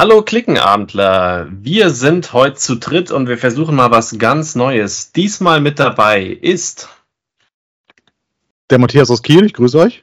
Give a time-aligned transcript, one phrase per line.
[0.00, 5.12] Hallo Klickenabendler, wir sind heute zu dritt und wir versuchen mal was ganz Neues.
[5.12, 6.88] Diesmal mit dabei ist
[8.70, 10.02] der Matthias aus Kiel, ich grüße euch.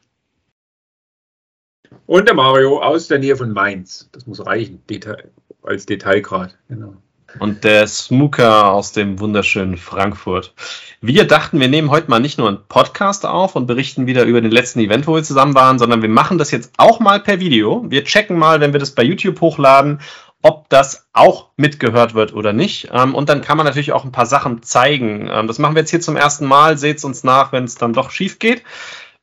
[2.05, 4.07] Und der Mario aus der Nähe von Mainz.
[4.11, 5.31] Das muss reichen, Detail,
[5.63, 6.55] als Detailgrad.
[6.67, 6.93] Genau.
[7.39, 10.53] Und der Smooker aus dem wunderschönen Frankfurt.
[11.01, 14.41] Wir dachten, wir nehmen heute mal nicht nur einen Podcast auf und berichten wieder über
[14.41, 17.39] den letzten Event, wo wir zusammen waren, sondern wir machen das jetzt auch mal per
[17.39, 17.85] Video.
[17.87, 19.99] Wir checken mal, wenn wir das bei YouTube hochladen,
[20.41, 22.89] ob das auch mitgehört wird oder nicht.
[22.91, 25.29] Ähm, und dann kann man natürlich auch ein paar Sachen zeigen.
[25.31, 26.77] Ähm, das machen wir jetzt hier zum ersten Mal.
[26.77, 28.63] Seht es uns nach, wenn es dann doch schief geht.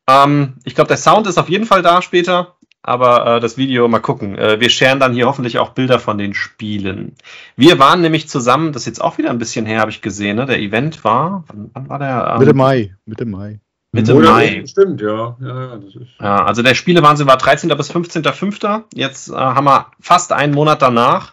[0.08, 2.56] Ähm, ich glaube, der Sound ist auf jeden Fall da später.
[2.87, 4.37] Aber äh, das Video mal gucken.
[4.37, 7.16] Äh, wir scheren dann hier hoffentlich auch Bilder von den Spielen.
[7.56, 10.37] Wir waren nämlich zusammen, das ist jetzt auch wieder ein bisschen her, habe ich gesehen.
[10.37, 10.45] Ne?
[10.45, 12.33] Der Event war, wann, wann war der?
[12.33, 12.95] Ähm, Mitte Mai.
[13.06, 13.61] Mitte Mai.
[13.92, 14.65] Mitte Oder Mai.
[14.66, 15.34] Stimmt, ja.
[15.41, 17.70] Ja, ja, das ist ja, also der Spielewahnsinn war 13.
[17.70, 18.83] bis 15.05.
[18.92, 21.33] Jetzt äh, haben wir fast einen Monat danach.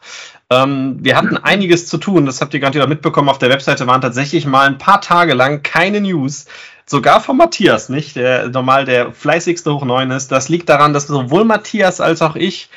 [0.50, 3.28] Ähm, wir hatten einiges zu tun, das habt ihr gerade wieder mitbekommen.
[3.28, 6.45] Auf der Webseite waren tatsächlich mal ein paar Tage lang keine News
[6.92, 8.16] sogar von Matthias, nicht?
[8.16, 10.31] Der normal der fleißigste hoch 9 ist.
[10.31, 12.70] Das liegt daran, dass sowohl Matthias als auch ich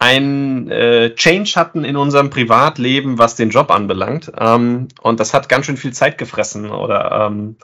[0.00, 4.32] ein äh, Change hatten in unserem Privatleben, was den Job anbelangt.
[4.36, 6.70] Ähm, und das hat ganz schön viel Zeit gefressen.
[6.70, 7.56] Oder ähm,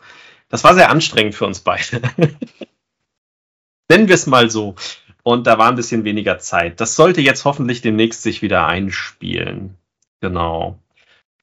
[0.48, 2.02] das war sehr anstrengend für uns beide.
[3.88, 4.74] Nennen wir es mal so.
[5.22, 6.80] Und da war ein bisschen weniger Zeit.
[6.80, 9.76] Das sollte jetzt hoffentlich demnächst sich wieder einspielen.
[10.20, 10.78] Genau.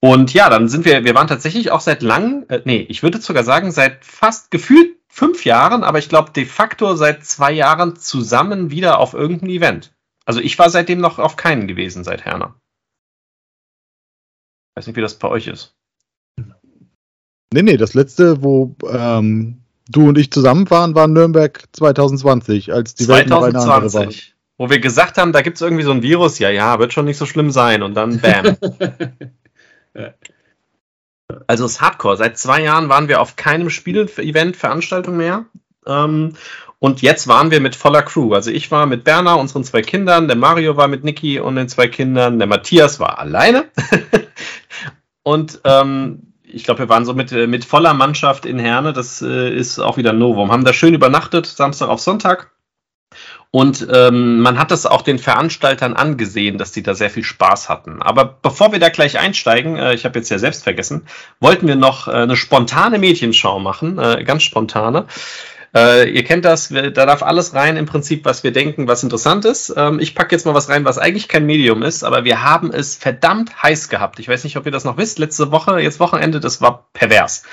[0.03, 3.21] Und ja, dann sind wir, wir waren tatsächlich auch seit lang, äh, nee, ich würde
[3.21, 7.95] sogar sagen, seit fast gefühlt fünf Jahren, aber ich glaube de facto seit zwei Jahren
[7.95, 9.93] zusammen wieder auf irgendein Event.
[10.25, 12.53] Also ich war seitdem noch auf keinen gewesen seit Herner.
[14.75, 15.73] Weiß nicht, wie das bei euch ist.
[17.53, 22.93] Nee, nee, das letzte, wo ähm, du und ich zusammen waren, war Nürnberg 2020, als
[22.93, 24.13] die 2020, Welt noch eine andere war.
[24.57, 27.05] Wo wir gesagt haben, da gibt es irgendwie so ein Virus, ja, ja, wird schon
[27.05, 27.83] nicht so schlimm sein.
[27.83, 28.57] Und dann bam.
[31.47, 32.17] Also es ist Hardcore.
[32.17, 35.45] Seit zwei Jahren waren wir auf keinem Spiel-Event, Veranstaltung mehr.
[35.85, 36.35] Ähm,
[36.79, 38.33] und jetzt waren wir mit voller Crew.
[38.33, 41.69] Also ich war mit Berner, unseren zwei Kindern, der Mario war mit Niki und den
[41.69, 43.65] zwei Kindern, der Matthias war alleine.
[45.23, 48.93] und ähm, ich glaube, wir waren so mit, äh, mit voller Mannschaft in Herne.
[48.93, 50.51] Das äh, ist auch wieder Novum.
[50.51, 52.51] Haben da schön übernachtet, Samstag auf Sonntag.
[53.55, 57.69] Und ähm, man hat das auch den Veranstaltern angesehen, dass die da sehr viel Spaß
[57.69, 58.01] hatten.
[58.01, 61.05] Aber bevor wir da gleich einsteigen, äh, ich habe jetzt ja selbst vergessen,
[61.39, 65.05] wollten wir noch äh, eine spontane Mädchenschau machen, äh, ganz spontane.
[65.75, 69.45] Äh, ihr kennt das, da darf alles rein im Prinzip, was wir denken, was interessant
[69.45, 69.71] ist.
[69.77, 72.71] Ähm, ich packe jetzt mal was rein, was eigentlich kein Medium ist, aber wir haben
[72.71, 74.17] es verdammt heiß gehabt.
[74.17, 75.19] Ich weiß nicht, ob ihr das noch wisst.
[75.19, 77.43] Letzte Woche, jetzt Wochenende, das war pervers.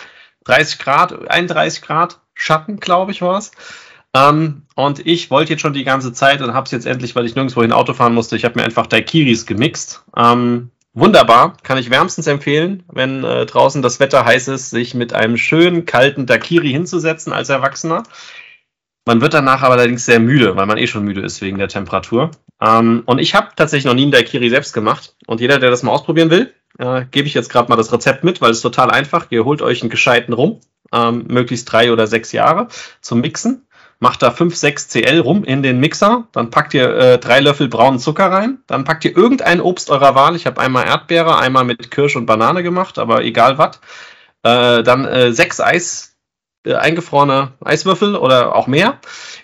[0.45, 3.51] 30 Grad, 31 Grad, Schatten, glaube ich, war es.
[4.15, 7.27] Ähm, und ich wollte jetzt schon die ganze Zeit und habe es jetzt endlich, weil
[7.27, 10.05] ich nirgendwo hin Auto fahren musste, ich habe mir einfach Daikiris gemixt.
[10.17, 15.13] Ähm, wunderbar, kann ich wärmstens empfehlen, wenn äh, draußen das Wetter heiß ist, sich mit
[15.13, 18.03] einem schönen kalten Daiquiri hinzusetzen als Erwachsener.
[19.07, 21.69] Man wird danach aber allerdings sehr müde, weil man eh schon müde ist wegen der
[21.69, 22.33] Temperatur.
[22.61, 25.15] Ähm, und ich habe tatsächlich noch nie einen Daiquiri selbst gemacht.
[25.27, 28.25] Und jeder, der das mal ausprobieren will, äh, gebe ich jetzt gerade mal das Rezept
[28.25, 29.27] mit, weil es total einfach.
[29.31, 30.61] Ihr holt euch einen gescheiten rum,
[30.93, 32.69] ähm, möglichst drei oder sechs Jahre
[33.01, 33.67] zum Mixen
[34.01, 37.69] macht da 5, 6 Cl rum in den Mixer, dann packt ihr äh, drei Löffel
[37.69, 40.35] braunen Zucker rein, dann packt ihr irgendein Obst eurer Wahl.
[40.35, 43.81] Ich habe einmal Erdbeere, einmal mit Kirsch und Banane gemacht, aber egal was.
[44.43, 46.17] Äh, dann äh, sechs Eis,
[46.65, 48.99] äh, eingefrorene Eiswürfel oder auch mehr.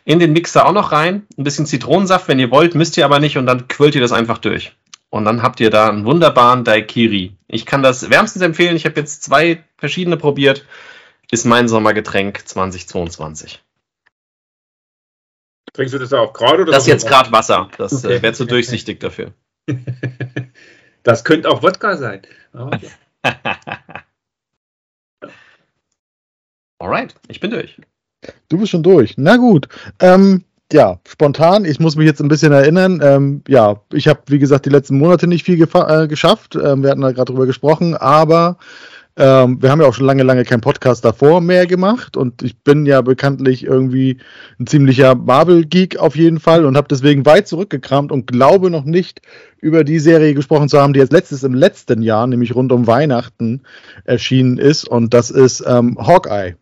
[0.05, 1.27] In den Mixer auch noch rein.
[1.37, 4.12] Ein bisschen Zitronensaft, wenn ihr wollt, müsst ihr aber nicht und dann quillt ihr das
[4.12, 4.73] einfach durch.
[5.11, 7.37] Und dann habt ihr da einen wunderbaren Daikiri.
[7.47, 8.77] Ich kann das wärmstens empfehlen.
[8.77, 10.65] Ich habe jetzt zwei verschiedene probiert.
[11.31, 13.61] Ist mein Sommergetränk 2022.
[15.76, 16.64] Trinkst du das auch gerade?
[16.64, 17.69] Das ist jetzt gerade Wasser.
[17.76, 18.22] Das äh, okay.
[18.22, 19.32] wäre zu durchsichtig dafür.
[21.03, 22.22] das könnte auch Wodka sein.
[22.54, 22.88] Okay.
[26.78, 27.78] Alright, ich bin durch.
[28.48, 29.19] Du bist schon durch.
[29.19, 29.69] Na gut.
[30.00, 31.66] Ähm, ja, spontan.
[31.66, 33.03] Ich muss mich jetzt ein bisschen erinnern.
[33.03, 36.55] Ähm, ja, ich habe, wie gesagt, die letzten Monate nicht viel äh, geschafft.
[36.56, 38.56] Ähm, wir hatten da gerade drüber gesprochen, aber
[39.17, 42.59] ähm, wir haben ja auch schon lange, lange keinen Podcast davor mehr gemacht und ich
[42.59, 44.19] bin ja bekanntlich irgendwie
[44.61, 49.23] ein ziemlicher Marvel-Geek auf jeden Fall und habe deswegen weit zurückgekramt und glaube noch nicht
[49.59, 52.87] über die Serie gesprochen zu haben, die jetzt letztes im letzten Jahr, nämlich rund um
[52.87, 53.63] Weihnachten,
[54.05, 56.57] erschienen ist und das ist ähm, Hawkeye.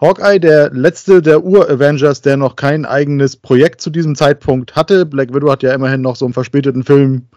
[0.00, 5.04] Hawkeye, der letzte der Ur-Avengers, der noch kein eigenes Projekt zu diesem Zeitpunkt hatte.
[5.04, 7.28] Black Widow hat ja immerhin noch so einen verspäteten Film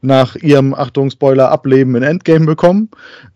[0.00, 2.88] nach ihrem, Achtung, Spoiler, Ableben in Endgame bekommen.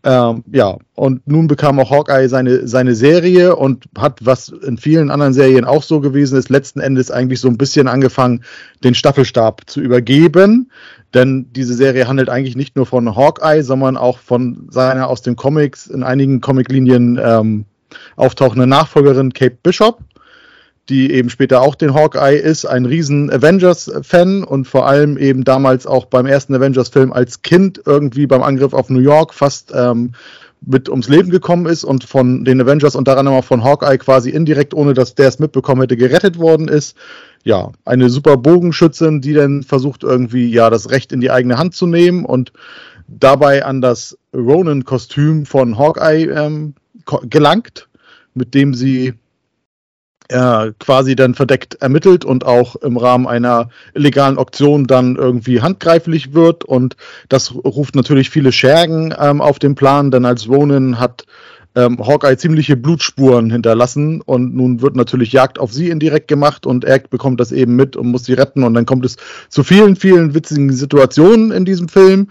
[0.04, 5.10] Ähm, ja, und nun bekam auch Hawkeye seine, seine Serie und hat, was in vielen
[5.10, 8.42] anderen Serien auch so gewesen ist, letzten Endes eigentlich so ein bisschen angefangen,
[8.84, 10.70] den Staffelstab zu übergeben.
[11.14, 15.36] Denn diese Serie handelt eigentlich nicht nur von Hawkeye, sondern auch von seiner aus den
[15.36, 17.64] Comics in einigen Comiclinien ähm,
[18.16, 20.00] auftauchende Nachfolgerin Kate Bishop
[20.88, 25.86] die eben später auch den Hawkeye ist, ein riesen Avengers-Fan und vor allem eben damals
[25.86, 30.12] auch beim ersten Avengers-Film als Kind irgendwie beim Angriff auf New York fast ähm,
[30.64, 34.30] mit ums Leben gekommen ist und von den Avengers und daran auch von Hawkeye quasi
[34.30, 36.96] indirekt, ohne dass der es mitbekommen hätte, gerettet worden ist.
[37.44, 41.74] Ja, eine super Bogenschützin, die dann versucht irgendwie ja das Recht in die eigene Hand
[41.74, 42.52] zu nehmen und
[43.08, 46.74] dabei an das Ronin-Kostüm von Hawkeye ähm,
[47.28, 47.88] gelangt,
[48.34, 49.14] mit dem sie
[50.28, 56.32] äh, quasi dann verdeckt ermittelt und auch im Rahmen einer illegalen Auktion dann irgendwie handgreiflich
[56.32, 56.64] wird.
[56.64, 56.96] Und
[57.28, 61.24] das ruft natürlich viele Schergen ähm, auf den Plan, denn als Ronin hat
[61.74, 66.84] ähm, Hawkeye ziemliche Blutspuren hinterlassen und nun wird natürlich Jagd auf sie indirekt gemacht und
[66.84, 69.16] er bekommt das eben mit und muss sie retten und dann kommt es
[69.48, 72.28] zu vielen, vielen witzigen Situationen in diesem Film.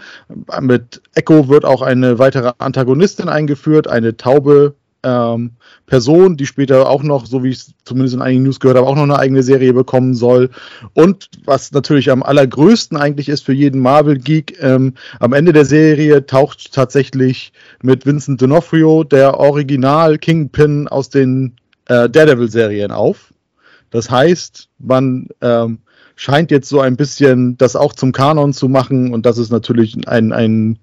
[0.62, 5.52] Mit Echo wird auch eine weitere Antagonistin eingeführt, eine taube ähm,
[5.86, 8.88] Person, die später auch noch, so wie ich es zumindest in einigen News gehört habe,
[8.88, 10.50] auch noch eine eigene Serie bekommen soll.
[10.94, 16.26] Und was natürlich am allergrößten eigentlich ist für jeden Marvel-Geek, ähm, am Ende der Serie
[16.26, 17.52] taucht tatsächlich
[17.82, 21.56] mit Vincent D'Onofrio der Original Kingpin aus den
[21.88, 23.34] äh, Daredevil-Serien auf.
[23.90, 25.80] Das heißt, man ähm,
[26.16, 30.08] scheint jetzt so ein bisschen das auch zum Kanon zu machen und das ist natürlich
[30.08, 30.80] ein, ein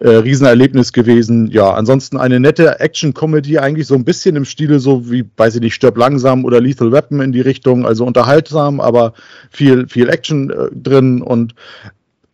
[0.00, 1.50] äh, Riesenerlebnis gewesen.
[1.50, 5.60] Ja, ansonsten eine nette Action-Comedy, eigentlich so ein bisschen im Stile so wie, weiß ich
[5.60, 9.12] nicht, Stirb langsam oder Lethal Weapon in die Richtung, also unterhaltsam, aber
[9.50, 11.54] viel, viel Action äh, drin und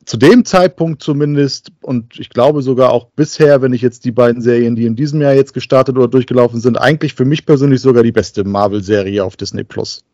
[0.04, 4.42] zu dem Zeitpunkt zumindest und ich glaube sogar auch bisher, wenn ich jetzt die beiden
[4.42, 8.02] Serien, die in diesem Jahr jetzt gestartet oder durchgelaufen sind, eigentlich für mich persönlich sogar
[8.02, 10.04] die beste Marvel-Serie auf Disney Plus.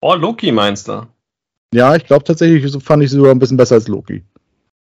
[0.00, 1.06] Oh, Loki meinst du?
[1.72, 4.24] Ja, ich glaube tatsächlich fand ich sie sogar ein bisschen besser als Loki.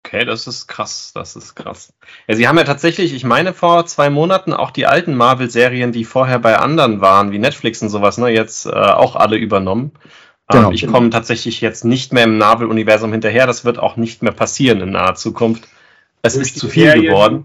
[0.05, 1.95] Okay, das ist krass, das ist krass.
[2.29, 6.05] Ja, sie haben ja tatsächlich, ich meine, vor zwei Monaten auch die alten Marvel-Serien, die
[6.05, 9.93] vorher bei anderen waren, wie Netflix und sowas, ne, jetzt äh, auch alle übernommen.
[10.53, 10.69] Ähm, genau.
[10.69, 13.47] Ähm, ich komme tatsächlich jetzt nicht mehr im Marvel-Universum hinterher.
[13.47, 15.69] Das wird auch nicht mehr passieren in naher Zukunft.
[16.21, 17.45] Es ist zu viel Serien, geworden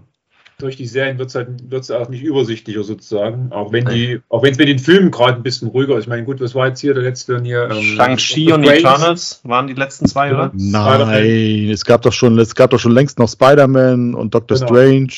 [0.60, 3.50] durch die Serien wird es halt wird's auch nicht übersichtlicher sozusagen.
[3.52, 6.04] Auch wenn die, auch wenn es mit den Filmen gerade ein bisschen ruhiger ist.
[6.04, 7.68] Ich meine, gut, was war jetzt hier der letzte hier?
[7.70, 10.52] Ähm, Shang-Chi und Eternals waren die letzten zwei, oder?
[10.54, 14.68] Nein, es gab doch schon, es gab doch schon längst noch Spider-Man und Doctor genau.
[14.68, 15.12] Strange.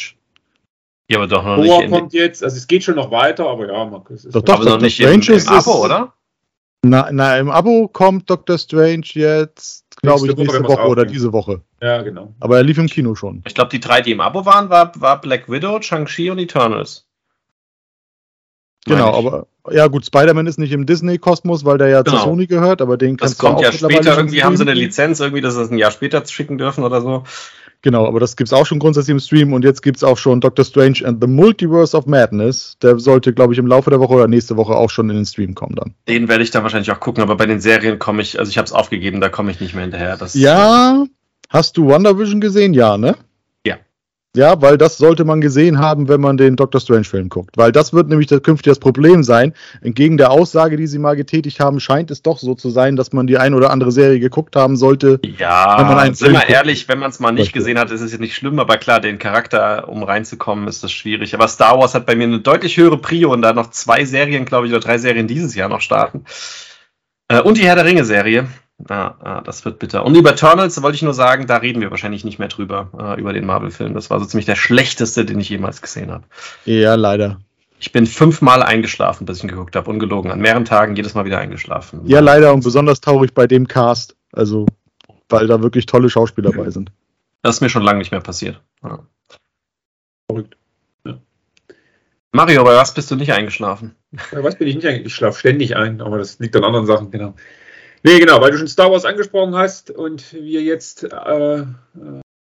[1.09, 1.91] Ja, aber doch noch Boa nicht.
[1.91, 4.65] kommt jetzt, also es geht schon noch weiter, aber ja, man, es ist doch, doch,
[4.65, 6.15] noch nicht Strange im, im Abo, oder?
[6.85, 11.33] Na, na, im Abo kommt Doctor Strange jetzt, glaube ich, nächste Woche, Woche oder diese
[11.33, 11.61] Woche.
[11.83, 12.33] Ja, genau.
[12.39, 13.43] Aber er lief im Kino schon.
[13.45, 17.09] Ich glaube, die drei, die im Abo waren, war, war Black Widow, Shang-Chi und Eternals.
[18.87, 22.19] Genau, aber ja gut, Spider-Man ist nicht im Disney-Kosmos, weil der ja genau.
[22.19, 24.57] zu Sony gehört, aber den kannst das du auch Das kommt ja später, irgendwie haben
[24.57, 27.25] sie eine Lizenz, irgendwie, dass sie es ein Jahr später schicken dürfen oder so.
[27.83, 30.19] Genau, aber das gibt es auch schon grundsätzlich im Stream und jetzt gibt es auch
[30.19, 32.77] schon Doctor Strange and the Multiverse of Madness.
[32.81, 35.27] Der sollte, glaube ich, im Laufe der Woche oder nächste Woche auch schon in den
[35.27, 35.95] Stream kommen dann.
[36.09, 38.59] Den werde ich dann wahrscheinlich auch gucken, aber bei den Serien komme ich, also ich
[38.59, 40.17] habe es aufgegeben, da komme ich nicht mehr hinterher.
[40.17, 41.07] Das, ja,
[41.53, 42.75] hast du WandaVision gesehen?
[42.75, 43.17] Ja, ne?
[44.35, 47.59] Ja, weil das sollte man gesehen haben, wenn man den Doctor Strange-Film guckt.
[47.59, 49.53] Weil das wird nämlich das, künftig das Problem sein.
[49.83, 53.13] Entgegen der Aussage, die sie mal getätigt haben, scheint es doch so zu sein, dass
[53.13, 55.21] man die ein oder andere Serie geguckt haben sollte.
[55.39, 58.01] Ja, wenn man einen sind wir ehrlich, wenn man es mal nicht gesehen hat, ist
[58.01, 61.35] es jetzt nicht schlimm, aber klar, den Charakter, um reinzukommen, ist das schwierig.
[61.35, 64.47] Aber Star Wars hat bei mir eine deutlich höhere Prio und da noch zwei Serien,
[64.47, 66.25] glaube ich, oder drei Serien dieses Jahr noch starten.
[67.33, 68.47] Äh, und die Herr der Ringe-Serie.
[68.89, 70.05] Ja, ja, das wird bitter.
[70.05, 73.21] Und über Eternals wollte ich nur sagen, da reden wir wahrscheinlich nicht mehr drüber, äh,
[73.21, 73.95] über den Marvel-Film.
[73.95, 76.25] Das war so ziemlich der schlechteste, den ich jemals gesehen habe.
[76.65, 77.39] Ja, leider.
[77.79, 79.89] Ich bin fünfmal eingeschlafen, bis ich ihn geguckt habe.
[79.89, 80.31] Ungelogen.
[80.31, 82.01] An mehreren Tagen jedes Mal wieder eingeschlafen.
[82.05, 84.17] Ja, leider und besonders traurig bei dem Cast.
[84.33, 84.67] Also,
[85.29, 86.93] weil da wirklich tolle Schauspieler dabei sind.
[87.43, 88.61] Das ist mir schon lange nicht mehr passiert.
[88.85, 89.01] Ja.
[90.29, 90.57] Verrückt.
[92.35, 93.95] Mario, bei was bist du nicht eingeschlafen?
[94.33, 95.07] Bei was bin ich nicht eingeschlafen?
[95.07, 97.35] Ich schlafe ständig ein, aber das liegt an anderen Sachen, genau.
[98.03, 101.65] Nee, genau, weil du schon Star Wars angesprochen hast und wir jetzt äh, äh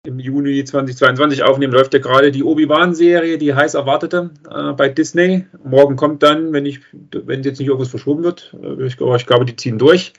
[0.04, 5.46] im Juni 2022 aufnehmen, läuft ja gerade die Obi-Wan-Serie, die heiß erwartete äh, bei Disney.
[5.64, 6.80] Morgen kommt dann, wenn ich,
[7.12, 10.14] wenn jetzt nicht irgendwas verschoben wird, äh, ich, ich, glaube, die ziehen durch.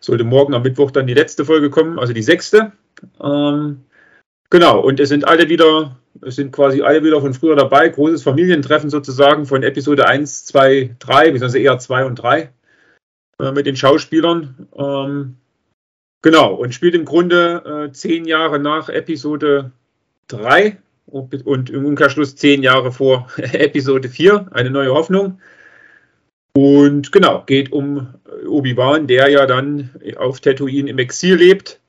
[0.00, 2.72] Sollte morgen am Mittwoch dann die letzte Folge kommen, also die sechste.
[3.22, 3.84] Ähm,
[4.50, 7.88] genau, und es sind alle wieder Es sind quasi alle wieder von früher dabei.
[7.88, 12.50] Großes Familientreffen sozusagen von Episode 1, 2, 3, beziehungsweise eher 2 und 3
[13.40, 14.68] äh, mit den Schauspielern.
[14.76, 15.36] Ähm,
[16.22, 19.72] genau, und spielt im Grunde äh, zehn Jahre nach Episode
[20.28, 20.76] 3
[21.06, 25.40] und im Umkehrschluss zehn Jahre vor Episode 4, eine neue Hoffnung.
[26.52, 28.14] Und genau, geht um
[28.46, 31.79] Obi-Wan, der ja dann auf Tatooine im Exil lebt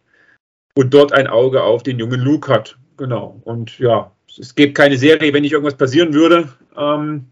[0.75, 2.77] und dort ein Auge auf den jungen Luke hat.
[2.97, 3.41] Genau.
[3.43, 7.27] Und ja, es gibt keine Serie, wenn nicht irgendwas passieren würde, ähm,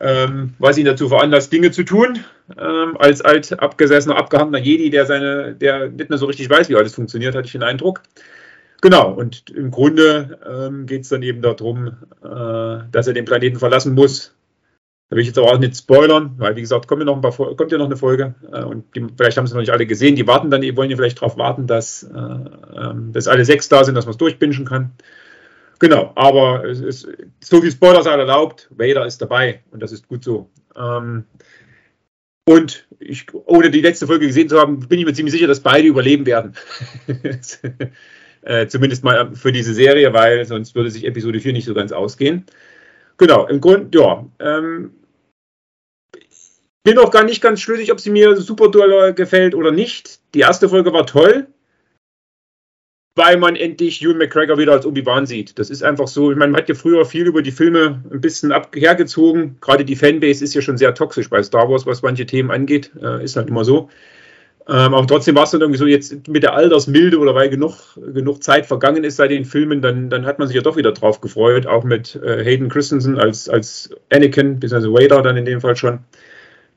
[0.00, 2.20] ähm, was ihn dazu veranlasst, Dinge zu tun.
[2.58, 6.76] Ähm, als alt abgesessener, abgehangener Jedi, der seine, der nicht mehr so richtig weiß, wie
[6.76, 8.02] alles funktioniert, hatte ich den Eindruck.
[8.80, 11.88] Genau, und im Grunde ähm, geht es dann eben darum,
[12.24, 14.34] äh, dass er den Planeten verlassen muss.
[15.10, 17.20] Da will ich jetzt aber auch nicht spoilern, weil wie gesagt, kommt ja noch, ein
[17.20, 19.84] paar, kommt ja noch eine Folge äh, und die, vielleicht haben sie noch nicht alle
[19.84, 20.14] gesehen.
[20.14, 23.68] Die warten dann, die wollen ja vielleicht darauf warten, dass, äh, ähm, dass alle sechs
[23.68, 24.92] da sind, dass man es durchbingen kann.
[25.80, 27.08] Genau, aber es ist
[27.40, 28.68] so viel Spoiler sei erlaubt.
[28.70, 30.48] Vader ist dabei und das ist gut so.
[30.76, 31.24] Ähm,
[32.44, 35.60] und ich, ohne die letzte Folge gesehen zu haben, bin ich mir ziemlich sicher, dass
[35.60, 36.54] beide überleben werden.
[38.42, 41.92] Äh, zumindest mal für diese Serie, weil sonst würde sich Episode 4 nicht so ganz
[41.92, 42.46] ausgehen.
[43.18, 44.26] Genau, im Grunde, ja.
[44.38, 44.92] Ähm,
[46.82, 50.20] bin auch gar nicht ganz schlüssig, ob sie mir super doll gefällt oder nicht.
[50.34, 51.46] Die erste Folge war toll,
[53.16, 55.58] weil man endlich Ewan McGregor wieder als Obi-Wan sieht.
[55.58, 56.30] Das ist einfach so.
[56.30, 59.58] Ich meine, man hat ja früher viel über die Filme ein bisschen hergezogen.
[59.60, 62.90] Gerade die Fanbase ist ja schon sehr toxisch bei Star Wars, was manche Themen angeht.
[63.02, 63.90] Äh, ist halt immer so.
[64.68, 67.74] Ähm, aber trotzdem war es dann irgendwie so, jetzt mit der Altersmilde oder weil genug,
[67.96, 70.92] genug Zeit vergangen ist seit den Filmen, dann, dann hat man sich ja doch wieder
[70.92, 74.92] drauf gefreut, auch mit äh, Hayden Christensen als, als Anakin, bzw.
[74.92, 76.00] Vader dann in dem Fall schon,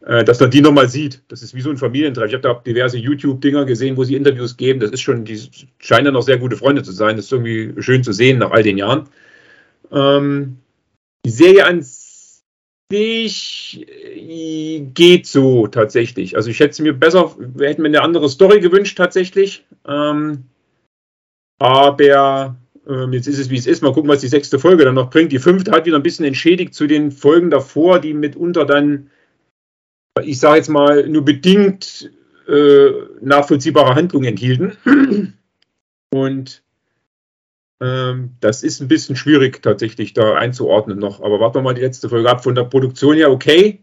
[0.06, 1.22] dass man die nochmal sieht.
[1.30, 2.28] Das ist wie so ein Familientreff.
[2.28, 4.82] Ich habe da diverse YouTube-Dinger gesehen, wo sie Interviews geben.
[4.82, 5.40] Das ist schon, die
[5.80, 7.16] scheinen dann auch sehr gute Freunde zu sein.
[7.16, 9.08] Das ist irgendwie schön zu sehen nach all den Jahren.
[9.92, 10.58] Ähm,
[11.26, 11.86] die Serie an
[12.92, 16.36] sich äh, geht so tatsächlich.
[16.36, 19.66] Also ich hätte mir besser, wir hätten mir eine andere Story gewünscht tatsächlich.
[19.88, 20.44] Ähm,
[21.60, 22.58] aber
[22.88, 23.82] ähm, jetzt ist es wie es ist.
[23.82, 25.32] Mal gucken, was die sechste Folge dann noch bringt.
[25.32, 29.10] Die fünfte hat wieder ein bisschen entschädigt zu den Folgen davor, die mitunter dann,
[30.22, 32.12] ich sage jetzt mal, nur bedingt
[32.48, 32.92] äh,
[33.22, 34.78] nachvollziehbare Handlungen enthielten.
[36.12, 36.62] Und
[37.82, 41.22] ähm, das ist ein bisschen schwierig tatsächlich da einzuordnen noch.
[41.22, 42.44] Aber warten wir mal die letzte Folge ab.
[42.44, 43.80] Von der Produktion her okay.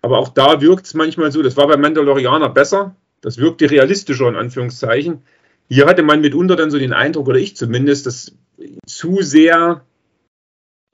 [0.00, 2.96] Aber auch da wirkt es manchmal so, das war bei Mandalorianer besser.
[3.20, 5.22] Das wirkte realistischer in Anführungszeichen.
[5.68, 8.32] Hier hatte man mitunter dann so den Eindruck, oder ich zumindest, dass
[8.86, 9.82] zu sehr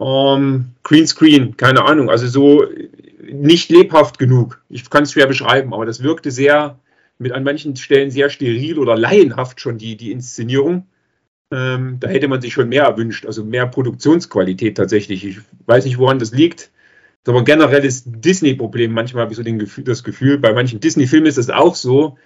[0.01, 2.65] ähm, Greenscreen, keine Ahnung, also so
[3.33, 4.62] nicht lebhaft genug.
[4.69, 6.79] Ich kann es schwer beschreiben, aber das wirkte sehr,
[7.19, 10.87] mit an manchen Stellen sehr steril oder laienhaft schon die, die Inszenierung.
[11.51, 15.25] Ähm, da hätte man sich schon mehr erwünscht, also mehr Produktionsqualität tatsächlich.
[15.25, 16.61] Ich weiß nicht, woran das liegt.
[16.61, 16.71] Das
[17.25, 18.93] ist aber ein generelles Disney-Problem.
[18.93, 22.19] Manchmal habe ich so den Gefühl, das Gefühl, bei manchen Disney-Filmen ist das auch so.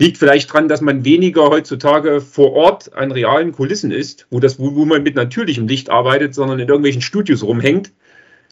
[0.00, 4.58] Liegt vielleicht daran, dass man weniger heutzutage vor Ort an realen Kulissen ist, wo, das,
[4.58, 7.92] wo, wo man mit natürlichem Licht arbeitet, sondern in irgendwelchen Studios rumhängt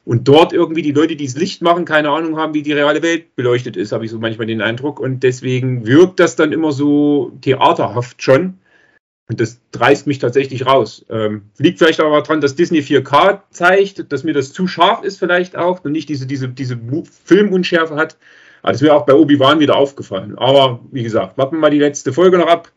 [0.05, 3.02] und dort irgendwie die Leute, die das Licht machen, keine Ahnung haben, wie die reale
[3.02, 5.00] Welt beleuchtet ist, habe ich so manchmal den Eindruck.
[5.00, 8.59] Und deswegen wirkt das dann immer so theaterhaft schon.
[9.28, 11.05] Und das dreist mich tatsächlich raus.
[11.11, 15.19] Ähm, liegt vielleicht aber daran, dass Disney 4K zeigt, dass mir das zu scharf ist
[15.19, 16.78] vielleicht auch und nicht diese, diese, diese
[17.25, 18.17] Filmunschärfe hat.
[18.62, 20.38] Aber das mir auch bei Obi-Wan wieder aufgefallen.
[20.38, 22.73] Aber wie gesagt, warten wir mal die letzte Folge noch ab,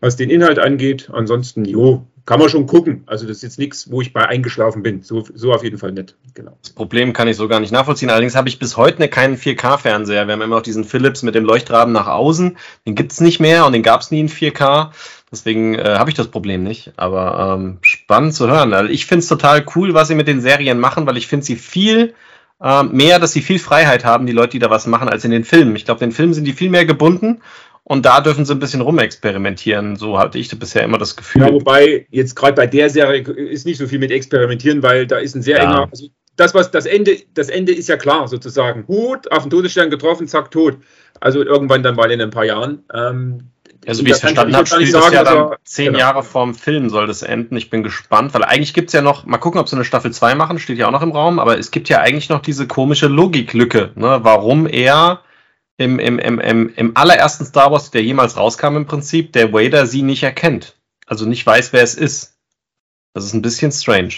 [0.00, 1.10] was den Inhalt angeht.
[1.12, 3.04] Ansonsten, jo, kann man schon gucken.
[3.06, 5.02] Also das ist jetzt nichts, wo ich bei eingeschlafen bin.
[5.02, 6.16] So, so auf jeden Fall nicht.
[6.34, 6.58] Genau.
[6.60, 8.10] Das Problem kann ich so gar nicht nachvollziehen.
[8.10, 10.26] Allerdings habe ich bis heute keinen 4K-Fernseher.
[10.26, 12.58] Wir haben immer noch diesen Philips mit dem Leuchtrahmen nach außen.
[12.84, 14.90] Den gibt es nicht mehr und den gab es nie in 4K.
[15.30, 16.92] Deswegen äh, habe ich das Problem nicht.
[16.96, 18.74] Aber ähm, spannend zu hören.
[18.74, 21.46] Also ich finde es total cool, was sie mit den Serien machen, weil ich finde
[21.46, 22.14] sie viel
[22.60, 25.30] äh, mehr, dass sie viel Freiheit haben, die Leute, die da was machen, als in
[25.30, 25.76] den Filmen.
[25.76, 27.40] Ich glaube, in den Filmen sind die viel mehr gebunden
[27.88, 29.94] und da dürfen sie ein bisschen rumexperimentieren.
[29.94, 31.42] So hatte ich bisher immer das Gefühl.
[31.42, 35.18] Ja, wobei jetzt gerade bei der Serie ist nicht so viel mit experimentieren, weil da
[35.18, 35.62] ist ein sehr ja.
[35.62, 35.88] enger.
[35.92, 38.88] Also das, was das Ende, das Ende ist ja klar sozusagen.
[38.88, 40.78] Hut, auf den Todesstern getroffen, zack, tot.
[41.20, 42.82] Also irgendwann dann mal in ein paar Jahren.
[42.92, 43.52] Ähm,
[43.86, 45.98] also wie ich es verstanden habe, spielt es ja dann also, zehn genau.
[46.00, 47.56] Jahre vorm Film soll das enden.
[47.56, 50.12] Ich bin gespannt, weil eigentlich gibt es ja noch, mal gucken, ob sie eine Staffel
[50.12, 52.66] 2 machen, steht ja auch noch im Raum, aber es gibt ja eigentlich noch diese
[52.66, 54.18] komische Logiklücke, ne?
[54.22, 55.20] warum er
[55.78, 59.86] im, im, im, im, im allerersten Star Wars, der jemals rauskam im Prinzip, der Vader
[59.86, 60.76] sie nicht erkennt.
[61.06, 62.38] Also nicht weiß, wer es ist.
[63.14, 64.14] Das ist ein bisschen strange.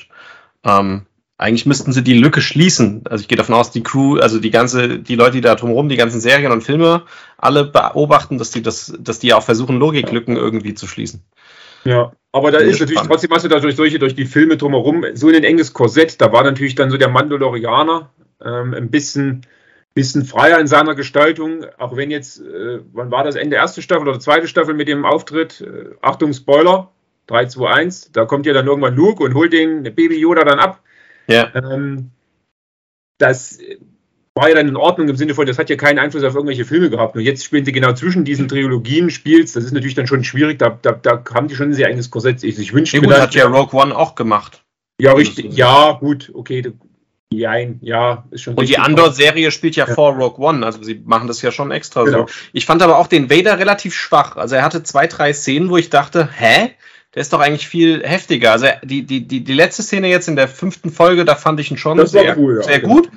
[0.65, 3.03] Ähm, eigentlich müssten sie die Lücke schließen.
[3.09, 5.89] Also ich gehe davon aus, die Crew, also die ganze, die Leute, die da drumherum,
[5.89, 7.05] die ganzen Serien und Filme,
[7.37, 11.23] alle beobachten, dass die das, dass die auch versuchen, Logiklücken irgendwie zu schließen.
[11.85, 15.05] Ja, aber da ist natürlich, trotzdem hast du da durch solche, durch die Filme drumherum
[15.15, 16.21] so ein enges Korsett.
[16.21, 18.11] Da war natürlich dann so der Mandalorianer
[18.45, 19.47] ähm, ein bisschen,
[19.95, 21.65] bisschen freier in seiner Gestaltung.
[21.79, 25.05] Auch wenn jetzt, äh, wann war das Ende erste Staffel oder zweite Staffel mit dem
[25.05, 25.61] Auftritt?
[25.61, 26.91] Äh, Achtung, Spoiler,
[27.27, 28.13] 3, 2, 1.
[28.13, 30.81] Da kommt ja dann irgendwann Luke und holt den Baby Yoda dann ab.
[31.27, 31.53] Ja.
[31.55, 32.11] Ähm,
[33.19, 33.59] das
[34.39, 36.65] war ja dann in Ordnung im Sinne von, das hat ja keinen Einfluss auf irgendwelche
[36.65, 37.17] Filme gehabt.
[37.17, 39.57] Und jetzt spielen sie genau zwischen diesen Trilogien spielst.
[39.57, 40.59] Das ist natürlich dann schon schwierig.
[40.59, 42.45] Da, da, da haben die schon ein sehr enges Korsett.
[42.45, 44.63] Ich, ich wünschte ja, gut, hat ja Rogue One auch gemacht.
[45.01, 45.57] Ja, richtig.
[45.57, 46.73] Ja, gut, okay.
[47.31, 51.03] Jein, ja, ist schon Und die Andor-Serie spielt ja, ja, vor Rogue One, also sie
[51.05, 52.27] machen das ja schon extra genau.
[52.27, 52.33] so.
[52.53, 54.37] Ich fand aber auch den Vader relativ schwach.
[54.37, 56.71] Also er hatte zwei, drei Szenen, wo ich dachte, hä?
[57.15, 58.53] Der ist doch eigentlich viel heftiger.
[58.53, 61.71] Also die, die, die, die letzte Szene jetzt in der fünften Folge, da fand ich
[61.71, 62.63] ihn schon sehr, cool, ja.
[62.63, 63.11] sehr gut.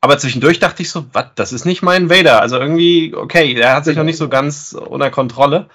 [0.00, 2.40] Aber zwischendurch dachte ich so, was, das ist nicht mein Vader.
[2.40, 5.68] Also irgendwie, okay, der hat sich noch nicht so ganz unter Kontrolle.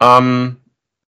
[0.00, 0.56] Ähm,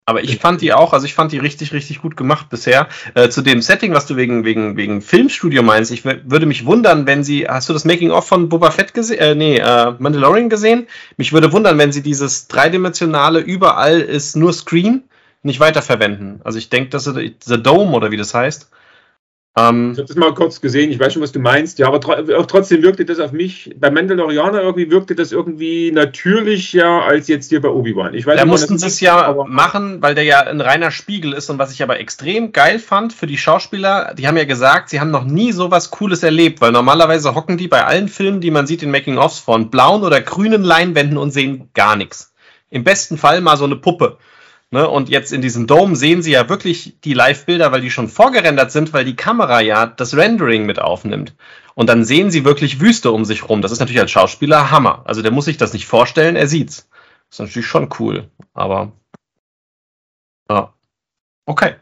[0.07, 2.87] aber ich fand die auch, also ich fand die richtig, richtig gut gemacht bisher.
[3.13, 7.05] Äh, zu dem Setting, was du wegen, wegen, wegen Filmstudio meinst, ich würde mich wundern,
[7.05, 10.87] wenn sie, hast du das Making-of von Boba Fett gesehen, äh, nee, äh, Mandalorian gesehen?
[11.17, 15.03] Mich würde wundern, wenn sie dieses dreidimensionale, überall ist nur Screen,
[15.43, 16.39] nicht weiterverwenden.
[16.45, 18.69] Also ich denke, dass The Dome oder wie das heißt,
[19.57, 21.79] ähm, ich habe das mal kurz gesehen, ich weiß schon, was du meinst.
[21.79, 27.03] Ja, aber tr trotzdem wirkte das auf mich, bei Mandalorianer irgendwie wirkte das irgendwie natürlicher
[27.03, 28.13] als jetzt hier bei Obi-Wan.
[28.13, 31.71] Da mussten sie es ja machen, weil der ja ein reiner Spiegel ist und was
[31.71, 35.25] ich aber extrem geil fand für die Schauspieler, die haben ja gesagt, sie haben noch
[35.25, 38.91] nie sowas Cooles erlebt, weil normalerweise hocken die bei allen Filmen, die man sieht in
[38.91, 42.33] Making-ofs von blauen oder grünen Leinwänden und sehen gar nichts.
[42.69, 44.17] Im besten Fall mal so eine Puppe.
[44.71, 44.87] Ne?
[44.87, 48.71] Und jetzt in diesem Dome sehen Sie ja wirklich die Live-Bilder, weil die schon vorgerendert
[48.71, 51.35] sind, weil die Kamera ja das Rendering mit aufnimmt.
[51.73, 53.61] Und dann sehen Sie wirklich Wüste um sich rum.
[53.61, 55.03] Das ist natürlich als Schauspieler Hammer.
[55.05, 56.89] Also der muss sich das nicht vorstellen, er sieht's.
[57.29, 58.29] Das ist natürlich schon cool.
[58.53, 58.91] Aber
[60.49, 60.73] ja.
[61.45, 61.75] Okay.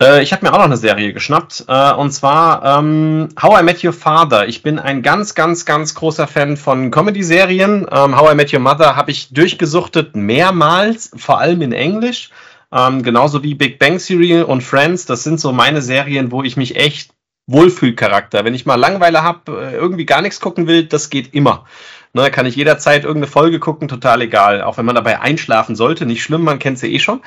[0.00, 3.64] Äh, ich habe mir auch noch eine Serie geschnappt, äh, und zwar ähm, How I
[3.64, 4.46] Met Your Father.
[4.46, 7.86] Ich bin ein ganz, ganz, ganz großer Fan von Comedy-Serien.
[7.90, 12.30] Ähm, How I Met Your Mother habe ich durchgesuchtet mehrmals, vor allem in Englisch.
[12.70, 15.06] Ähm, genauso wie Big Bang Theory und Friends.
[15.06, 17.10] Das sind so meine Serien, wo ich mich echt
[17.48, 18.44] Wohlfühlcharakter.
[18.44, 21.64] Wenn ich mal Langeweile habe, äh, irgendwie gar nichts gucken will, das geht immer.
[22.12, 24.62] Ne, kann ich jederzeit irgendeine Folge gucken, total egal.
[24.62, 27.20] Auch wenn man dabei einschlafen sollte, nicht schlimm, man kennt sie eh schon.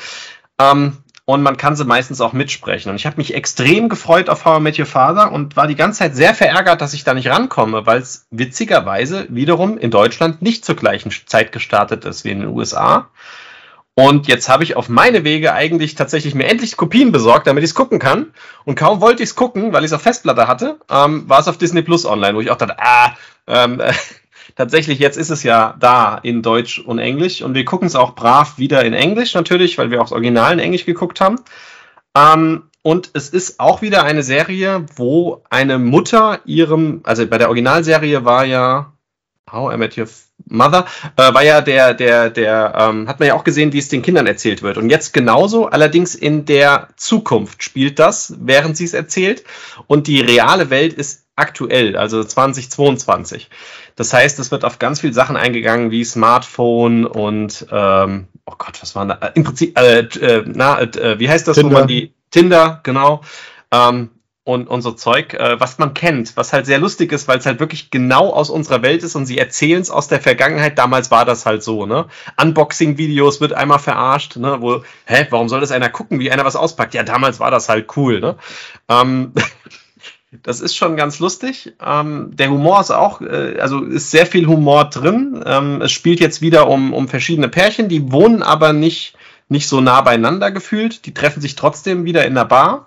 [0.60, 0.98] Ähm,
[1.32, 2.90] und man kann sie meistens auch mitsprechen.
[2.90, 5.78] Und ich habe mich extrem gefreut auf How I Met Your Father und war die
[5.78, 10.42] ganze Zeit sehr verärgert, dass ich da nicht rankomme, weil es witzigerweise wiederum in Deutschland
[10.42, 13.08] nicht zur gleichen Zeit gestartet ist wie in den USA.
[13.94, 17.70] Und jetzt habe ich auf meine Wege eigentlich tatsächlich mir endlich Kopien besorgt, damit ich
[17.70, 18.34] es gucken kann.
[18.66, 21.48] Und kaum wollte ich es gucken, weil ich es auf Festplatte hatte, ähm, war es
[21.48, 23.16] auf Disney Plus online, wo ich auch dachte, ah,
[23.48, 23.82] ähm,
[24.56, 28.16] tatsächlich, jetzt ist es ja da in Deutsch und Englisch und wir gucken es auch
[28.16, 31.38] brav wieder in Englisch natürlich, weil wir auch das Original in Englisch geguckt haben.
[32.16, 37.48] Ähm, und es ist auch wieder eine Serie, wo eine Mutter ihrem, also bei der
[37.48, 38.91] Originalserie war ja
[39.52, 40.08] How I Met Your
[40.48, 40.86] Mother,
[41.18, 44.02] äh, war ja der, der, der, ähm, hat man ja auch gesehen, wie es den
[44.02, 44.78] Kindern erzählt wird.
[44.78, 49.44] Und jetzt genauso, allerdings in der Zukunft spielt das, während sie es erzählt.
[49.88, 53.50] Und die reale Welt ist aktuell, also 2022.
[53.96, 58.82] Das heißt, es wird auf ganz viele Sachen eingegangen, wie Smartphone und ähm, oh Gott,
[58.82, 59.16] was war da?
[59.36, 61.72] Im Prinzip, äh, äh, na, äh, wie heißt das, Tinder.
[61.72, 63.22] wo man die Tinder, genau.
[63.72, 64.10] Ähm,
[64.44, 67.46] und, und so Zeug, äh, was man kennt, was halt sehr lustig ist, weil es
[67.46, 70.80] halt wirklich genau aus unserer Welt ist und sie erzählen es aus der Vergangenheit.
[70.80, 72.08] Damals war das halt so, ne?
[72.42, 74.58] Unboxing-Videos wird einmal verarscht, ne?
[74.62, 76.96] Wo, hä, warum soll das einer gucken, wie einer was auspackt?
[76.96, 78.36] Ja, damals war das halt cool, ne?
[78.90, 79.34] Ähm,
[80.44, 81.74] Das ist schon ganz lustig.
[81.86, 85.44] Ähm, der Humor ist auch, äh, also ist sehr viel Humor drin.
[85.46, 89.16] Ähm, es spielt jetzt wieder um, um verschiedene Pärchen, die wohnen aber nicht,
[89.50, 91.06] nicht so nah beieinander gefühlt.
[91.06, 92.86] Die treffen sich trotzdem wieder in der Bar.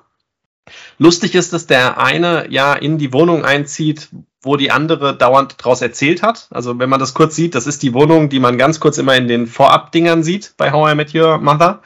[0.98, 4.09] Lustig ist, dass der eine ja in die Wohnung einzieht,
[4.42, 6.48] wo die andere dauernd draus erzählt hat.
[6.50, 9.16] Also wenn man das kurz sieht, das ist die Wohnung, die man ganz kurz immer
[9.16, 11.81] in den Vorabdingern sieht bei How I Met Your Mother.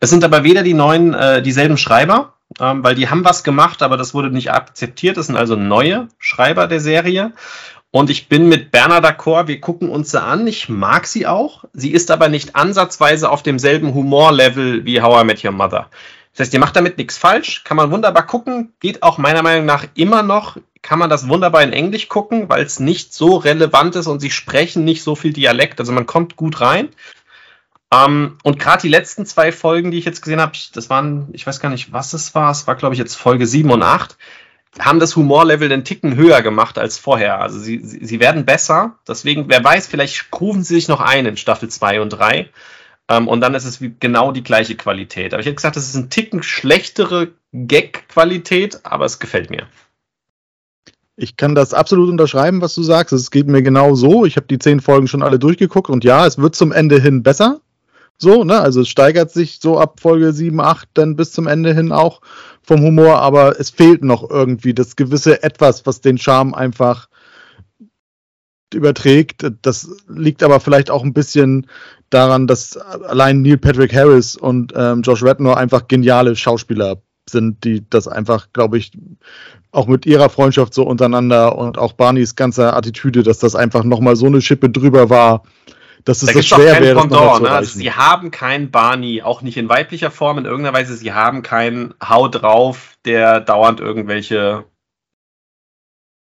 [0.00, 3.82] Es sind aber weder die neuen, äh, dieselben Schreiber, ähm, weil die haben was gemacht,
[3.82, 5.16] aber das wurde nicht akzeptiert.
[5.16, 7.32] Das sind also neue Schreiber der Serie.
[7.90, 10.46] Und ich bin mit Bernard d'accord, wir gucken uns sie an.
[10.46, 11.64] Ich mag sie auch.
[11.72, 15.88] Sie ist aber nicht ansatzweise auf demselben Humorlevel wie How I Met Your Mother.
[16.36, 19.64] Das heißt, ihr macht damit nichts falsch, kann man wunderbar gucken, geht auch meiner Meinung
[19.64, 23.96] nach immer noch, kann man das wunderbar in Englisch gucken, weil es nicht so relevant
[23.96, 26.90] ist und sie sprechen nicht so viel Dialekt, also man kommt gut rein.
[27.90, 31.46] Ähm, und gerade die letzten zwei Folgen, die ich jetzt gesehen habe, das waren, ich
[31.46, 34.18] weiß gar nicht, was es war, es war, glaube ich, jetzt Folge 7 und 8.
[34.78, 37.40] haben das Humorlevel den Ticken höher gemacht als vorher.
[37.40, 38.96] Also sie, sie, sie werden besser.
[39.08, 42.50] Deswegen, wer weiß, vielleicht rufen sie sich noch ein in Staffel 2 und 3.
[43.08, 45.32] Ähm, und dann ist es genau die gleiche Qualität.
[45.32, 49.66] Aber ich hätte gesagt, es ist ein Ticken schlechtere Gag-Qualität, aber es gefällt mir.
[51.16, 53.12] Ich kann das absolut unterschreiben, was du sagst.
[53.12, 54.26] Es geht mir genau so.
[54.26, 57.22] Ich habe die zehn Folgen schon alle durchgeguckt und ja, es wird zum Ende hin
[57.22, 57.60] besser.
[58.18, 58.60] So, ne?
[58.60, 62.20] Also es steigert sich so ab Folge 7, 8 dann bis zum Ende hin auch
[62.62, 67.08] vom Humor, aber es fehlt noch irgendwie das gewisse Etwas, was den Charme einfach
[68.74, 69.46] überträgt.
[69.62, 71.66] Das liegt aber vielleicht auch ein bisschen
[72.10, 77.88] daran, dass allein Neil Patrick Harris und ähm, Josh Rednor einfach geniale Schauspieler sind, die
[77.88, 78.92] das einfach, glaube ich,
[79.72, 84.16] auch mit ihrer Freundschaft so untereinander und auch Barneys ganze Attitüde, dass das einfach nochmal
[84.16, 85.42] so eine Schippe drüber war,
[86.04, 87.00] dass es da so schwer wäre.
[87.00, 87.50] Pendant, ne?
[87.50, 91.42] also sie haben keinen Barney, auch nicht in weiblicher Form in irgendeiner Weise, sie haben
[91.42, 94.64] keinen Hau drauf, der dauernd irgendwelche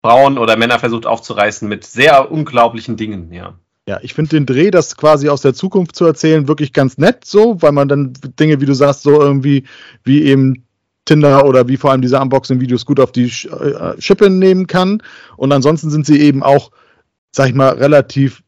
[0.04, 3.54] Frauen oder Männer versucht aufzureißen mit sehr unglaublichen Dingen, ja.
[3.88, 7.24] Ja, ich finde den Dreh, das quasi aus der Zukunft zu erzählen, wirklich ganz nett
[7.24, 9.64] so, weil man dann Dinge, wie du sagst, so irgendwie
[10.04, 10.66] wie eben
[11.06, 15.02] Tinder oder wie vor allem diese Unboxing-Videos gut auf die äh, Schippe nehmen kann.
[15.38, 16.72] Und ansonsten sind sie eben auch,
[17.32, 18.44] sag ich mal, relativ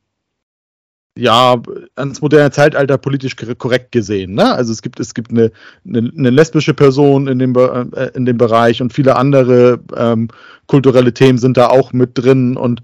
[1.17, 1.61] ja,
[1.95, 4.33] ans moderne Zeitalter politisch korrekt gesehen.
[4.33, 4.53] Ne?
[4.53, 5.51] Also es gibt, es gibt eine,
[5.87, 10.27] eine, eine lesbische Person in dem, äh, in dem Bereich und viele andere ähm,
[10.67, 12.57] kulturelle Themen sind da auch mit drin.
[12.57, 12.81] Und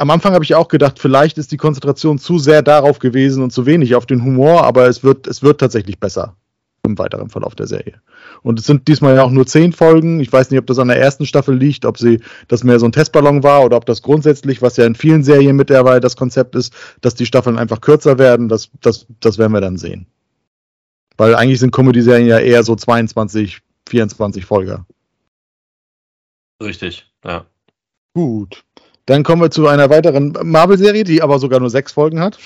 [0.00, 3.52] am Anfang habe ich auch gedacht, vielleicht ist die Konzentration zu sehr darauf gewesen und
[3.52, 6.36] zu wenig auf den Humor, aber es wird, es wird tatsächlich besser
[6.82, 8.00] im weiteren Verlauf der Serie.
[8.40, 10.20] Und es sind diesmal ja auch nur zehn Folgen.
[10.20, 12.86] Ich weiß nicht, ob das an der ersten Staffel liegt, ob sie das mehr so
[12.86, 16.54] ein Testballon war oder ob das grundsätzlich, was ja in vielen Serien mittlerweile das Konzept
[16.56, 18.48] ist, dass die Staffeln einfach kürzer werden.
[18.48, 20.06] Das, das, das werden wir dann sehen.
[21.18, 24.86] Weil eigentlich sind Comedy-Serien ja eher so 22, 24 Folger.
[26.62, 27.44] Richtig, ja.
[28.14, 28.64] Gut.
[29.10, 32.38] Dann kommen wir zu einer weiteren Marvel-Serie, die aber sogar nur sechs Folgen hat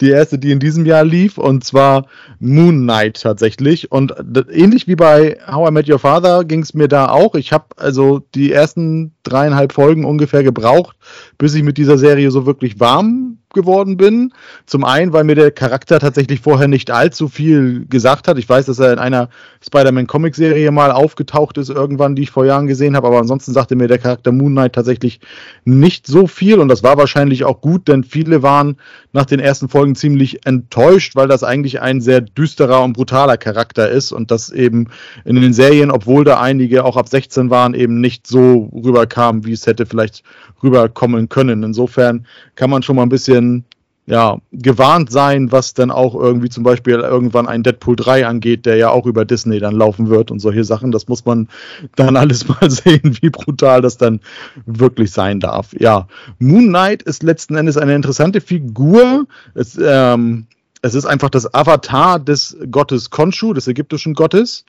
[0.00, 2.06] die erste, die in diesem Jahr lief, und zwar
[2.38, 3.90] Moon Knight tatsächlich.
[3.90, 4.14] Und
[4.50, 7.34] ähnlich wie bei How I Met Your Father ging es mir da auch.
[7.34, 10.95] Ich habe also die ersten dreieinhalb Folgen ungefähr gebraucht,
[11.38, 14.32] bis ich mit dieser Serie so wirklich warm geworden bin.
[14.66, 18.38] Zum einen, weil mir der Charakter tatsächlich vorher nicht allzu viel gesagt hat.
[18.38, 19.28] Ich weiß, dass er in einer
[19.64, 23.88] Spider-Man-Comic-Serie mal aufgetaucht ist, irgendwann, die ich vor Jahren gesehen habe, aber ansonsten sagte mir
[23.88, 25.20] der Charakter Moon Knight tatsächlich
[25.64, 28.76] nicht so viel und das war wahrscheinlich auch gut, denn viele waren
[29.12, 33.88] nach den ersten Folgen ziemlich enttäuscht, weil das eigentlich ein sehr düsterer und brutaler Charakter
[33.88, 34.88] ist und das eben
[35.24, 39.52] in den Serien, obwohl da einige auch ab 16 waren, eben nicht so rüberkam, wie
[39.52, 40.22] es hätte vielleicht
[40.62, 41.62] rüberkommen können.
[41.62, 43.64] Insofern kann man schon mal ein bisschen
[44.08, 48.76] ja, gewarnt sein, was dann auch irgendwie zum Beispiel irgendwann ein Deadpool 3 angeht, der
[48.76, 50.92] ja auch über Disney dann laufen wird und solche Sachen.
[50.92, 51.48] Das muss man
[51.96, 54.20] dann alles mal sehen, wie brutal das dann
[54.64, 55.74] wirklich sein darf.
[55.78, 56.06] Ja,
[56.38, 59.26] Moon Knight ist letzten Endes eine interessante Figur.
[59.54, 60.46] Es, ähm,
[60.82, 64.64] es ist einfach das Avatar des Gottes Khonshu, des ägyptischen Gottes.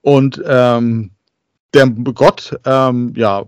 [0.00, 1.10] Und ähm,
[1.72, 3.44] der Gott, ähm, ja,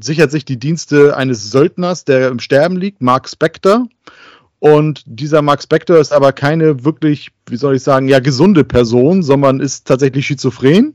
[0.00, 3.86] sichert sich die Dienste eines Söldners, der im Sterben liegt, Mark Spector.
[4.58, 9.22] Und dieser Mark Spector ist aber keine wirklich, wie soll ich sagen, ja, gesunde Person,
[9.22, 10.94] sondern ist tatsächlich schizophren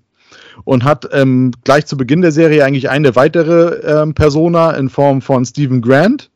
[0.63, 5.21] und hat ähm, gleich zu Beginn der Serie eigentlich eine weitere ähm, Persona in Form
[5.21, 6.31] von Stephen Grant,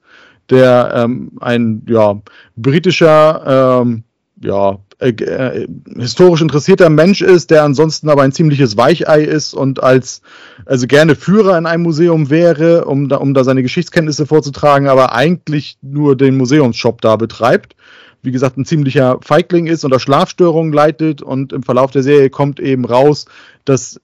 [0.50, 2.22] der ähm, ein ja,
[2.56, 4.04] britischer ähm,
[4.42, 9.84] ja, äh, äh, historisch interessierter Mensch ist, der ansonsten aber ein ziemliches Weichei ist und
[9.84, 10.22] als
[10.66, 15.14] also gerne Führer in einem Museum wäre, um da, um da seine Geschichtskenntnisse vorzutragen, aber
[15.14, 17.76] eigentlich nur den Museumsshop da betreibt.
[18.22, 22.30] Wie gesagt, ein ziemlicher Feigling ist und da Schlafstörungen leidet und im Verlauf der Serie
[22.30, 23.26] kommt eben raus,
[23.66, 24.00] dass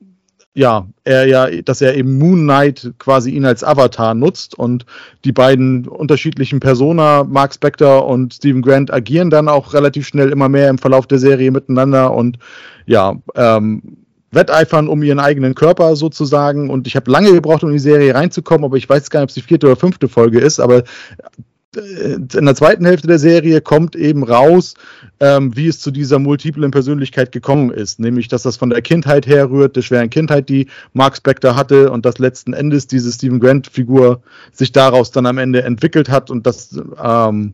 [0.54, 4.86] ja, er ja, dass er eben Moon Knight quasi ihn als Avatar nutzt und
[5.24, 10.50] die beiden unterschiedlichen Persona, Mark Spector und Stephen Grant, agieren dann auch relativ schnell immer
[10.50, 12.40] mehr im Verlauf der Serie miteinander und
[12.86, 16.70] ja, ähm, wetteifern um ihren eigenen Körper sozusagen.
[16.70, 19.26] Und ich habe lange gebraucht, um in die Serie reinzukommen, aber ich weiß gar nicht,
[19.26, 20.84] ob es die vierte oder fünfte Folge ist, aber
[21.76, 24.74] in der zweiten Hälfte der Serie kommt eben raus,
[25.20, 28.00] ähm, wie es zu dieser multiplen Persönlichkeit gekommen ist.
[28.00, 32.06] Nämlich, dass das von der Kindheit herrührt, der schweren Kindheit, die Mark Spector hatte und
[32.06, 36.80] dass letzten Endes diese Stephen Grant-Figur sich daraus dann am Ende entwickelt hat und das
[37.04, 37.54] ähm,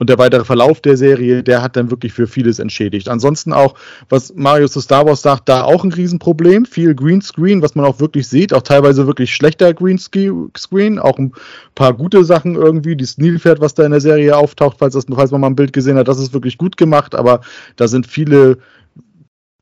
[0.00, 3.10] und der weitere Verlauf der Serie, der hat dann wirklich für vieles entschädigt.
[3.10, 3.74] Ansonsten auch,
[4.08, 6.64] was Mario zu Star Wars sagt, da auch ein Riesenproblem.
[6.64, 11.32] Viel Greenscreen, was man auch wirklich sieht, auch teilweise wirklich schlechter Greenscreen, auch ein
[11.74, 12.96] paar gute Sachen irgendwie.
[12.96, 15.74] Die Nilpferd, was da in der Serie auftaucht, falls, das, falls man mal ein Bild
[15.74, 17.42] gesehen hat, das ist wirklich gut gemacht, aber
[17.76, 18.56] da sind viele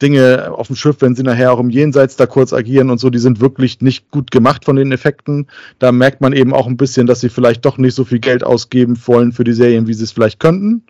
[0.00, 3.10] Dinge auf dem Schiff, wenn sie nachher auch im Jenseits da kurz agieren und so,
[3.10, 5.46] die sind wirklich nicht gut gemacht von den Effekten.
[5.78, 8.44] Da merkt man eben auch ein bisschen, dass sie vielleicht doch nicht so viel Geld
[8.44, 10.84] ausgeben wollen für die Serien, wie sie es vielleicht könnten.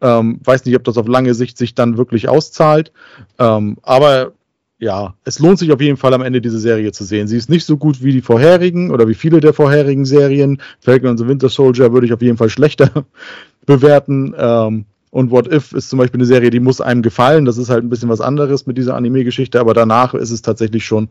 [0.00, 2.92] Ähm, weiß nicht, ob das auf lange Sicht sich dann wirklich auszahlt.
[3.38, 4.32] Ähm, aber
[4.82, 7.28] ja, es lohnt sich auf jeden Fall am Ende diese Serie zu sehen.
[7.28, 10.60] Sie ist nicht so gut wie die vorherigen oder wie viele der vorherigen Serien.
[10.80, 12.90] Falcon und the Winter Soldier würde ich auf jeden Fall schlechter
[13.64, 14.34] bewerten.
[14.36, 17.44] Ähm, und What If ist zum Beispiel eine Serie, die muss einem gefallen.
[17.44, 20.86] Das ist halt ein bisschen was anderes mit dieser Anime-Geschichte, aber danach ist es tatsächlich
[20.86, 21.10] schon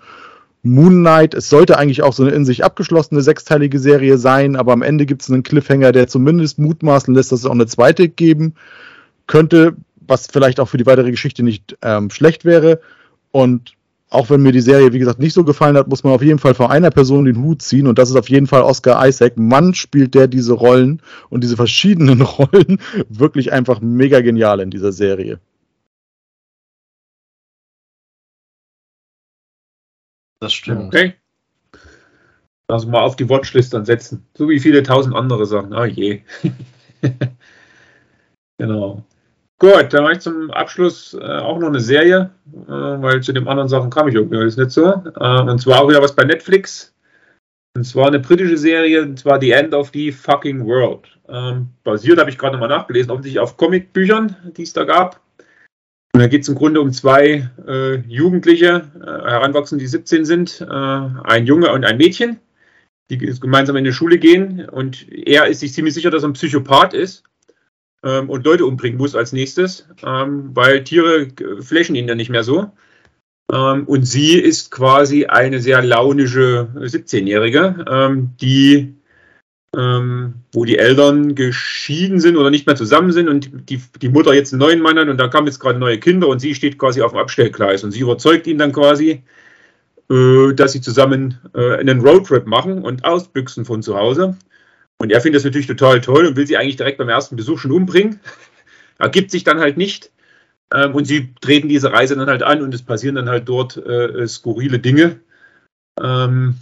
[0.63, 1.35] Moon Knight.
[1.35, 5.05] Es sollte eigentlich auch so eine in sich abgeschlossene sechsteilige Serie sein, aber am Ende
[5.05, 8.55] gibt es einen Cliffhanger, der zumindest mutmaßen lässt, dass es auch eine zweite geben
[9.27, 9.75] könnte,
[10.07, 12.79] was vielleicht auch für die weitere Geschichte nicht ähm, schlecht wäre.
[13.29, 13.73] Und
[14.11, 16.37] auch wenn mir die Serie, wie gesagt, nicht so gefallen hat, muss man auf jeden
[16.37, 19.37] Fall vor einer Person den Hut ziehen und das ist auf jeden Fall Oscar Isaac.
[19.37, 24.91] Mann spielt der diese Rollen und diese verschiedenen Rollen wirklich einfach mega genial in dieser
[24.91, 25.39] Serie.
[30.41, 30.87] Das stimmt.
[30.87, 31.13] Okay.
[32.67, 34.25] Also mal auf die Watchlist dann setzen.
[34.35, 35.73] So wie viele tausend andere Sachen.
[35.73, 36.21] Oh je.
[38.57, 39.05] genau.
[39.61, 42.31] Gut, dann mache ich zum Abschluss äh, auch noch eine Serie,
[42.67, 44.85] äh, weil zu den anderen Sachen kam ich irgendwie alles nicht so.
[44.87, 46.95] Äh, und zwar auch wieder was bei Netflix.
[47.77, 51.01] Und zwar eine britische Serie, und zwar The End of the Fucking World.
[51.29, 55.21] Ähm, basiert, habe ich gerade nochmal nachgelesen, offensichtlich auf Comicbüchern, die es da gab.
[56.15, 60.61] Und da geht es im Grunde um zwei äh, Jugendliche, äh, Heranwachsende, die 17 sind,
[60.61, 62.39] äh, ein Junge und ein Mädchen,
[63.11, 64.67] die gemeinsam in die Schule gehen.
[64.67, 67.25] Und er ist sich ziemlich sicher, dass er ein Psychopath ist
[68.03, 71.27] ähm, und Leute umbringen muss als nächstes, ähm, weil Tiere
[71.61, 72.71] flächen ihn dann nicht mehr so.
[73.51, 78.95] Ähm, und sie ist quasi eine sehr launische 17-Jährige, ähm, die
[79.75, 84.33] ähm, wo die Eltern geschieden sind oder nicht mehr zusammen sind und die, die Mutter
[84.33, 86.77] jetzt einen neuen Mann hat und da kamen jetzt gerade neue Kinder und sie steht
[86.77, 89.23] quasi auf dem Abstellgleis und sie überzeugt ihn dann quasi,
[90.09, 94.35] äh, dass sie zusammen äh, einen Roadtrip machen und ausbüchsen von zu Hause.
[95.01, 97.57] Und er findet das natürlich total toll und will sie eigentlich direkt beim ersten Besuch
[97.57, 98.19] schon umbringen.
[98.99, 100.11] Ergibt sich dann halt nicht.
[100.71, 103.77] Ähm, und sie treten diese Reise dann halt an und es passieren dann halt dort
[103.77, 105.19] äh, skurrile Dinge.
[105.99, 106.53] Ähm,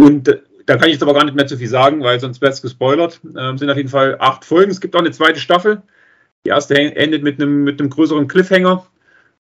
[0.00, 2.40] und äh, da kann ich jetzt aber gar nicht mehr zu viel sagen, weil sonst
[2.40, 3.20] wäre es gespoilert.
[3.36, 4.70] Ähm, sind auf jeden Fall acht Folgen.
[4.70, 5.82] Es gibt auch eine zweite Staffel.
[6.46, 8.86] Die erste endet mit einem, mit einem größeren Cliffhanger.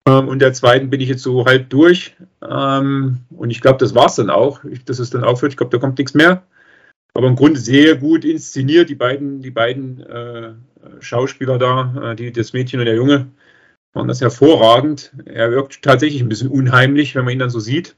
[0.09, 2.14] Ähm, und der zweiten bin ich jetzt so halb durch.
[2.49, 4.62] Ähm, und ich glaube, das war es dann auch.
[4.62, 5.51] Ich, dass es dann aufhört.
[5.51, 6.45] Ich glaube, da kommt nichts mehr.
[7.14, 10.55] Aber im Grunde sehr gut inszeniert, die beiden, die beiden äh,
[11.01, 13.29] Schauspieler da, äh, die, das Mädchen und der Junge,
[13.92, 15.12] waren das hervorragend.
[15.27, 17.96] Er wirkt tatsächlich ein bisschen unheimlich, wenn man ihn dann so sieht.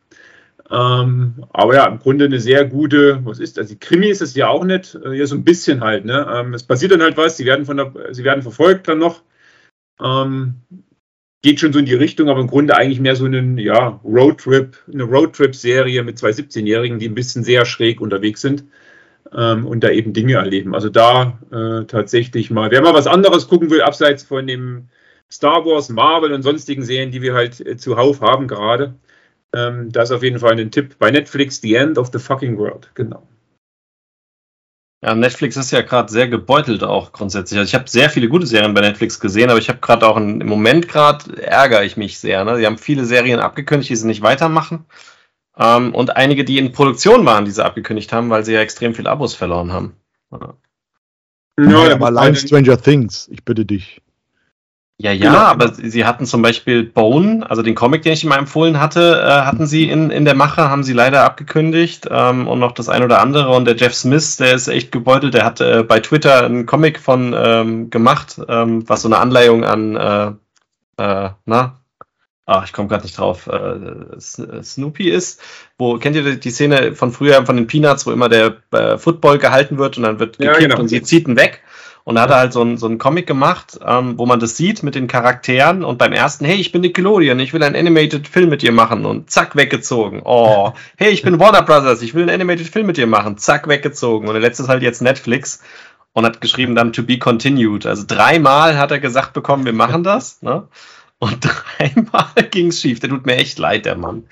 [0.70, 3.58] Ähm, aber ja, im Grunde eine sehr gute, was ist?
[3.70, 6.26] Die Krimi ist es ja auch nicht, äh, ja, so ein bisschen halt, ne?
[6.34, 9.22] Ähm, es passiert dann halt was, sie werden von der, sie werden verfolgt dann noch.
[10.02, 10.62] Ähm,
[11.42, 14.78] geht schon so in die Richtung, aber im Grunde eigentlich mehr so einen, ja, Roadtrip,
[14.92, 18.64] eine Roadtrip-Serie mit zwei 17-Jährigen, die ein bisschen sehr schräg unterwegs sind
[19.36, 20.74] ähm, und da eben Dinge erleben.
[20.74, 24.88] Also da äh, tatsächlich mal, wer mal was anderes gucken will, abseits von dem
[25.30, 28.94] Star Wars, Marvel und sonstigen Serien, die wir halt äh, zuhauf haben gerade,
[29.54, 32.58] ähm, das ist auf jeden Fall ein Tipp bei Netflix, The End of the Fucking
[32.58, 33.26] World, genau.
[35.04, 37.58] Ja, Netflix ist ja gerade sehr gebeutelt auch grundsätzlich.
[37.58, 40.16] Also ich habe sehr viele gute Serien bei Netflix gesehen, aber ich habe gerade auch
[40.16, 42.42] einen, im Moment gerade ärgere ich mich sehr.
[42.44, 42.56] Ne?
[42.56, 44.86] Sie haben viele Serien abgekündigt, die sie nicht weitermachen.
[45.56, 48.94] Ähm, und einige, die in Produktion waren, die sie abgekündigt haben, weil sie ja extrem
[48.94, 49.94] viel Abos verloren haben.
[50.32, 50.54] Ja,
[51.58, 54.00] ja aber allein Stranger Things, ich bitte dich.
[54.96, 55.38] Ja, ja, genau.
[55.42, 59.42] aber sie hatten zum Beispiel Bone, also den Comic, den ich immer empfohlen hatte, äh,
[59.42, 63.02] hatten sie in, in der Mache, haben sie leider abgekündigt ähm, und noch das ein
[63.02, 63.48] oder andere.
[63.48, 67.00] Und der Jeff Smith, der ist echt gebeutelt, der hat äh, bei Twitter einen Comic
[67.00, 70.26] von ähm, gemacht, ähm, was so eine Anleihung an, äh,
[71.02, 71.80] äh, na,
[72.46, 75.40] ach, ich komme gerade nicht drauf, äh, Snoopy ist.
[75.78, 79.38] Wo kennt ihr die Szene von früher von den Peanuts, wo immer der äh, Football
[79.38, 80.80] gehalten wird und dann wird gekippt ja, genau.
[80.80, 81.62] und sie zieht ihn weg.
[82.04, 84.58] Und da hat er halt so ein, so ein Comic gemacht, ähm, wo man das
[84.58, 88.28] sieht mit den Charakteren und beim ersten, hey, ich bin Nickelodeon, ich will einen Animated
[88.28, 90.20] Film mit dir machen und zack, weggezogen.
[90.22, 93.68] Oh, hey, ich bin Warner Brothers, ich will einen Animated Film mit dir machen, zack,
[93.68, 94.28] weggezogen.
[94.28, 95.62] Und der letzte ist halt jetzt Netflix
[96.12, 97.86] und hat geschrieben dann to be continued.
[97.86, 100.42] Also dreimal hat er gesagt bekommen, wir machen das.
[100.42, 100.68] Ne?
[101.24, 103.00] Und dreimal ging es schief.
[103.00, 104.24] Der tut mir echt leid, der Mann.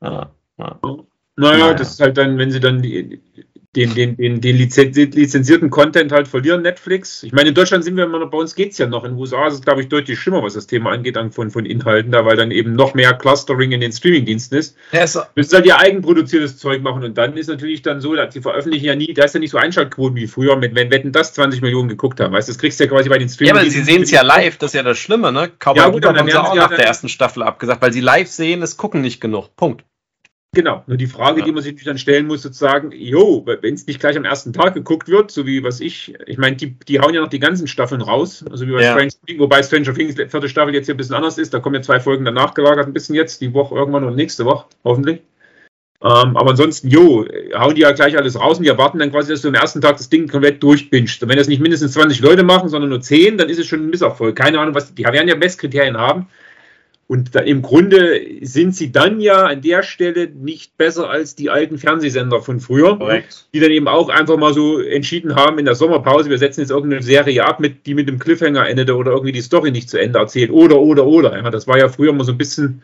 [0.00, 0.78] Ja, ja.
[0.82, 3.20] Naja, naja, das ist halt dann, wenn sie dann die,
[3.76, 7.22] den, den, den, den lizenzierten Content halt verlieren, Netflix.
[7.22, 9.04] Ich meine, in Deutschland sind wir immer noch, bei uns geht es ja noch.
[9.04, 11.66] In den USA ist es, glaube ich, deutlich schlimmer, was das Thema angeht, von, von
[11.66, 14.76] Inhalten da, weil dann eben noch mehr Clustering in den Streamingdiensten ist.
[14.92, 18.40] Ja, müssen halt ihr eigenproduziertes Zeug machen und dann ist natürlich dann so, dass sie
[18.40, 21.34] veröffentlichen ja nie, da ist ja nicht so Einschaltquoten wie früher, mit, wenn Wetten das
[21.34, 22.32] 20 Millionen geguckt haben.
[22.32, 23.46] Weißt du, das kriegst du ja quasi bei den Streamingdiensten.
[23.46, 25.50] Ja, aber sie sehen es ja live, das ist ja das Schlimme, ne?
[25.58, 28.28] Cowboy ja, gut, dann haben sie auch nach der ersten Staffel abgesagt, weil sie live
[28.28, 29.54] sehen, es gucken nicht genug.
[29.56, 29.84] Punkt.
[30.56, 31.44] Genau, nur die Frage, ja.
[31.44, 34.72] die man sich dann stellen muss, sozusagen, jo, wenn es nicht gleich am ersten Tag
[34.72, 37.66] geguckt wird, so wie was ich, ich meine, die, die hauen ja noch die ganzen
[37.66, 38.92] Staffeln raus, also wie bei ja.
[38.92, 41.74] Strange Things, wobei Stranger Things vierte Staffel jetzt hier ein bisschen anders ist, da kommen
[41.74, 45.20] ja zwei Folgen danach gelagert, ein bisschen jetzt, die Woche irgendwann und nächste Woche, hoffentlich.
[46.02, 49.32] Ähm, aber ansonsten, jo, hauen die ja gleich alles raus und die erwarten dann quasi,
[49.32, 51.22] dass du am ersten Tag das Ding komplett durchbingst.
[51.22, 53.80] Und wenn das nicht mindestens 20 Leute machen, sondern nur 10, dann ist es schon
[53.80, 54.36] ein Misserfolg.
[54.36, 56.28] Keine Ahnung, was, die werden ja Bestkriterien haben.
[57.08, 61.78] Und im Grunde sind sie dann ja an der Stelle nicht besser als die alten
[61.78, 63.46] Fernsehsender von früher, Correct.
[63.54, 66.70] die dann eben auch einfach mal so entschieden haben in der Sommerpause, wir setzen jetzt
[66.70, 70.00] irgendeine Serie ab, mit, die mit dem Cliffhanger endete oder irgendwie die Story nicht zu
[70.00, 71.36] Ende erzählt oder, oder, oder.
[71.36, 72.82] Ja, das war ja früher mal so ein bisschen,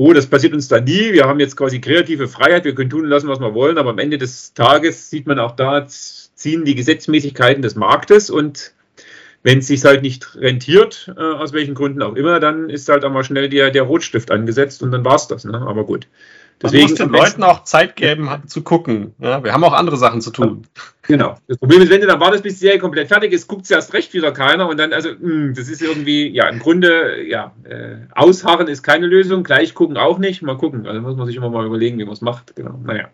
[0.00, 3.06] oh, das passiert uns da nie, wir haben jetzt quasi kreative Freiheit, wir können tun
[3.06, 6.76] lassen, was wir wollen, aber am Ende des Tages sieht man auch da, ziehen die
[6.76, 8.75] Gesetzmäßigkeiten des Marktes und
[9.46, 13.04] wenn es sich halt nicht rentiert, äh, aus welchen Gründen auch immer, dann ist halt
[13.04, 15.44] einmal schnell der, der Rotstift angesetzt und dann war es das.
[15.44, 15.54] Ne?
[15.54, 16.08] Aber gut.
[16.60, 19.14] Deswegen Man muss den Leuten auch Zeit geben, zu gucken.
[19.20, 20.66] Ja, wir haben auch andere Sachen zu tun.
[21.02, 21.36] Genau.
[21.46, 23.74] Das Problem ist, wenn du dann wartest, bis die Serie komplett fertig ist, guckt sie
[23.74, 27.22] erst recht wieder keiner und dann, also, mh, hm, das ist irgendwie, ja, im Grunde,
[27.22, 30.42] ja, äh, ausharren ist keine Lösung, gleich gucken auch nicht.
[30.42, 30.88] Mal gucken.
[30.88, 32.56] Also muss man sich immer mal überlegen, wie man es macht.
[32.56, 32.80] Genau.
[32.82, 33.10] Naja.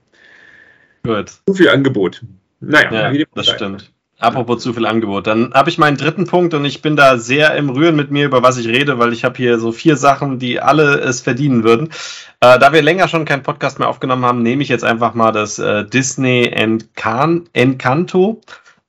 [1.03, 1.33] Gut.
[1.47, 2.23] Zu viel Angebot.
[2.61, 3.93] Naja, ja, das stimmt.
[4.23, 5.27] Apropos zu viel Angebot.
[5.27, 8.25] Dann habe ich meinen dritten Punkt und ich bin da sehr im Rühren mit mir,
[8.27, 11.65] über was ich rede, weil ich habe hier so vier Sachen, die alle es verdienen
[11.65, 11.89] würden.
[12.41, 15.33] Äh, da wir länger schon keinen Podcast mehr aufgenommen haben, nehme ich jetzt einfach mal
[15.33, 18.41] das äh, Disney Encan Encanto.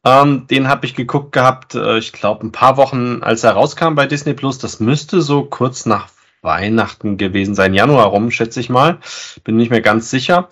[0.06, 3.96] Ähm, den habe ich geguckt gehabt, äh, ich glaube, ein paar Wochen, als er rauskam
[3.96, 4.60] bei Disney Plus.
[4.60, 6.10] Das müsste so kurz nach
[6.44, 9.00] Weihnachten gewesen sein, Januar rum, schätze ich mal.
[9.44, 10.50] Bin nicht mehr ganz sicher.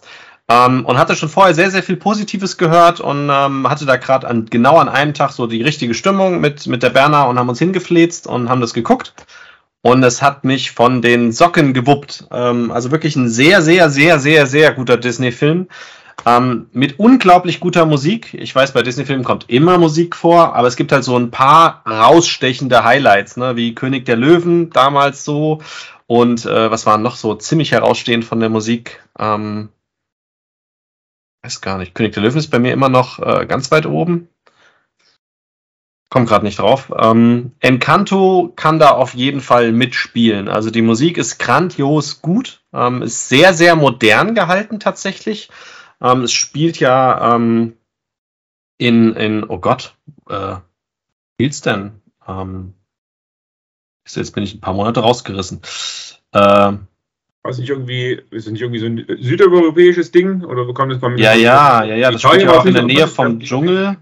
[0.51, 4.27] Ähm, und hatte schon vorher sehr, sehr viel Positives gehört und ähm, hatte da gerade
[4.27, 7.47] an, genau an einem Tag so die richtige Stimmung mit, mit der Berner und haben
[7.47, 9.13] uns hingefläzt und haben das geguckt.
[9.81, 12.25] Und es hat mich von den Socken gewuppt.
[12.31, 15.67] Ähm, also wirklich ein sehr, sehr, sehr, sehr, sehr guter Disney-Film.
[16.25, 18.33] Ähm, mit unglaublich guter Musik.
[18.33, 21.81] Ich weiß, bei Disney-Filmen kommt immer Musik vor, aber es gibt halt so ein paar
[21.89, 23.55] rausstechende Highlights, ne?
[23.55, 25.61] wie König der Löwen damals so.
[26.07, 29.01] Und äh, was waren noch so ziemlich herausstehend von der Musik?
[29.17, 29.69] Ähm,
[31.43, 31.95] weiß gar nicht.
[31.95, 34.29] König der Löwen ist bei mir immer noch äh, ganz weit oben.
[36.09, 36.91] Komm gerade nicht drauf.
[36.97, 40.49] Ähm, Encanto kann da auf jeden Fall mitspielen.
[40.49, 45.49] Also die Musik ist grandios gut, ähm, ist sehr, sehr modern gehalten tatsächlich.
[46.01, 47.77] Ähm, es spielt ja ähm,
[48.77, 49.95] in, in, oh Gott,
[50.27, 50.55] äh,
[51.33, 52.01] spielt's denn?
[52.27, 52.73] Ähm,
[54.05, 55.61] jetzt bin ich ein paar Monate rausgerissen.
[56.33, 56.73] Äh,
[57.43, 60.43] was nicht irgendwie, ist nicht irgendwie so ein südeuropäisches Ding?
[60.43, 62.83] Oder wo kommt das bei Ja, ja, ja, ja, das spielt ja auch in der
[62.83, 63.97] Nähe vom Dschungel.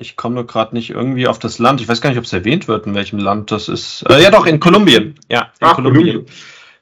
[0.00, 1.80] Ich komme nur gerade nicht irgendwie auf das Land.
[1.80, 4.04] Ich weiß gar nicht, ob es erwähnt wird, in welchem Land das ist.
[4.08, 5.16] Äh, ja, doch, in Kolumbien.
[5.28, 6.06] Ja, in Ach, Kolumbien.
[6.06, 6.34] Kolumbien.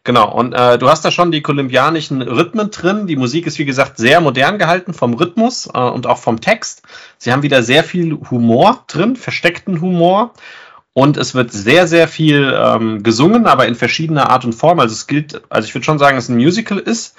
[0.07, 3.09] Genau, und äh, du hast da schon die kolumbianischen Rhythmen drin.
[3.09, 6.83] Die Musik ist, wie gesagt, sehr modern gehalten vom Rhythmus äh, und auch vom Text.
[7.19, 10.33] Sie haben wieder sehr viel Humor drin, versteckten Humor.
[10.99, 14.81] Und es wird sehr, sehr viel ähm, gesungen, aber in verschiedener Art und Form.
[14.81, 17.15] Also es gilt, also ich würde schon sagen, dass es ein Musical ist.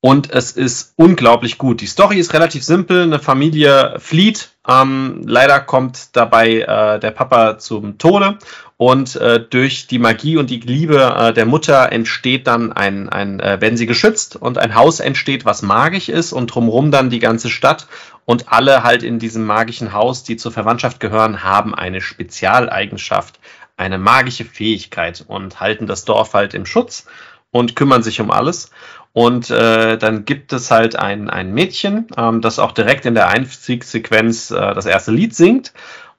[0.00, 1.82] Und es ist unglaublich gut.
[1.82, 3.02] Die Story ist relativ simpel.
[3.02, 4.56] Eine Familie flieht.
[4.66, 8.38] Ähm, leider kommt dabei äh, der Papa zum Tode.
[8.76, 13.38] Und äh, durch die Magie und die Liebe äh, der Mutter entsteht dann ein, ein
[13.38, 17.20] äh, werden sie geschützt und ein Haus entsteht, was magisch ist und drumherum dann die
[17.20, 17.86] ganze Stadt.
[18.30, 23.40] Und alle halt in diesem magischen Haus, die zur Verwandtschaft gehören, haben eine Spezialeigenschaft,
[23.76, 27.06] eine magische Fähigkeit und halten das Dorf halt im Schutz
[27.50, 28.70] und kümmern sich um alles.
[29.12, 33.26] Und äh, dann gibt es halt ein, ein Mädchen, ähm, das auch direkt in der
[33.26, 35.72] Einstiegssequenz äh, das erste Lied singt.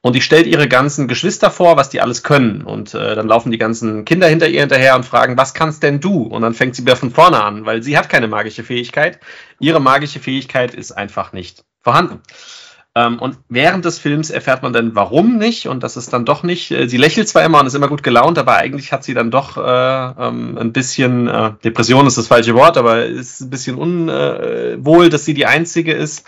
[0.04, 2.64] Und die stellt ihre ganzen Geschwister vor, was die alles können.
[2.64, 6.00] Und äh, dann laufen die ganzen Kinder hinter ihr hinterher und fragen, was kannst denn
[6.00, 6.24] du?
[6.24, 9.20] Und dann fängt sie wieder von vorne an, weil sie hat keine magische Fähigkeit.
[9.60, 12.20] Ihre magische Fähigkeit ist einfach nicht vorhanden.
[12.94, 15.68] Ähm, und während des Films erfährt man dann, warum nicht.
[15.68, 16.72] Und das ist dann doch nicht.
[16.72, 19.30] Äh, sie lächelt zwar immer und ist immer gut gelaunt, aber eigentlich hat sie dann
[19.30, 23.78] doch äh, ähm, ein bisschen, äh, Depression ist das falsche Wort, aber ist ein bisschen
[23.78, 26.26] unwohl, dass sie die Einzige ist.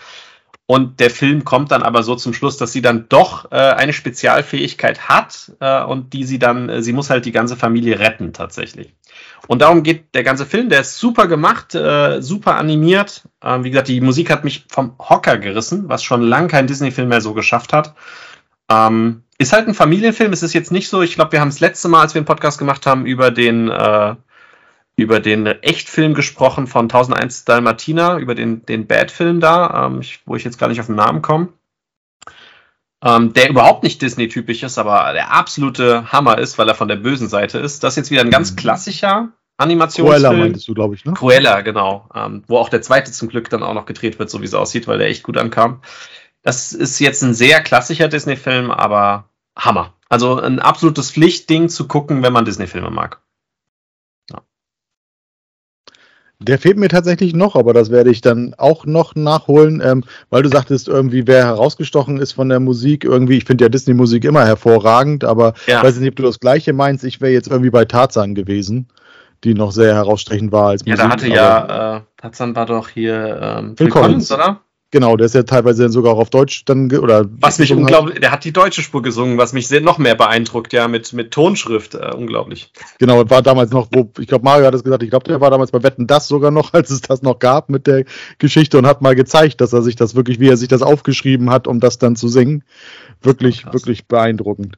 [0.65, 3.91] Und der Film kommt dann aber so zum Schluss, dass sie dann doch äh, eine
[3.91, 8.32] Spezialfähigkeit hat äh, und die sie dann, äh, sie muss halt die ganze Familie retten
[8.32, 8.93] tatsächlich.
[9.47, 10.69] Und darum geht der ganze Film.
[10.69, 13.23] Der ist super gemacht, äh, super animiert.
[13.43, 17.10] Ähm, wie gesagt, die Musik hat mich vom Hocker gerissen, was schon lang kein Disney-Film
[17.10, 17.93] mehr so geschafft hat.
[18.69, 20.32] Ähm, ist halt ein Familienfilm.
[20.32, 22.26] Es ist jetzt nicht so, ich glaube, wir haben das letzte Mal, als wir einen
[22.26, 24.15] Podcast gemacht haben, über den äh,
[24.95, 30.36] über den Echtfilm gesprochen von 1001 Dalmatina, über den, den Bad-Film da, ähm, ich, wo
[30.36, 31.49] ich jetzt gar nicht auf den Namen komme.
[33.03, 36.95] Ähm, der überhaupt nicht Disney-typisch ist, aber der absolute Hammer ist, weil er von der
[36.95, 37.84] bösen Seite ist.
[37.84, 38.55] Das ist jetzt wieder ein ganz mhm.
[38.57, 40.22] klassischer Animationsfilm.
[40.22, 41.13] Cruella meintest du, glaube ich, ne?
[41.13, 42.07] Cruella, genau.
[42.15, 44.53] Ähm, wo auch der zweite zum Glück dann auch noch gedreht wird, so wie es
[44.53, 45.82] aussieht, weil der echt gut ankam.
[46.43, 49.93] Das ist jetzt ein sehr klassischer Disney-Film, aber Hammer.
[50.07, 53.22] Also ein absolutes Pflichtding zu gucken, wenn man Disney-Filme mag.
[56.43, 60.43] Der fehlt mir tatsächlich noch, aber das werde ich dann auch noch nachholen, ähm, weil
[60.43, 64.45] du sagtest, irgendwie, wer herausgestochen ist von der Musik, irgendwie, ich finde ja Disney-Musik immer
[64.45, 65.83] hervorragend, aber ja.
[65.83, 68.87] weiß nicht, ob du das Gleiche meinst, ich wäre jetzt irgendwie bei Tarzan gewesen,
[69.43, 70.97] die noch sehr herausstechend war als Musik.
[70.97, 74.61] Ja, da hatte ja, äh, Tarzan war doch hier ähm, Phil Collins, oder?
[74.93, 78.31] Genau, der ist ja teilweise sogar auch auf Deutsch dann oder was mich unglaublich, der
[78.31, 81.95] hat die deutsche Spur gesungen, was mich sehr, noch mehr beeindruckt, ja, mit, mit Tonschrift,
[81.95, 82.71] äh, unglaublich.
[82.99, 85.49] Genau, war damals noch, wo ich glaube Mario hat es gesagt, ich glaube, der war
[85.49, 88.05] damals bei Wetten das sogar noch, als es das noch gab mit der
[88.37, 91.49] Geschichte und hat mal gezeigt, dass er sich das wirklich, wie er sich das aufgeschrieben
[91.49, 92.63] hat, um das dann zu singen,
[93.19, 93.73] wirklich, Krass.
[93.73, 94.77] wirklich beeindruckend.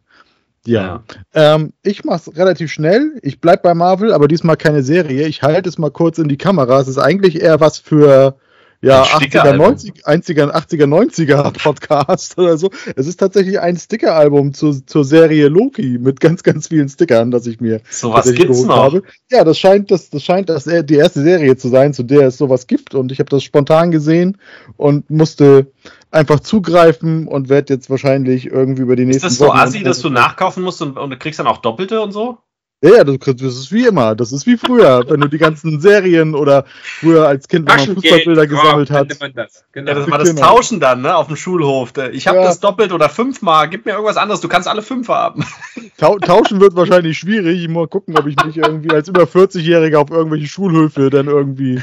[0.66, 1.04] Ja.
[1.34, 1.56] ja.
[1.56, 3.20] Ähm, ich mache es relativ schnell.
[3.22, 5.28] Ich bleibe bei Marvel, aber diesmal keine Serie.
[5.28, 6.80] Ich halte es mal kurz in die Kamera.
[6.80, 8.38] Es ist eigentlich eher was für
[8.82, 12.70] ja, 80er, 90, 80er, 80er, 90er Podcast oder so.
[12.96, 17.48] Es ist tatsächlich ein Sticker-Album zur, zur Serie Loki mit ganz, ganz vielen Stickern, das
[17.48, 18.76] ich mir sowas gibt's noch.
[18.76, 19.04] habe.
[19.32, 22.38] Ja, das scheint, das, das scheint das die erste Serie zu sein, zu der es
[22.38, 22.96] sowas gibt.
[22.96, 24.38] Und ich habe das spontan gesehen
[24.78, 25.68] und musste
[26.12, 30.00] einfach zugreifen und werde jetzt wahrscheinlich irgendwie über die nächsten Ist das so assi, dass
[30.00, 32.38] du nachkaufen musst und, und du kriegst dann auch Doppelte und so?
[32.82, 34.16] Ja, das, das ist wie immer.
[34.16, 37.96] Das ist wie früher, wenn du die ganzen Serien oder früher als Kind, wenn man
[37.96, 39.10] Fußballbilder gesammelt hat.
[39.36, 39.66] Das.
[39.72, 39.92] Genau.
[39.92, 40.42] Ja, das war das genau.
[40.42, 41.94] Tauschen dann, ne, auf dem Schulhof.
[42.12, 42.44] Ich habe ja.
[42.44, 43.70] das doppelt oder fünfmal.
[43.70, 44.42] Gib mir irgendwas anderes.
[44.42, 45.46] Du kannst alle fünf haben.
[45.98, 47.64] Tauschen wird wahrscheinlich schwierig.
[47.64, 51.82] Ich muss gucken, ob ich mich irgendwie als über 40-Jähriger auf irgendwelche Schulhöfe dann irgendwie.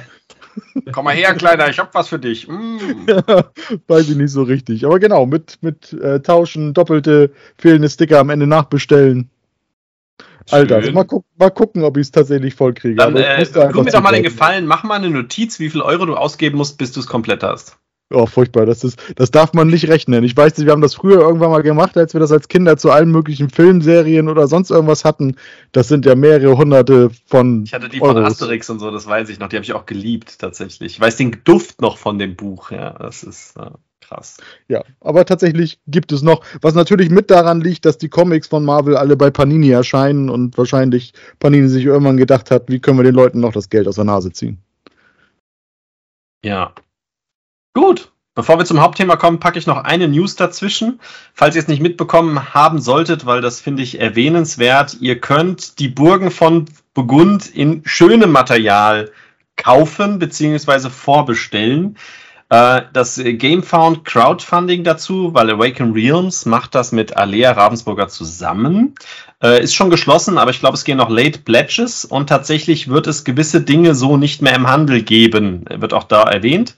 [0.92, 2.46] Komm mal her, Kleiner, ich hab was für dich.
[2.46, 2.78] Mm.
[3.08, 3.50] Ja,
[3.86, 4.84] weiß ich nicht so richtig.
[4.84, 9.30] Aber genau, mit, mit äh, Tauschen, doppelte fehlende Sticker am Ende nachbestellen.
[10.50, 12.96] Alter, also mal, guck, mal, gucken, ob ich es tatsächlich voll kriege.
[12.96, 16.06] Dann äh, tu mir doch mal den Gefallen, mach mal eine Notiz, wie viel Euro
[16.06, 17.78] du ausgeben musst, bis du es komplett hast.
[18.12, 18.66] Oh, furchtbar.
[18.66, 20.22] Das, ist, das darf man nicht rechnen.
[20.22, 22.76] Ich weiß nicht, wir haben das früher irgendwann mal gemacht, als wir das als Kinder
[22.76, 25.36] zu allen möglichen Filmserien oder sonst irgendwas hatten.
[25.72, 27.64] Das sind ja mehrere hunderte von.
[27.64, 28.14] Ich hatte die Euros.
[28.14, 29.48] von Asterix und so, das weiß ich noch.
[29.48, 30.92] Die habe ich auch geliebt, tatsächlich.
[30.92, 32.90] Ich weiß den Duft noch von dem Buch, ja.
[32.90, 33.56] Das ist.
[33.56, 33.72] Ja
[34.12, 34.36] krass.
[34.68, 38.64] Ja, aber tatsächlich gibt es noch, was natürlich mit daran liegt, dass die Comics von
[38.64, 43.04] Marvel alle bei Panini erscheinen und wahrscheinlich Panini sich irgendwann gedacht hat, wie können wir
[43.04, 44.58] den Leuten noch das Geld aus der Nase ziehen.
[46.44, 46.72] Ja.
[47.74, 48.10] Gut.
[48.34, 51.00] Bevor wir zum Hauptthema kommen, packe ich noch eine News dazwischen.
[51.34, 55.88] Falls ihr es nicht mitbekommen haben solltet, weil das finde ich erwähnenswert, ihr könnt die
[55.88, 59.10] Burgen von Burgund in schönem Material
[59.56, 60.88] kaufen bzw.
[60.88, 61.98] vorbestellen.
[62.52, 68.94] Äh, das GameFound Crowdfunding dazu, weil Awaken Realms macht das mit Alea Ravensburger zusammen.
[69.42, 73.06] Äh, ist schon geschlossen, aber ich glaube, es gehen noch Late Pledges und tatsächlich wird
[73.06, 75.64] es gewisse Dinge so nicht mehr im Handel geben.
[75.66, 76.74] Wird auch da erwähnt.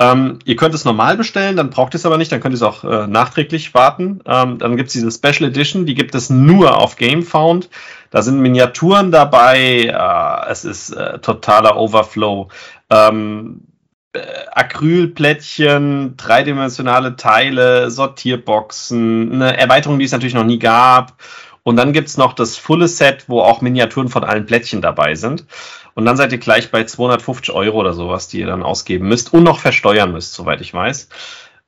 [0.00, 2.56] Ähm, ihr könnt es normal bestellen, dann braucht ihr es aber nicht, dann könnt ihr
[2.56, 4.22] es auch äh, nachträglich warten.
[4.26, 7.70] Ähm, dann gibt es diese Special Edition, die gibt es nur auf GameFound.
[8.10, 12.48] Da sind Miniaturen dabei, äh, es ist äh, totaler Overflow.
[12.90, 13.71] Ähm, äh,
[14.14, 21.14] Acrylplättchen, dreidimensionale Teile, Sortierboxen, eine Erweiterung, die es natürlich noch nie gab.
[21.62, 25.46] Und dann gibt's noch das volle Set, wo auch Miniaturen von allen Plättchen dabei sind.
[25.94, 29.32] Und dann seid ihr gleich bei 250 Euro oder sowas, die ihr dann ausgeben müsst
[29.32, 31.08] und noch versteuern müsst, soweit ich weiß.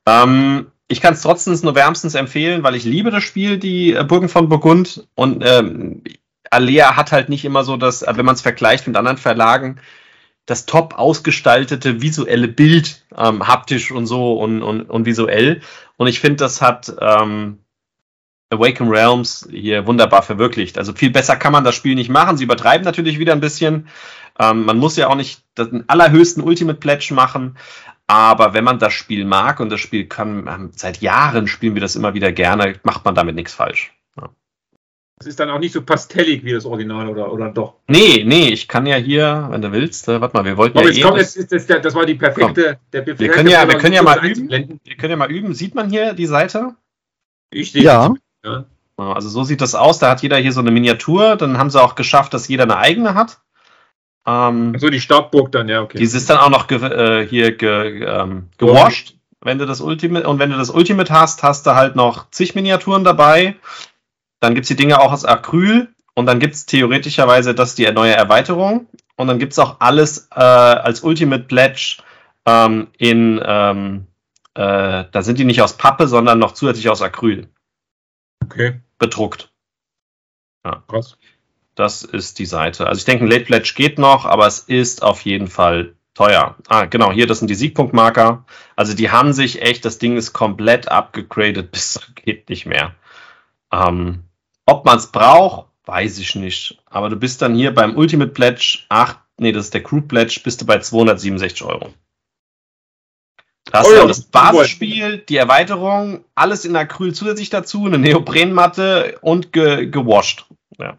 [0.07, 4.05] Ähm, ich kann es trotzdem nur wärmstens empfehlen, weil ich liebe das Spiel, die äh,
[4.05, 5.07] Burgen von Burgund.
[5.15, 6.03] Und ähm,
[6.51, 9.81] Alea hat halt nicht immer so das, äh, wenn man es vergleicht mit anderen Verlagen,
[10.47, 15.61] das top ausgestaltete visuelle Bild, ähm, haptisch und so und, und, und visuell.
[15.97, 17.61] Und ich finde, das hat ähm,
[18.51, 20.79] Awaken Realms hier wunderbar verwirklicht.
[20.79, 22.37] Also viel besser kann man das Spiel nicht machen.
[22.37, 23.89] Sie übertreiben natürlich wieder ein bisschen.
[24.39, 27.57] Ähm, man muss ja auch nicht den allerhöchsten Ultimate Pledge machen.
[28.07, 31.81] Aber wenn man das Spiel mag und das Spiel kann, ähm, seit Jahren spielen wir
[31.81, 33.95] das immer wieder gerne, macht man damit nichts falsch.
[35.25, 37.77] Das ist dann auch nicht so pastellig wie das Original, oder, oder doch?
[37.89, 40.87] Nee, nee, ich kann ja hier, wenn du willst, äh, warte mal, wir wollten Aber
[40.89, 43.31] ja jetzt eh komm, das- jetzt ist das, das war die perfekte, der perfekte Wir
[43.31, 44.81] können ja- wir können ja mal einzublenden.
[44.85, 45.55] wir können ja mal üben.
[45.55, 46.75] Sieht man hier die Seite?
[47.51, 48.13] Ich sehe Ja,
[48.45, 48.67] ja.
[48.99, 49.99] Ja, Also so sieht das aus.
[49.99, 51.37] Da hat jeder hier so eine Miniatur.
[51.37, 53.41] Dann haben sie auch geschafft, dass jeder eine eigene hat.
[54.27, 55.97] Ähm, So die Startburg dann, ja, okay.
[55.97, 59.15] Dieses ist dann auch noch ge äh, hier ge ähm, gewascht.
[59.41, 62.55] Wenn du das Ultimate und wenn du das Ultimate hast, hast du halt noch zig
[62.55, 63.57] Miniaturen dabei.
[64.45, 68.89] Dann gibt's die Dinge auch aus Acryl und dann gibt's theoretischerweise das die neue Erweiterung
[69.17, 72.03] und dann gibt's auch alles äh, als Ultimate Pledge
[72.45, 74.07] ähm, in ähm,
[74.53, 77.49] äh, da sind die nicht aus Pappe, sondern noch zusätzlich aus Acryl
[78.43, 79.51] okay, bedruckt.
[80.87, 81.17] krass.
[81.75, 82.87] Das ist die Seite.
[82.87, 86.55] Also ich denke, ein Late Pledge geht noch, aber es ist auf jeden Fall teuer.
[86.69, 88.45] Ah, genau, hier, das sind die Siegpunktmarker.
[88.77, 92.95] Also die haben sich echt, das Ding ist komplett abgegradet, bis geht nicht mehr.
[93.73, 94.25] Ähm,
[94.67, 96.79] ob man es braucht, weiß ich nicht.
[96.87, 100.41] Aber du bist dann hier beim Ultimate Pledge, ach, nee, das ist der Crew Pledge,
[100.43, 101.91] bist du bei 267 Euro.
[103.71, 104.23] Da hast Oh ja, das.
[104.23, 110.47] Basisspiel, die Erweiterung, alles in Acryl zusätzlich dazu, eine Neoprenmatte und ge gewascht.
[110.79, 110.95] Ja.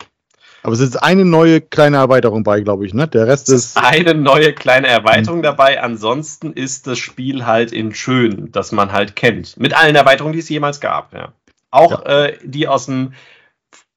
[0.63, 3.07] aber es ist eine neue kleine Erweiterung bei, glaube ich, ne?
[3.07, 5.81] Der Rest Es ist eine neue kleine Erweiterung dabei.
[5.81, 9.57] Ansonsten ist das Spiel halt in schön, das man halt kennt.
[9.57, 11.13] Mit allen Erweiterungen, die es jemals gab.
[11.13, 11.33] Ja.
[11.69, 13.13] Auch äh, die aus dem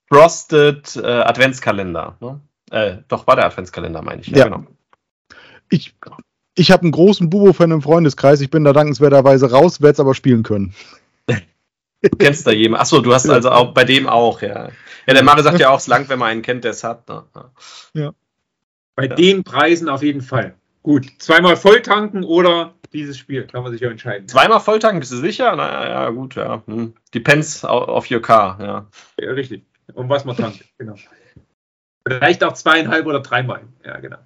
[0.09, 2.17] Frosted äh, Adventskalender.
[2.21, 2.41] Ne?
[2.71, 4.29] Äh, doch, war der Adventskalender, meine ich.
[4.29, 4.45] Ja.
[4.45, 4.65] genau.
[5.71, 5.95] Ich,
[6.55, 8.41] ich habe einen großen Bubo-Fan im Freundeskreis.
[8.41, 10.75] Ich bin da dankenswerterweise raus, werde es aber spielen können.
[12.01, 12.83] Du kennst da jemanden.
[12.83, 14.69] Achso, du hast also auch bei dem auch, ja.
[15.07, 17.09] Ja, der Mario sagt ja auch, es langt, wenn man einen kennt, der es hat.
[17.09, 17.25] Ne?
[17.95, 18.13] Ja.
[18.95, 19.15] Bei Ja.
[19.17, 20.55] den Preisen auf jeden Fall.
[20.85, 24.29] Gut, zweimal volltanken oder dieses Spiel, kann man sich ja entscheiden.
[24.29, 25.55] Zweimal Volltanken, bist du sicher?
[25.57, 26.63] Na ja, gut, ja.
[26.67, 26.95] Hm.
[27.13, 28.87] Depends of your car, ja.
[29.21, 29.65] Ja, richtig.
[29.99, 30.95] Um was man tankt, genau.
[32.07, 33.63] Vielleicht auch zweieinhalb oder dreimal.
[33.85, 34.19] Ja, genau.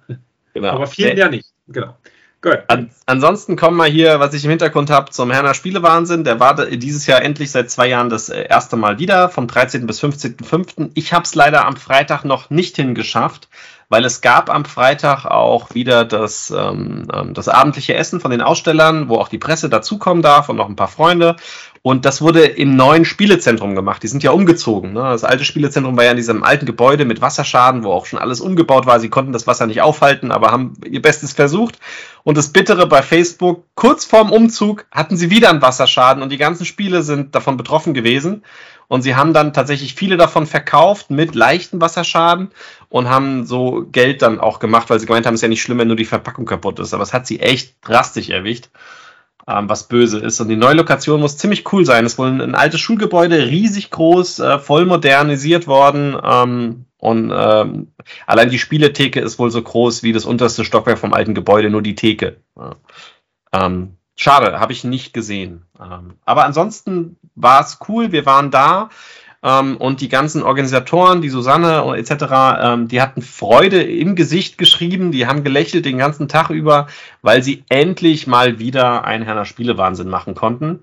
[0.53, 0.69] genau.
[0.69, 1.47] Aber vielen ja nicht.
[1.67, 1.97] Genau.
[2.43, 2.59] Gut.
[2.67, 6.25] An, ansonsten kommen wir hier, was ich im Hintergrund habe, zum Herner Spielewahnsinn.
[6.25, 9.87] Der war dieses Jahr endlich seit zwei Jahren das äh, erste Mal wieder, vom 13.
[9.87, 10.91] bis 15.05.
[10.93, 13.49] Ich habe es leider am Freitag noch nicht hingeschafft,
[13.89, 18.41] weil es gab am Freitag auch wieder das, ähm, ähm, das abendliche Essen von den
[18.41, 21.35] Ausstellern, wo auch die Presse dazukommen darf und noch ein paar Freunde.
[21.85, 24.01] Und das wurde im neuen Spielezentrum gemacht.
[24.03, 24.93] Die sind ja umgezogen.
[24.93, 25.01] Ne?
[25.01, 28.39] Das alte Spielezentrum war ja in diesem alten Gebäude mit Wasserschaden, wo auch schon alles
[28.39, 29.01] umgebaut war.
[29.01, 31.79] Sie konnten das Wasser nicht aufhalten, aber haben ihr Bestes versucht.
[32.23, 36.37] Und das Bittere bei Facebook, kurz vorm Umzug hatten sie wieder einen Wasserschaden und die
[36.37, 38.43] ganzen Spiele sind davon betroffen gewesen.
[38.87, 42.51] Und sie haben dann tatsächlich viele davon verkauft mit leichten Wasserschaden
[42.87, 45.61] und haben so Geld dann auch gemacht, weil sie gemeint haben, es ist ja nicht
[45.61, 46.93] schlimm, wenn nur die Verpackung kaputt ist.
[46.93, 48.69] Aber es hat sie echt drastisch erwischt,
[49.47, 50.39] ähm, was böse ist.
[50.39, 52.05] Und die neue Lokation muss ziemlich cool sein.
[52.05, 56.17] Es ist wohl ein, ein altes Schulgebäude, riesig groß, äh, voll modernisiert worden.
[56.23, 57.91] Ähm, und ähm,
[58.25, 61.81] allein die Spieletheke ist wohl so groß wie das unterste Stockwerk vom alten Gebäude, nur
[61.81, 62.37] die Theke.
[62.57, 62.75] Ja.
[63.51, 65.65] Ähm, schade, habe ich nicht gesehen.
[65.79, 68.89] Ähm, aber ansonsten war es cool, wir waren da.
[69.43, 72.23] Ähm, und die ganzen Organisatoren, die Susanne und etc.,
[72.61, 76.87] ähm, die hatten Freude im Gesicht geschrieben, die haben gelächelt den ganzen Tag über,
[77.21, 80.79] weil sie endlich mal wieder einen Herner Spielewahnsinn machen konnten.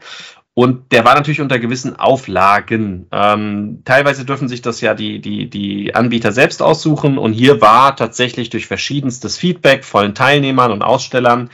[0.53, 3.07] Und der war natürlich unter gewissen Auflagen.
[3.13, 7.19] Ähm, teilweise dürfen sich das ja die, die, die Anbieter selbst aussuchen.
[7.19, 11.49] Und hier war tatsächlich durch verschiedenstes Feedback von Teilnehmern und Ausstellern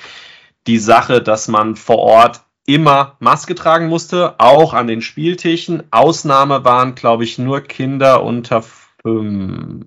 [0.66, 5.84] die Sache, dass man vor Ort immer Maske tragen musste, auch an den Spieltischen.
[5.92, 9.86] Ausnahme waren, glaube ich, nur Kinder unter fünf.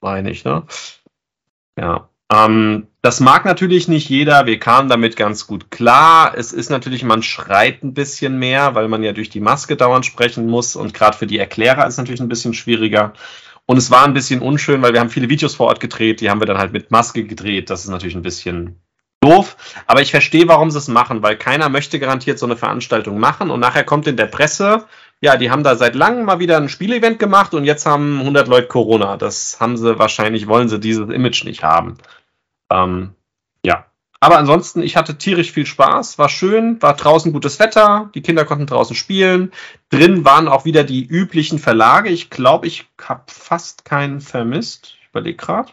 [0.00, 0.64] Meine ich, ne?
[1.78, 2.08] Ja.
[2.30, 4.46] Ähm, das mag natürlich nicht jeder.
[4.46, 6.34] Wir kamen damit ganz gut klar.
[6.36, 10.06] Es ist natürlich, man schreit ein bisschen mehr, weil man ja durch die Maske dauernd
[10.06, 10.76] sprechen muss.
[10.76, 13.12] Und gerade für die Erklärer ist es natürlich ein bisschen schwieriger.
[13.66, 16.20] Und es war ein bisschen unschön, weil wir haben viele Videos vor Ort gedreht.
[16.20, 17.70] Die haben wir dann halt mit Maske gedreht.
[17.70, 18.80] Das ist natürlich ein bisschen
[19.20, 19.56] doof.
[19.86, 23.50] Aber ich verstehe, warum sie es machen, weil keiner möchte garantiert so eine Veranstaltung machen.
[23.50, 24.86] Und nachher kommt in der Presse,
[25.20, 28.48] ja, die haben da seit langem mal wieder ein Spielevent gemacht und jetzt haben 100
[28.48, 29.16] Leute Corona.
[29.16, 31.98] Das haben sie wahrscheinlich, wollen sie dieses Image nicht haben.
[32.70, 33.14] Ähm,
[33.64, 33.86] ja.
[34.20, 38.44] Aber ansonsten, ich hatte tierisch viel Spaß, war schön, war draußen gutes Wetter, die Kinder
[38.44, 39.52] konnten draußen spielen.
[39.90, 42.08] Drin waren auch wieder die üblichen Verlage.
[42.10, 44.96] Ich glaube, ich habe fast keinen vermisst.
[45.00, 45.70] Ich überlege gerade.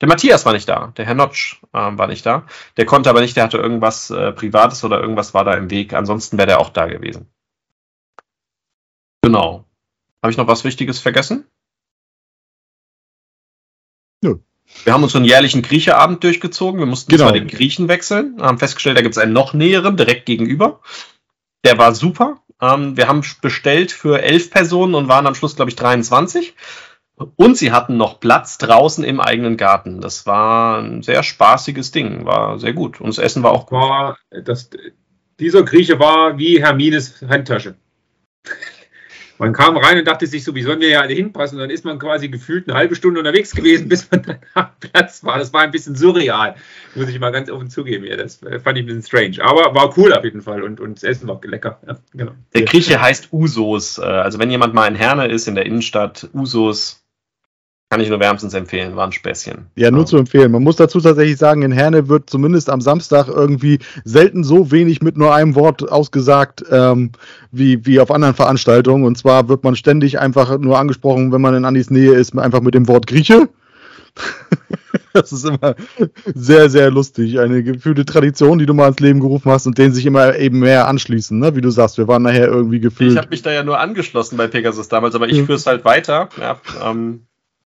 [0.00, 2.46] Der Matthias war nicht da, der Herr Notsch ähm, war nicht da.
[2.76, 5.92] Der konnte aber nicht, der hatte irgendwas äh, Privates oder irgendwas war da im Weg.
[5.92, 7.28] Ansonsten wäre der auch da gewesen.
[9.22, 9.64] Genau.
[10.22, 11.46] Habe ich noch was Wichtiges vergessen?
[14.22, 14.38] Nö.
[14.84, 16.78] Wir haben uns so einen jährlichen Griecheabend durchgezogen.
[16.78, 17.24] Wir mussten Genau.
[17.24, 20.80] zwar den Griechen wechseln, haben festgestellt, da gibt es einen noch näheren, direkt gegenüber.
[21.64, 22.40] Der war super.
[22.60, 26.54] Ähm, wir haben bestellt für elf Personen und waren am Schluss, glaube ich, 23.
[27.36, 30.00] Und sie hatten noch Platz draußen im eigenen Garten.
[30.00, 33.00] Das war ein sehr spaßiges Ding, war sehr gut.
[33.00, 33.78] Und das Essen war auch gut.
[33.78, 34.70] War das,
[35.40, 37.76] dieser Grieche war wie Hermines Handtasche.
[39.38, 41.56] Man kam rein und dachte sich so, wie sollen wir ja alle hinpassen?
[41.56, 44.70] Und dann ist man quasi gefühlt eine halbe Stunde unterwegs gewesen, bis man dann am
[44.80, 45.38] Platz war.
[45.38, 46.56] Das war ein bisschen surreal,
[46.96, 48.04] muss ich mal ganz offen zugeben.
[48.04, 49.36] Ja, das fand ich ein bisschen strange.
[49.40, 51.78] Aber war cool auf jeden Fall und, und das Essen war lecker.
[51.86, 52.32] Ja, genau.
[52.52, 53.98] Der Grieche heißt Usos.
[53.98, 56.97] Äh, also wenn jemand mal in Herne ist, in der Innenstadt, Usos,
[57.90, 59.66] kann ich nur wärmstens empfehlen, war ein Späßchen.
[59.74, 60.06] Ja, nur ja.
[60.06, 60.52] zu empfehlen.
[60.52, 65.00] Man muss dazu tatsächlich sagen, in Herne wird zumindest am Samstag irgendwie selten so wenig
[65.00, 67.12] mit nur einem Wort ausgesagt ähm,
[67.50, 69.04] wie, wie auf anderen Veranstaltungen.
[69.04, 72.60] Und zwar wird man ständig einfach nur angesprochen, wenn man in Andis Nähe ist, einfach
[72.60, 73.48] mit dem Wort Grieche.
[75.14, 75.74] das ist immer
[76.34, 77.40] sehr, sehr lustig.
[77.40, 80.58] Eine gefühlte Tradition, die du mal ins Leben gerufen hast und denen sich immer eben
[80.58, 81.56] mehr anschließen, ne?
[81.56, 81.96] wie du sagst.
[81.96, 83.12] Wir waren nachher irgendwie gefühlt.
[83.12, 85.86] Ich habe mich da ja nur angeschlossen bei Pegasus damals, aber ich führe es halt
[85.86, 86.28] weiter.
[86.38, 87.22] Ja, ähm,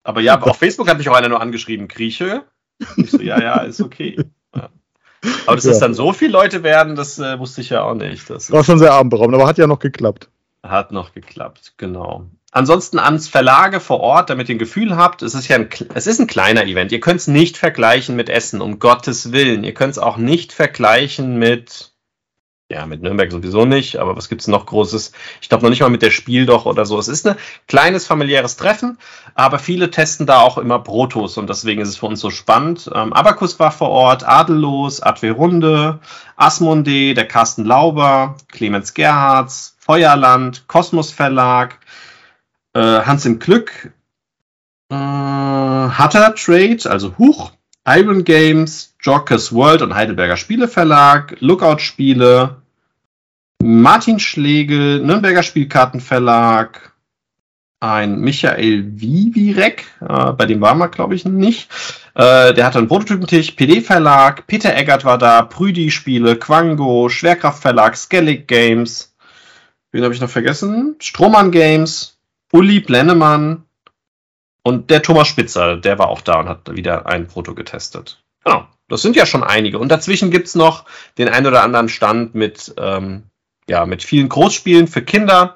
[0.04, 2.44] aber ja, auf Facebook hat mich auch einer nur angeschrieben, Grieche.
[2.96, 4.16] Ich so, ja, ja, ist okay.
[4.54, 4.68] Ja.
[5.46, 5.72] Aber dass ja.
[5.72, 8.28] es dann so viele Leute werden, das äh, wusste ich ja auch nicht.
[8.28, 10.28] Das war schon sehr abendberaumt, aber hat ja noch geklappt.
[10.62, 12.26] Hat noch geklappt, genau.
[12.52, 16.06] Ansonsten ans Verlage vor Ort, damit ihr ein Gefühl habt, es ist ja ein, es
[16.06, 16.92] ist ein kleiner Event.
[16.92, 19.64] Ihr könnt es nicht vergleichen mit Essen, um Gottes Willen.
[19.64, 21.93] Ihr könnt es auch nicht vergleichen mit
[22.70, 25.12] ja, mit Nürnberg sowieso nicht, aber was gibt's noch Großes?
[25.42, 26.98] Ich glaube noch nicht mal mit der Spiel doch oder so.
[26.98, 27.36] Es ist ein
[27.68, 28.98] kleines familiäres Treffen,
[29.34, 32.90] aber viele testen da auch immer Protos und deswegen ist es für uns so spannend.
[32.94, 36.00] Ähm, Abacus war vor Ort, Adellos, Adwe Runde,
[36.36, 41.78] Asmodee, der Carsten Lauber, Clemens Gerhards, Feuerland, Kosmos Verlag,
[42.72, 43.92] äh, Hans im Glück,
[44.90, 47.52] äh, Hatter Trade, also Huch,
[47.86, 52.62] Iron Games, Jockers World und Heidelberger Spieleverlag, Lookout Spiele,
[53.62, 56.92] Martin Schlegel, Nürnberger Spielkartenverlag,
[57.80, 61.68] ein Michael Vivirek, äh, bei dem waren wir, glaube ich, nicht.
[62.14, 69.14] Äh, der hatte einen Prototypentisch, PD-Verlag, Peter Eggert war da, Prüdi-Spiele, Quango, Schwerkraftverlag, Skellig Games.
[69.92, 70.96] Wen habe ich noch vergessen?
[70.98, 72.16] Strohmann Games,
[72.52, 73.63] Uli Blennemann,
[74.64, 78.22] und der Thomas Spitzer, der war auch da und hat wieder ein Proto getestet.
[78.44, 79.78] Genau, das sind ja schon einige.
[79.78, 80.86] Und dazwischen gibt's noch
[81.18, 83.24] den ein oder anderen Stand mit, ähm,
[83.68, 85.54] ja, mit vielen Großspielen für Kinder.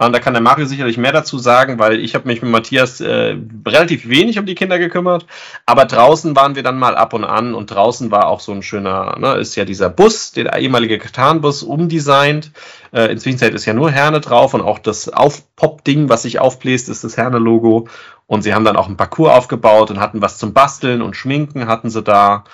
[0.00, 3.00] Und da kann der Mario sicherlich mehr dazu sagen, weil ich habe mich mit Matthias
[3.00, 3.36] äh,
[3.66, 5.26] relativ wenig um die Kinder gekümmert.
[5.66, 8.62] Aber draußen waren wir dann mal ab und an und draußen war auch so ein
[8.62, 12.52] schöner, ne, ist ja dieser Bus, der ehemalige Katan-Bus, umdesignt.
[12.92, 17.02] Äh, inzwischen ist ja nur Herne drauf und auch das Aufpop-Ding, was sich aufbläst, ist
[17.02, 17.88] das Herne-Logo.
[18.26, 21.66] Und sie haben dann auch ein Parcours aufgebaut und hatten was zum Basteln und Schminken
[21.66, 22.44] hatten sie da.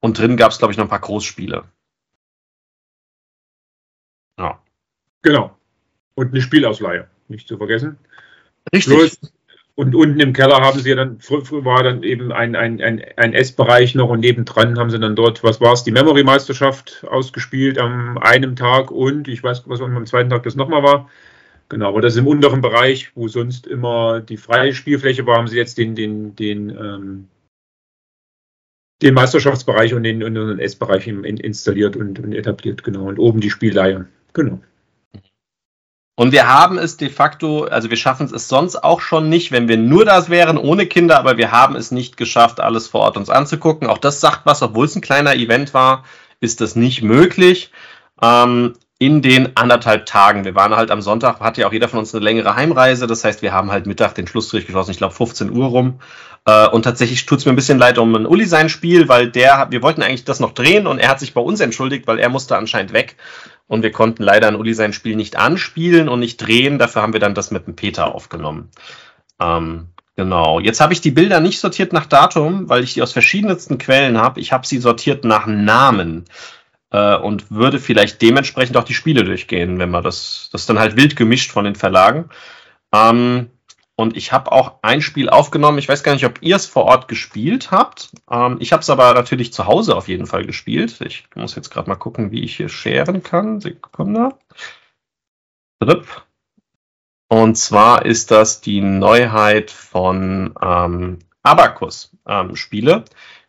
[0.00, 1.64] Und drin gab es, glaube ich, noch ein paar Großspiele.
[4.38, 4.58] Ja.
[5.22, 5.56] Genau.
[6.16, 7.98] Und eine Spielausleihe, nicht zu vergessen.
[8.72, 8.92] Richtig.
[8.92, 9.18] Plus,
[9.76, 13.34] und unten im Keller haben sie dann, früher war dann eben ein, ein, ein, ein
[13.34, 18.16] Essbereich noch und nebendran haben sie dann dort, was war es, die Memory-Meisterschaft ausgespielt am
[18.16, 21.10] einem Tag und ich weiß, was am zweiten Tag das nochmal war.
[21.68, 25.48] Genau, aber das ist im unteren Bereich, wo sonst immer die freie Spielfläche war, haben
[25.48, 27.28] sie jetzt den, den, den, ähm,
[29.02, 33.08] den Meisterschaftsbereich und den, und den S-Bereich installiert und, und etabliert, genau.
[33.08, 34.06] Und oben die Spielleihe.
[34.32, 34.60] Genau.
[36.16, 39.68] Und wir haben es de facto, also wir schaffen es sonst auch schon nicht, wenn
[39.68, 43.18] wir nur das wären, ohne Kinder, aber wir haben es nicht geschafft, alles vor Ort
[43.18, 43.86] uns anzugucken.
[43.86, 46.04] Auch das sagt was, obwohl es ein kleiner Event war,
[46.40, 47.70] ist das nicht möglich.
[48.22, 50.44] Ähm, in den anderthalb Tagen.
[50.46, 53.06] Wir waren halt am Sonntag, hat ja auch jeder von uns eine längere Heimreise.
[53.06, 56.00] Das heißt, wir haben halt Mittag den Schlussstrich geschlossen, ich glaube 15 Uhr rum.
[56.46, 59.30] Äh, und tatsächlich tut es mir ein bisschen leid um ein Uli sein Spiel, weil
[59.30, 62.18] der, wir wollten eigentlich das noch drehen und er hat sich bei uns entschuldigt, weil
[62.18, 63.16] er musste anscheinend weg.
[63.66, 66.78] Und wir konnten leider ein Uli sein Spiel nicht anspielen und nicht drehen.
[66.78, 68.70] Dafür haben wir dann das mit dem Peter aufgenommen.
[69.40, 70.60] Ähm, genau.
[70.60, 74.18] Jetzt habe ich die Bilder nicht sortiert nach Datum, weil ich die aus verschiedensten Quellen
[74.18, 74.40] habe.
[74.40, 76.26] Ich habe sie sortiert nach Namen
[76.90, 80.78] äh, und würde vielleicht dementsprechend auch die Spiele durchgehen, wenn man das, das ist dann
[80.78, 82.30] halt wild gemischt von den Verlagen.
[82.92, 83.50] Ähm,
[83.96, 85.78] und ich habe auch ein Spiel aufgenommen.
[85.78, 88.10] Ich weiß gar nicht, ob ihr es vor Ort gespielt habt.
[88.30, 91.00] Ähm, ich habe es aber natürlich zu Hause auf jeden Fall gespielt.
[91.00, 93.60] Ich muss jetzt gerade mal gucken, wie ich hier scheren kann.
[93.60, 94.34] Sekunde.
[97.28, 103.04] Und zwar ist das die Neuheit von ähm, Abacus ähm, Spiele,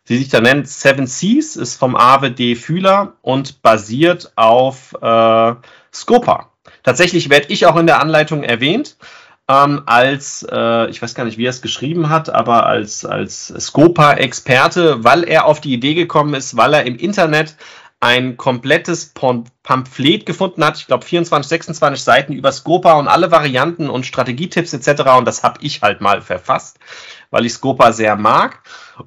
[0.08, 5.54] die sich da nennt Seven Seas, ist vom AWD Fühler und basiert auf äh,
[5.92, 6.52] Scopa.
[6.82, 8.96] Tatsächlich werde ich auch in der Anleitung erwähnt
[9.48, 13.48] ähm, als, äh, ich weiß gar nicht, wie er es geschrieben hat, aber als, als
[13.48, 17.56] Scopa-Experte, weil er auf die Idee gekommen ist, weil er im Internet
[18.00, 19.12] ein komplettes
[19.62, 24.72] Pamphlet gefunden hat, ich glaube 24, 26 Seiten über Scopa und alle Varianten und Strategietipps
[24.72, 25.02] etc.
[25.18, 26.78] Und das habe ich halt mal verfasst,
[27.30, 28.60] weil ich Scopa sehr mag.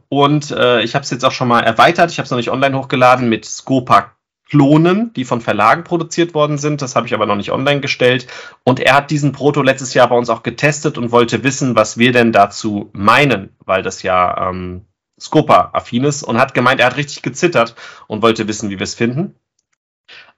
[0.09, 2.11] Und äh, ich habe es jetzt auch schon mal erweitert.
[2.11, 4.11] Ich habe es noch nicht online hochgeladen mit Scopa
[4.51, 6.81] Klonen, die von Verlagen produziert worden sind.
[6.81, 8.27] Das habe ich aber noch nicht online gestellt.
[8.65, 11.97] Und er hat diesen Proto letztes Jahr bei uns auch getestet und wollte wissen, was
[11.97, 14.87] wir denn dazu meinen, weil das ja ähm,
[15.17, 17.75] Scopa-affin ist und hat gemeint, er hat richtig gezittert
[18.07, 19.35] und wollte wissen, wie wir es finden.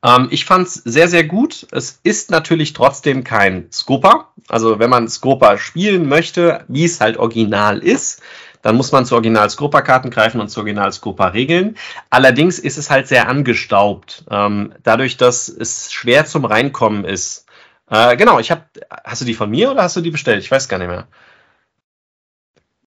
[0.06, 1.66] Ähm, ich fand es sehr, sehr gut.
[1.72, 4.32] Es ist natürlich trotzdem kein Scopa.
[4.48, 8.22] Also wenn man Scopa spielen möchte, wie es halt original ist,
[8.64, 11.78] dann muss man zu Original Scopa-Karten greifen und zu Original Scopa-Regeln.
[12.10, 14.26] Allerdings ist es halt sehr angestaubt.
[14.32, 17.46] Ähm, dadurch, dass es schwer zum Reinkommen ist.
[17.90, 18.64] Äh, genau, ich habe.
[18.90, 20.42] Hast du die von mir oder hast du die bestellt?
[20.42, 21.08] Ich weiß gar nicht mehr.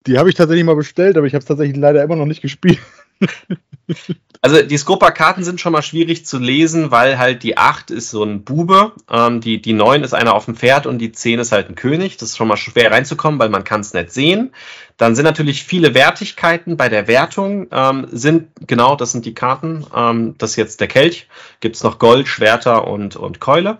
[0.07, 2.43] Die habe ich tatsächlich mal bestellt, aber ich habe es tatsächlich leider immer noch nicht
[2.43, 2.79] gespielt.
[4.45, 8.23] Also die Scopa-Karten sind schon mal schwierig zu lesen, weil halt die 8 ist so
[8.23, 11.51] ein Bube, ähm, die, die 9 ist einer auf dem Pferd und die 10 ist
[11.51, 12.19] halt ein König.
[12.19, 14.53] Das ist schon mal schwer reinzukommen, weil man kann es nicht sehen.
[14.99, 17.69] Dann sind natürlich viele Wertigkeiten bei der Wertung.
[17.71, 19.87] Ähm, sind, genau, das sind die Karten.
[19.97, 21.27] Ähm, das ist jetzt der Kelch.
[21.61, 23.79] Gibt es noch Gold, Schwerter und, und Keule.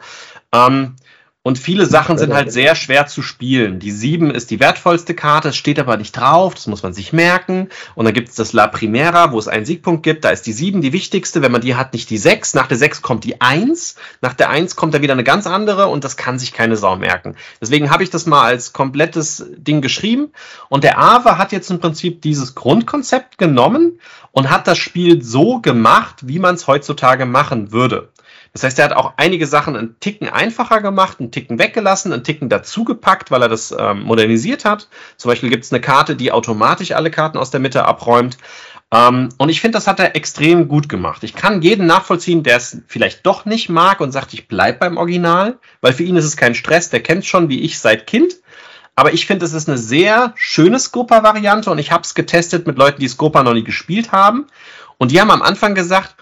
[0.51, 0.97] Ähm,
[1.47, 3.79] und viele Sachen sind halt sehr schwer zu spielen.
[3.79, 7.13] Die 7 ist die wertvollste Karte, es steht aber nicht drauf, das muss man sich
[7.13, 7.69] merken.
[7.95, 10.55] Und dann gibt es das La Primera, wo es einen Siegpunkt gibt, da ist die
[10.55, 12.55] 7 die wichtigste, wenn man die hat, nicht die 6.
[12.55, 15.89] Nach der 6 kommt die 1, nach der 1 kommt da wieder eine ganz andere
[15.89, 17.37] und das kann sich keine Sau merken.
[17.61, 20.33] Deswegen habe ich das mal als komplettes Ding geschrieben.
[20.71, 24.01] Und der Ave hat jetzt im Prinzip dieses Grundkonzept genommen
[24.33, 28.09] und hat das Spiel so gemacht, wie man es heutzutage machen würde.
[28.55, 32.23] Das heißt, er hat auch einige Sachen einen Ticken einfacher gemacht, einen Ticken weggelassen, einen
[32.23, 34.89] Ticken dazugepackt, weil er das ähm, modernisiert hat.
[35.17, 38.39] Zum Beispiel gibt es eine Karte, die automatisch alle Karten aus der Mitte abräumt.
[38.93, 41.25] Ähm, und ich finde, das hat er extrem gut gemacht.
[41.25, 44.99] Ich kann jeden nachvollziehen, der es vielleicht doch nicht mag und sagt, ich bleibe beim
[44.99, 48.37] Original, weil für ihn ist es kein Stress, der kennt schon wie ich seit Kind.
[48.95, 52.79] Aber ich finde, es ist eine sehr schöne Scopa-Variante und ich habe es getestet mit
[52.79, 54.47] Leuten, die Scopa noch nie gespielt haben.
[54.97, 56.15] Und die haben am Anfang gesagt,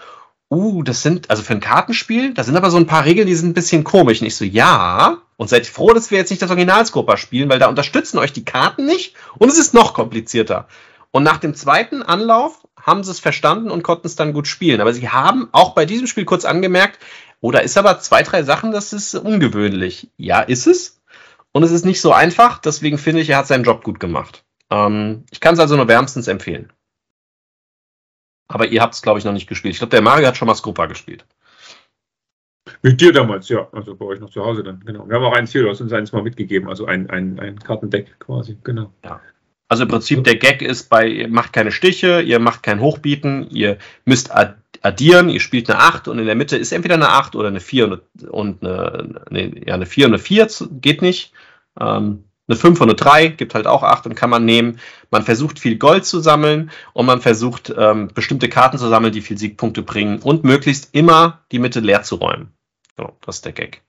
[0.53, 3.35] uh, das sind, also für ein Kartenspiel, da sind aber so ein paar Regeln, die
[3.35, 4.21] sind ein bisschen komisch.
[4.21, 7.59] Und ich so, ja, und seid froh, dass wir jetzt nicht das Originalscopa spielen, weil
[7.59, 10.67] da unterstützen euch die Karten nicht und es ist noch komplizierter.
[11.11, 14.81] Und nach dem zweiten Anlauf haben sie es verstanden und konnten es dann gut spielen.
[14.81, 16.99] Aber sie haben auch bei diesem Spiel kurz angemerkt,
[17.39, 20.09] oh, da ist aber zwei, drei Sachen, das ist ungewöhnlich.
[20.17, 21.01] Ja, ist es.
[21.51, 24.43] Und es ist nicht so einfach, deswegen finde ich, er hat seinen Job gut gemacht.
[24.71, 26.73] Ähm, ich kann es also nur wärmstens empfehlen.
[28.47, 29.73] Aber ihr habt es, glaube ich, noch nicht gespielt.
[29.73, 31.25] Ich glaube, der Mario hat schon mal Scopa gespielt.
[32.81, 33.67] Mit dir damals, ja.
[33.71, 35.07] Also bei euch noch zu Hause dann, genau.
[35.07, 37.59] Wir haben auch eins hier, du hast uns eins mal mitgegeben, also ein, ein, ein
[37.59, 38.91] Kartendeck quasi, genau.
[39.03, 39.21] Ja.
[39.69, 43.47] Also im Prinzip der Gag ist bei, ihr macht keine Stiche, ihr macht kein Hochbieten,
[43.49, 47.35] ihr müsst addieren, ihr spielt eine 8 und in der Mitte ist entweder eine 8
[47.35, 50.47] oder eine 4 und eine, eine, ja, eine 4 und eine 4,
[50.79, 51.33] geht nicht.
[51.79, 54.79] Ähm, eine 5 und eine 3 gibt halt auch 8 und kann man nehmen.
[55.11, 59.21] Man versucht viel Gold zu sammeln und man versucht ähm, bestimmte Karten zu sammeln, die
[59.21, 62.53] viel Siegpunkte bringen und möglichst immer die Mitte leer zu räumen.
[62.97, 63.81] So, das ist der Gag.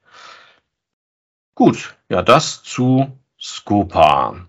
[1.55, 4.47] Gut, ja, das zu Scopa.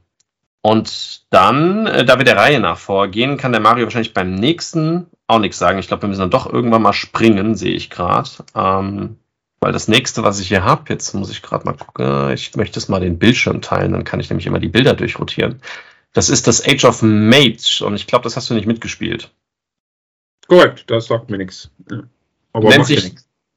[0.61, 5.07] Und dann, äh, da wir der Reihe nach vorgehen, kann der Mario wahrscheinlich beim nächsten
[5.27, 5.79] auch nichts sagen.
[5.79, 8.29] Ich glaube, wir müssen dann doch irgendwann mal springen, sehe ich gerade.
[8.55, 9.19] Ähm,
[9.59, 12.79] weil das nächste, was ich hier habe, jetzt muss ich gerade mal gucken, ich möchte
[12.79, 15.61] es mal den Bildschirm teilen, dann kann ich nämlich immer die Bilder durchrotieren.
[16.13, 19.31] Das ist das Age of Mage und ich glaube, das hast du nicht mitgespielt.
[20.47, 21.71] Korrekt, das sagt mir nichts.
[22.53, 23.15] Aber Nennt sich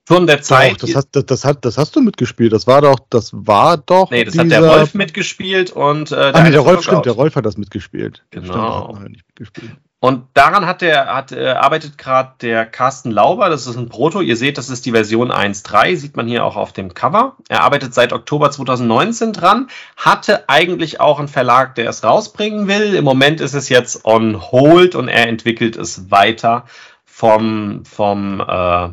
[0.08, 0.72] Turm der Zeit.
[0.72, 2.52] Doch, das, hast, das, das, hat, das hast du mitgespielt.
[2.52, 4.10] Das war doch, das war doch.
[4.10, 4.44] Nee, das dieser...
[4.44, 7.44] hat der Rolf mitgespielt und äh, der, ah, nee, der Rolf stimmt, der Rolf hat
[7.44, 8.24] das mitgespielt.
[8.30, 8.94] Genau.
[8.96, 9.72] Stimmt, mitgespielt.
[10.00, 14.20] Und daran hat der, hat, äh, arbeitet gerade der Carsten Lauber, das ist ein Proto.
[14.20, 17.36] Ihr seht, das ist die Version 1.3, sieht man hier auch auf dem Cover.
[17.48, 22.94] Er arbeitet seit Oktober 2019 dran, hatte eigentlich auch einen Verlag, der es rausbringen will.
[22.94, 26.64] Im Moment ist es jetzt on hold und er entwickelt es weiter
[27.04, 28.90] vom, vom äh,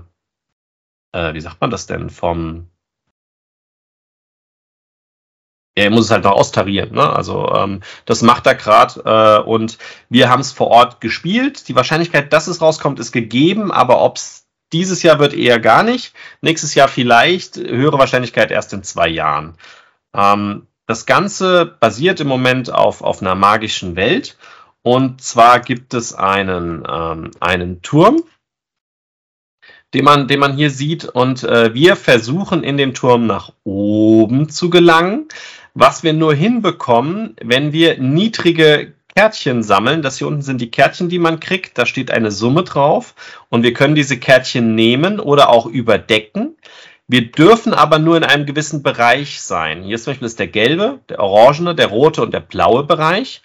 [1.16, 2.68] äh, wie sagt man das denn, vom
[5.78, 6.94] er muss es halt noch austarieren.
[6.94, 7.10] Ne?
[7.10, 9.78] Also ähm, das macht er gerade äh, und
[10.10, 11.68] wir haben es vor Ort gespielt.
[11.68, 15.84] Die Wahrscheinlichkeit, dass es rauskommt, ist gegeben, aber ob es dieses Jahr wird eher gar
[15.84, 16.14] nicht.
[16.42, 19.56] Nächstes Jahr vielleicht, höhere Wahrscheinlichkeit erst in zwei Jahren.
[20.14, 24.38] Ähm, das Ganze basiert im Moment auf, auf einer magischen Welt.
[24.82, 28.24] Und zwar gibt es einen, ähm, einen Turm,
[29.94, 31.06] den man, den man hier sieht.
[31.06, 35.28] Und äh, wir versuchen in dem Turm nach oben zu gelangen
[35.76, 40.02] was wir nur hinbekommen, wenn wir niedrige Kärtchen sammeln.
[40.02, 41.78] Das hier unten sind die Kärtchen, die man kriegt.
[41.78, 43.14] Da steht eine Summe drauf.
[43.50, 46.56] Und wir können diese Kärtchen nehmen oder auch überdecken.
[47.08, 49.84] Wir dürfen aber nur in einem gewissen Bereich sein.
[49.84, 53.42] Hier zum Beispiel ist der gelbe, der orangene, der rote und der blaue Bereich.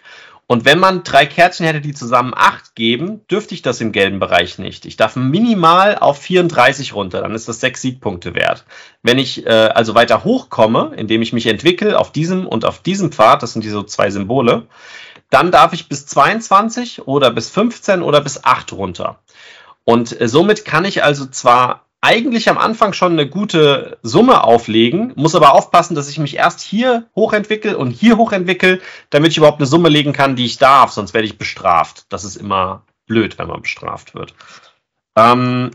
[0.50, 4.18] Und wenn man drei Kärtchen hätte, die zusammen acht geben, dürfte ich das im gelben
[4.18, 4.84] Bereich nicht.
[4.84, 8.64] Ich darf minimal auf 34 runter, dann ist das sechs Siegpunkte wert.
[9.00, 13.12] Wenn ich äh, also weiter hochkomme, indem ich mich entwickle auf diesem und auf diesem
[13.12, 14.66] Pfad, das sind diese zwei Symbole,
[15.30, 19.20] dann darf ich bis 22 oder bis 15 oder bis 8 runter.
[19.84, 25.12] Und äh, somit kann ich also zwar eigentlich am Anfang schon eine gute Summe auflegen,
[25.16, 28.80] muss aber aufpassen, dass ich mich erst hier hochentwickle und hier hochentwickle,
[29.10, 32.06] damit ich überhaupt eine Summe legen kann, die ich darf, sonst werde ich bestraft.
[32.08, 34.34] Das ist immer blöd, wenn man bestraft wird.
[35.14, 35.72] Ähm,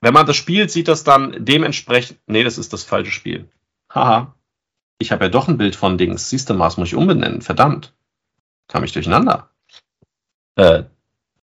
[0.00, 2.18] wenn man das spielt, sieht das dann dementsprechend.
[2.26, 3.48] Nee, das ist das falsche Spiel.
[3.92, 4.34] Haha.
[4.98, 6.30] Ich habe ja doch ein Bild von Dings.
[6.30, 7.42] Siehst du mal, muss ich umbenennen.
[7.42, 7.92] Verdammt.
[8.68, 9.50] Kam ich durcheinander.
[10.56, 10.84] Äh,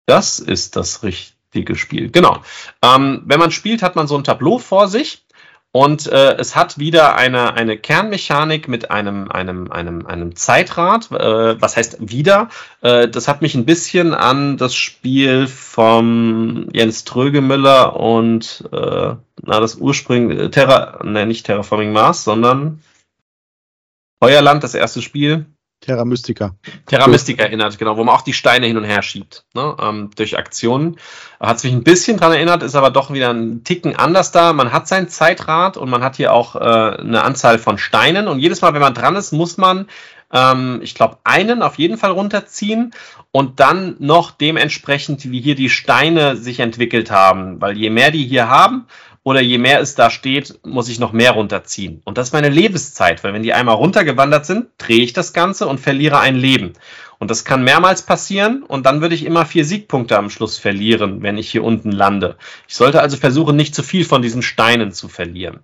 [0.06, 1.33] das ist das richtige
[1.74, 2.10] Spiel.
[2.10, 2.42] Genau.
[2.82, 5.24] Ähm, wenn man spielt, hat man so ein Tableau vor sich
[5.76, 11.10] und äh, es hat wieder eine, eine Kernmechanik mit einem, einem, einem, einem Zeitrad.
[11.10, 12.48] Äh, was heißt wieder?
[12.80, 19.60] Äh, das hat mich ein bisschen an das Spiel vom Jens Trögemüller und äh, na,
[19.60, 22.80] das ursprüngliche Terra, ne, nicht Terraforming Mars, sondern
[24.22, 25.46] Feuerland, das erste Spiel.
[25.84, 26.54] Terra Mystica.
[26.86, 30.10] Terra Mystica erinnert, genau, wo man auch die Steine hin und her schiebt, ne, ähm,
[30.16, 30.96] durch Aktionen.
[31.38, 34.54] Hat sich ein bisschen dran erinnert, ist aber doch wieder ein Ticken anders da.
[34.54, 38.38] Man hat sein Zeitrad und man hat hier auch äh, eine Anzahl von Steinen und
[38.38, 39.86] jedes Mal, wenn man dran ist, muss man,
[40.32, 42.94] ähm, ich glaube, einen auf jeden Fall runterziehen
[43.30, 48.24] und dann noch dementsprechend, wie hier die Steine sich entwickelt haben, weil je mehr die
[48.24, 48.86] hier haben,
[49.24, 52.02] oder je mehr es da steht, muss ich noch mehr runterziehen.
[52.04, 55.66] Und das ist meine Lebenszeit, weil wenn die einmal runtergewandert sind, drehe ich das Ganze
[55.66, 56.74] und verliere ein Leben.
[57.18, 61.22] Und das kann mehrmals passieren und dann würde ich immer vier Siegpunkte am Schluss verlieren,
[61.22, 62.36] wenn ich hier unten lande.
[62.68, 65.60] Ich sollte also versuchen, nicht zu viel von diesen Steinen zu verlieren.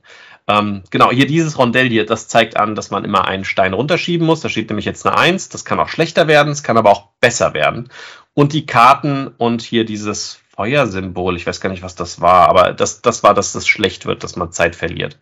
[0.48, 4.26] Ähm, genau, hier dieses Rondell hier, das zeigt an, dass man immer einen Stein runterschieben
[4.26, 4.40] muss.
[4.40, 5.50] Da steht nämlich jetzt eine Eins.
[5.50, 7.90] Das kann auch schlechter werden, es kann aber auch besser werden.
[8.32, 12.74] Und die Karten und hier dieses Feuersymbol, ich weiß gar nicht, was das war, aber
[12.74, 15.18] das, das war, dass das schlecht wird, dass man Zeit verliert.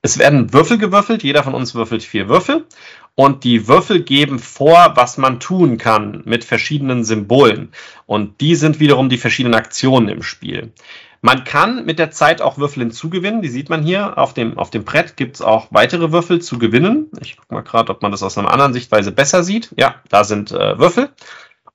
[0.00, 2.64] Es werden Würfel gewürfelt, jeder von uns würfelt vier Würfel
[3.14, 7.72] und die Würfel geben vor, was man tun kann mit verschiedenen Symbolen
[8.06, 10.72] und die sind wiederum die verschiedenen Aktionen im Spiel.
[11.20, 14.70] Man kann mit der Zeit auch Würfel hinzugewinnen, die sieht man hier auf dem, auf
[14.70, 17.10] dem Brett, gibt es auch weitere Würfel zu gewinnen.
[17.20, 19.74] Ich gucke mal gerade, ob man das aus einer anderen Sichtweise besser sieht.
[19.76, 21.10] Ja, da sind äh, Würfel.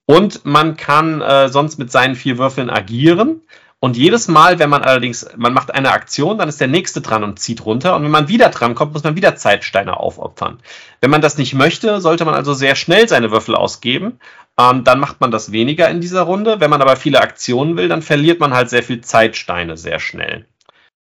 [0.05, 3.41] Und man kann äh, sonst mit seinen vier Würfeln agieren.
[3.79, 7.23] Und jedes Mal, wenn man allerdings, man macht eine Aktion, dann ist der nächste dran
[7.23, 7.95] und zieht runter.
[7.95, 10.59] Und wenn man wieder dran kommt, muss man wieder Zeitsteine aufopfern.
[11.01, 14.19] Wenn man das nicht möchte, sollte man also sehr schnell seine Würfel ausgeben.
[14.57, 16.59] Ähm, dann macht man das weniger in dieser Runde.
[16.59, 20.45] Wenn man aber viele Aktionen will, dann verliert man halt sehr viel Zeitsteine sehr schnell.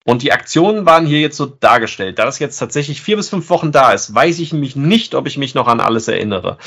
[0.07, 2.19] Und die Aktionen waren hier jetzt so dargestellt.
[2.19, 5.27] Da das jetzt tatsächlich vier bis fünf Wochen da ist, weiß ich mich nicht, ob
[5.27, 6.59] ich mich noch an alles erinnere.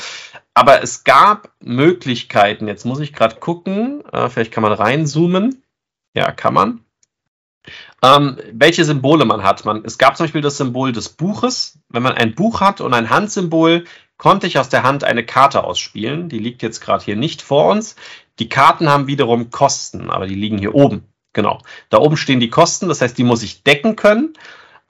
[0.54, 2.66] Aber es gab Möglichkeiten.
[2.66, 4.04] Jetzt muss ich gerade gucken.
[4.12, 5.62] Äh, vielleicht kann man reinzoomen.
[6.14, 6.84] Ja, kann man.
[8.02, 9.64] Ähm, welche Symbole man hat.
[9.64, 11.78] Man, es gab zum Beispiel das Symbol des Buches.
[11.88, 13.84] Wenn man ein Buch hat und ein Handsymbol,
[14.16, 16.28] konnte ich aus der Hand eine Karte ausspielen.
[16.28, 17.96] Die liegt jetzt gerade hier nicht vor uns.
[18.38, 21.04] Die Karten haben wiederum Kosten, aber die liegen hier oben.
[21.32, 21.60] Genau.
[21.90, 24.34] Da oben stehen die Kosten, das heißt, die muss ich decken können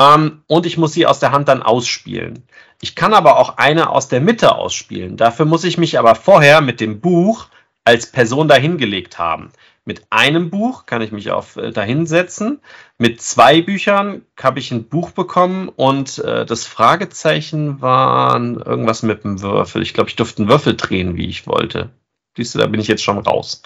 [0.01, 2.44] ähm, und ich muss sie aus der Hand dann ausspielen.
[2.80, 5.16] Ich kann aber auch eine aus der Mitte ausspielen.
[5.16, 7.48] Dafür muss ich mich aber vorher mit dem Buch
[7.84, 9.53] als Person dahingelegt haben.
[9.84, 12.61] Mit einem Buch kann ich mich auf äh, dahinsetzen.
[12.98, 19.24] Mit zwei Büchern habe ich ein Buch bekommen und äh, das Fragezeichen war irgendwas mit
[19.24, 19.82] dem Würfel.
[19.82, 21.90] Ich glaube, ich durfte einen Würfel drehen, wie ich wollte.
[22.36, 23.62] Siehst du, da bin ich jetzt schon raus.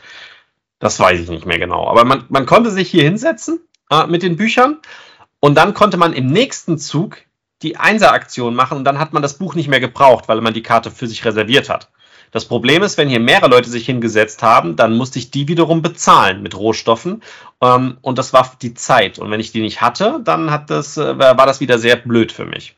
[0.78, 1.86] Das weiß ich nicht mehr genau.
[1.88, 3.60] Aber man, man konnte sich hier hinsetzen
[3.90, 4.78] äh, mit den Büchern
[5.44, 7.18] und dann konnte man im nächsten Zug
[7.60, 10.62] die Einser-Aktion machen und dann hat man das Buch nicht mehr gebraucht, weil man die
[10.62, 11.90] Karte für sich reserviert hat.
[12.30, 15.82] Das Problem ist, wenn hier mehrere Leute sich hingesetzt haben, dann musste ich die wiederum
[15.82, 17.22] bezahlen mit Rohstoffen.
[17.60, 19.18] Ähm, und das war die Zeit.
[19.18, 22.32] Und wenn ich die nicht hatte, dann hat das, äh, war das wieder sehr blöd
[22.32, 22.74] für mich.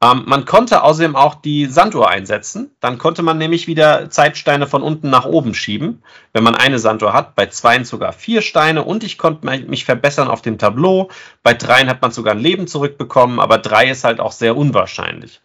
[0.00, 2.70] Ähm, man konnte außerdem auch die Sanduhr einsetzen.
[2.80, 7.12] Dann konnte man nämlich wieder Zeitsteine von unten nach oben schieben, wenn man eine Sanduhr
[7.12, 7.34] hat.
[7.34, 11.08] Bei zweien sogar vier Steine und ich konnte mich verbessern auf dem Tableau.
[11.42, 15.40] Bei dreien hat man sogar ein Leben zurückbekommen, aber drei ist halt auch sehr unwahrscheinlich.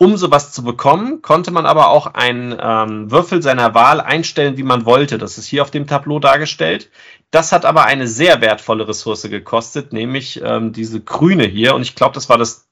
[0.00, 4.62] Um sowas zu bekommen, konnte man aber auch einen ähm, Würfel seiner Wahl einstellen, wie
[4.62, 5.18] man wollte.
[5.18, 6.90] Das ist hier auf dem Tableau dargestellt.
[7.32, 11.74] Das hat aber eine sehr wertvolle Ressource gekostet, nämlich ähm, diese grüne hier.
[11.74, 12.67] Und ich glaube, das war das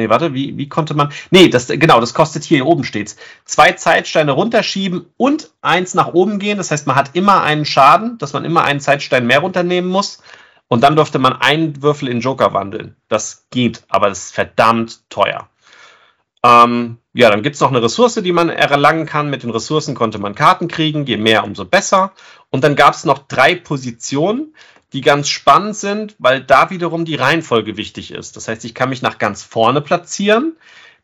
[0.00, 1.12] Nee, warte, wie, wie konnte man.
[1.30, 3.16] Nee, das, genau, das kostet hier, hier oben steht's.
[3.44, 6.56] Zwei Zeitsteine runterschieben und eins nach oben gehen.
[6.56, 10.22] Das heißt, man hat immer einen Schaden, dass man immer einen Zeitstein mehr runternehmen muss.
[10.68, 12.96] Und dann durfte man einen Würfel in Joker wandeln.
[13.08, 15.50] Das geht, aber das ist verdammt teuer.
[16.42, 19.28] Ähm, ja, dann gibt's noch eine Ressource, die man erlangen kann.
[19.28, 22.12] Mit den Ressourcen konnte man Karten kriegen, je mehr, umso besser.
[22.48, 24.54] Und dann gab's noch drei Positionen,
[24.92, 28.36] die ganz spannend sind, weil da wiederum die Reihenfolge wichtig ist.
[28.36, 30.56] Das heißt, ich kann mich nach ganz vorne platzieren.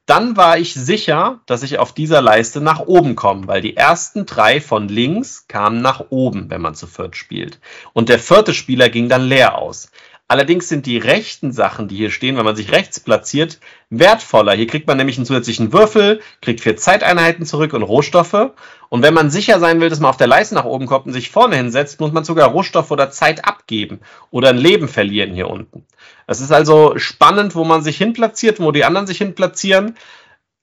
[0.06, 4.24] Dann war ich sicher, dass ich auf dieser Leiste nach oben komme, weil die ersten
[4.24, 7.58] drei von links kamen nach oben, wenn man zu viert spielt.
[7.92, 9.90] Und der vierte Spieler ging dann leer aus.
[10.28, 13.60] Allerdings sind die rechten Sachen, die hier stehen, wenn man sich rechts platziert,
[13.90, 14.54] wertvoller.
[14.54, 18.50] Hier kriegt man nämlich einen zusätzlichen Würfel, kriegt vier Zeiteinheiten zurück und Rohstoffe.
[18.88, 21.12] Und wenn man sicher sein will, dass man auf der Leiste nach oben kommt und
[21.12, 24.00] sich vorne hinsetzt, muss man sogar Rohstoff oder Zeit abgeben
[24.32, 25.84] oder ein Leben verlieren hier unten.
[26.26, 29.96] Es ist also spannend, wo man sich hinplatziert, wo die anderen sich hinplatzieren.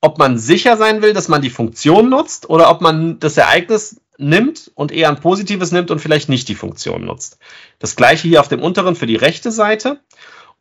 [0.02, 4.02] Ob man sicher sein will, dass man die Funktion nutzt oder ob man das Ereignis
[4.18, 7.40] nimmt und eher ein positives nimmt und vielleicht nicht die Funktion nutzt.
[7.80, 10.02] Das gleiche hier auf dem unteren für die rechte Seite.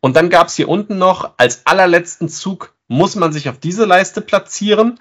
[0.00, 3.84] Und dann gab es hier unten noch, als allerletzten Zug muss man sich auf diese
[3.84, 4.98] Leiste platzieren.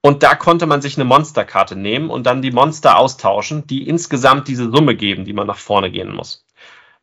[0.00, 4.48] Und da konnte man sich eine Monsterkarte nehmen und dann die Monster austauschen, die insgesamt
[4.48, 6.44] diese Summe geben, die man nach vorne gehen muss.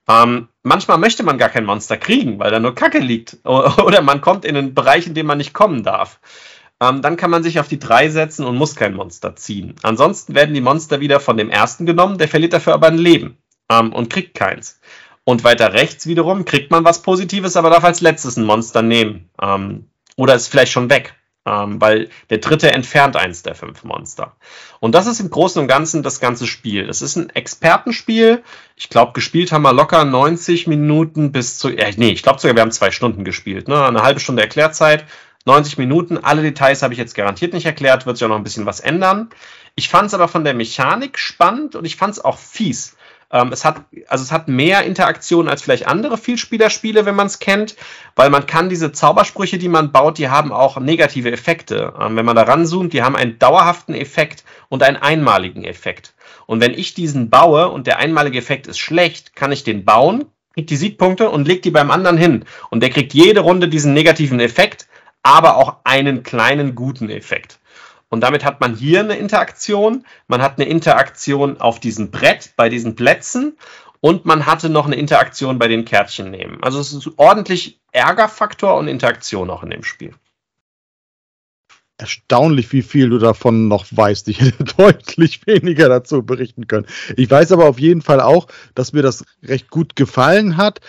[0.07, 3.37] Ähm, manchmal möchte man gar kein Monster kriegen, weil da nur Kacke liegt.
[3.43, 6.19] Oder man kommt in einen Bereich, in dem man nicht kommen darf
[6.81, 9.75] ähm, dann kann man sich auf die 3 setzen und muss kein Monster ziehen.
[9.83, 13.37] Ansonsten werden die Monster wieder von dem ersten genommen, der verliert dafür aber ein Leben
[13.71, 14.81] ähm, und kriegt keins.
[15.23, 19.29] Und weiter rechts wiederum kriegt man was Positives, aber darf als letztes ein Monster nehmen.
[19.39, 21.13] Ähm, oder ist vielleicht schon weg,
[21.45, 24.35] ähm, weil der dritte entfernt eins der fünf Monster.
[24.79, 26.89] Und das ist im Großen und Ganzen das ganze Spiel.
[26.89, 28.41] Es ist ein Expertenspiel.
[28.75, 32.55] Ich glaube, gespielt haben wir locker 90 Minuten bis zu, äh, nee, ich glaube sogar,
[32.55, 33.67] wir haben zwei Stunden gespielt.
[33.67, 33.85] Ne?
[33.85, 35.05] Eine halbe Stunde Erklärzeit,
[35.45, 36.17] 90 Minuten.
[36.17, 38.79] Alle Details habe ich jetzt garantiert nicht erklärt, wird sich auch noch ein bisschen was
[38.79, 39.29] ändern.
[39.75, 42.95] Ich fand es aber von der Mechanik spannend und ich fand es auch fies.
[43.31, 47.39] Ähm, es hat, also es hat mehr Interaktion als vielleicht andere Vielspielerspiele, wenn man es
[47.39, 47.75] kennt,
[48.15, 51.93] weil man kann diese Zaubersprüche, die man baut, die haben auch negative Effekte.
[51.99, 56.13] Ähm, wenn man da ranzoomt, die haben einen dauerhaften Effekt und einen einmaligen Effekt.
[56.45, 60.25] Und wenn ich diesen baue und der einmalige Effekt ist schlecht, kann ich den bauen,
[60.53, 62.43] kriegt die Siegpunkte und legt die beim anderen hin.
[62.69, 64.87] Und der kriegt jede Runde diesen negativen Effekt
[65.23, 67.59] aber auch einen kleinen guten Effekt.
[68.09, 72.67] Und damit hat man hier eine Interaktion, man hat eine Interaktion auf diesem Brett, bei
[72.67, 73.57] diesen Plätzen
[74.01, 76.61] und man hatte noch eine Interaktion bei den Kärtchen nehmen.
[76.61, 80.13] Also es ist ordentlich Ärgerfaktor und Interaktion auch in dem Spiel
[82.01, 84.27] erstaunlich, wie viel du davon noch weißt.
[84.27, 86.87] Ich hätte deutlich weniger dazu berichten können.
[87.15, 90.79] Ich weiß aber auf jeden Fall auch, dass mir das recht gut gefallen hat.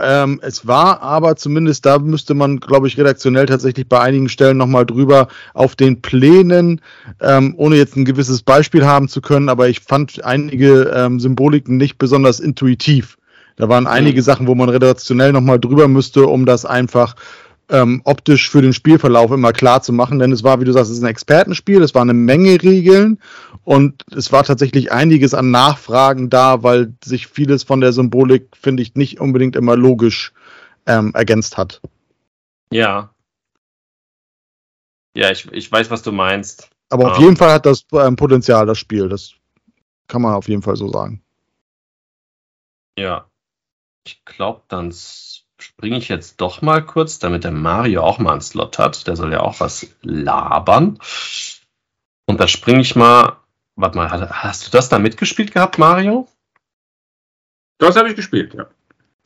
[0.00, 4.58] Ähm, es war aber zumindest, da müsste man, glaube ich, redaktionell tatsächlich bei einigen Stellen
[4.58, 6.80] nochmal drüber auf den Plänen,
[7.20, 11.76] ähm, ohne jetzt ein gewisses Beispiel haben zu können, aber ich fand einige ähm, Symboliken
[11.78, 13.18] nicht besonders intuitiv.
[13.56, 14.24] Da waren einige mhm.
[14.24, 17.16] Sachen, wo man redaktionell nochmal drüber müsste, um das einfach
[17.70, 20.90] ähm, optisch für den Spielverlauf immer klar zu machen, denn es war, wie du sagst,
[20.90, 23.20] es ist ein Expertenspiel, es war eine Menge Regeln
[23.64, 28.82] und es war tatsächlich einiges an Nachfragen da, weil sich vieles von der Symbolik, finde
[28.82, 30.32] ich, nicht unbedingt immer logisch
[30.86, 31.80] ähm, ergänzt hat.
[32.72, 33.14] Ja.
[35.16, 36.70] Ja, ich, ich weiß, was du meinst.
[36.88, 37.22] Aber auf um.
[37.22, 37.24] Ähm.
[37.24, 39.08] jeden Fall hat das ähm, Potenzial, das Spiel.
[39.08, 39.32] Das
[40.08, 41.22] kann man auf jeden Fall so sagen.
[42.98, 43.26] Ja.
[44.06, 44.92] Ich glaube, dann
[45.62, 49.06] springe ich jetzt doch mal kurz, damit der Mario auch mal einen Slot hat.
[49.06, 50.98] Der soll ja auch was labern.
[52.26, 53.36] Und da springe ich mal.
[53.76, 56.28] Warte mal, hast du das da mitgespielt gehabt, Mario?
[57.78, 58.68] Das habe ich gespielt, ja.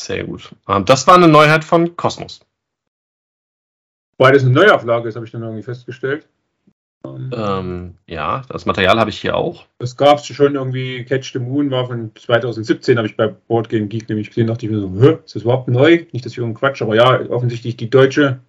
[0.00, 0.54] Sehr gut.
[0.68, 2.40] Ähm, das war eine Neuheit von Kosmos.
[4.16, 6.28] Weil das eine Neuauflage ist, habe ich dann irgendwie festgestellt.
[7.06, 9.66] Ähm, ja, das Material habe ich hier auch.
[9.78, 13.68] Das gab es schon irgendwie, Catch the Moon war von 2017, habe ich bei Board
[13.68, 16.04] Game Geek nämlich gesehen, dachte ich mir so, Hö, ist das überhaupt neu?
[16.12, 18.40] Nicht, dass ich irgendeinen Quatsch, aber ja, offensichtlich die deutsche,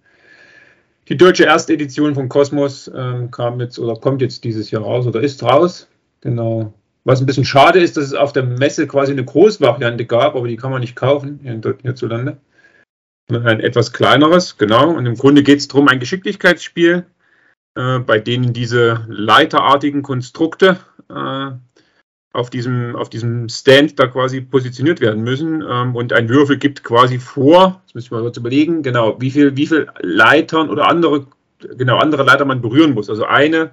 [1.08, 5.20] die deutsche Erstedition von Cosmos ähm, kam jetzt oder kommt jetzt dieses Jahr raus oder
[5.20, 5.88] ist raus.
[6.22, 6.72] Genau.
[7.04, 10.48] Was ein bisschen schade ist, dass es auf der Messe quasi eine Großvariante gab, aber
[10.48, 11.40] die kann man nicht kaufen
[11.82, 12.38] hierzulande.
[13.28, 14.90] Ein etwas kleineres, genau.
[14.90, 17.06] Und im Grunde geht es darum, ein Geschicklichkeitsspiel
[17.76, 20.78] äh, bei denen diese leiterartigen Konstrukte
[21.10, 21.50] äh,
[22.32, 25.62] auf, diesem, auf diesem Stand da quasi positioniert werden müssen.
[25.68, 29.30] Ähm, und ein Würfel gibt quasi vor, das müssen wir mal kurz überlegen, genau, wie
[29.30, 31.26] viel, wie viel Leitern oder andere,
[31.76, 33.10] genau, andere Leiter man berühren muss.
[33.10, 33.72] Also eine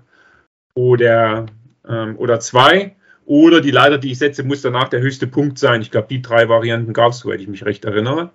[0.76, 1.46] oder,
[1.88, 2.96] ähm, oder zwei.
[3.26, 5.82] Oder die Leiter, die ich setze, muss danach der höchste Punkt sein.
[5.82, 8.32] Ich glaube, die drei Varianten gab es, soweit ich mich recht erinnere.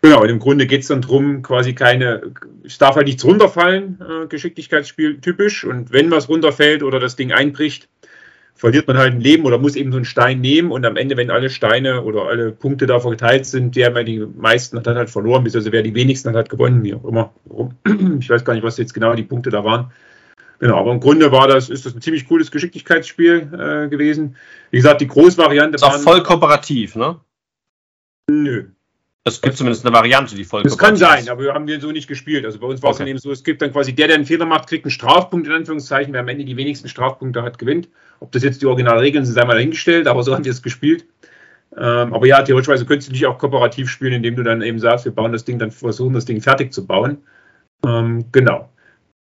[0.00, 2.32] Genau, und im Grunde geht es dann darum, quasi keine,
[2.64, 5.64] es darf halt nichts runterfallen, äh, Geschicklichkeitsspiel typisch.
[5.64, 7.88] Und wenn was runterfällt oder das Ding einbricht,
[8.54, 10.70] verliert man halt ein Leben oder muss eben so einen Stein nehmen.
[10.70, 14.18] Und am Ende, wenn alle Steine oder alle Punkte da verteilt sind, der wer die
[14.20, 17.32] meisten hat dann halt verloren, beziehungsweise wer die wenigsten hat, hat gewonnen, wie auch immer.
[18.20, 19.92] Ich weiß gar nicht, was jetzt genau die Punkte da waren.
[20.60, 24.36] Genau, aber im Grunde war das, ist das ein ziemlich cooles Geschicklichkeitsspiel äh, gewesen.
[24.70, 27.20] Wie gesagt, die Großvariante auch voll kooperativ, ne?
[28.28, 28.64] Nö.
[29.28, 31.92] Es gibt zumindest eine Variante, die voll Das kann sein, aber wir haben den so
[31.92, 32.44] nicht gespielt.
[32.44, 34.26] Also bei uns war es dann eben so, es gibt dann quasi der, der einen
[34.26, 36.12] Fehler macht, kriegt einen Strafpunkt, in Anführungszeichen.
[36.12, 37.88] Wer am Ende die wenigsten Strafpunkte hat, gewinnt.
[38.20, 41.06] Ob das jetzt die Originalregeln sind, sei mal dahingestellt, aber so haben wir es gespielt.
[41.76, 45.04] Ähm, aber ja, theoretisch könntest du dich auch kooperativ spielen, indem du dann eben sagst,
[45.04, 47.18] wir bauen das Ding, dann versuchen das Ding fertig zu bauen.
[47.86, 48.70] Ähm, genau.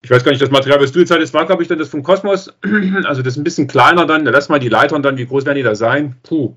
[0.02, 1.88] Ich weiß gar nicht, das Material, was du jetzt hattest, war, glaube ich, dann das
[1.88, 2.54] vom Kosmos.
[3.04, 4.24] Also das ist ein bisschen kleiner dann.
[4.24, 6.16] Lass mal die Leitern dann, wie groß werden die da sein?
[6.22, 6.54] Puh,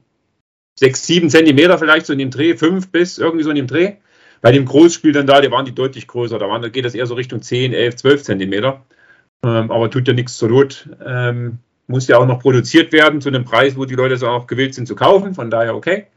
[0.80, 3.94] sechs, sieben Zentimeter vielleicht so in dem Dreh, fünf bis irgendwie so in dem Dreh.
[4.42, 6.40] Bei dem Großspiel dann da, die waren die deutlich größer.
[6.40, 8.86] Da, waren, da geht das eher so Richtung 10, 11, 12 Zentimeter.
[9.44, 10.90] Ähm, aber tut ja nichts zur Not.
[11.06, 14.48] Ähm, muss ja auch noch produziert werden zu einem Preis, wo die Leute es auch
[14.48, 15.34] gewillt sind zu kaufen.
[15.34, 16.08] Von daher okay.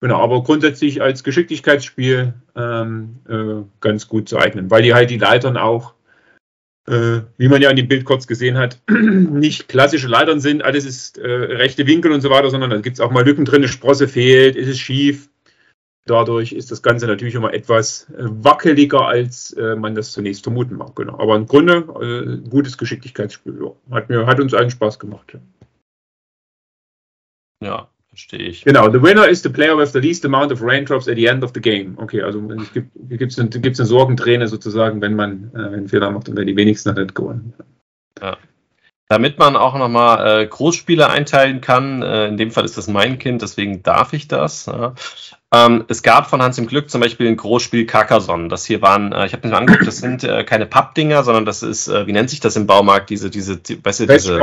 [0.00, 5.18] Genau, aber grundsätzlich als Geschicklichkeitsspiel ähm, äh, ganz gut zu eignen, weil die halt die
[5.18, 5.94] Leitern auch
[6.86, 10.84] äh, wie man ja in dem Bild kurz gesehen hat, nicht klassische Leitern sind, alles
[10.84, 13.62] ist äh, rechte Winkel und so weiter, sondern da gibt es auch mal Lücken drin,
[13.62, 15.28] eine Sprosse fehlt, ist es schief.
[16.06, 20.76] Dadurch ist das Ganze natürlich immer etwas äh, wackeliger, als äh, man das zunächst vermuten
[20.76, 20.94] mag.
[20.94, 21.18] Genau.
[21.18, 23.58] Aber im Grunde äh, gutes Geschicklichkeitsspiel.
[23.58, 23.96] Ja.
[23.96, 25.38] Hat, mir, hat uns allen Spaß gemacht.
[27.62, 28.64] Ja, Verstehe ich.
[28.64, 31.42] Genau, the winner is the player with the least amount of raindrops at the end
[31.42, 31.98] of the game.
[31.98, 36.12] Okay, also es gibt gibt's eine, gibt's eine Sorgenträne sozusagen, wenn man äh, einen Fehler
[36.12, 37.54] macht und wer die wenigsten hat, hat gewonnen.
[38.22, 38.36] Ja.
[39.08, 43.18] Damit man auch nochmal äh, Großspiele einteilen kann, äh, in dem Fall ist das mein
[43.18, 44.66] Kind, deswegen darf ich das.
[44.66, 44.94] Ja.
[45.54, 48.48] Ähm, es gab von Hans im Glück zum Beispiel ein Großspiel Carcassonne.
[48.48, 51.44] Das hier waren, äh, ich habe mir mal angeguckt, das sind äh, keine Pappdinger, sondern
[51.44, 54.40] das ist, äh, wie nennt sich das im Baumarkt, diese, diese, die, weißt du, diese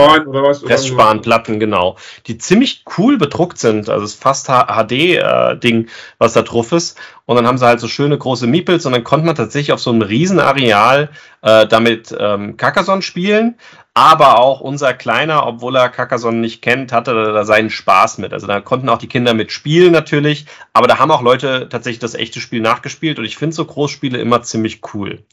[0.65, 1.97] Festspanplatten, genau,
[2.27, 3.89] die ziemlich cool bedruckt sind.
[3.89, 6.97] Also es ist fast HD-Ding, äh, was da drauf ist.
[7.25, 9.81] Und dann haben sie halt so schöne große Meeples und dann konnte man tatsächlich auf
[9.81, 11.09] so einem Riesenareal
[11.41, 13.55] äh, damit ähm, Carcassonne spielen
[13.93, 18.31] aber auch unser Kleiner, obwohl er Carcassonne nicht kennt, hatte da seinen Spaß mit.
[18.33, 22.15] Also da konnten auch die Kinder mitspielen natürlich, aber da haben auch Leute tatsächlich das
[22.15, 25.25] echte Spiel nachgespielt und ich finde so Großspiele immer ziemlich cool,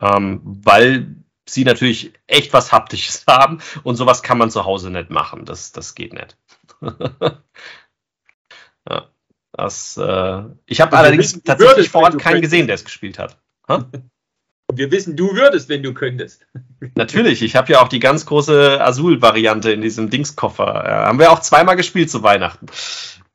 [0.00, 1.16] ähm, weil
[1.48, 5.46] sie natürlich echt was Haptisches haben und sowas kann man zu Hause nicht machen.
[5.46, 6.36] Das, das geht nicht.
[8.88, 9.08] ja,
[9.52, 13.38] das, äh, ich habe allerdings tatsächlich vor Ort keinen gesehen, der es gespielt hat.
[14.66, 16.46] Und wir wissen, du würdest, wenn du könntest.
[16.94, 20.84] Natürlich, ich habe ja auch die ganz große Azul-Variante in diesem Dingskoffer.
[20.86, 22.66] Ja, haben wir auch zweimal gespielt zu Weihnachten.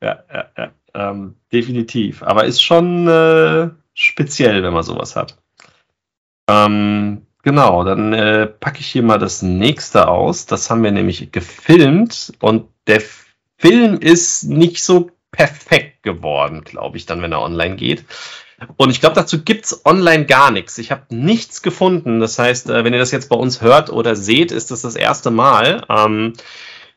[0.02, 2.22] Ja, ja, ja ähm, definitiv.
[2.22, 5.38] Aber ist schon äh, speziell, wenn man sowas hat.
[6.48, 10.46] Ähm, genau, dann äh, packe ich hier mal das nächste aus.
[10.46, 13.02] Das haben wir nämlich gefilmt und der
[13.56, 18.04] Film ist nicht so perfekt geworden, glaube ich, dann, wenn er online geht.
[18.76, 20.78] Und ich glaube, dazu gibt's online gar nichts.
[20.78, 22.20] Ich habe nichts gefunden.
[22.20, 24.96] Das heißt, äh, wenn ihr das jetzt bei uns hört oder seht, ist das das
[24.96, 25.84] erste Mal.
[25.88, 26.34] Ähm,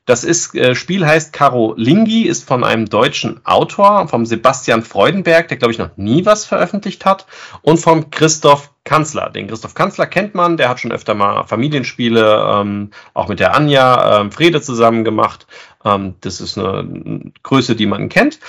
[0.06, 5.56] das ist, äh, Spiel heißt Karolingi, ist von einem deutschen Autor, vom Sebastian Freudenberg, der
[5.56, 7.26] glaube ich noch nie was veröffentlicht hat,
[7.62, 9.30] und vom Christoph Kanzler.
[9.30, 13.56] Den Christoph Kanzler kennt man, der hat schon öfter mal Familienspiele, ähm, auch mit der
[13.56, 15.48] Anja ähm, Frede zusammen gemacht.
[16.22, 18.40] Das ist eine Größe, die man kennt.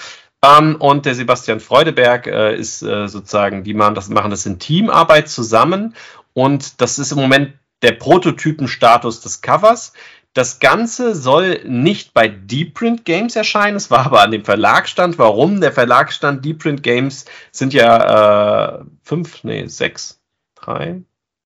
[0.45, 4.59] Ähm, und der Sebastian Freudeberg äh, ist äh, sozusagen, die machen das, machen das in
[4.59, 5.95] Teamarbeit zusammen.
[6.33, 9.93] Und das ist im Moment der Prototypenstatus des Covers.
[10.33, 15.17] Das Ganze soll nicht bei Deepprint Games erscheinen, es war aber an dem Verlagsstand.
[15.17, 15.61] Warum?
[15.61, 20.21] Der Verlagsstand Deepprint Games sind ja äh, fünf, nee, sechs,
[20.57, 21.03] drei,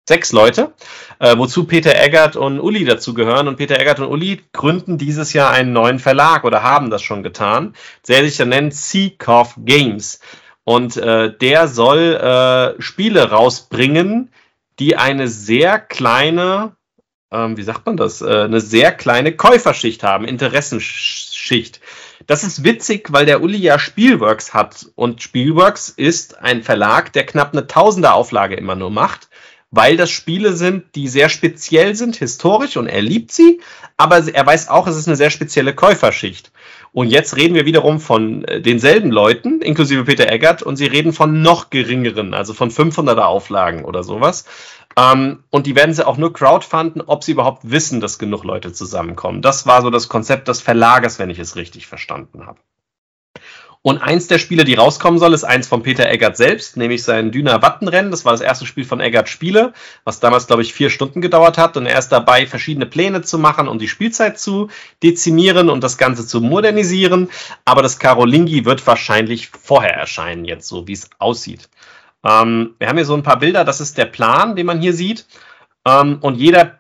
[0.07, 0.73] sechs Leute,
[1.19, 3.47] äh, wozu Peter Eggert und Uli dazugehören.
[3.47, 7.23] Und Peter Eggert und Uli gründen dieses Jahr einen neuen Verlag oder haben das schon
[7.23, 7.73] getan,
[8.07, 10.19] der sich dann nennt Seacoff Games.
[10.63, 14.31] Und äh, der soll äh, Spiele rausbringen,
[14.79, 16.75] die eine sehr kleine,
[17.31, 21.81] ähm, wie sagt man das, äh, eine sehr kleine Käuferschicht haben, Interessenschicht.
[22.27, 27.25] Das ist witzig, weil der Uli ja Spielworks hat und Spielworks ist ein Verlag, der
[27.25, 29.29] knapp eine Tausender Auflage immer nur macht
[29.71, 33.59] weil das Spiele sind, die sehr speziell sind, historisch und er liebt sie,
[33.97, 36.51] aber er weiß auch, es ist eine sehr spezielle Käuferschicht.
[36.93, 41.13] Und jetzt reden wir wiederum von äh, denselben Leuten, inklusive Peter Eggert, und sie reden
[41.13, 44.45] von noch geringeren, also von 500er Auflagen oder sowas.
[44.97, 48.71] Ähm, und die werden sie auch nur crowdfunden, ob sie überhaupt wissen, dass genug Leute
[48.71, 49.41] zusammenkommen.
[49.41, 52.59] Das war so das Konzept des Verlagers, wenn ich es richtig verstanden habe.
[53.87, 57.31] Und eins der Spiele, die rauskommen soll, ist eins von Peter Eggert selbst, nämlich sein
[57.31, 58.11] Düner Wattenrennen.
[58.11, 59.71] Das war das erste Spiel von Eggert Spiele,
[60.03, 61.77] was damals, glaube ich, vier Stunden gedauert hat.
[61.77, 64.67] Und er ist dabei, verschiedene Pläne zu machen und die Spielzeit zu
[65.03, 67.29] dezimieren und das Ganze zu modernisieren.
[67.63, 71.69] Aber das Karolingi wird wahrscheinlich vorher erscheinen, jetzt so wie es aussieht.
[72.25, 74.91] Ähm, wir haben hier so ein paar Bilder, das ist der Plan, den man hier
[74.91, 75.25] sieht.
[75.85, 76.77] Ähm, und jeder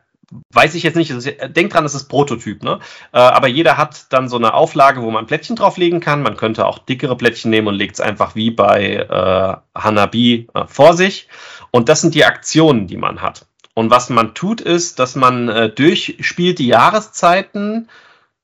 [0.53, 1.11] weiß ich jetzt nicht,
[1.55, 2.79] denkt dran, das ist Prototyp, ne?
[3.13, 6.21] Äh, aber jeder hat dann so eine Auflage, wo man Plättchen drauflegen kann.
[6.21, 10.65] Man könnte auch dickere Plättchen nehmen und legt es einfach wie bei äh, Hanabi äh,
[10.67, 11.27] vor sich.
[11.71, 13.45] Und das sind die Aktionen, die man hat.
[13.73, 17.87] Und was man tut, ist, dass man äh, durchspielt die Jahreszeiten.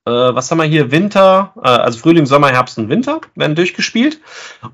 [0.05, 0.91] Äh, was haben wir hier?
[0.91, 4.21] Winter, also Frühling, Sommer, Herbst und Winter werden durchgespielt.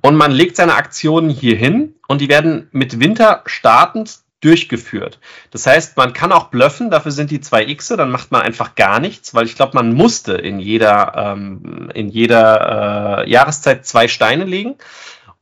[0.01, 5.19] Und man legt seine Aktionen hier hin und die werden mit Winter startend durchgeführt.
[5.51, 8.75] Das heißt, man kann auch bluffen, dafür sind die zwei Xe, dann macht man einfach
[8.75, 14.07] gar nichts, weil ich glaube, man musste in jeder, ähm, in jeder äh, Jahreszeit zwei
[14.07, 14.75] Steine legen.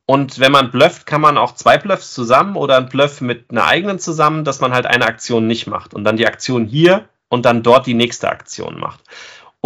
[0.06, 3.65] Und wenn man blufft, kann man auch zwei Bluffs zusammen oder ein Bluff mit einer
[3.65, 7.45] eigenen zusammen, dass man halt eine Aktion nicht macht und dann die Aktion hier und
[7.45, 9.02] dann dort die nächste Aktion macht.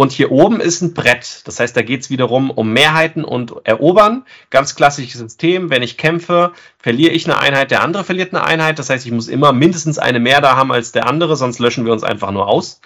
[0.02, 1.42] Und hier oben ist ein Brett.
[1.46, 4.24] Das heißt, da geht es wiederum um Mehrheiten und Erobern.
[4.50, 5.70] Ganz klassisches System.
[5.70, 8.80] Wenn ich kämpfe, verliere ich eine Einheit, der andere verliert eine Einheit.
[8.80, 11.84] Das heißt, ich muss immer mindestens eine mehr da haben als der andere, sonst löschen
[11.84, 12.80] wir uns einfach nur aus.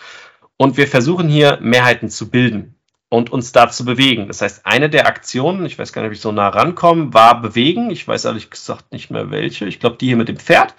[0.58, 2.74] Und wir versuchen hier Mehrheiten zu bilden
[3.08, 4.26] und uns da zu bewegen.
[4.26, 7.40] Das heißt, eine der Aktionen, ich weiß gar nicht, ob ich so nah rankomme, war
[7.40, 7.88] bewegen.
[7.88, 9.64] Ich weiß ehrlich gesagt nicht mehr welche.
[9.64, 10.74] Ich glaube, die hier mit dem Pferd.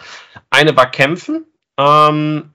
[0.52, 1.48] Eine war kämpfen.
[1.80, 2.52] Ähm,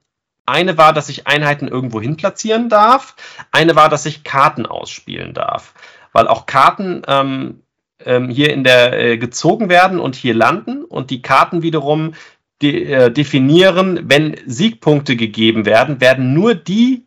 [0.46, 3.14] eine war, dass ich Einheiten irgendwo hin platzieren darf.
[3.50, 5.74] Eine war, dass ich Karten ausspielen darf.
[6.12, 7.62] Weil auch Karten ähm,
[8.04, 12.14] ähm, hier in der äh, gezogen werden und hier landen und die Karten wiederum
[12.60, 17.06] de, äh, definieren, wenn Siegpunkte gegeben werden, werden nur die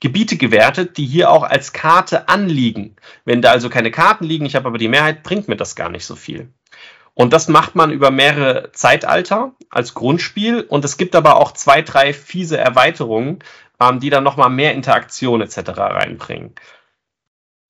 [0.00, 2.96] Gebiete gewertet, die hier auch als Karte anliegen.
[3.24, 5.88] Wenn da also keine Karten liegen, ich habe aber die Mehrheit, bringt mir das gar
[5.88, 6.52] nicht so viel.
[7.18, 10.60] Und das macht man über mehrere Zeitalter als Grundspiel.
[10.60, 13.38] Und es gibt aber auch zwei, drei fiese Erweiterungen,
[13.80, 15.70] ähm, die dann nochmal mehr Interaktion etc.
[15.78, 16.54] reinbringen.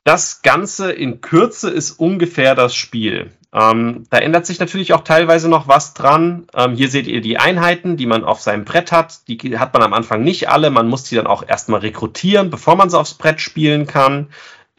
[0.03, 3.31] Das Ganze in Kürze ist ungefähr das Spiel.
[3.53, 6.49] Ähm, da ändert sich natürlich auch teilweise noch was dran.
[6.53, 9.29] Ähm, hier seht ihr die Einheiten, die man auf seinem Brett hat.
[9.29, 10.71] Die hat man am Anfang nicht alle.
[10.71, 14.29] Man muss die dann auch erstmal rekrutieren, bevor man sie aufs Brett spielen kann.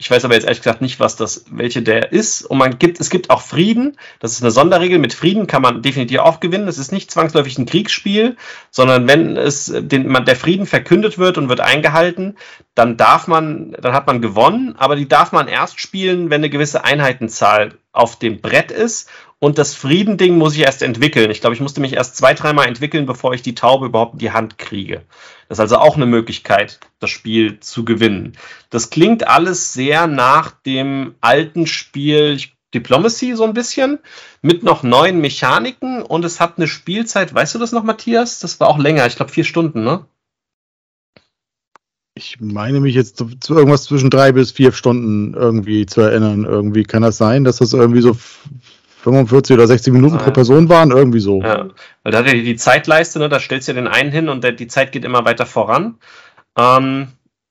[0.00, 2.42] Ich weiß aber jetzt ehrlich gesagt nicht, was das, welche der ist.
[2.42, 3.98] Und man gibt, es gibt auch Frieden.
[4.20, 5.00] Das ist eine Sonderregel.
[5.00, 6.68] Mit Frieden kann man definitiv auch gewinnen.
[6.68, 8.36] Es ist nicht zwangsläufig ein Kriegsspiel,
[8.70, 12.36] sondern wenn es, den, man, der Frieden verkündet wird und wird eingehalten,
[12.76, 14.76] dann darf man, dann hat man gewonnen.
[14.78, 19.10] Aber die darf man erst spielen, wenn eine gewisse Einheitenzahl auf dem Brett ist.
[19.40, 21.30] Und das Friedending muss ich erst entwickeln.
[21.30, 24.18] Ich glaube, ich musste mich erst zwei, dreimal entwickeln, bevor ich die Taube überhaupt in
[24.18, 25.02] die Hand kriege.
[25.48, 28.36] Das ist also auch eine Möglichkeit, das Spiel zu gewinnen.
[28.70, 32.38] Das klingt alles sehr nach dem alten Spiel
[32.74, 33.98] Diplomacy so ein bisschen,
[34.42, 38.40] mit noch neuen Mechaniken und es hat eine Spielzeit, weißt du das noch, Matthias?
[38.40, 40.04] Das war auch länger, ich glaube vier Stunden, ne?
[42.14, 46.44] Ich meine mich jetzt zu, irgendwas zwischen drei bis vier Stunden irgendwie zu erinnern.
[46.44, 48.16] Irgendwie kann das sein, dass das irgendwie so
[49.02, 51.40] 45 oder 60 Minuten ah, pro Person waren, irgendwie so.
[51.40, 51.68] Ja,
[52.02, 54.52] weil da hat ja die Zeitleiste, ne, da stellst du den einen hin und der,
[54.52, 55.98] die Zeit geht immer weiter voran.
[56.58, 57.08] Ähm,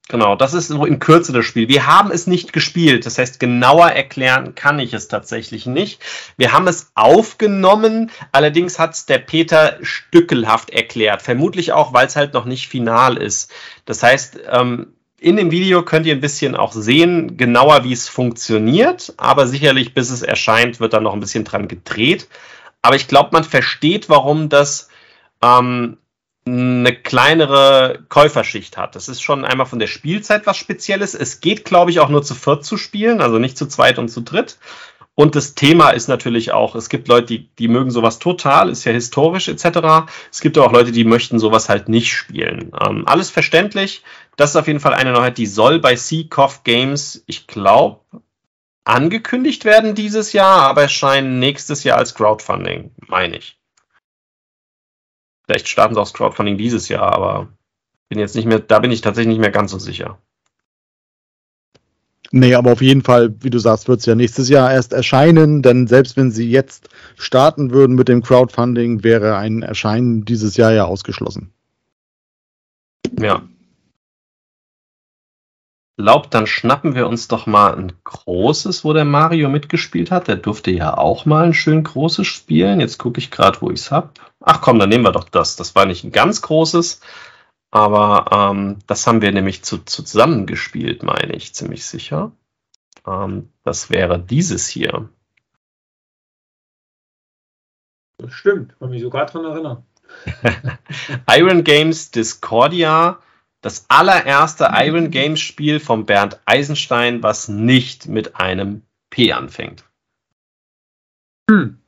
[0.10, 1.70] genau, das ist so in Kürze das Spiel.
[1.70, 6.02] Wir haben es nicht gespielt, das heißt, genauer erklären kann ich es tatsächlich nicht.
[6.36, 11.22] Wir haben es aufgenommen, allerdings hat es der Peter stückelhaft erklärt.
[11.22, 13.54] Vermutlich auch, weil es halt noch nicht final ist.
[13.86, 14.88] Das heißt, ähm,
[15.20, 19.94] in dem Video könnt ihr ein bisschen auch sehen, genauer wie es funktioniert, aber sicherlich
[19.94, 22.28] bis es erscheint, wird da noch ein bisschen dran gedreht.
[22.82, 24.90] Aber ich glaube, man versteht, warum das
[25.42, 25.98] ähm,
[26.46, 28.96] eine kleinere Käuferschicht hat.
[28.96, 31.14] Das ist schon einmal von der Spielzeit was Spezielles.
[31.14, 34.10] Es geht, glaube ich, auch nur zu viert zu spielen, also nicht zu zweit und
[34.10, 34.58] zu dritt.
[35.20, 38.86] Und das Thema ist natürlich auch, es gibt Leute, die, die mögen sowas total, ist
[38.86, 40.12] ja historisch etc.
[40.32, 42.72] Es gibt auch Leute, die möchten sowas halt nicht spielen.
[42.80, 44.04] Ähm, alles verständlich.
[44.38, 48.02] Das ist auf jeden Fall eine Neuheit, die soll bei Seacoff Games, ich glaube,
[48.86, 53.60] angekündigt werden dieses Jahr, aber erscheinen nächstes Jahr als Crowdfunding, meine ich.
[55.46, 57.50] Vielleicht starten sie auch das Crowdfunding dieses Jahr, aber
[58.10, 60.20] bin jetzt nicht mehr, da bin ich tatsächlich nicht mehr ganz so sicher.
[62.32, 65.62] Nee, aber auf jeden Fall, wie du sagst, wird es ja nächstes Jahr erst erscheinen,
[65.62, 70.74] denn selbst wenn sie jetzt starten würden mit dem Crowdfunding, wäre ein Erscheinen dieses Jahr
[70.74, 71.54] ja ausgeschlossen.
[73.18, 73.48] Ja.
[75.98, 80.28] Glaubt, dann schnappen wir uns doch mal ein großes, wo der Mario mitgespielt hat.
[80.28, 82.80] Der durfte ja auch mal ein schön großes spielen.
[82.80, 84.12] Jetzt gucke ich gerade, wo ich es habe.
[84.40, 85.56] Ach komm, dann nehmen wir doch das.
[85.56, 87.02] Das war nicht ein ganz großes.
[87.72, 92.32] Aber ähm, das haben wir nämlich zu, zu zusammen gespielt, meine ich, ziemlich sicher.
[93.08, 95.10] Ähm, das wäre dieses hier.
[98.20, 99.84] Das stimmt, kann mich sogar daran erinnern.
[101.30, 103.20] Iron Games Discordia,
[103.62, 109.84] das allererste Iron Games Spiel von Bernd Eisenstein, was nicht mit einem P anfängt.
[111.50, 111.80] Hm.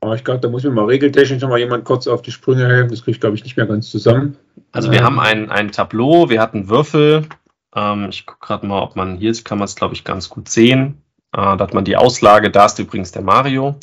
[0.00, 2.66] Aber ich glaube, da muss mir mal regeltechnisch noch mal jemand kurz auf die Sprünge
[2.66, 2.90] helfen.
[2.90, 4.36] Das kriege ich, glaube ich, nicht mehr ganz zusammen.
[4.70, 5.04] Also wir ähm.
[5.04, 7.26] haben ein, ein Tableau, wir hatten Würfel.
[7.74, 10.28] Ähm, ich gucke gerade mal, ob man hier ist, kann man es, glaube ich, ganz
[10.28, 11.02] gut sehen.
[11.32, 13.76] Äh, da hat man die Auslage, da ist übrigens der Mario.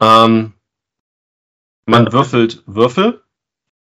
[0.00, 0.52] Ähm,
[1.84, 3.22] man würfelt Würfel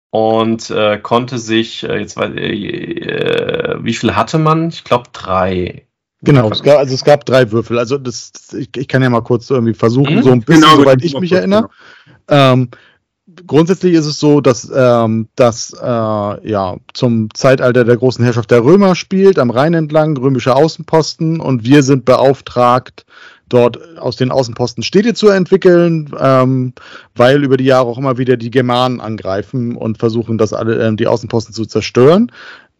[0.10, 4.70] und äh, konnte sich, äh, jetzt äh, wie viel hatte man?
[4.70, 5.86] Ich glaube drei.
[6.22, 7.78] Genau, es gab, also es gab drei Würfel.
[7.78, 10.24] Also das, ich, ich kann ja mal kurz irgendwie versuchen, mhm.
[10.24, 11.70] so ein bisschen, genau, soweit ich mich erinnere.
[12.28, 12.52] Genau.
[12.54, 12.70] Ähm,
[13.46, 15.86] grundsätzlich ist es so, dass ähm, das äh,
[16.50, 21.64] ja zum Zeitalter der großen Herrschaft der Römer spielt, am Rhein entlang, römische Außenposten und
[21.64, 23.06] wir sind beauftragt,
[23.50, 26.74] dort aus den Außenposten Städte zu entwickeln, ähm,
[27.16, 30.96] weil über die Jahre auch immer wieder die Germanen angreifen und versuchen, das alle, äh,
[30.96, 32.32] die Außenposten zu zerstören.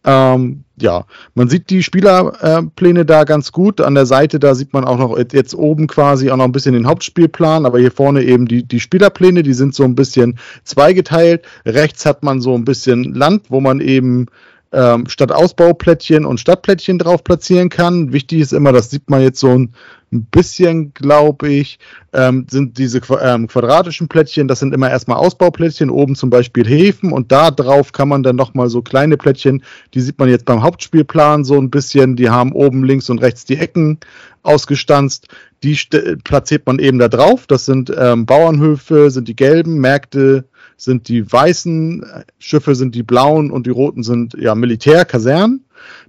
[0.06, 3.80] Ähm, ja, man sieht die Spielerpläne äh, da ganz gut.
[3.80, 6.74] An der Seite, da sieht man auch noch jetzt oben quasi auch noch ein bisschen
[6.74, 11.44] den Hauptspielplan, aber hier vorne eben die, die Spielerpläne, die sind so ein bisschen zweigeteilt.
[11.64, 14.26] Rechts hat man so ein bisschen Land, wo man eben
[14.72, 18.12] ähm, statt Ausbauplättchen und Stadtplättchen drauf platzieren kann.
[18.12, 19.72] Wichtig ist immer, das sieht man jetzt so ein
[20.12, 21.78] ein bisschen, glaube ich,
[22.12, 27.12] ähm, sind diese ähm, quadratischen Plättchen, das sind immer erstmal Ausbauplättchen, oben zum Beispiel Häfen
[27.12, 29.62] und da drauf kann man dann nochmal so kleine Plättchen,
[29.94, 33.44] die sieht man jetzt beim Hauptspielplan so ein bisschen, die haben oben links und rechts
[33.44, 33.98] die Ecken
[34.42, 35.28] ausgestanzt,
[35.62, 35.76] die
[36.22, 40.44] platziert man eben da drauf, das sind ähm, Bauernhöfe, sind die gelben, Märkte
[40.76, 42.04] sind die weißen,
[42.38, 45.64] Schiffe sind die blauen und die roten sind ja Militärkasernen.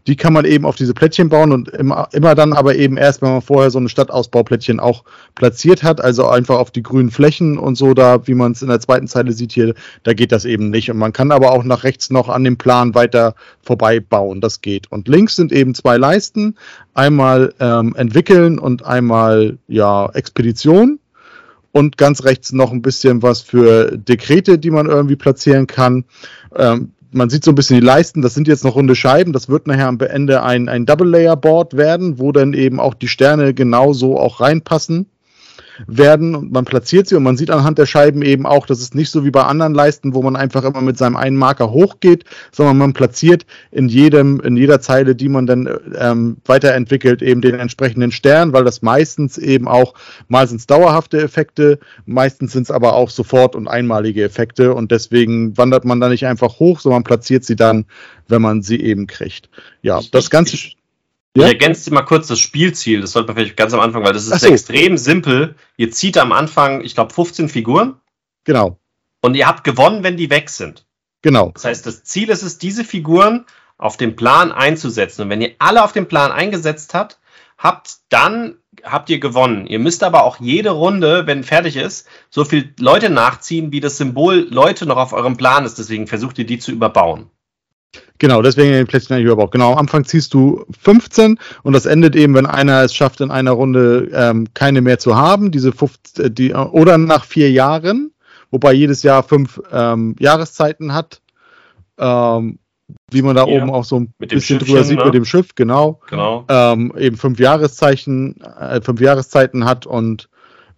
[0.07, 3.22] Die kann man eben auf diese Plättchen bauen und immer, immer dann aber eben erst,
[3.22, 5.03] wenn man vorher so eine Stadtausbauplättchen auch
[5.35, 8.69] platziert hat, also einfach auf die grünen Flächen und so da, wie man es in
[8.69, 9.73] der zweiten Zeile sieht hier,
[10.03, 10.89] da geht das eben nicht.
[10.89, 14.61] Und man kann aber auch nach rechts noch an dem Plan weiter vorbei bauen, das
[14.61, 14.89] geht.
[14.89, 16.56] Und links sind eben zwei Leisten,
[16.94, 20.99] einmal ähm, entwickeln und einmal ja Expedition
[21.77, 26.05] und ganz rechts noch ein bisschen was für Dekrete, die man irgendwie platzieren kann.
[26.55, 29.47] Ähm, man sieht so ein bisschen die Leisten, das sind jetzt noch runde Scheiben, das
[29.47, 34.19] wird nachher am Ende ein, ein Double-Layer-Board werden, wo dann eben auch die Sterne genauso
[34.19, 35.05] auch reinpassen
[35.85, 38.93] werden und man platziert sie und man sieht anhand der Scheiben eben auch, dass es
[38.93, 42.23] nicht so wie bei anderen Leisten, wo man einfach immer mit seinem einen Marker hochgeht,
[42.51, 47.55] sondern man platziert in jedem, in jeder Zeile, die man dann ähm, weiterentwickelt, eben den
[47.55, 49.93] entsprechenden Stern, weil das meistens eben auch,
[50.27, 54.91] mal sind es dauerhafte Effekte, meistens sind es aber auch sofort und einmalige Effekte und
[54.91, 57.85] deswegen wandert man da nicht einfach hoch, sondern platziert sie dann,
[58.27, 59.49] wenn man sie eben kriegt.
[59.81, 60.57] Ja, das Ganze.
[61.38, 61.45] Ja?
[61.45, 64.27] Ich ergänze mal kurz das Spielziel, das sollte man vielleicht ganz am Anfang, weil das
[64.27, 64.47] ist so.
[64.47, 65.55] extrem simpel.
[65.77, 67.95] Ihr zieht am Anfang, ich glaube, 15 Figuren.
[68.43, 68.80] Genau.
[69.22, 70.85] Und ihr habt gewonnen, wenn die weg sind.
[71.22, 71.51] Genau.
[71.53, 73.45] Das heißt, das Ziel ist es, diese Figuren
[73.77, 75.23] auf dem Plan einzusetzen.
[75.23, 77.19] Und wenn ihr alle auf dem Plan eingesetzt habt,
[77.57, 79.68] habt, dann habt ihr gewonnen.
[79.68, 83.97] Ihr müsst aber auch jede Runde, wenn fertig ist, so viele Leute nachziehen, wie das
[83.97, 85.77] Symbol Leute noch auf eurem Plan ist.
[85.77, 87.30] Deswegen versucht ihr die zu überbauen.
[88.19, 89.51] Genau, deswegen den Plättchen eigentlich überhaupt.
[89.51, 93.31] Genau, am Anfang ziehst du 15 und das endet eben, wenn einer es schafft, in
[93.31, 98.11] einer Runde ähm, keine mehr zu haben, diese 15, äh, die, oder nach vier Jahren,
[98.49, 101.22] wobei jedes Jahr fünf ähm, Jahreszeiten hat.
[101.99, 102.59] Ähm,
[103.11, 105.05] wie man da ja, oben auch so ein bisschen drüber sieht ne?
[105.05, 105.99] mit dem Schiff, genau.
[106.09, 106.45] genau.
[106.47, 110.30] Ähm, eben fünf Jahreszeichen, äh, fünf Jahreszeiten hat und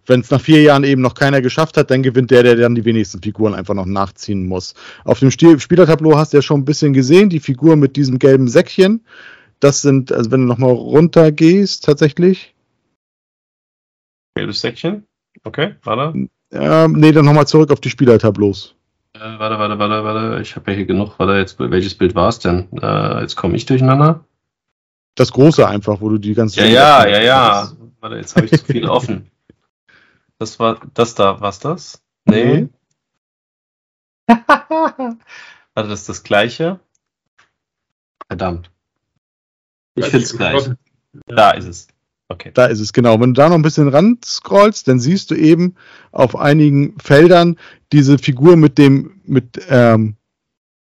[0.06, 2.74] wenn es nach vier Jahren eben noch keiner geschafft hat, dann gewinnt der, der dann
[2.74, 4.74] die wenigsten Figuren einfach noch nachziehen muss.
[5.04, 8.48] Auf dem Spielertableau hast du ja schon ein bisschen gesehen, die Figur mit diesem gelben
[8.48, 9.04] Säckchen.
[9.60, 12.54] Das sind, also wenn du nochmal runter gehst, tatsächlich.
[14.34, 15.04] Gelbes Säckchen?
[15.44, 16.28] Okay, warte.
[16.52, 18.74] Ähm, nee, dann nochmal zurück auf die Spielertableaus.
[19.14, 20.42] Äh, warte, warte, warte, warte.
[20.42, 21.18] Ich habe ja hier genug.
[21.18, 22.68] Warte, jetzt, welches Bild war es denn?
[22.80, 24.24] Äh, jetzt komme ich durcheinander.
[25.14, 26.60] Das große einfach, wo du die ganze.
[26.60, 27.72] Ja, ja, ja, ja.
[28.00, 29.30] Warte, jetzt habe ich zu viel offen.
[30.40, 32.02] Das war das da, was das?
[32.24, 32.62] Nee.
[32.62, 32.70] Mhm.
[34.26, 35.18] Warte,
[35.74, 36.80] das ist das gleiche.
[38.26, 38.70] Verdammt.
[39.96, 40.70] Ich finde es gleich.
[41.26, 41.88] Da ist es.
[42.28, 42.52] Okay.
[42.54, 43.20] Da ist es, genau.
[43.20, 45.74] Wenn du da noch ein bisschen ran scrollst, dann siehst du eben
[46.10, 47.58] auf einigen Feldern
[47.92, 50.16] diese Figur mit dem, mit, ähm,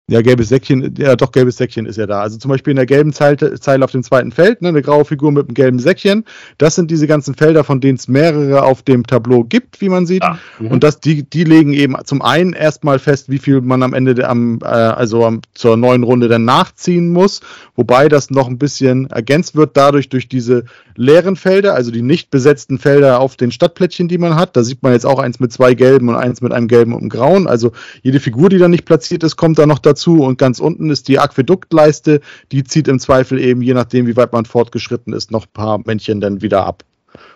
[0.08, 2.20] Ja, gelbes Säckchen, ja doch, gelbes Säckchen ist ja da.
[2.20, 5.04] Also zum Beispiel in der gelben Zeile, Zeile auf dem zweiten Feld, ne, eine graue
[5.04, 6.24] Figur mit einem gelben Säckchen.
[6.58, 10.06] Das sind diese ganzen Felder, von denen es mehrere auf dem Tableau gibt, wie man
[10.06, 10.22] sieht.
[10.22, 13.94] Ah, und das, die, die legen eben zum einen erstmal fest, wie viel man am
[13.94, 17.40] Ende der, am, äh, also am, zur neuen Runde dann nachziehen muss.
[17.74, 22.30] Wobei das noch ein bisschen ergänzt wird dadurch durch diese leeren Felder, also die nicht
[22.30, 24.56] besetzten Felder auf den Stadtplättchen, die man hat.
[24.56, 27.00] Da sieht man jetzt auch eins mit zwei gelben und eins mit einem gelben und
[27.00, 27.48] einem grauen.
[27.48, 27.72] Also
[28.02, 30.90] jede Figur, die da nicht platziert ist, kommt da noch dazu dazu und ganz unten
[30.90, 32.20] ist die Aquäduktleiste,
[32.52, 35.78] die zieht im Zweifel eben, je nachdem, wie weit man fortgeschritten ist, noch ein paar
[35.84, 36.84] Männchen dann wieder ab.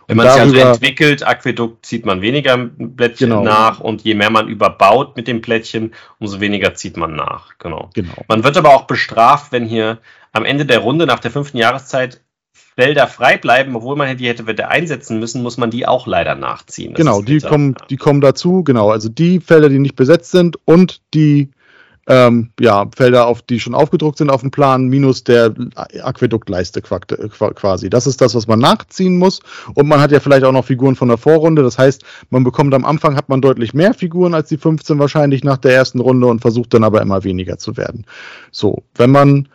[0.06, 2.58] Wenn man sich also entwickelt, Aquädukt zieht man weniger
[2.96, 3.42] Plättchen genau.
[3.42, 7.56] nach und je mehr man überbaut mit dem Plättchen, umso weniger zieht man nach.
[7.58, 7.90] Genau.
[7.94, 8.24] genau.
[8.28, 9.98] Man wird aber auch bestraft, wenn hier
[10.32, 12.20] am Ende der Runde nach der fünften Jahreszeit
[12.52, 16.34] Felder frei bleiben, obwohl man die hätte wieder einsetzen müssen, muss man die auch leider
[16.34, 16.92] nachziehen.
[16.92, 18.90] Das genau, die kommen, die kommen dazu, genau.
[18.90, 21.50] Also die Felder, die nicht besetzt sind und die
[22.10, 25.54] ähm, ja, Felder, auf die schon aufgedruckt sind auf dem Plan, minus der
[26.02, 27.88] Aquäduktleiste quasi.
[27.88, 29.38] Das ist das, was man nachziehen muss.
[29.74, 31.62] Und man hat ja vielleicht auch noch Figuren von der Vorrunde.
[31.62, 35.44] Das heißt, man bekommt am Anfang hat man deutlich mehr Figuren als die 15 wahrscheinlich
[35.44, 38.04] nach der ersten Runde und versucht dann aber immer weniger zu werden.
[38.50, 39.48] So, wenn man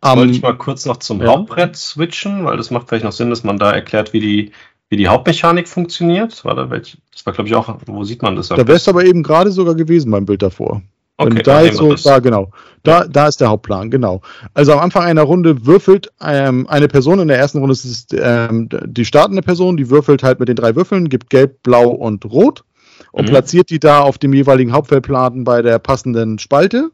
[0.00, 1.26] um, Wollte ich mal kurz noch zum ja.
[1.26, 4.52] Hauptbrett switchen, weil das macht vielleicht noch Sinn, dass man da erklärt, wie die,
[4.88, 6.44] wie die Hauptmechanik funktioniert.
[6.44, 8.46] War da welche, das war, glaube ich, auch, wo sieht man das?
[8.50, 10.82] Da wäre es aber eben gerade sogar gewesen beim Bild davor.
[11.20, 12.52] Okay, und da ist so, da genau,
[12.84, 14.22] da, da ist der Hauptplan, genau.
[14.54, 18.06] Also am Anfang einer Runde würfelt ähm, eine Person, in der ersten Runde ist es
[18.12, 22.24] ähm, die startende Person, die würfelt halt mit den drei Würfeln, gibt gelb, blau und
[22.24, 22.62] rot
[23.10, 23.30] und mhm.
[23.30, 26.90] platziert die da auf dem jeweiligen Hauptfeldplaten bei der passenden Spalte.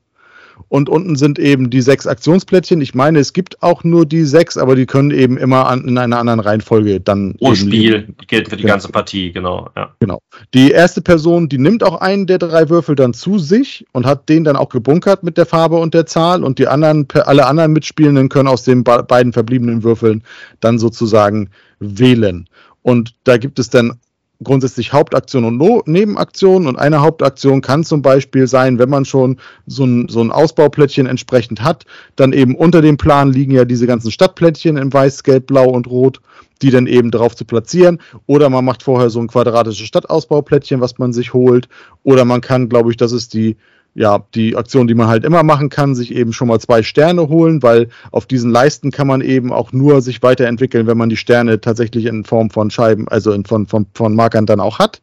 [0.69, 2.81] Und unten sind eben die sechs Aktionsplättchen.
[2.81, 5.99] Ich meine, es gibt auch nur die sechs, aber die können eben immer an, in
[5.99, 7.37] einer anderen Reihenfolge dann.
[7.37, 8.75] Pro Spiel, gelten für die genau.
[8.75, 9.71] ganze Partie, genau.
[9.77, 9.95] Ja.
[10.01, 10.21] Genau.
[10.53, 14.29] Die erste Person, die nimmt auch einen der drei Würfel dann zu sich und hat
[14.29, 16.45] den dann auch gebunkert mit der Farbe und der Zahl.
[16.45, 20.23] Und die anderen, alle anderen Mitspielenden können aus den beiden verbliebenen Würfeln
[20.61, 22.49] dann sozusagen wählen.
[22.83, 23.99] Und da gibt es dann
[24.45, 26.66] grundsätzlich Hauptaktion und no Nebenaktion.
[26.66, 31.07] Und eine Hauptaktion kann zum Beispiel sein, wenn man schon so ein, so ein Ausbauplättchen
[31.07, 31.85] entsprechend hat,
[32.16, 35.87] dann eben unter dem Plan liegen ja diese ganzen Stadtplättchen in Weiß, Gelb, Blau und
[35.89, 36.21] Rot,
[36.62, 37.99] die dann eben darauf zu platzieren.
[38.27, 41.69] Oder man macht vorher so ein quadratisches Stadtausbauplättchen, was man sich holt.
[42.03, 43.57] Oder man kann, glaube ich, das ist die
[43.95, 47.29] ja, die Aktion, die man halt immer machen kann, sich eben schon mal zwei Sterne
[47.29, 51.16] holen, weil auf diesen Leisten kann man eben auch nur sich weiterentwickeln, wenn man die
[51.16, 55.01] Sterne tatsächlich in Form von Scheiben, also in, von, von, von Markern dann auch hat.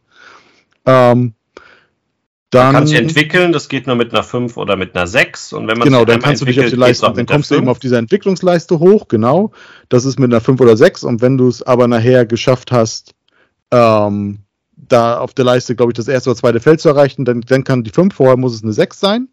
[0.85, 1.34] Ähm,
[2.49, 5.53] dann, man kann sich entwickeln, das geht nur mit einer 5 oder mit einer 6.
[5.53, 7.69] Und wenn man genau, dann kannst du dich auf die Leiste, dann kommst du eben
[7.69, 9.51] auf diese Entwicklungsleiste hoch, genau.
[9.88, 11.05] Das ist mit einer 5 oder 6.
[11.05, 13.15] Und wenn du es aber nachher geschafft hast,
[13.72, 14.39] ähm,
[14.91, 17.63] da auf der Leiste, glaube ich, das erste oder zweite Feld zu erreichen, dann, dann
[17.63, 19.27] kann die 5, vorher muss es eine 6 sein.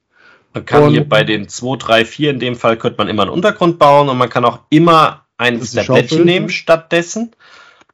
[0.54, 3.22] Man kann und hier bei den 2, 3, 4 in dem Fall könnte man immer
[3.22, 7.32] einen Untergrund bauen und man kann auch immer der Plättchen nehmen stattdessen.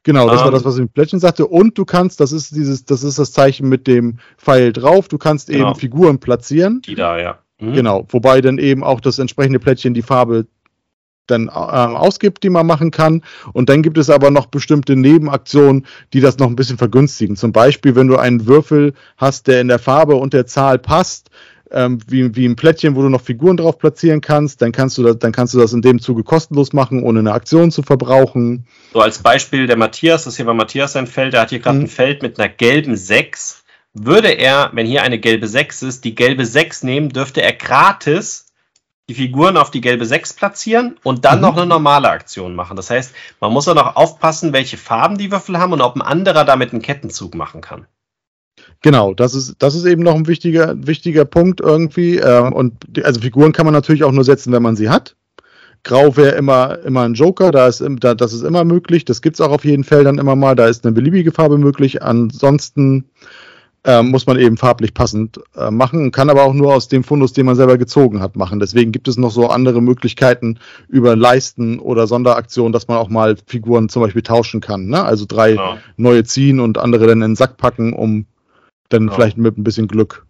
[0.05, 1.47] Genau, das um, war das, was ich mit Plättchen sagte.
[1.47, 5.19] Und du kannst, das ist dieses, das ist das Zeichen mit dem Pfeil drauf, du
[5.19, 5.71] kannst genau.
[5.71, 6.83] eben Figuren platzieren.
[6.83, 7.39] Die da, ja.
[7.59, 7.73] Mhm.
[7.73, 10.47] Genau, wobei dann eben auch das entsprechende Plättchen die Farbe
[11.27, 13.23] dann äh, ausgibt, die man machen kann.
[13.53, 17.37] Und dann gibt es aber noch bestimmte Nebenaktionen, die das noch ein bisschen vergünstigen.
[17.37, 21.31] Zum Beispiel, wenn du einen Würfel hast, der in der Farbe und der Zahl passt,
[21.71, 25.03] ähm, wie, wie ein Plättchen, wo du noch Figuren drauf platzieren kannst, dann kannst du
[25.03, 28.67] das, dann kannst du das in dem Zuge kostenlos machen, ohne eine Aktion zu verbrauchen.
[28.93, 31.79] So als Beispiel der Matthias, das hier war Matthias sein Feld, der hat hier gerade
[31.79, 31.85] mhm.
[31.85, 33.65] ein Feld mit einer gelben 6.
[33.93, 38.44] Würde er, wenn hier eine gelbe 6 ist, die gelbe 6 nehmen, dürfte er gratis
[39.09, 41.43] die Figuren auf die gelbe 6 platzieren und dann mhm.
[41.43, 42.77] noch eine normale Aktion machen.
[42.77, 46.03] Das heißt, man muss auch noch aufpassen, welche Farben die Würfel haben und ob ein
[46.03, 47.87] anderer damit einen Kettenzug machen kann.
[48.81, 52.19] Genau, das ist, das ist eben noch ein wichtiger, wichtiger Punkt irgendwie.
[52.19, 55.17] Ähm, und die, also Figuren kann man natürlich auch nur setzen, wenn man sie hat.
[55.83, 59.05] Grau wäre immer, immer ein Joker, da ist, da, das ist immer möglich.
[59.05, 60.55] Das gibt es auch auf jeden Fall dann immer mal.
[60.55, 62.03] Da ist eine beliebige Farbe möglich.
[62.03, 63.11] Ansonsten
[63.85, 67.33] äh, muss man eben farblich passend äh, machen, kann aber auch nur aus dem Fundus,
[67.33, 68.59] den man selber gezogen hat, machen.
[68.59, 70.59] Deswegen gibt es noch so andere Möglichkeiten
[70.89, 74.87] über Leisten oder Sonderaktionen, dass man auch mal Figuren zum Beispiel tauschen kann.
[74.87, 75.05] Ne?
[75.05, 75.79] Also drei ja.
[75.97, 78.27] neue ziehen und andere dann in den Sack packen, um
[78.89, 79.15] dann ja.
[79.15, 80.25] vielleicht mit ein bisschen Glück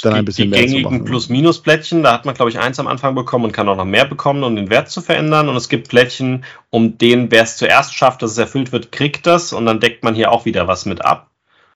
[0.00, 1.04] dann ein bisschen die mehr gängigen ne?
[1.04, 4.04] Plus-Minus-Plättchen, da hat man, glaube ich, eins am Anfang bekommen und kann auch noch mehr
[4.04, 5.48] bekommen, um den Wert zu verändern.
[5.48, 9.26] Und es gibt Plättchen, um den, wer es zuerst schafft, dass es erfüllt wird, kriegt
[9.26, 9.52] das.
[9.52, 11.30] Und dann deckt man hier auch wieder was mit ab.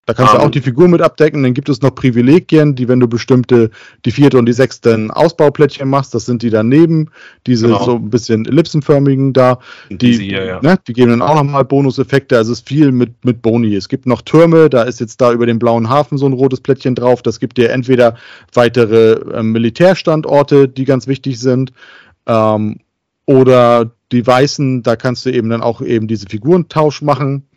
[0.06, 1.42] Da kannst um, du auch die Figur mit abdecken.
[1.42, 3.70] Dann gibt es noch Privilegien, die, wenn du bestimmte,
[4.04, 7.10] die vierte und die sechste Ausbauplättchen machst, das sind die daneben,
[7.46, 7.84] diese genau.
[7.84, 9.58] so ein bisschen ellipsenförmigen da.
[9.90, 10.60] Die, hier, ja.
[10.62, 12.36] ne, die geben dann auch nochmal Bonuseffekte.
[12.36, 13.74] Also es ist viel mit, mit Boni.
[13.74, 16.60] Es gibt noch Türme, da ist jetzt da über dem blauen Hafen so ein rotes
[16.60, 17.20] Plättchen drauf.
[17.22, 18.14] Das gibt dir entweder
[18.54, 21.72] weitere äh, Militärstandorte, die ganz wichtig sind,
[22.26, 22.78] ähm,
[23.26, 27.48] oder die weißen, da kannst du eben dann auch eben diese Figurentausch machen.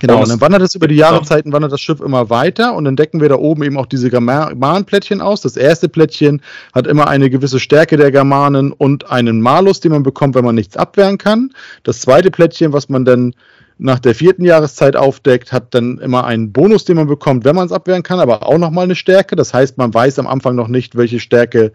[0.00, 2.96] Genau, und dann wandert es über die Jahreszeiten, wandert das Schiff immer weiter und dann
[2.96, 5.42] decken wir da oben eben auch diese Germanenplättchen aus.
[5.42, 6.40] Das erste Plättchen
[6.72, 10.54] hat immer eine gewisse Stärke der Germanen und einen Malus, den man bekommt, wenn man
[10.54, 11.50] nichts abwehren kann.
[11.82, 13.34] Das zweite Plättchen, was man dann
[13.82, 17.64] nach der vierten Jahreszeit aufdeckt, hat dann immer einen Bonus, den man bekommt, wenn man
[17.66, 19.36] es abwehren kann, aber auch nochmal eine Stärke.
[19.36, 21.72] Das heißt, man weiß am Anfang noch nicht, welche Stärke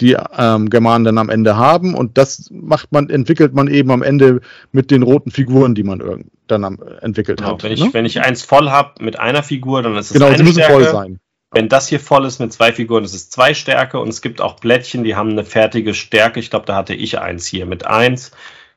[0.00, 1.94] die ähm, Germanen dann am Ende haben.
[1.94, 4.40] Und das macht man, entwickelt man eben am Ende
[4.72, 7.62] mit den roten Figuren, die man dann am, entwickelt genau, hat.
[7.62, 7.90] Wenn ich, ne?
[7.92, 10.62] wenn ich eins voll habe mit einer Figur, dann ist es genau, eine sie müssen
[10.62, 10.72] Stärke.
[10.72, 11.20] voll sein.
[11.50, 14.40] Wenn das hier voll ist mit zwei Figuren, ist es zwei Stärke und es gibt
[14.40, 16.40] auch Plättchen, die haben eine fertige Stärke.
[16.40, 18.30] Ich glaube, da hatte ich eins hier mit eins.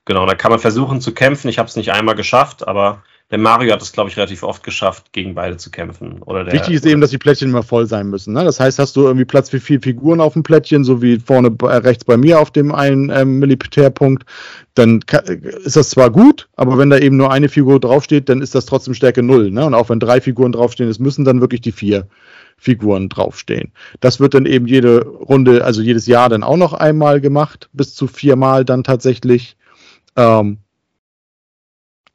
[0.06, 1.50] Genau, da kann man versuchen zu kämpfen.
[1.50, 4.62] Ich habe es nicht einmal geschafft, aber der Mario hat es, glaube ich, relativ oft
[4.62, 6.22] geschafft, gegen beide zu kämpfen.
[6.22, 8.34] Oder der, Wichtig ist eben, dass die Plättchen immer voll sein müssen.
[8.34, 8.44] Ne?
[8.44, 11.56] Das heißt, hast du irgendwie Platz für vier Figuren auf dem Plättchen, so wie vorne
[11.64, 14.26] äh, rechts bei mir auf dem einen ähm, Militärpunkt,
[14.76, 15.02] dann
[15.64, 18.68] ist das zwar gut, aber wenn da eben nur eine Figur draufsteht, dann ist das
[18.68, 19.50] trotzdem Stärke null.
[19.50, 19.66] Ne?
[19.66, 22.08] Und auch wenn drei Figuren draufstehen, es müssen dann wirklich die vier
[22.58, 23.72] Figuren draufstehen.
[24.02, 27.96] Das wird dann eben jede Runde, also jedes Jahr dann auch noch einmal gemacht, bis
[27.96, 29.58] zu viermal dann tatsächlich.
[30.16, 30.60] Ähm,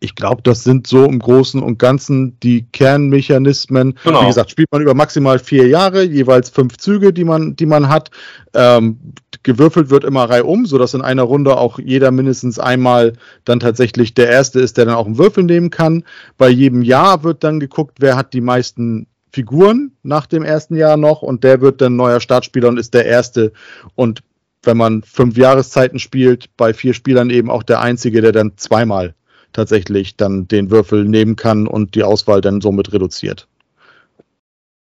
[0.03, 3.99] ich glaube, das sind so im Großen und Ganzen die Kernmechanismen.
[4.03, 4.23] Genau.
[4.23, 7.89] Wie gesagt, spielt man über maximal vier Jahre, jeweils fünf Züge, die man, die man
[7.89, 8.11] hat.
[8.55, 8.99] Ähm,
[9.43, 13.13] gewürfelt wird immer reihum, sodass in einer Runde auch jeder mindestens einmal
[13.45, 16.05] dann tatsächlich der Erste ist, der dann auch einen Würfel nehmen kann.
[16.39, 20.97] Bei jedem Jahr wird dann geguckt, wer hat die meisten Figuren nach dem ersten Jahr
[20.97, 23.53] noch und der wird dann neuer Startspieler und ist der Erste.
[23.95, 24.23] Und
[24.63, 29.15] wenn man fünf Jahreszeiten spielt, bei vier Spielern eben auch der Einzige, der dann zweimal
[29.53, 33.49] tatsächlich dann den Würfel nehmen kann und die Auswahl dann somit reduziert.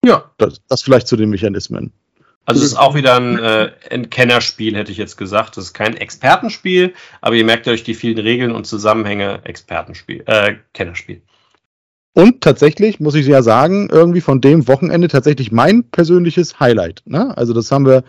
[0.05, 1.93] Ja, das, das vielleicht zu den Mechanismen.
[2.49, 5.59] Also es ist auch wieder ein, äh, ein Kennerspiel, hätte ich jetzt gesagt.
[5.59, 10.55] Das ist kein Expertenspiel, aber ihr merkt durch die vielen Regeln und Zusammenhänge Expertenspiel, äh,
[10.73, 11.21] Kennerspiel.
[12.15, 17.03] Und tatsächlich muss ich ja sagen, irgendwie von dem Wochenende tatsächlich mein persönliches Highlight.
[17.05, 17.37] Ne?
[17.37, 18.03] Also das haben wir,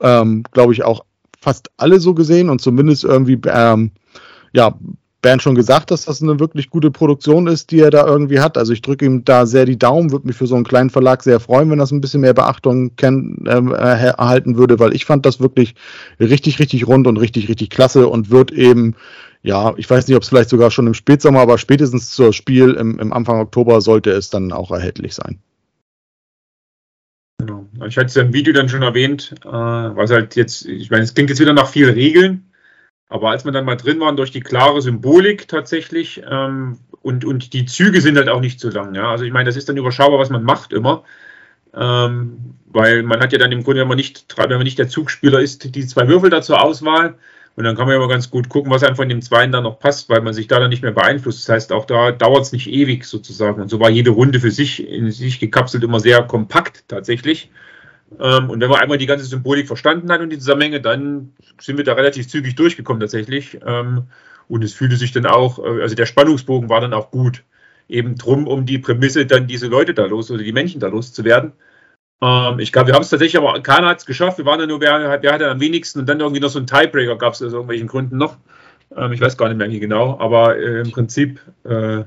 [0.00, 1.04] ähm, glaube ich, auch
[1.40, 3.92] fast alle so gesehen und zumindest irgendwie ähm,
[4.52, 4.74] ja,
[5.20, 8.56] Bernd schon gesagt, dass das eine wirklich gute Produktion ist, die er da irgendwie hat.
[8.56, 11.24] Also ich drücke ihm da sehr die Daumen, würde mich für so einen kleinen Verlag
[11.24, 15.26] sehr freuen, wenn das ein bisschen mehr Beachtung kenn, äh, erhalten würde, weil ich fand
[15.26, 15.74] das wirklich
[16.20, 18.94] richtig, richtig rund und richtig, richtig klasse und wird eben,
[19.42, 22.74] ja, ich weiß nicht, ob es vielleicht sogar schon im Spätsommer, aber spätestens zur Spiel
[22.74, 25.40] im, im Anfang Oktober sollte es dann auch erhältlich sein.
[27.86, 31.04] Ich hatte es ja im Video dann schon erwähnt, äh, was halt jetzt, ich meine,
[31.04, 32.50] es klingt jetzt wieder nach vielen Regeln,
[33.08, 37.52] aber als wir dann mal drin waren, durch die klare Symbolik tatsächlich ähm, und, und
[37.52, 38.94] die Züge sind halt auch nicht so lang.
[38.94, 39.10] Ja?
[39.10, 41.04] Also ich meine, das ist dann überschaubar, was man macht immer.
[41.74, 44.88] Ähm, weil man hat ja dann im Grunde, wenn man nicht, wenn man nicht der
[44.88, 47.14] Zugspieler ist, die zwei Würfel da zur Auswahl.
[47.56, 49.64] Und dann kann man ja mal ganz gut gucken, was einem von den Zweien dann
[49.64, 51.48] noch passt, weil man sich da dann nicht mehr beeinflusst.
[51.48, 53.60] Das heißt, auch da dauert es nicht ewig sozusagen.
[53.60, 57.50] Und so war jede Runde für sich in sich gekapselt immer sehr kompakt tatsächlich.
[58.18, 61.76] Ähm, und wenn man einmal die ganze Symbolik verstanden hat und die Zusammenhänge, dann sind
[61.76, 63.58] wir da relativ zügig durchgekommen tatsächlich.
[63.66, 64.04] Ähm,
[64.48, 67.44] und es fühlte sich dann auch, äh, also der Spannungsbogen war dann auch gut.
[67.88, 71.52] Eben drum, um die Prämisse, dann diese Leute da los oder die Männchen da loszuwerden.
[72.20, 74.38] Ähm, ich glaube, wir haben es tatsächlich, aber keiner hat es geschafft.
[74.38, 76.66] Wir waren dann nur, wer, wer hatte am wenigsten und dann irgendwie noch so ein
[76.66, 78.36] Tiebreaker gab es aus irgendwelchen Gründen noch.
[78.96, 82.04] Ähm, ich weiß gar nicht mehr genau, aber äh, im Prinzip äh,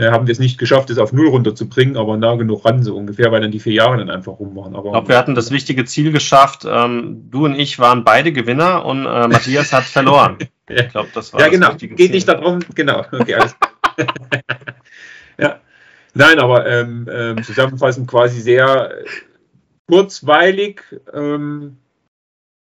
[0.00, 3.30] haben wir es nicht geschafft, es auf Null runterzubringen, aber nah genug ran, so ungefähr,
[3.30, 4.74] weil dann die vier Jahre dann einfach rum waren.
[4.74, 6.66] Aber, ich glaube, wir hatten das wichtige Ziel geschafft.
[6.66, 10.38] Ähm, du und ich waren beide Gewinner und äh, Matthias hat verloren.
[10.68, 11.74] Ich glaube, das war Ja, das genau.
[11.74, 12.10] Geht Ziel.
[12.10, 13.04] nicht darum, genau.
[13.12, 13.54] Okay, alles.
[15.38, 15.60] ja.
[16.14, 18.92] Nein, aber ähm, ähm, zusammenfassend quasi sehr
[19.88, 20.82] kurzweilig
[21.12, 21.76] ähm,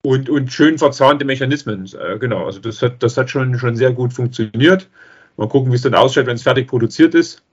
[0.04, 1.90] und, und schön verzahnte Mechanismen.
[2.00, 4.90] Äh, genau, also das hat, das hat schon, schon sehr gut funktioniert.
[5.38, 7.44] Mal gucken, wie es dann ausschaut, wenn es fertig produziert ist.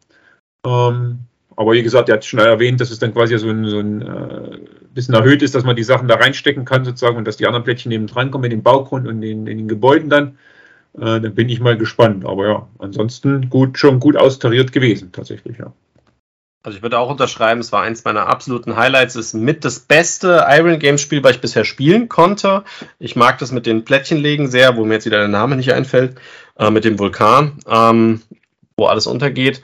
[0.67, 1.21] Ähm,
[1.57, 4.03] aber wie gesagt, er hat schon erwähnt, dass es dann quasi so ein, so ein
[4.03, 4.59] äh,
[4.95, 7.65] bisschen erhöht ist, dass man die Sachen da reinstecken kann sozusagen und dass die anderen
[7.65, 10.39] Plättchen neben dran kommen in den Baugrund und in, in den Gebäuden dann.
[10.95, 12.25] Äh, dann bin ich mal gespannt.
[12.25, 15.73] Aber ja, ansonsten gut, schon gut austariert gewesen, tatsächlich, ja.
[16.65, 19.17] Also ich würde auch unterschreiben, es war eins meiner absoluten Highlights.
[19.17, 22.63] Es ist mit das beste Iron Games Spiel, was ich bisher spielen konnte.
[23.01, 26.21] Ich mag das mit den Plättchenlegen sehr, wo mir jetzt wieder der Name nicht einfällt,
[26.57, 28.23] äh, mit dem Vulkan, ähm,
[28.77, 29.61] wo alles untergeht.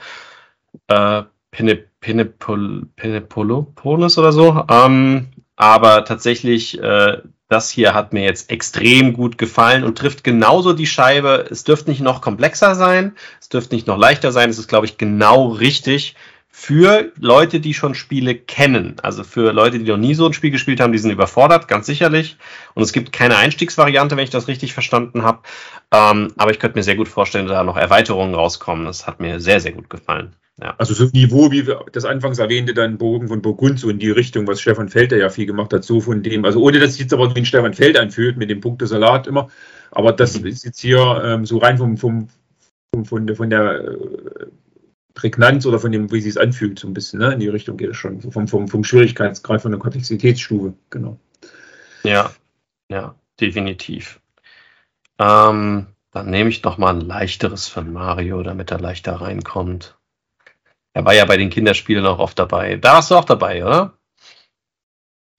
[0.88, 1.22] Äh,
[1.52, 4.64] Pinepolopolis oder so.
[4.68, 7.18] Ähm, aber tatsächlich, äh,
[7.48, 11.46] das hier hat mir jetzt extrem gut gefallen und trifft genauso die Scheibe.
[11.48, 14.50] Es dürfte nicht noch komplexer sein, es dürfte nicht noch leichter sein.
[14.50, 16.16] Es ist, glaube ich, genau richtig
[16.60, 18.96] für Leute, die schon Spiele kennen.
[19.00, 21.86] Also für Leute, die noch nie so ein Spiel gespielt haben, die sind überfordert, ganz
[21.86, 22.36] sicherlich.
[22.74, 25.38] Und es gibt keine Einstiegsvariante, wenn ich das richtig verstanden habe.
[25.94, 28.86] Ähm, aber ich könnte mir sehr gut vorstellen, dass da noch Erweiterungen rauskommen.
[28.86, 30.34] Das hat mir sehr, sehr gut gefallen.
[30.60, 30.74] Ja.
[30.78, 34.48] Also so Niveau, wie das anfangs erwähnte, dann Bogen von Burgund, so in die Richtung,
[34.48, 37.12] was Stefan Felder ja viel gemacht hat, so von dem, also ohne dass es jetzt
[37.12, 39.48] aber wie ein Stefan Feld anfühlt, mit dem Punktesalat immer,
[39.92, 40.48] aber das mhm.
[40.48, 42.28] ist jetzt hier ähm, so rein vom, vom,
[42.92, 43.96] vom, von der, von der äh,
[45.18, 47.32] Prägnanz oder von dem, wie sie es anfühlt, so ein bisschen, ne?
[47.32, 51.18] in die Richtung geht es schon, vom, vom, vom Schwierigkeitsgrad, von der Komplexitätsstufe, genau.
[52.04, 52.30] Ja,
[52.88, 54.20] ja, definitiv.
[55.18, 59.98] Ähm, dann nehme ich noch mal ein leichteres von Mario, damit er leichter reinkommt.
[60.92, 62.76] Er war ja bei den Kinderspielen auch oft dabei.
[62.76, 63.98] Da warst du auch dabei, oder?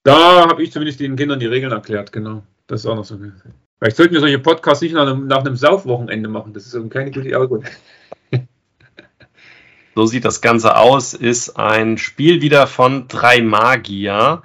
[0.02, 2.42] Da habe ich zumindest den Kindern die Regeln erklärt, genau.
[2.66, 3.18] Das ist auch noch so.
[3.78, 6.52] Vielleicht sollten wir solche Podcasts nicht nach einem, nach einem Saufwochenende machen.
[6.52, 7.70] Das ist keine gute Idee.
[9.94, 11.14] So sieht das Ganze aus.
[11.14, 14.42] Ist ein Spiel wieder von drei Magier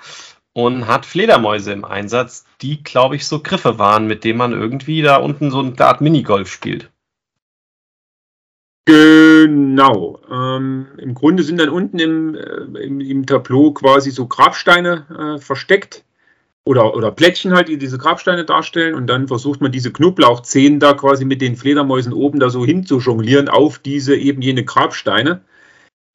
[0.54, 5.02] und hat Fledermäuse im Einsatz, die, glaube ich, so Griffe waren, mit denen man irgendwie
[5.02, 6.90] da unten so eine Art Minigolf spielt.
[8.86, 10.20] Genau.
[10.32, 15.42] Ähm, Im Grunde sind dann unten im, äh, im, im Tableau quasi so Grabsteine äh,
[15.42, 16.06] versteckt
[16.66, 20.94] oder, oder Plättchen halt, die diese Grabsteine darstellen und dann versucht man diese Knoblauchzehen da
[20.94, 25.42] quasi mit den Fledermäusen oben da so hinzujonglieren auf diese eben jene Grabsteine.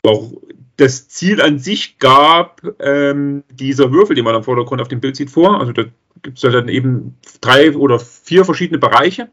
[0.03, 0.33] Auch
[0.77, 5.15] das Ziel an sich gab ähm, dieser Würfel, den man am Vordergrund auf dem Bild
[5.15, 5.61] sieht, vor.
[5.61, 5.85] Also da
[6.23, 9.31] gibt es dann eben drei oder vier verschiedene Bereiche.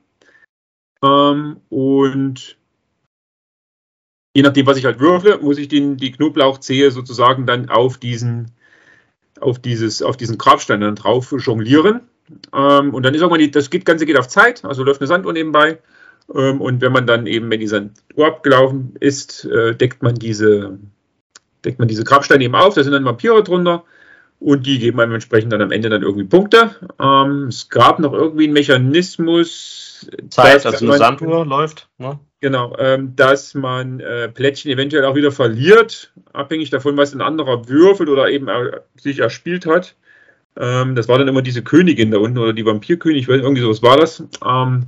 [1.03, 2.57] Ähm, und
[4.35, 8.51] je nachdem, was ich halt würfle, muss ich den, die Knoblauchzehe sozusagen dann auf diesen,
[9.41, 12.01] auf dieses, auf diesen Grabstein dann drauf jonglieren.
[12.53, 15.33] Ähm, und dann ist irgendwann, die, das Ganze geht auf Zeit, also läuft eine Sanduhr
[15.33, 15.79] nebenbei.
[16.33, 20.77] Ähm, und wenn man dann eben, wenn die Sanduhr abgelaufen ist, äh, deckt man diese,
[21.63, 23.83] deckt man diese Grabsteine eben auf, da sind dann Vampire drunter
[24.39, 26.75] und die geben einem entsprechend dann am Ende dann irgendwie Punkte.
[26.99, 30.07] Ähm, es gab noch irgendwie einen Mechanismus.
[30.29, 31.89] Zeit, also eine Sanduhr läuft.
[31.97, 32.19] Ne?
[32.39, 37.67] Genau, ähm, dass man äh, Plättchen eventuell auch wieder verliert, abhängig davon, was ein anderer
[37.67, 39.95] würfelt oder eben äh, sich erspielt hat.
[40.55, 43.97] Ähm, das war dann immer diese Königin da unten oder die Vampirkönig, irgendwie sowas war
[43.97, 44.23] das.
[44.45, 44.87] Ähm,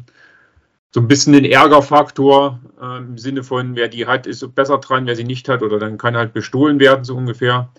[0.92, 5.08] so ein bisschen den Ärgerfaktor ähm, im Sinne von, wer die hat, ist besser dran,
[5.08, 7.70] wer sie nicht hat, oder dann kann halt bestohlen werden, so ungefähr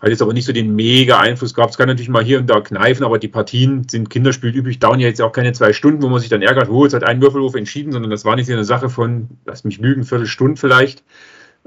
[0.00, 1.70] hat jetzt aber nicht so den mega Einfluss gehabt.
[1.70, 5.00] Es kann natürlich mal hier und da kneifen, aber die Partien sind Kinderspiel üblich, dauern
[5.00, 7.22] ja jetzt auch keine zwei Stunden, wo man sich dann ärgert, oh, jetzt hat ein
[7.22, 11.02] Würfelwurf entschieden, sondern das war nicht eine Sache von, lass mich lügen, Viertelstunde vielleicht.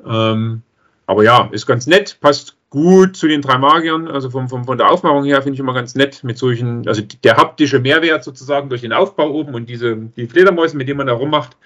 [0.06, 0.61] Ähm,
[1.07, 4.77] aber ja, ist ganz nett, passt gut zu den drei Magiern, also vom, vom, von
[4.77, 8.69] der Aufmachung her finde ich immer ganz nett mit solchen, also der haptische Mehrwert sozusagen
[8.69, 11.57] durch den Aufbau oben und diese, die Fledermäuse, mit denen man da rummacht.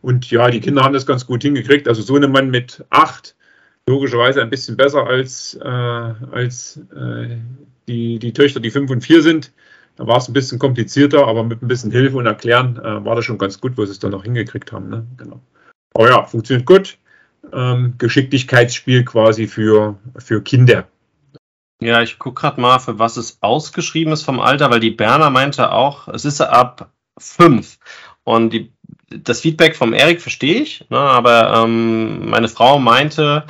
[0.00, 1.86] Und ja, die Kinder haben das ganz gut hingekriegt.
[1.86, 3.34] Also so eine Mann mit acht
[3.88, 7.38] logischerweise ein bisschen besser als, äh, als äh,
[7.88, 9.52] die, die Töchter, die fünf und vier sind.
[9.96, 13.16] Da war es ein bisschen komplizierter, aber mit ein bisschen Hilfe und Erklären äh, war
[13.16, 14.88] das schon ganz gut, wo sie es dann noch hingekriegt haben.
[14.88, 15.06] Ne?
[15.16, 15.40] Genau.
[15.94, 16.98] Aber ja, funktioniert gut.
[17.52, 20.86] Ähm, Geschicklichkeitsspiel quasi für, für Kinder.
[21.80, 25.30] Ja, ich gucke gerade mal, für was es ausgeschrieben ist vom Alter, weil die Berner
[25.30, 27.78] meinte auch, es ist ab fünf.
[28.24, 28.72] Und die
[29.10, 33.44] das Feedback vom Erik verstehe ich, ne, aber ähm, meine Frau meinte,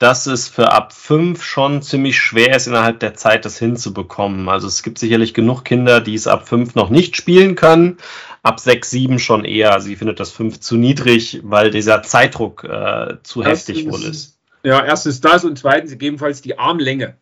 [0.00, 4.48] dass es für ab fünf schon ziemlich schwer ist, innerhalb der Zeit das hinzubekommen.
[4.48, 7.98] Also es gibt sicherlich genug Kinder, die es ab fünf noch nicht spielen können,
[8.42, 9.78] ab sechs, sieben schon eher.
[9.80, 14.38] Sie findet das fünf zu niedrig, weil dieser Zeitdruck äh, zu erstens, heftig wohl ist.
[14.62, 17.16] Ja, erstens das und zweitens gegebenenfalls die Armlänge.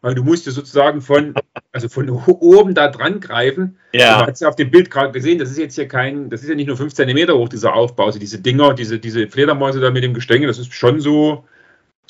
[0.00, 1.34] Weil du musst ja sozusagen von,
[1.72, 3.78] also von oben da dran greifen.
[3.92, 4.20] Ja.
[4.20, 6.48] Du hast ja auf dem Bild gerade gesehen, das ist jetzt hier kein, das ist
[6.48, 8.06] ja nicht nur fünf Zentimeter hoch, dieser Aufbau.
[8.06, 11.44] Also diese Dinger, diese, diese Fledermäuse da mit dem Gestänge, das ist schon so,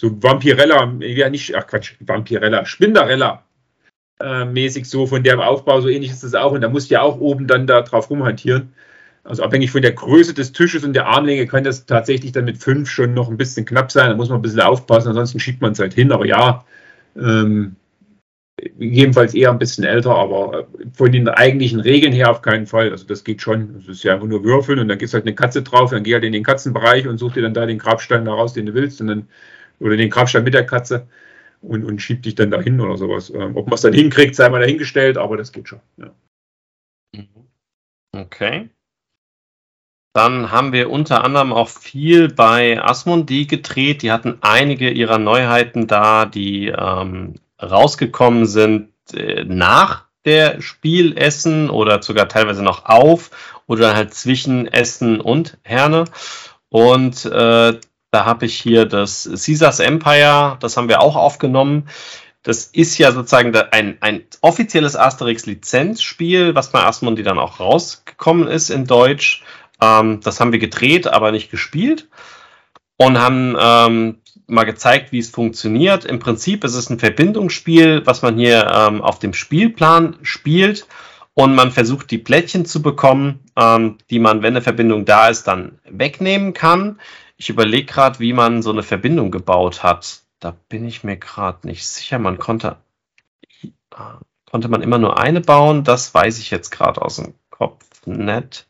[0.03, 3.45] so Vampirella, ja nicht, ach Quatsch, Vampirella, Spinderella
[4.21, 6.51] äh, mäßig so von der Aufbau, so ähnlich ist das auch.
[6.51, 8.73] Und da musst du ja auch oben dann da drauf rumhantieren.
[9.23, 12.59] Also abhängig von der Größe des Tisches und der Armlänge kann das tatsächlich dann mit
[12.59, 14.11] fünf schon noch ein bisschen knapp sein.
[14.11, 16.11] Da muss man ein bisschen aufpassen, ansonsten schiebt man es halt hin.
[16.11, 16.65] Aber ja,
[17.17, 17.77] ähm,
[18.77, 22.91] jedenfalls eher ein bisschen älter, aber von den eigentlichen Regeln her auf keinen Fall.
[22.91, 23.75] Also das geht schon.
[23.75, 26.03] Das ist ja einfach nur würfeln und dann gibt es halt eine Katze drauf, dann
[26.03, 28.75] geh halt in den Katzenbereich und such dir dann da den Grabstein daraus, den du
[28.75, 29.29] willst, und dann,
[29.83, 31.09] oder den Grabstein mit der Katze
[31.61, 33.31] und, und schieb dich dann dahin oder sowas.
[33.31, 35.81] Ähm, ob man es dann hinkriegt, sei mal dahingestellt, aber das geht schon.
[35.97, 36.11] Ja.
[38.15, 38.69] Okay.
[40.15, 44.03] Dann haben wir unter anderem auch viel bei Asmodee gedreht.
[44.03, 52.03] Die hatten einige ihrer Neuheiten da, die ähm, rausgekommen sind äh, nach der Spielessen oder
[52.03, 56.05] sogar teilweise noch auf oder halt zwischen Essen und Herne.
[56.69, 57.81] Und äh,
[58.13, 61.89] da habe ich hier das Caesars Empire, das haben wir auch aufgenommen.
[62.43, 68.69] Das ist ja sozusagen ein, ein offizielles Asterix-Lizenzspiel, was bei Asmodee dann auch rausgekommen ist
[68.69, 69.43] in Deutsch.
[69.81, 72.09] Ähm, das haben wir gedreht, aber nicht gespielt.
[72.99, 76.05] Und haben ähm, mal gezeigt, wie es funktioniert.
[76.05, 80.87] Im Prinzip ist es ein Verbindungsspiel, was man hier ähm, auf dem Spielplan spielt.
[81.33, 85.45] Und man versucht, die Plättchen zu bekommen, ähm, die man, wenn eine Verbindung da ist,
[85.45, 87.01] dann wegnehmen kann.
[87.43, 90.23] Ich überlege gerade, wie man so eine Verbindung gebaut hat.
[90.39, 92.21] Da bin ich mir gerade nicht sicher.
[92.21, 92.77] Man konnte,
[94.49, 95.83] konnte man immer nur eine bauen.
[95.83, 98.69] Das weiß ich jetzt gerade aus dem Kopf nicht.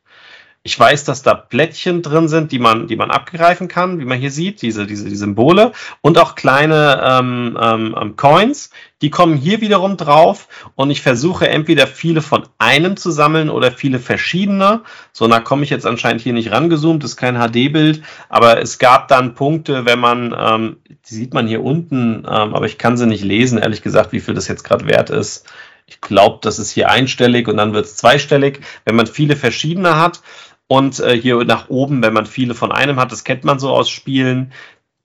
[0.64, 4.20] Ich weiß, dass da Plättchen drin sind, die man, die man abgreifen kann, wie man
[4.20, 5.72] hier sieht, diese, diese die Symbole
[6.02, 8.70] und auch kleine ähm, ähm, ähm, Coins.
[9.00, 13.72] Die kommen hier wiederum drauf und ich versuche entweder viele von einem zu sammeln oder
[13.72, 14.82] viele verschiedene.
[15.12, 19.08] So, da komme ich jetzt anscheinend hier nicht rangezoomt, ist kein HD-Bild, aber es gab
[19.08, 20.76] dann Punkte, wenn man, ähm,
[21.10, 24.20] die sieht man hier unten, ähm, aber ich kann sie nicht lesen, ehrlich gesagt, wie
[24.20, 25.44] viel das jetzt gerade wert ist.
[25.86, 28.60] Ich glaube, das ist hier einstellig und dann wird es zweistellig.
[28.84, 30.22] Wenn man viele verschiedene hat,
[30.72, 33.68] und äh, hier nach oben, wenn man viele von einem hat, das kennt man so
[33.68, 34.54] aus Spielen.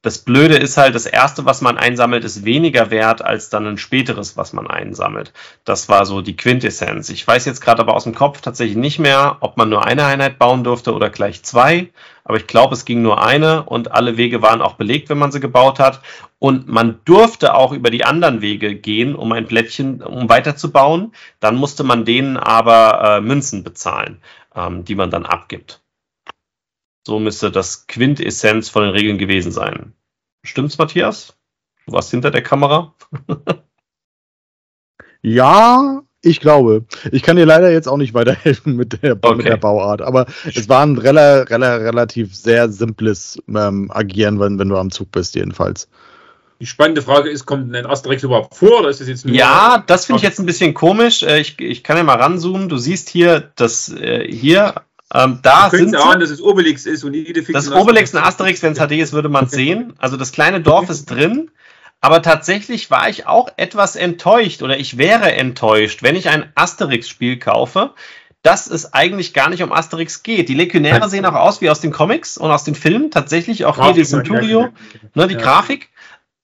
[0.02, 3.78] Das Blöde ist halt, das erste, was man einsammelt, ist weniger wert als dann ein
[3.78, 5.34] späteres, was man einsammelt.
[5.66, 7.10] Das war so die Quintessenz.
[7.10, 10.06] Ich weiß jetzt gerade aber aus dem Kopf tatsächlich nicht mehr, ob man nur eine
[10.06, 11.90] Einheit bauen durfte oder gleich zwei.
[12.24, 15.34] Aber ich glaube, es ging nur eine und alle Wege waren auch belegt, wenn man
[15.34, 16.00] sie gebaut hat.
[16.40, 21.12] Und man durfte auch über die anderen Wege gehen, um ein Plättchen, um weiterzubauen.
[21.42, 24.22] Dann musste man denen aber äh, Münzen bezahlen
[24.58, 25.82] ähm, die man dann abgibt.
[27.06, 29.94] So müsste das Quintessenz von den Regeln gewesen sein.
[30.44, 31.38] Stimmt's, Matthias?
[31.86, 32.94] Du warst hinter der Kamera.
[35.22, 36.86] ja, ich glaube.
[37.12, 39.36] Ich kann dir leider jetzt auch nicht weiterhelfen mit der, okay.
[39.36, 44.60] mit der Bauart, aber es war ein rela, rela, relativ sehr simples ähm, Agieren, wenn,
[44.60, 45.88] wenn du am Zug bist, jedenfalls.
[46.60, 49.84] Die spannende Frage ist, kommt ein Asterix überhaupt vor oder ist das jetzt nur Ja,
[49.86, 51.22] das finde ich jetzt ein bisschen komisch.
[51.24, 52.68] Äh, ich, ich kann ja mal ranzoomen.
[52.68, 54.76] Du siehst hier, dass äh, hier,
[55.14, 58.64] ähm, da sind sie, ahnen, dass es Obelix ist und jede Das Obelix und Asterix,
[58.64, 59.94] wenn es HD ist, würde man es sehen.
[60.00, 61.52] Also das kleine Dorf ist drin.
[62.02, 67.40] Aber tatsächlich war ich auch etwas enttäuscht oder ich wäre enttäuscht, wenn ich ein Asterix-Spiel
[67.40, 67.94] kaufe,
[68.44, 70.48] dass es eigentlich gar nicht um Asterix geht.
[70.48, 73.12] Die Legionäre sehen auch aus wie aus den Comics und aus den Filmen.
[73.12, 74.70] Tatsächlich auch hier die Centurio,
[75.16, 75.42] ne, die ja.
[75.42, 75.90] Grafik.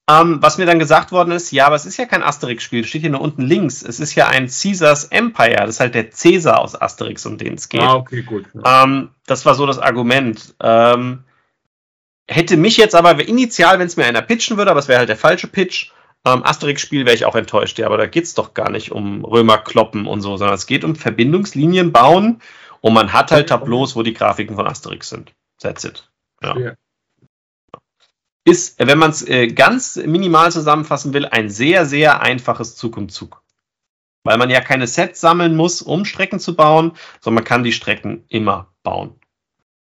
[0.09, 3.01] Ähm, was mir dann gesagt worden ist, ja, aber es ist ja kein Asterix-Spiel, steht
[3.01, 3.81] hier nur unten links.
[3.81, 7.53] Es ist ja ein Caesars Empire, das ist halt der Caesar aus Asterix, um den
[7.53, 7.81] es geht.
[7.81, 8.45] Ah, okay, gut.
[8.65, 10.55] Ähm, das war so das Argument.
[10.61, 11.23] Ähm,
[12.27, 15.09] hätte mich jetzt aber initial, wenn es mir einer pitchen würde, aber es wäre halt
[15.09, 15.91] der falsche Pitch,
[16.25, 17.79] ähm, Asterix-Spiel wäre ich auch enttäuscht.
[17.79, 20.67] Ja, aber da geht es doch gar nicht um Römer kloppen und so, sondern es
[20.67, 22.41] geht um Verbindungslinien bauen
[22.81, 25.31] und man hat halt Tableaus, wo die Grafiken von Asterix sind.
[25.61, 26.09] That's it.
[26.41, 26.75] Ja
[28.45, 33.09] ist, wenn man es äh, ganz minimal zusammenfassen will, ein sehr, sehr einfaches Zug um
[33.09, 33.41] Zug.
[34.23, 37.73] Weil man ja keine Sets sammeln muss, um Strecken zu bauen, sondern man kann die
[37.73, 39.19] Strecken immer bauen.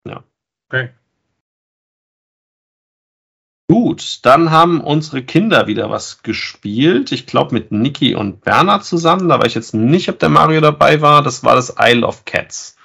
[0.07, 0.23] Ja.
[0.69, 0.89] Okay.
[3.69, 7.11] Gut, dann haben unsere Kinder wieder was gespielt.
[7.11, 9.29] Ich glaube mit Niki und Bernhard zusammen.
[9.29, 11.23] Da war ich jetzt nicht, ob der Mario dabei war.
[11.23, 12.75] Das war das Isle of Cats.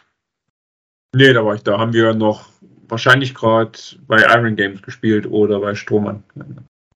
[1.15, 1.79] Nee, da war ich da.
[1.79, 2.47] Haben wir noch
[2.89, 6.23] wahrscheinlich gerade bei Iron Games gespielt oder bei Strohmann.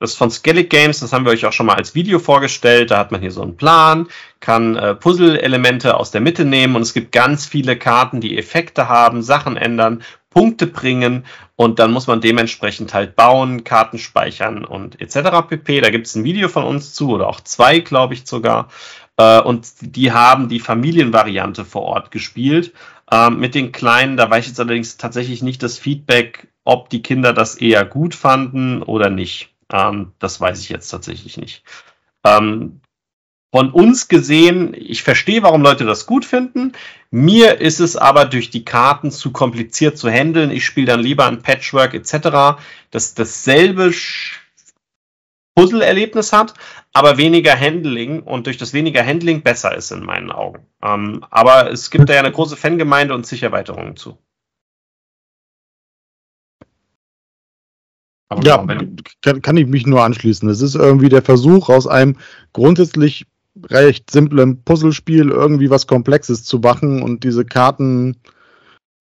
[0.02, 2.90] Das ist von Skellig Games, das haben wir euch auch schon mal als Video vorgestellt.
[2.90, 4.08] Da hat man hier so einen Plan,
[4.40, 8.88] kann äh, Puzzle-Elemente aus der Mitte nehmen und es gibt ganz viele Karten, die Effekte
[8.88, 11.24] haben, Sachen ändern, Punkte bringen
[11.54, 15.46] und dann muss man dementsprechend halt bauen, Karten speichern und etc.
[15.48, 15.80] pp.
[15.80, 18.70] Da gibt es ein Video von uns zu oder auch zwei, glaube ich sogar.
[19.16, 22.72] Äh, und die haben die Familienvariante vor Ort gespielt
[23.12, 27.02] ähm, mit den Kleinen, da weiß ich jetzt allerdings tatsächlich nicht das Feedback, ob die
[27.02, 29.50] Kinder das eher gut fanden oder nicht.
[29.70, 31.62] Ähm, das weiß ich jetzt tatsächlich nicht.
[32.24, 32.80] Ähm,
[33.54, 36.72] von uns gesehen, ich verstehe, warum Leute das gut finden.
[37.10, 40.50] Mir ist es aber durch die Karten zu kompliziert zu handeln.
[40.50, 42.62] Ich spiele dann lieber ein Patchwork etc.
[42.90, 43.92] Das dasselbe
[45.54, 46.54] Puzzle-Erlebnis hat,
[46.92, 50.66] aber weniger Handling und durch das weniger Handling besser ist in meinen Augen.
[50.82, 54.18] Ähm, aber es gibt da ja eine große Fangemeinde und sicher Erweiterungen zu.
[58.30, 58.64] Aber ja,
[59.20, 60.48] kann, kann ich mich nur anschließen.
[60.48, 62.16] Es ist irgendwie der Versuch, aus einem
[62.54, 63.26] grundsätzlich
[63.64, 68.16] recht simplen Puzzlespiel irgendwie was Komplexes zu machen und diese Karten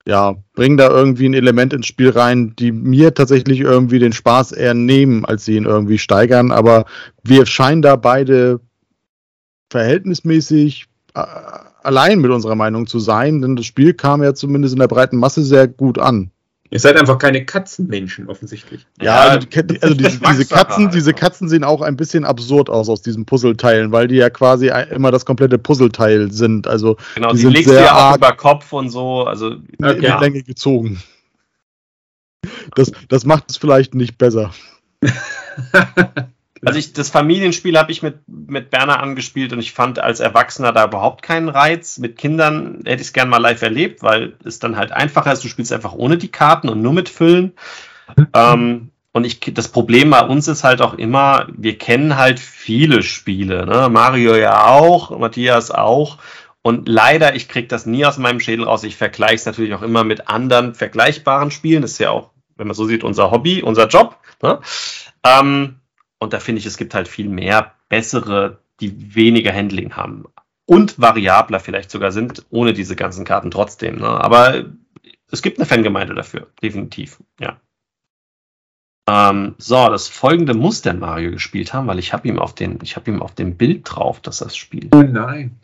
[0.07, 4.52] ja, bringen da irgendwie ein Element ins Spiel rein, die mir tatsächlich irgendwie den Spaß
[4.52, 6.52] eher nehmen, als sie ihn irgendwie steigern.
[6.52, 6.86] Aber
[7.23, 8.60] wir scheinen da beide
[9.69, 11.23] verhältnismäßig äh,
[11.84, 15.18] allein mit unserer Meinung zu sein, denn das Spiel kam ja zumindest in der breiten
[15.18, 16.32] Masse sehr gut an.
[16.73, 18.88] Ihr seid einfach keine Katzenmenschen, offensichtlich.
[19.02, 22.88] Ja, also, die, also diese, diese, Katzen, diese Katzen sehen auch ein bisschen absurd aus
[22.88, 26.68] aus diesen Puzzleteilen, weil die ja quasi immer das komplette Puzzleteil sind.
[26.68, 30.22] Also genau, die, die legst du ja auch über Kopf und so, also in ja.
[30.22, 31.03] Länge gezogen.
[32.76, 34.52] Das, das macht es vielleicht nicht besser.
[36.64, 40.72] Also ich, das Familienspiel habe ich mit, mit Berner angespielt und ich fand als Erwachsener
[40.72, 41.98] da überhaupt keinen Reiz.
[41.98, 45.44] Mit Kindern hätte ich es gerne mal live erlebt, weil es dann halt einfacher ist.
[45.44, 47.54] Du spielst einfach ohne die Karten und nur mit Füllen.
[48.34, 53.04] Ähm, und ich, das Problem bei uns ist halt auch immer, wir kennen halt viele
[53.04, 53.66] Spiele.
[53.66, 53.90] Ne?
[53.90, 56.18] Mario ja auch, Matthias auch.
[56.62, 58.84] Und leider, ich kriege das nie aus meinem Schädel raus.
[58.84, 61.82] Ich vergleiche es natürlich auch immer mit anderen vergleichbaren Spielen.
[61.82, 64.18] Das ist ja auch, wenn man so sieht, unser Hobby, unser Job.
[64.44, 64.60] Ne?
[65.26, 65.81] Ähm,
[66.22, 70.26] und da finde ich, es gibt halt viel mehr bessere, die weniger Handling haben.
[70.68, 73.98] Und variabler vielleicht sogar sind, ohne diese ganzen Karten trotzdem.
[73.98, 74.07] Ne?
[74.07, 74.65] Aber
[75.31, 77.60] es gibt eine Fangemeinde dafür, definitiv, ja.
[79.10, 82.77] Ähm, so, das folgende muss der Mario gespielt haben, weil ich habe ihm auf den,
[82.84, 84.89] ich habe ihm auf dem Bild drauf, dass das Spiel.
[84.93, 85.60] Oh nein.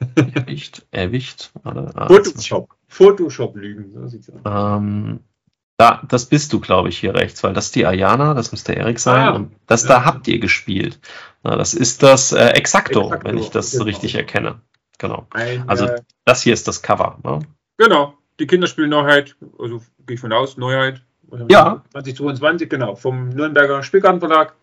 [0.34, 1.52] erwischt, erwischt.
[1.62, 2.74] Ah, Photoshop.
[2.88, 4.40] Photoshop-Lügen, so sieht's aus.
[4.44, 5.20] Ähm,
[5.78, 8.74] da, das bist du, glaube ich, hier rechts, weil das ist die Ayana, das müsste
[8.74, 9.28] Erik sein.
[9.28, 9.88] Ah, und das ja.
[9.90, 10.98] da habt ihr gespielt.
[11.42, 13.84] Na, das ist das äh, Exacto, Exacto, wenn ich das genau.
[13.84, 14.60] richtig erkenne.
[14.98, 15.26] Genau.
[15.30, 17.18] Ein, also äh, das hier ist das Cover.
[17.22, 17.40] Ne?
[17.76, 18.14] Genau.
[18.40, 21.02] Die Kinderspiel-Neuheit, also gehe ich von aus, Neuheit.
[21.48, 21.82] Ja.
[21.92, 22.94] 2022, genau.
[22.94, 24.54] Vom Nürnberger Spielkartenverlag.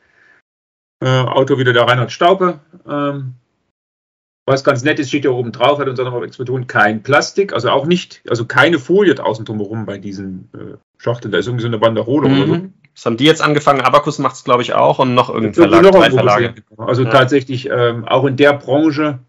[1.01, 2.59] Äh, Autor wieder der Reinhard Staupe.
[2.87, 3.35] Ähm,
[4.45, 7.01] was ganz nett ist, steht ja oben drauf, hat uns auch nochmal zu tun, kein
[7.01, 11.31] Plastik, also auch nicht, also keine Folie draußen drumherum bei diesen äh, Schachteln.
[11.31, 12.35] Da ist irgendwie so eine Banderole mhm.
[12.35, 12.61] oder so.
[12.93, 13.81] Das haben die jetzt angefangen.
[13.81, 16.53] Abacus macht es, glaube ich, auch und noch irgendein Verlag, noch drei Verlage.
[16.77, 17.09] Also ja.
[17.09, 19.19] tatsächlich ähm, auch in der Branche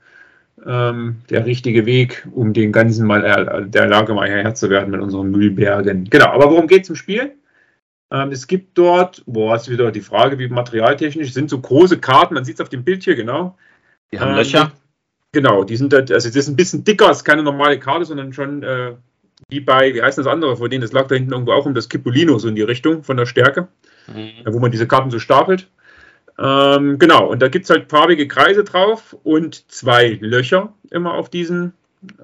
[0.67, 4.91] ähm, der richtige Weg, um den ganzen mal äh, der Lage mal Herr zu werden
[4.91, 6.05] mit unseren Mühlbergen.
[6.11, 7.35] Genau, aber worum geht es im Spiel?
[8.13, 12.35] Ähm, es gibt dort, boah, ist wieder die Frage, wie materialtechnisch, sind so große Karten,
[12.35, 13.57] man sieht es auf dem Bild hier genau.
[14.13, 14.73] Die haben Löcher.
[15.35, 18.33] Genau, die sind da, also das ist ein bisschen dicker, ist keine normale Karte, sondern
[18.33, 18.95] schon äh,
[19.49, 21.75] wie bei, wie heißt das andere von denen, das lag da hinten irgendwo auch um
[21.75, 23.67] das Kipolino so in die Richtung von der Stärke,
[24.07, 24.31] mhm.
[24.47, 25.69] wo man diese Karten so stapelt.
[26.39, 31.31] Ähm, genau, und da gibt es halt farbige Kreise drauf und zwei Löcher immer auf
[31.31, 31.73] diesen,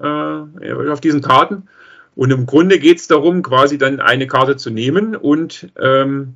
[0.01, 1.67] äh, auf diesen Karten.
[2.15, 6.35] Und im Grunde geht es darum, quasi dann eine Karte zu nehmen und ähm,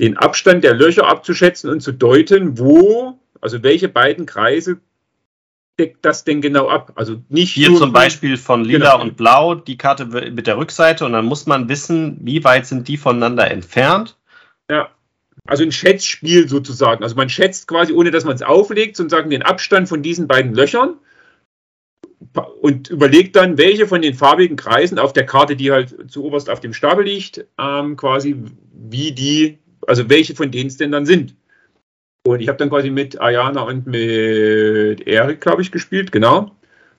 [0.00, 4.80] den Abstand der Löcher abzuschätzen und zu deuten, wo, also welche beiden Kreise
[5.78, 6.92] deckt das denn genau ab?
[6.94, 9.02] Also nicht hier zum Beispiel von Lila genau.
[9.02, 12.88] und Blau die Karte mit der Rückseite und dann muss man wissen, wie weit sind
[12.88, 14.16] die voneinander entfernt.
[14.70, 14.90] Ja,
[15.46, 17.02] also ein Schätzspiel sozusagen.
[17.02, 20.54] Also man schätzt quasi, ohne dass man es auflegt, sozusagen den Abstand von diesen beiden
[20.54, 20.98] Löchern
[22.60, 26.48] und überlegt dann, welche von den farbigen Kreisen auf der Karte, die halt zu oberst
[26.48, 28.36] auf dem Stapel liegt, ähm, quasi
[28.72, 31.36] wie die, also welche von denen es denn dann sind.
[32.26, 36.52] Und ich habe dann quasi mit Ayana und mit Erik, glaube ich, gespielt, genau.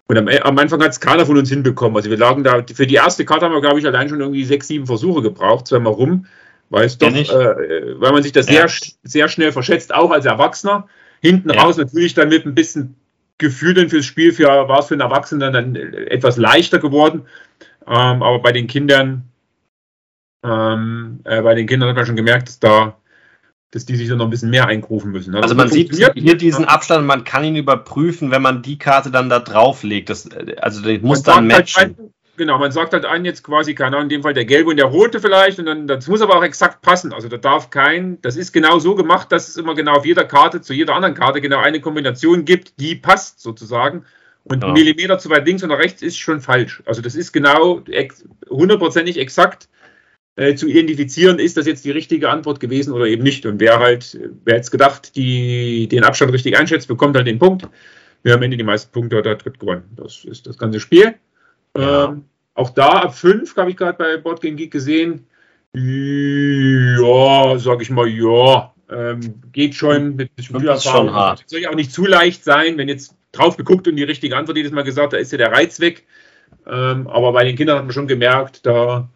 [0.07, 1.97] Und am, am Anfang hat es keiner von uns hinbekommen.
[1.97, 4.45] Also wir lagen da, für die erste Karte haben wir, glaube ich, allein schon irgendwie
[4.45, 6.27] sechs, sieben Versuche gebraucht, zweimal rum,
[6.69, 8.67] weil es doch, äh, weil man sich das ja.
[8.67, 10.87] sehr, sehr schnell verschätzt, auch als Erwachsener.
[11.21, 11.59] Hinten ja.
[11.59, 12.95] raus natürlich dann mit ein bisschen
[13.39, 17.23] Gefühl dann fürs Spiel, für, war es für einen Erwachsenen dann etwas leichter geworden.
[17.87, 19.23] Ähm, aber bei den Kindern,
[20.43, 22.95] ähm, äh, bei den Kindern hat man schon gemerkt, dass da
[23.71, 25.35] dass die sich dann noch ein bisschen mehr eingrufen müssen.
[25.35, 29.11] Also, also man sieht hier diesen Abstand, man kann ihn überprüfen, wenn man die Karte
[29.11, 30.09] dann da drauflegt.
[30.09, 30.29] Das,
[30.61, 31.75] also die muss dann halt matchen.
[31.75, 34.45] Halt ein, genau, man sagt halt einen jetzt quasi, keine Ahnung, in dem Fall der
[34.45, 37.11] gelbe und der rote vielleicht, und dann das muss aber auch exakt passen.
[37.13, 40.23] Also da darf kein, das ist genau so gemacht, dass es immer genau auf jeder
[40.23, 44.05] Karte zu jeder anderen Karte genau eine Kombination gibt, die passt sozusagen.
[44.45, 44.67] Und ja.
[44.67, 46.83] ein Millimeter zu weit links nach rechts ist schon falsch.
[46.85, 47.81] Also das ist genau
[48.49, 49.67] hundertprozentig exakt
[50.35, 53.45] äh, zu identifizieren, ist das jetzt die richtige Antwort gewesen oder eben nicht.
[53.45, 57.67] Und wer halt, wer jetzt gedacht, die den Abstand richtig einschätzt, bekommt halt den Punkt.
[58.23, 59.83] Wer am Ende die meisten Punkte hat, hat gewonnen.
[59.95, 61.15] Das ist das ganze Spiel.
[61.77, 62.05] Ja.
[62.05, 65.27] Ähm, auch da ab 5 habe ich gerade bei Boardgame Geek gesehen.
[65.73, 68.73] Ja, sag ich mal, ja.
[68.89, 71.07] Ähm, geht schon mit Spielerfahrung.
[71.07, 71.43] Schon hart.
[71.47, 74.57] Soll ja auch nicht zu leicht sein, wenn jetzt drauf geguckt und die richtige Antwort
[74.57, 76.05] jedes Mal gesagt, da ist ja der Reiz weg.
[76.65, 79.09] Ähm, aber bei den Kindern hat man schon gemerkt, da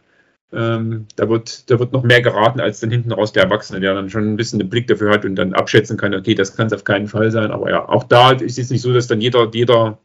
[0.51, 3.93] ähm, da, wird, da wird noch mehr geraten als dann hinten raus der Erwachsene, der
[3.93, 6.67] dann schon ein bisschen den Blick dafür hat und dann abschätzen kann, okay, das kann
[6.67, 7.51] es auf keinen Fall sein.
[7.51, 9.99] Aber ja, auch da ist es nicht so, dass dann jeder, jeder,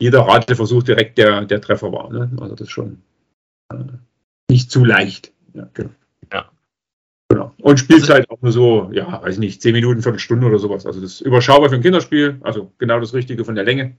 [0.00, 2.12] jeder Rateversuch direkt der, der Treffer war.
[2.12, 2.30] Ne?
[2.40, 3.02] Also das schon.
[4.50, 5.32] nicht zu leicht.
[5.54, 5.90] Ja, genau.
[6.32, 6.50] Ja.
[7.28, 7.54] Genau.
[7.60, 10.86] Und Spielzeit auch nur so, ja, weiß nicht, 10 Minuten, Viertelstunde oder sowas.
[10.86, 13.96] Also das ist überschaubar für ein Kinderspiel, also genau das Richtige von der Länge.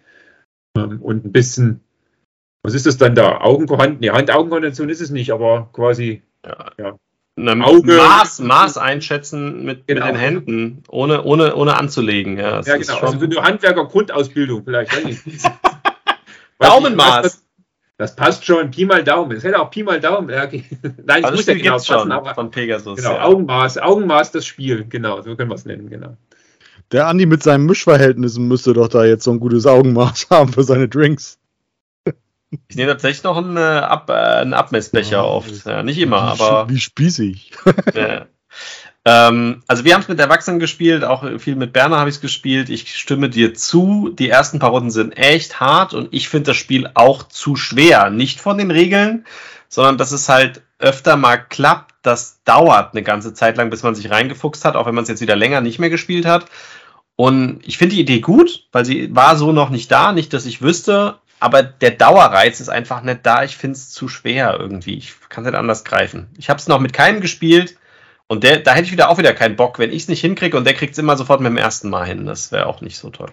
[0.75, 1.81] Ähm, und ein bisschen,
[2.63, 3.41] was ist das dann da?
[3.41, 3.99] Augenkoordination?
[4.01, 6.71] Nee, Hand-Augen-Koordination ist es nicht, aber quasi, Ja.
[6.77, 6.95] ja.
[7.63, 10.05] Auge- Maß, Maß einschätzen mit, Genau.
[10.07, 12.37] mit den Händen, ohne, ohne, ohne anzulegen.
[12.37, 12.93] Ja, das Ja, genau.
[12.97, 14.91] schon- Also für eine Handwerker-Grundausbildung vielleicht.
[15.05, 15.45] weiß ich nicht.
[16.59, 17.21] Daumenmaß.
[17.23, 17.43] Das,
[17.97, 18.71] das passt schon.
[18.71, 19.31] Pi mal Daumen.
[19.37, 20.29] Es hätte auch Pi mal Daumen.
[20.29, 20.63] Ja, okay.
[21.05, 22.97] Nein, es also muss das ja genau passen, schon aber von Pegasus.
[22.97, 23.23] genau, ja.
[23.23, 24.85] Augenmaß, Augenmaß das Spiel.
[24.89, 25.89] Genau, so können wir es nennen.
[25.89, 26.17] Genau.
[26.91, 30.63] Der Andi mit seinen Mischverhältnissen müsste doch da jetzt so ein gutes Augenmaß haben für
[30.63, 31.37] seine Drinks.
[32.67, 35.65] Ich nehme tatsächlich noch einen, äh, Ab, äh, einen Abmessbecher Oh, oft.
[35.65, 36.69] Ja, nicht immer, aber.
[36.69, 37.51] Wie spießig.
[37.93, 38.25] Ja.
[39.05, 42.21] Ähm, also wir haben es mit Erwachsenen gespielt, auch viel mit Berner habe ich es
[42.21, 42.69] gespielt.
[42.69, 44.09] Ich stimme dir zu.
[44.13, 48.09] Die ersten paar Runden sind echt hart und ich finde das Spiel auch zu schwer.
[48.09, 49.25] Nicht von den Regeln,
[49.69, 51.95] sondern dass es halt öfter mal klappt.
[52.01, 55.09] Das dauert eine ganze Zeit lang, bis man sich reingefuchst hat, auch wenn man es
[55.09, 56.45] jetzt wieder länger nicht mehr gespielt hat.
[57.15, 60.45] Und ich finde die Idee gut, weil sie war so noch nicht da, nicht, dass
[60.45, 63.43] ich wüsste, aber der Dauerreiz ist einfach nicht da.
[63.43, 64.97] Ich finde es zu schwer irgendwie.
[64.97, 66.27] Ich kann es nicht anders greifen.
[66.37, 67.77] Ich habe es noch mit keinem gespielt
[68.27, 70.57] und der, da hätte ich wieder auch wieder keinen Bock, wenn ich es nicht hinkriege
[70.57, 72.25] und der kriegt es immer sofort mit dem ersten Mal hin.
[72.25, 73.31] Das wäre auch nicht so toll.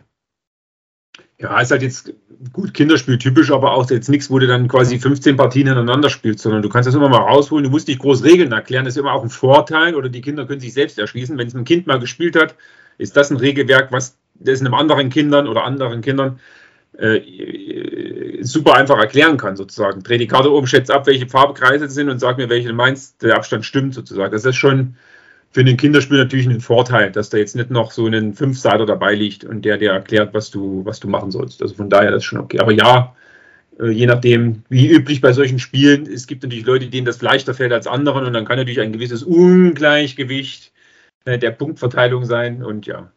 [1.39, 2.15] Ja, ist halt jetzt
[2.53, 6.41] gut Kinderspiel typisch, aber auch jetzt nichts, wo du dann quasi 15 Partien hintereinander spielst,
[6.41, 7.65] sondern du kannst das immer mal rausholen.
[7.65, 8.87] Du musst nicht groß Regeln erklären.
[8.87, 11.37] Das ist immer auch ein Vorteil oder die Kinder können sich selbst erschließen.
[11.37, 12.55] Wenn es ein Kind mal gespielt hat,
[12.97, 16.41] ist das ein Regelwerk, was das einem anderen Kindern oder anderen Kindern
[16.99, 20.03] äh, super einfach erklären kann, sozusagen.
[20.03, 23.37] Dreh die Karte oben, schätze ab, welche Farbkreise sind und sag mir, welche meinst, der
[23.37, 24.33] Abstand stimmt, sozusagen.
[24.33, 24.97] Das ist schon
[25.53, 29.15] für ein Kinderspiel natürlich ein Vorteil, dass da jetzt nicht noch so ein Fünfseiter dabei
[29.15, 31.63] liegt und der dir erklärt, was du, was du machen sollst.
[31.63, 32.61] Also von daher das ist schon okay.
[32.61, 33.15] Aber ja,
[33.81, 37.55] äh, je nachdem, wie üblich bei solchen Spielen, es gibt natürlich Leute, denen das leichter
[37.55, 40.73] fällt als anderen und dann kann natürlich ein gewisses Ungleichgewicht
[41.25, 43.11] äh, der Punktverteilung sein und ja,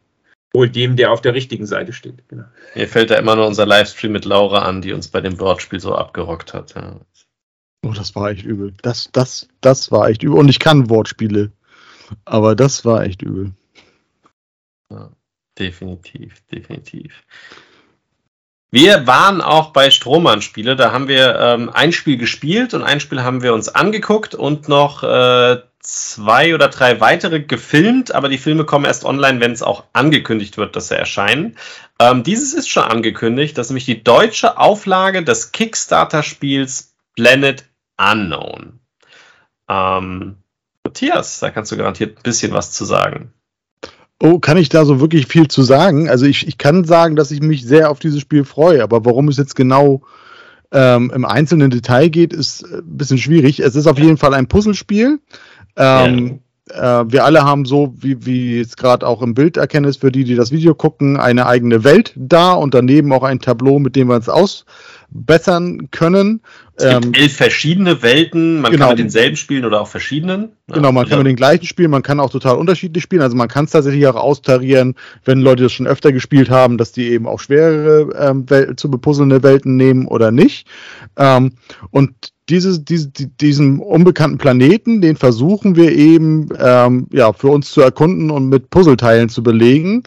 [0.52, 2.28] wohl dem, der auf der richtigen Seite steht.
[2.28, 2.44] Genau.
[2.74, 5.80] Mir fällt da immer nur unser Livestream mit Laura an, die uns bei dem Wortspiel
[5.80, 6.74] so abgerockt hat.
[6.74, 7.00] Ja.
[7.86, 8.74] Oh, das war echt übel.
[8.82, 10.38] Das, das, das war echt übel.
[10.38, 11.52] Und ich kann Wortspiele.
[12.24, 13.52] Aber das war echt übel.
[15.58, 17.22] Definitiv, definitiv.
[18.72, 20.76] Wir waren auch bei Strohmann-Spiele.
[20.76, 24.68] Da haben wir ähm, ein Spiel gespielt und ein Spiel haben wir uns angeguckt und
[24.68, 28.14] noch äh, zwei oder drei weitere gefilmt.
[28.14, 31.56] Aber die Filme kommen erst online, wenn es auch angekündigt wird, dass sie erscheinen.
[31.98, 33.58] Ähm, dieses ist schon angekündigt.
[33.58, 37.64] Das ist nämlich die deutsche Auflage des Kickstarter-Spiels Planet
[37.98, 38.80] Unknown.
[39.68, 40.36] Ähm,
[40.84, 43.32] Matthias, da kannst du garantiert ein bisschen was zu sagen.
[44.22, 46.10] Oh, kann ich da so wirklich viel zu sagen?
[46.10, 49.28] Also ich, ich kann sagen, dass ich mich sehr auf dieses Spiel freue, aber warum
[49.28, 50.02] es jetzt genau
[50.72, 53.60] ähm, im einzelnen Detail geht, ist äh, ein bisschen schwierig.
[53.60, 55.20] Es ist auf jeden Fall ein Puzzlespiel.
[55.76, 56.40] Ähm,
[56.74, 60.12] äh, wir alle haben so, wie, wie es gerade auch im Bild erkennen ist, für
[60.12, 63.96] die, die das Video gucken, eine eigene Welt da und daneben auch ein Tableau, mit
[63.96, 66.42] dem wir uns ausbessern können.
[66.76, 68.86] Es gibt Ähm, elf verschiedene Welten, man genau.
[68.86, 70.52] kann mit denselben spielen oder auch verschiedenen.
[70.68, 71.18] Ja, Genau, man kann ja.
[71.18, 73.22] mit den gleichen spielen, man kann auch total unterschiedlich spielen.
[73.22, 74.94] Also man kann es tatsächlich auch austarieren,
[75.24, 79.42] wenn Leute das schon öfter gespielt haben, dass die eben auch schwerere ähm, zu bepuzzelnde
[79.42, 80.66] Welten nehmen oder nicht.
[81.16, 81.52] Ähm,
[81.90, 87.80] und diese, die, diesen unbekannten Planeten, den versuchen wir eben ähm, ja, für uns zu
[87.80, 90.02] erkunden und mit Puzzleteilen zu belegen,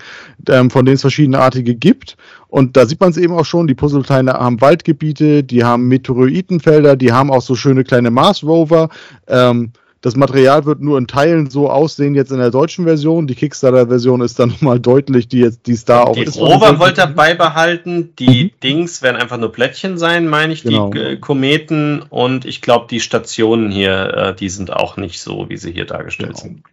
[0.49, 2.17] ähm, von denen es verschiedenartige gibt.
[2.47, 6.95] Und da sieht man es eben auch schon, die Puzzleteile haben Waldgebiete, die haben Meteoritenfelder,
[6.95, 8.89] die haben auch so schöne kleine Mars-Rover.
[9.27, 9.71] Ähm,
[10.03, 13.25] das Material wird nur in Teilen so aussehen jetzt in der deutschen Version.
[13.25, 16.37] Die Kickstarter-Version ist dann nochmal deutlich, die jetzt, die da auch Die ist.
[16.37, 20.69] Rover wollte er beibehalten, die Dings werden einfach nur Plättchen sein, meine ich, Mhm.
[20.69, 20.89] Genau.
[20.91, 25.47] die äh, Kometen und ich glaube, die Stationen hier, äh, die sind auch nicht so,
[25.47, 26.41] wie sie hier dargestellt Genau.
[26.41, 26.63] sind.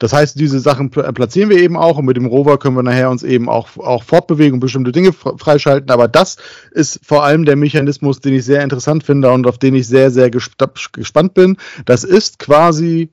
[0.00, 2.82] Das heißt, diese Sachen pl- platzieren wir eben auch und mit dem Rover können wir
[2.82, 5.90] nachher uns eben auch, auch fortbewegen und bestimmte Dinge fr- freischalten.
[5.90, 6.38] Aber das
[6.72, 10.10] ist vor allem der Mechanismus, den ich sehr interessant finde und auf den ich sehr,
[10.10, 11.58] sehr gesta- gespannt bin.
[11.84, 13.10] Das ist quasi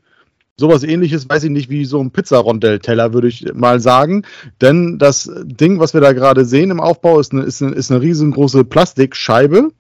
[0.59, 4.23] sowas ähnliches, weiß ich nicht, wie so ein Pizzarondell-Teller, würde ich mal sagen.
[4.61, 7.91] Denn das Ding, was wir da gerade sehen im Aufbau, ist eine, ist eine, ist
[7.91, 9.71] eine riesengroße Plastikscheibe.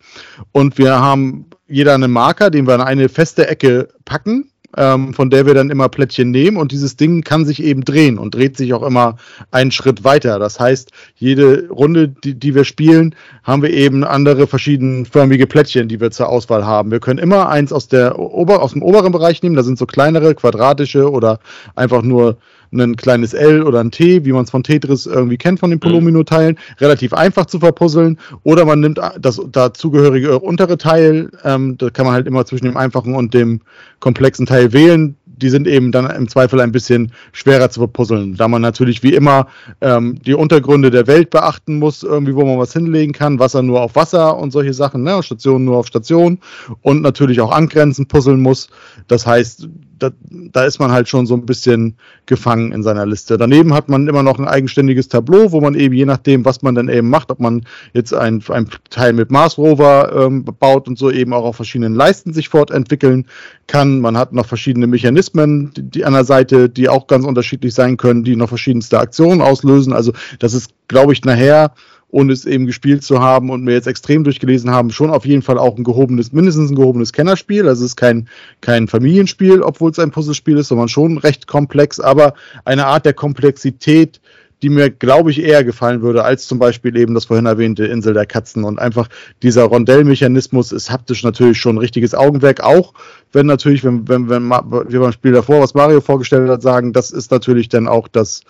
[0.51, 5.29] Und wir haben jeder einen Marker, den wir an eine feste Ecke packen ähm, von
[5.29, 8.57] der wir dann immer Plättchen nehmen und dieses Ding kann sich eben drehen und dreht
[8.57, 9.17] sich auch immer
[9.51, 10.39] einen Schritt weiter.
[10.39, 16.01] Das heißt, jede Runde, die, die wir spielen, haben wir eben andere verschiedenförmige Plättchen, die
[16.01, 16.91] wir zur Auswahl haben.
[16.91, 19.85] Wir können immer eins aus, der Ober, aus dem oberen Bereich nehmen, da sind so
[19.85, 21.39] kleinere, quadratische oder
[21.75, 22.37] einfach nur
[22.71, 25.79] ein kleines L oder ein T, wie man es von Tetris irgendwie kennt von den
[25.79, 28.17] Polomino-Teilen, relativ einfach zu verpuzzeln.
[28.43, 32.77] Oder man nimmt das dazugehörige untere Teil, ähm, da kann man halt immer zwischen dem
[32.77, 33.61] einfachen und dem
[33.99, 38.47] komplexen Teil wählen die sind eben dann im Zweifel ein bisschen schwerer zu verpuzzeln, da
[38.47, 39.47] man natürlich wie immer
[39.81, 43.81] ähm, die Untergründe der Welt beachten muss, irgendwie wo man was hinlegen kann, Wasser nur
[43.81, 45.21] auf Wasser und solche Sachen, ne?
[45.21, 46.39] Stationen nur auf Station
[46.81, 48.69] und natürlich auch angrenzen puzzeln muss.
[49.07, 49.67] Das heißt,
[49.99, 53.37] da, da ist man halt schon so ein bisschen gefangen in seiner Liste.
[53.37, 56.75] Daneben hat man immer noch ein eigenständiges Tableau, wo man eben je nachdem, was man
[56.75, 60.97] dann eben macht, ob man jetzt ein, ein Teil mit Mars Rover ähm, baut und
[60.97, 63.25] so eben auch auf verschiedenen Leisten sich fortentwickeln
[63.67, 63.99] kann.
[63.99, 67.97] Man hat noch verschiedene Mechanismen, die, die an der Seite, die auch ganz unterschiedlich sein
[67.97, 69.93] können, die noch verschiedenste Aktionen auslösen.
[69.93, 71.73] Also das ist, glaube ich, nachher
[72.09, 75.41] ohne es eben gespielt zu haben und mir jetzt extrem durchgelesen haben, schon auf jeden
[75.41, 77.67] Fall auch ein gehobenes, mindestens ein gehobenes Kennerspiel.
[77.67, 78.29] Also es ist kein,
[78.61, 83.13] kein Familienspiel, obwohl es ein Puzzlespiel ist, sondern schon recht komplex, aber eine Art der
[83.13, 84.21] Komplexität,
[84.61, 88.13] die mir, glaube ich, eher gefallen würde, als zum Beispiel eben das vorhin erwähnte Insel
[88.13, 88.63] der Katzen.
[88.63, 89.07] Und einfach
[89.43, 92.93] dieser Rondellmechanismus ist haptisch natürlich schon ein richtiges Augenwerk, auch
[93.33, 97.11] wenn natürlich, wenn, wenn, wenn wir beim Spiel davor, was Mario vorgestellt hat, sagen, das
[97.11, 98.41] ist natürlich dann auch das,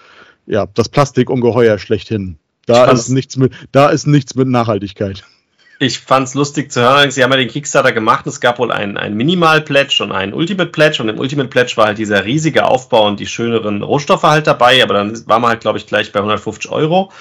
[0.45, 2.37] ja, das Plastikungeheuer schlechthin.
[2.67, 5.23] Da ist, nichts mit, da ist nichts mit Nachhaltigkeit.
[5.79, 8.27] Ich fand es lustig zu hören, sie haben ja den Kickstarter gemacht.
[8.27, 11.01] Es gab wohl ein, ein Minimal-Pledge und ein Ultimate-Pledge.
[11.01, 14.83] Und im Ultimate-Pledge war halt dieser riesige Aufbau und die schöneren Rohstoffe halt dabei.
[14.83, 17.11] Aber dann war man halt, glaube ich, gleich bei 150 Euro.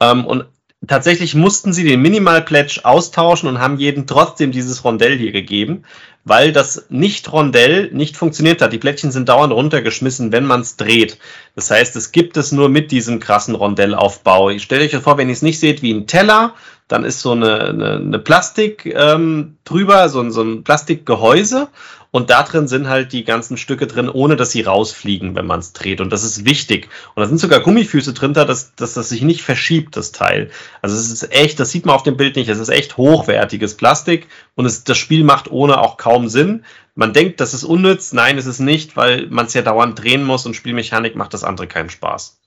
[0.00, 0.46] Ähm, und
[0.86, 5.84] tatsächlich mussten sie den Minimal Pledge austauschen und haben jedem trotzdem dieses Rondell hier gegeben,
[6.26, 8.72] weil das Nicht-Rondell nicht funktioniert hat.
[8.72, 11.18] Die Plättchen sind dauernd runtergeschmissen, wenn man es dreht.
[11.54, 14.50] Das heißt, es gibt es nur mit diesem krassen Rondellaufbau.
[14.50, 16.54] Ich stelle euch vor, wenn ihr es nicht seht wie ein Teller,
[16.88, 21.68] dann ist so eine, eine, eine Plastik ähm, drüber, so, so ein Plastikgehäuse
[22.16, 25.60] und da drin sind halt die ganzen Stücke drin, ohne dass sie rausfliegen, wenn man
[25.60, 26.00] es dreht.
[26.00, 26.88] Und das ist wichtig.
[27.14, 30.50] Und da sind sogar Gummifüße drin, da, dass, dass das sich nicht verschiebt, das Teil.
[30.80, 33.76] Also es ist echt, das sieht man auf dem Bild nicht, es ist echt hochwertiges
[33.76, 36.64] Plastik und es, das Spiel macht ohne auch kaum Sinn.
[36.94, 38.14] Man denkt, das ist unnütz.
[38.14, 41.44] Nein, ist es nicht, weil man es ja dauernd drehen muss und Spielmechanik macht das
[41.44, 42.38] andere keinen Spaß.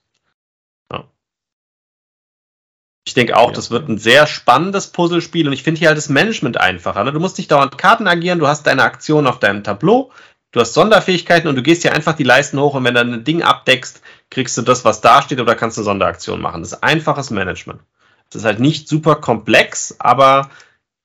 [3.06, 3.56] Ich denke auch, ja.
[3.56, 7.04] das wird ein sehr spannendes Puzzlespiel und ich finde hier halt das Management einfacher.
[7.04, 7.12] Ne?
[7.12, 10.12] Du musst nicht dauernd Karten agieren, du hast deine Aktion auf deinem Tableau,
[10.52, 13.24] du hast Sonderfähigkeiten und du gehst hier einfach die Leisten hoch und wenn du ein
[13.24, 16.62] Ding abdeckst, kriegst du das, was da steht oder kannst eine Sonderaktion machen.
[16.62, 17.82] Das ist einfaches Management.
[18.30, 20.50] Das ist halt nicht super komplex, aber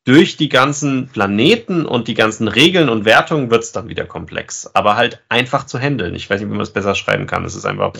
[0.04, 4.70] durch die ganzen Planeten und die ganzen Regeln und Wertungen wird es dann wieder komplex.
[4.74, 6.14] Aber halt einfach zu handeln.
[6.14, 7.44] Ich weiß nicht, wie man es besser schreiben kann.
[7.44, 7.94] Es ist einfach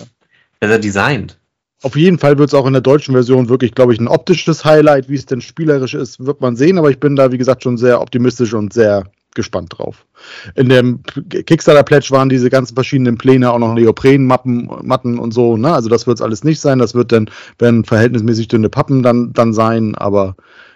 [0.59, 1.37] besser designt.
[1.83, 4.65] Auf jeden Fall wird es auch in der deutschen Version wirklich, glaube ich, ein optisches
[4.65, 5.09] Highlight.
[5.09, 6.77] Wie es denn spielerisch ist, wird man sehen.
[6.77, 9.03] Aber ich bin da, wie gesagt, schon sehr optimistisch und sehr
[9.35, 10.05] gespannt drauf.
[10.55, 15.57] In dem Kickstarter Pledge waren diese ganzen verschiedenen Pläne auch noch Neoprenmappen, Matten und so.
[15.57, 15.73] Ne?
[15.73, 16.79] Also das wird es alles nicht sein.
[16.79, 17.29] Das wird dann,
[17.59, 19.93] wenn verhältnismäßig dünne Pappen dann, dann sein.
[19.95, 20.35] Aber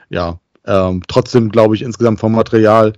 [0.09, 2.93] ja, ähm, trotzdem glaube ich insgesamt vom Material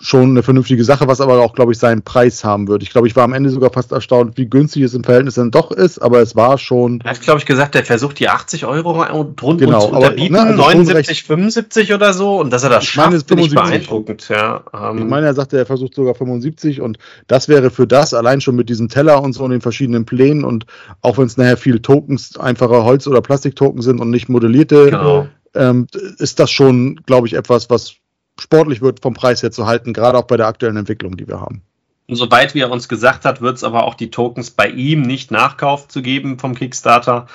[0.00, 2.82] schon eine vernünftige Sache, was aber auch, glaube ich, seinen Preis haben wird.
[2.82, 5.50] Ich glaube, ich war am Ende sogar fast erstaunt, wie günstig es im Verhältnis dann
[5.50, 7.02] doch ist, aber es war schon.
[7.04, 10.44] Er hat, glaube ich, gesagt, er versucht die 80 Euro drunter genau, zu unterbieten, aber,
[10.44, 14.28] ne, also 79, 75 oder so, und dass er das schafft, ist finde ich beeindruckend.
[14.30, 14.98] Ja, ähm.
[14.98, 18.56] Ich meine, er sagte, er versucht sogar 75 und das wäre für das, allein schon
[18.56, 20.64] mit diesem Teller und so und den verschiedenen Plänen und
[21.02, 25.26] auch wenn es nachher viel Tokens, einfache Holz- oder Plastiktoken sind und nicht modellierte, genau.
[25.54, 27.96] ähm, ist das schon, glaube ich, etwas, was
[28.40, 31.40] sportlich wird vom Preis her zu halten, gerade auch bei der aktuellen Entwicklung, die wir
[31.40, 31.62] haben.
[32.08, 35.02] Und soweit wie er uns gesagt hat, wird es aber auch die Tokens bei ihm
[35.02, 37.26] nicht Nachkauf zu geben vom Kickstarter.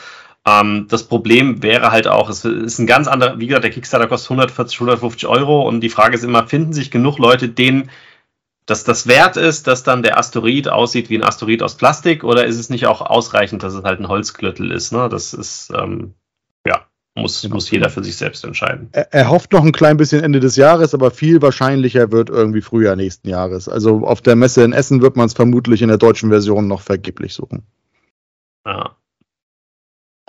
[0.45, 4.07] Ähm, das Problem wäre halt auch, es ist ein ganz anderer, wie gesagt, der Kickstarter
[4.07, 7.89] kostet 140, 150 Euro und die Frage ist immer, finden sich genug Leute, denen
[8.65, 12.45] dass das wert ist, dass dann der Asteroid aussieht wie ein Asteroid aus Plastik oder
[12.45, 14.91] ist es nicht auch ausreichend, dass es halt ein Holzklöttel ist?
[14.91, 15.07] Ne?
[15.07, 16.15] Das ist, ähm,
[17.15, 18.89] muss, muss jeder für sich selbst entscheiden.
[18.91, 22.61] Er, er, hofft noch ein klein bisschen Ende des Jahres, aber viel wahrscheinlicher wird irgendwie
[22.61, 23.69] Frühjahr nächsten Jahres.
[23.69, 26.81] Also auf der Messe in Essen wird man es vermutlich in der deutschen Version noch
[26.81, 27.63] vergeblich suchen.
[28.65, 28.97] Ja.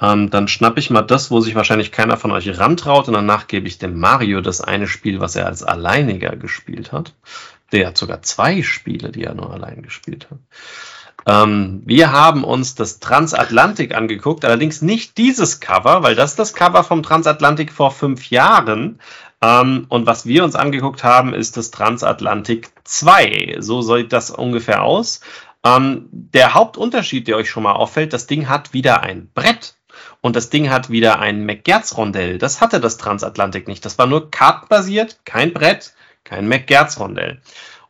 [0.00, 3.46] Ähm, dann schnapp ich mal das, wo sich wahrscheinlich keiner von euch rantraut und danach
[3.46, 7.14] gebe ich dem Mario das eine Spiel, was er als Alleiniger gespielt hat.
[7.72, 10.38] Der hat sogar zwei Spiele, die er nur allein gespielt hat.
[11.26, 16.54] Ähm, wir haben uns das Transatlantik angeguckt, allerdings nicht dieses Cover, weil das ist das
[16.54, 19.00] Cover vom Transatlantik vor fünf Jahren.
[19.42, 23.56] Ähm, und was wir uns angeguckt haben, ist das Transatlantik 2.
[23.58, 25.20] So sieht das ungefähr aus.
[25.64, 29.74] Ähm, der Hauptunterschied, der euch schon mal auffällt, das Ding hat wieder ein Brett.
[30.20, 32.38] Und das Ding hat wieder ein McGertz-Rondell.
[32.38, 33.84] Das hatte das Transatlantik nicht.
[33.84, 35.94] Das war nur kartenbasiert, kein Brett,
[36.24, 37.40] kein McGertz-Rondell.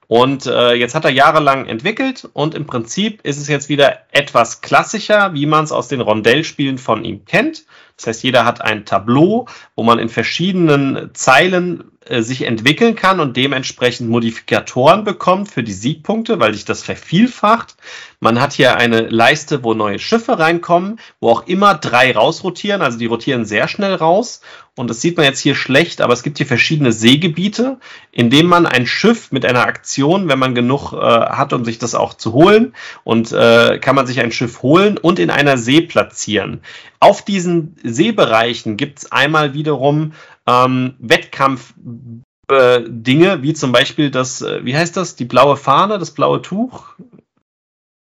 [0.09, 4.61] Und äh, jetzt hat er jahrelang entwickelt und im Prinzip ist es jetzt wieder etwas
[4.61, 7.65] klassischer, wie man es aus den Rondellspielen von ihm kennt.
[7.97, 13.21] Das heißt, jeder hat ein Tableau, wo man in verschiedenen Zeilen äh, sich entwickeln kann
[13.21, 17.77] und dementsprechend Modifikatoren bekommt für die Siegpunkte, weil sich das vervielfacht.
[18.21, 22.99] Man hat hier eine Leiste, wo neue Schiffe reinkommen, wo auch immer drei rausrotieren, also
[22.99, 24.41] die rotieren sehr schnell raus.
[24.79, 27.79] Und das sieht man jetzt hier schlecht, aber es gibt hier verschiedene Seegebiete,
[28.13, 31.79] in denen man ein Schiff mit einer Aktion, wenn man genug äh, hat, um sich
[31.79, 35.57] das auch zu holen, und äh, kann man sich ein Schiff holen und in einer
[35.57, 36.61] See platzieren.
[37.01, 40.13] Auf diesen Seebereichen gibt es einmal wiederum
[40.47, 41.75] ähm, Wettkampf
[42.49, 46.43] äh, Dinge, wie zum Beispiel das, äh, wie heißt das, die blaue Fahne, das blaue
[46.43, 46.95] Tuch?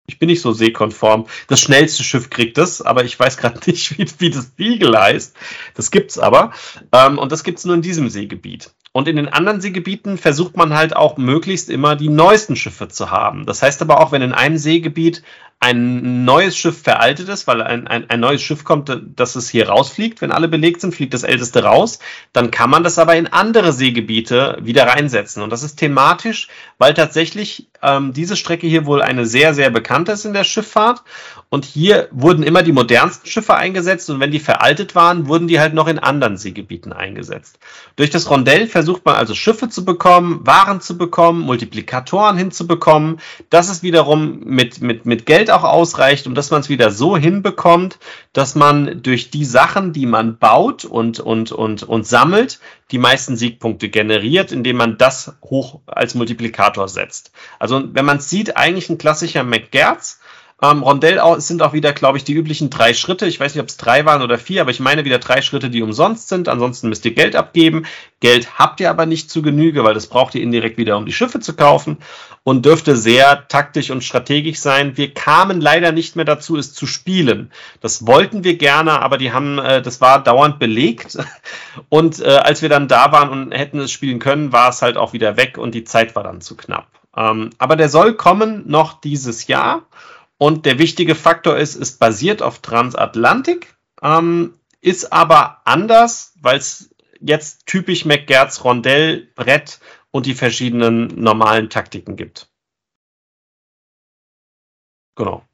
[0.06, 1.26] Ich bin nicht so seekonform.
[1.48, 5.34] Das schnellste Schiff kriegt es, aber ich weiß gerade nicht, wie, wie das Beagle heißt.
[5.74, 6.52] Das gibt's aber.
[6.92, 8.70] Ähm, und das gibt's nur in diesem Seegebiet.
[8.96, 13.10] Und in den anderen Seegebieten versucht man halt auch möglichst immer die neuesten Schiffe zu
[13.10, 13.44] haben.
[13.44, 15.24] Das heißt aber auch, wenn in einem Seegebiet
[15.58, 19.68] ein neues Schiff veraltet ist, weil ein, ein, ein neues Schiff kommt, dass es hier
[19.68, 21.98] rausfliegt, wenn alle belegt sind, fliegt das älteste raus,
[22.32, 25.42] dann kann man das aber in andere Seegebiete wieder reinsetzen.
[25.42, 26.46] Und das ist thematisch,
[26.78, 31.02] weil tatsächlich ähm, diese Strecke hier wohl eine sehr, sehr bekannte ist in der Schifffahrt.
[31.54, 35.60] Und hier wurden immer die modernsten Schiffe eingesetzt und wenn die veraltet waren, wurden die
[35.60, 37.60] halt noch in anderen Seegebieten eingesetzt.
[37.94, 43.20] Durch das Rondell versucht man also Schiffe zu bekommen, Waren zu bekommen, Multiplikatoren hinzubekommen.
[43.50, 47.16] Das ist wiederum mit, mit, mit Geld auch ausreicht und dass man es wieder so
[47.16, 48.00] hinbekommt,
[48.32, 52.58] dass man durch die Sachen, die man baut und, und, und, und sammelt,
[52.90, 57.30] die meisten Siegpunkte generiert, indem man das hoch als Multiplikator setzt.
[57.60, 60.18] Also wenn man es sieht, eigentlich ein klassischer McGertz,
[60.70, 63.26] ähm, Rondell sind auch wieder, glaube ich, die üblichen drei Schritte.
[63.26, 65.70] Ich weiß nicht, ob es drei waren oder vier, aber ich meine wieder drei Schritte,
[65.70, 66.48] die umsonst sind.
[66.48, 67.86] Ansonsten müsst ihr Geld abgeben.
[68.20, 71.12] Geld habt ihr aber nicht zu Genüge, weil das braucht ihr indirekt wieder, um die
[71.12, 71.98] Schiffe zu kaufen
[72.42, 74.96] und dürfte sehr taktisch und strategisch sein.
[74.96, 77.50] Wir kamen leider nicht mehr dazu, es zu spielen.
[77.80, 81.18] Das wollten wir gerne, aber die haben, äh, das war dauernd belegt.
[81.88, 84.96] Und äh, als wir dann da waren und hätten es spielen können, war es halt
[84.96, 86.86] auch wieder weg und die Zeit war dann zu knapp.
[87.16, 89.82] Ähm, aber der soll kommen noch dieses Jahr.
[90.38, 96.90] Und der wichtige Faktor ist, es basiert auf Transatlantik, ähm, ist aber anders, weil es
[97.20, 99.80] jetzt typisch McGertz Rondell, Brett
[100.10, 102.48] und die verschiedenen normalen Taktiken gibt.
[105.16, 105.44] Genau.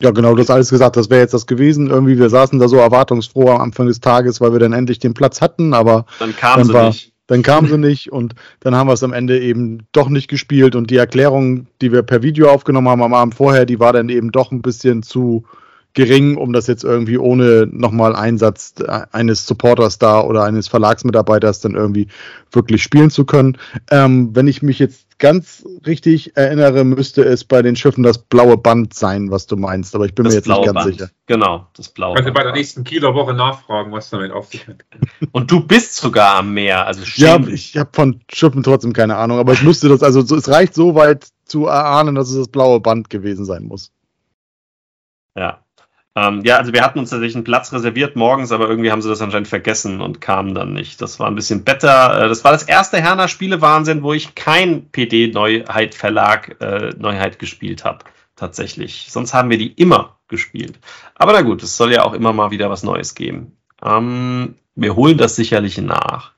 [0.00, 0.96] Ja, genau, du hast alles gesagt.
[0.96, 1.88] Das wäre jetzt das gewesen.
[1.88, 5.14] Irgendwie, wir saßen da so erwartungsfroh am Anfang des Tages, weil wir dann endlich den
[5.14, 7.12] Platz hatten, aber dann kam dann sie war, nicht.
[7.28, 10.74] Dann kam sie nicht und dann haben wir es am Ende eben doch nicht gespielt.
[10.74, 14.08] Und die Erklärung, die wir per Video aufgenommen haben am Abend vorher, die war dann
[14.08, 15.44] eben doch ein bisschen zu
[15.94, 18.74] gering, um das jetzt irgendwie ohne nochmal Einsatz
[19.12, 22.08] eines Supporters da oder eines Verlagsmitarbeiters dann irgendwie
[22.52, 23.58] wirklich spielen zu können.
[23.90, 28.56] Ähm, wenn ich mich jetzt ganz richtig erinnere, müsste es bei den Schiffen das blaue
[28.56, 30.92] Band sein, was du meinst, aber ich bin das mir jetzt nicht ganz Band.
[30.92, 31.10] sicher.
[31.26, 32.36] Genau, das blaue Kannst Band.
[32.36, 34.84] bei der nächsten Kieler Woche nachfragen, was damit auf sich hat.
[35.32, 39.38] Und du bist sogar am Meer, also Ja, ich habe von Schiffen trotzdem keine Ahnung,
[39.38, 42.78] aber ich müsste das, also es reicht so weit zu erahnen, dass es das blaue
[42.80, 43.90] Band gewesen sein muss.
[45.36, 45.64] Ja.
[46.18, 49.08] Ähm, ja, also wir hatten uns tatsächlich einen Platz reserviert morgens, aber irgendwie haben sie
[49.08, 51.00] das anscheinend vergessen und kamen dann nicht.
[51.00, 52.24] Das war ein bisschen better.
[52.24, 58.04] Äh, das war das erste Herner Spiele-Wahnsinn, wo ich kein PD-Neuheit-Verlag äh, Neuheit gespielt habe.
[58.34, 59.06] Tatsächlich.
[59.10, 60.78] Sonst haben wir die immer gespielt.
[61.14, 63.56] Aber na gut, es soll ja auch immer mal wieder was Neues geben.
[63.84, 66.32] Ähm, wir holen das sicherlich nach.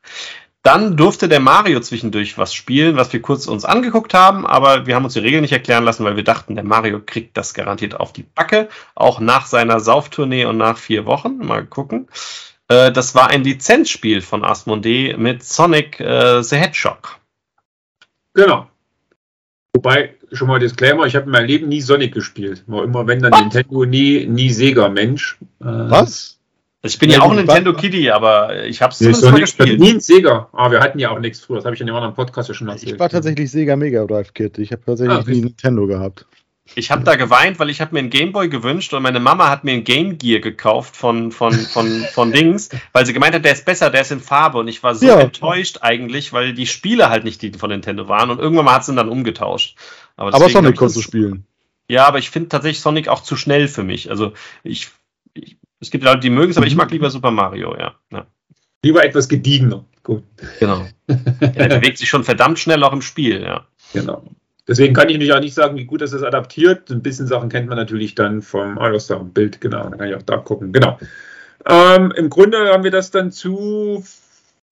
[0.63, 4.95] Dann durfte der Mario zwischendurch was spielen, was wir kurz uns angeguckt haben, aber wir
[4.95, 7.99] haben uns die Regeln nicht erklären lassen, weil wir dachten, der Mario kriegt das garantiert
[7.99, 11.39] auf die Backe, auch nach seiner Sauftournee und nach vier Wochen.
[11.39, 12.09] Mal gucken.
[12.69, 17.19] Äh, das war ein Lizenzspiel von Asmodee mit Sonic äh, the Hedgehog.
[18.35, 18.69] Genau.
[19.73, 22.65] Wobei, schon mal Disclaimer, ich habe in meinem Leben nie Sonic gespielt.
[22.67, 23.41] War immer, wenn dann What?
[23.41, 25.39] Nintendo, nie, nie Sega-Mensch.
[25.61, 26.40] Äh, was?
[26.83, 29.81] Ich bin ja, ja auch ein Nintendo Kitty, aber ich habe es zumindest mal gespielt.
[29.81, 30.49] Nie ein Sega.
[30.53, 31.57] Ah, wir hatten ja auch nichts früher.
[31.57, 32.95] Das habe ich in dem anderen Podcast ja schon erzählt.
[32.95, 34.59] Ich war tatsächlich Sega Mega Drive Kid.
[34.59, 36.25] Ich habe tatsächlich ah, nie Nintendo gehabt.
[36.77, 39.65] Ich habe da geweint, weil ich habe mir einen Gameboy gewünscht und meine Mama hat
[39.65, 43.53] mir einen Game Gear gekauft von, von, von, von Dings, weil sie gemeint hat, der
[43.53, 44.59] ist besser, der ist in Farbe.
[44.59, 45.21] Und ich war so ja.
[45.21, 48.31] enttäuscht eigentlich, weil die Spiele halt nicht die von Nintendo waren.
[48.31, 49.77] Und irgendwann mal hat sie ihn dann umgetauscht.
[50.17, 51.45] Aber, aber Sonic konntest du spielen.
[51.89, 54.11] Ja, aber ich finde tatsächlich Sonic auch zu schnell für mich.
[54.11, 54.33] Also
[54.63, 54.91] ich
[55.81, 57.95] es gibt Leute, die mögen es, aber ich mag lieber Super Mario, ja.
[58.13, 58.27] ja.
[58.83, 59.85] Lieber etwas gediegener.
[60.03, 60.23] Gut.
[60.59, 60.87] Genau.
[61.07, 63.67] er bewegt sich schon verdammt schnell auch im Spiel, ja.
[63.93, 64.23] Genau.
[64.69, 66.91] Deswegen kann ich mich auch nicht sagen, wie gut das ist adaptiert.
[66.91, 69.89] Ein bisschen Sachen kennt man natürlich dann vom All-Star-Bild, genau.
[69.89, 70.73] Da kann ich auch da gucken.
[70.73, 70.99] Genau.
[71.67, 74.05] Ähm, Im Grunde haben wir das dann zu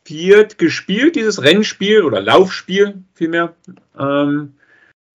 [0.05, 3.55] viert gespielt, dieses Rennspiel oder Laufspiel vielmehr.
[3.99, 4.55] Ähm,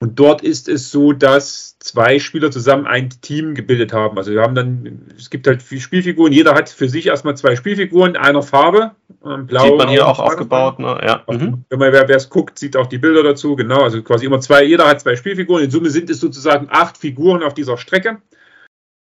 [0.03, 4.17] Und dort ist es so, dass zwei Spieler zusammen ein Team gebildet haben.
[4.17, 8.17] Also wir haben dann, es gibt halt Spielfiguren, jeder hat für sich erstmal zwei Spielfiguren
[8.17, 8.91] einer Farbe.
[9.25, 10.99] Ähm, blau, Sieht man hier auch aufgebaut, ne?
[11.05, 11.23] ja.
[11.29, 11.63] Mhm.
[11.69, 13.81] Wenn man wer es guckt, sieht auch die Bilder dazu, genau.
[13.81, 15.63] Also quasi immer zwei, jeder hat zwei Spielfiguren.
[15.63, 18.17] In Summe sind es sozusagen acht Figuren auf dieser Strecke.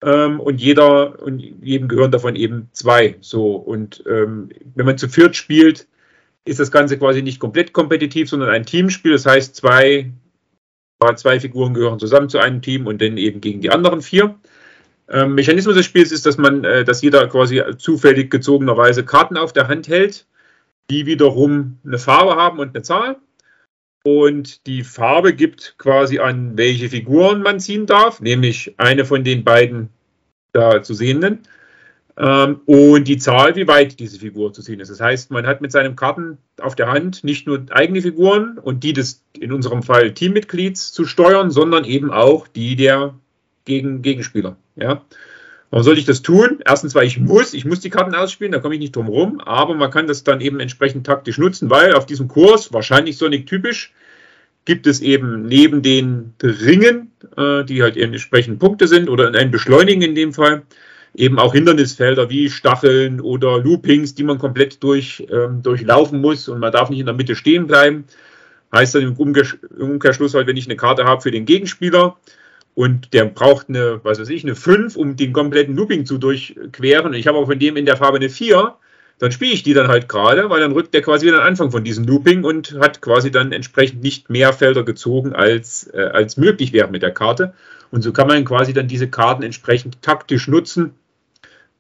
[0.05, 3.17] Ähm, und jeder, und jedem gehören davon eben zwei.
[3.23, 3.57] So.
[3.57, 5.89] Und ähm, wenn man zu viert spielt,
[6.45, 9.11] ist das Ganze quasi nicht komplett kompetitiv, sondern ein Teamspiel.
[9.11, 10.13] Das heißt, zwei
[11.17, 14.35] Zwei Figuren gehören zusammen zu einem Team und dann eben gegen die anderen vier.
[15.09, 19.53] Ähm, Mechanismus des Spiels ist, dass man, äh, dass jeder quasi zufällig gezogenerweise Karten auf
[19.53, 20.27] der Hand hält,
[20.91, 23.17] die wiederum eine Farbe haben und eine Zahl.
[24.05, 29.45] Und die Farbe gibt quasi an, welche Figuren man ziehen darf, nämlich eine von den
[29.45, 29.91] beiden
[30.53, 31.41] da zu sehenden.
[32.23, 34.93] Ähm, und die Zahl, wie weit diese Figur zu ziehen ist.
[34.93, 38.85] Das heißt, man hat mit seinen Karten auf der Hand nicht nur eigene Figuren und
[38.85, 43.15] die des, in unserem Fall Teammitglieds zu steuern, sondern eben auch die der
[43.65, 44.57] Gegen Gegenspieler.
[44.77, 45.03] Ja.
[45.71, 46.61] Warum soll ich das tun?
[46.65, 49.41] Erstens, weil ich muss, ich muss die Karten ausspielen, da komme ich nicht drum rum,
[49.41, 53.47] aber man kann das dann eben entsprechend taktisch nutzen, weil auf diesem Kurs, wahrscheinlich Sonic
[53.47, 53.93] typisch,
[54.65, 60.03] gibt es eben neben den Ringen, äh, die halt entsprechend Punkte sind oder ein Beschleunigen
[60.03, 60.63] in dem Fall,
[61.15, 66.59] eben auch Hindernisfelder wie Stacheln oder Loopings, die man komplett durch, ähm, durchlaufen muss und
[66.59, 68.05] man darf nicht in der Mitte stehen bleiben.
[68.75, 69.45] Heißt dann im, Umkehr,
[69.79, 72.17] im Umkehrschluss halt, wenn ich eine Karte habe für den Gegenspieler
[72.75, 77.07] und der braucht eine, was weiß ich, eine 5, um den kompletten Looping zu durchqueren
[77.07, 78.75] und ich habe auch von dem in der Farbe eine 4,
[79.19, 81.71] dann spiele ich die dann halt gerade, weil dann rückt der quasi wieder den Anfang
[81.71, 86.39] von diesem Looping und hat quasi dann entsprechend nicht mehr Felder gezogen, als, äh, als
[86.39, 87.55] möglich wäre mit der Karte.
[87.93, 90.95] Und so kann man quasi dann diese Karten entsprechend taktisch nutzen,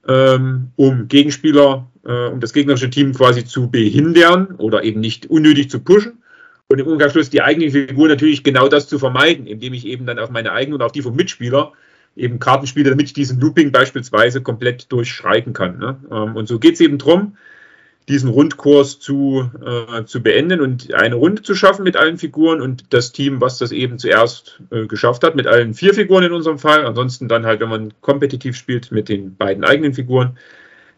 [0.09, 5.70] ähm, um Gegenspieler, äh, um das gegnerische Team quasi zu behindern oder eben nicht unnötig
[5.70, 6.23] zu pushen.
[6.69, 10.19] Und im Umkehrschluss die eigene Figur natürlich genau das zu vermeiden, indem ich eben dann
[10.19, 11.73] auf meine eigene und auf die vom Mitspieler
[12.16, 15.79] eben Karten spiele, damit ich diesen Looping beispielsweise komplett durchschreiten kann.
[15.79, 15.97] Ne?
[16.11, 17.37] Ähm, und so geht es eben darum,
[18.09, 22.93] diesen Rundkurs zu, äh, zu beenden und eine Runde zu schaffen mit allen Figuren und
[22.93, 26.59] das Team, was das eben zuerst äh, geschafft hat, mit allen vier Figuren in unserem
[26.59, 26.85] Fall.
[26.85, 30.37] Ansonsten dann halt, wenn man kompetitiv spielt mit den beiden eigenen Figuren,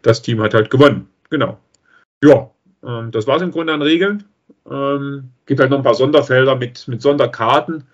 [0.02, 1.08] das Team hat halt gewonnen.
[1.30, 1.58] Genau.
[2.22, 2.50] Ja,
[2.82, 4.24] ähm, das war es im Grunde an Regeln.
[4.70, 7.84] Ähm, gibt halt noch ein paar Sonderfelder mit, mit Sonderkarten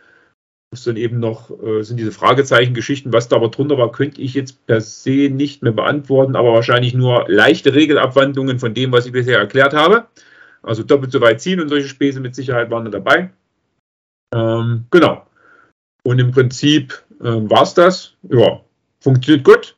[0.72, 4.34] ist dann eben noch, äh, sind diese Fragezeichen-Geschichten, was da aber drunter war, könnte ich
[4.34, 9.12] jetzt per se nicht mehr beantworten, aber wahrscheinlich nur leichte Regelabwandlungen von dem, was ich
[9.12, 10.06] bisher erklärt habe.
[10.62, 13.30] Also doppelt so weit ziehen und solche Späße mit Sicherheit waren da dabei.
[14.32, 15.26] Ähm, genau.
[16.04, 18.14] Und im Prinzip äh, war es das.
[18.22, 18.60] Ja,
[19.00, 19.76] funktioniert gut.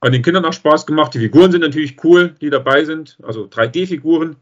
[0.00, 1.14] Hat den Kindern auch Spaß gemacht.
[1.14, 3.16] Die Figuren sind natürlich cool, die dabei sind.
[3.22, 4.36] Also 3D-Figuren,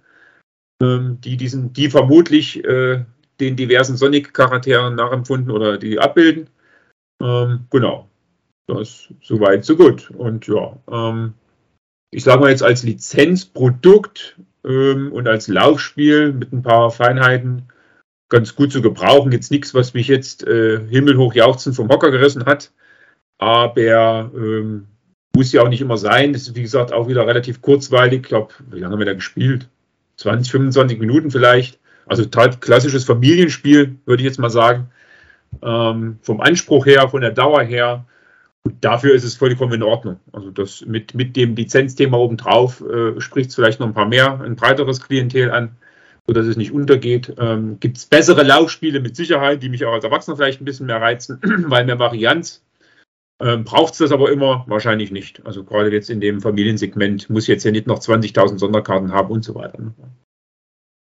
[0.82, 3.04] ähm, die diesen, die vermutlich äh,
[3.40, 6.48] den diversen Sonic-Charakteren nachempfunden oder die abbilden.
[7.22, 8.08] Ähm, genau.
[8.66, 10.10] Das soweit, so gut.
[10.10, 11.34] Und ja, ähm,
[12.12, 17.68] ich sage mal jetzt als Lizenzprodukt ähm, und als Laufspiel mit ein paar Feinheiten
[18.28, 19.32] ganz gut zu gebrauchen.
[19.32, 22.72] Jetzt nichts, was mich jetzt äh, himmelhoch jauchzend vom Hocker gerissen hat.
[23.38, 24.86] Aber ähm,
[25.34, 26.32] muss ja auch nicht immer sein.
[26.32, 28.22] Das ist, wie gesagt, auch wieder relativ kurzweilig.
[28.22, 29.68] Ich glaube, wie lange haben wir da gespielt?
[30.16, 31.78] 20, 25 Minuten vielleicht.
[32.06, 34.90] Also klassisches Familienspiel, würde ich jetzt mal sagen.
[35.62, 38.04] Ähm, vom Anspruch her, von der Dauer her.
[38.62, 40.20] Und dafür ist es vollkommen in Ordnung.
[40.32, 44.40] Also das mit, mit dem Lizenzthema obendrauf äh, spricht es vielleicht noch ein paar mehr,
[44.40, 45.76] ein breiteres Klientel an,
[46.26, 47.34] sodass es nicht untergeht.
[47.38, 50.86] Ähm, Gibt es bessere Laufspiele mit Sicherheit, die mich auch als Erwachsener vielleicht ein bisschen
[50.86, 52.62] mehr reizen, weil mehr Varianz.
[53.40, 54.64] Ähm, Braucht es das aber immer?
[54.68, 55.44] Wahrscheinlich nicht.
[55.46, 59.42] Also gerade jetzt in dem Familiensegment muss jetzt ja nicht noch 20.000 Sonderkarten haben und
[59.42, 59.78] so weiter.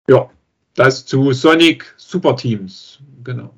[0.09, 0.31] Ja.
[0.75, 3.55] Das zu Sonic Super Teams, genau.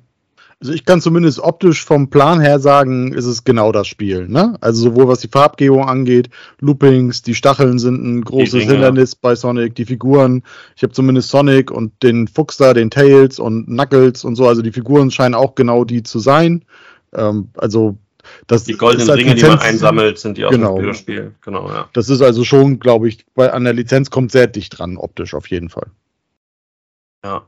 [0.63, 4.29] Also ich kann zumindest optisch vom Plan her sagen, ist es genau das Spiel.
[4.29, 4.55] Ne?
[4.61, 6.29] Also sowohl was die Farbgebung angeht,
[6.61, 10.41] Loopings, die Stacheln sind ein großes Hindernis bei Sonic, die Figuren.
[10.77, 14.47] Ich habe zumindest Sonic und den Fuchs da, den Tails und Knuckles und so.
[14.47, 16.63] Also die Figuren scheinen auch genau die zu sein.
[17.13, 17.97] Ähm, also
[18.47, 20.79] das die goldenen halt Ringe, die man einsammelt, sind die aus genau.
[20.79, 21.33] dem Spiel.
[21.41, 21.89] Genau, ja.
[21.91, 25.33] Das ist also schon, glaube ich, bei, an der Lizenz kommt sehr dicht dran, optisch
[25.33, 25.87] auf jeden Fall.
[27.23, 27.47] Ja.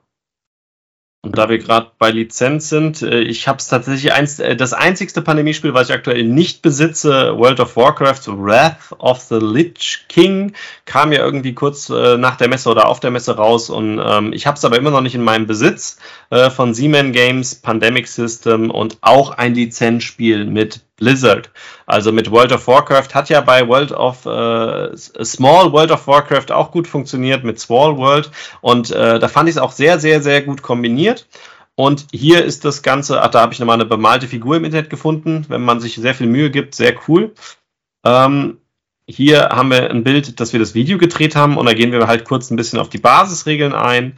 [1.26, 4.74] Und da wir gerade bei Lizenz sind, äh, ich habe es tatsächlich eins, äh, das
[4.74, 10.54] einzigste Pandemiespiel, was ich aktuell nicht besitze, World of Warcraft Wrath of the Lich King,
[10.86, 14.34] kam ja irgendwie kurz äh, nach der Messe oder auf der Messe raus und ähm,
[14.34, 15.98] ich habe es aber immer noch nicht in meinem Besitz
[16.30, 21.50] äh, von Seaman Games, Pandemic System und auch ein Lizenzspiel mit Blizzard.
[21.86, 26.52] Also mit World of Warcraft hat ja bei World of äh, Small World of Warcraft
[26.52, 28.32] auch gut funktioniert mit Small World
[28.62, 31.28] und äh, da fand ich es auch sehr, sehr, sehr gut kombiniert.
[31.78, 34.90] Und hier ist das Ganze, ach, da habe ich nochmal eine bemalte Figur im Internet
[34.90, 37.34] gefunden, wenn man sich sehr viel Mühe gibt, sehr cool.
[38.06, 38.60] Ähm,
[39.08, 42.08] hier haben wir ein Bild, dass wir das Video gedreht haben und da gehen wir
[42.08, 44.18] halt kurz ein bisschen auf die Basisregeln ein.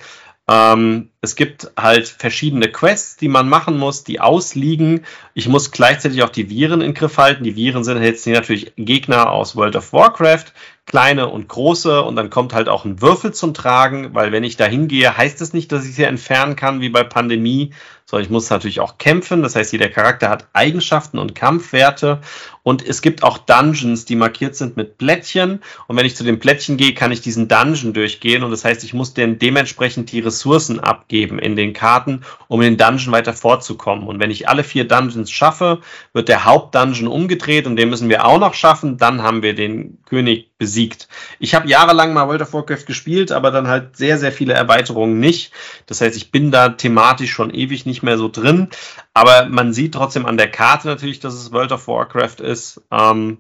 [0.50, 5.06] Ähm, es gibt halt verschiedene Quests, die man machen muss, die ausliegen.
[5.34, 7.44] Ich muss gleichzeitig auch die Viren in Griff halten.
[7.44, 10.46] Die Viren sind jetzt natürlich Gegner aus World of Warcraft,
[10.86, 14.56] kleine und große und dann kommt halt auch ein Würfel zum Tragen, weil wenn ich
[14.56, 17.74] da hingehe, heißt es das nicht, dass ich sie entfernen kann wie bei Pandemie,
[18.10, 19.44] sondern ich muss natürlich auch kämpfen.
[19.44, 22.22] Das heißt, jeder Charakter hat Eigenschaften und Kampfwerte
[22.64, 26.40] und es gibt auch Dungeons, die markiert sind mit Plättchen und wenn ich zu den
[26.40, 30.22] Plättchen gehe, kann ich diesen Dungeon durchgehen und das heißt, ich muss dann dementsprechend die
[30.22, 34.08] Ressourcen abgeben in den Karten, um in den Dungeon weiter vorzukommen.
[34.08, 35.82] Und wenn ich alle vier Dungeons schaffe,
[36.14, 40.00] wird der Hauptdungeon umgedreht und den müssen wir auch noch schaffen, dann haben wir den
[40.06, 41.08] König besiegt.
[41.40, 45.20] Ich habe jahrelang mal World of Warcraft gespielt, aber dann halt sehr, sehr viele Erweiterungen
[45.20, 45.52] nicht.
[45.86, 48.70] Das heißt, ich bin da thematisch schon ewig nicht mehr so drin.
[49.14, 52.82] Aber man sieht trotzdem an der Karte natürlich, dass es World of Warcraft ist.
[52.92, 53.38] Ähm,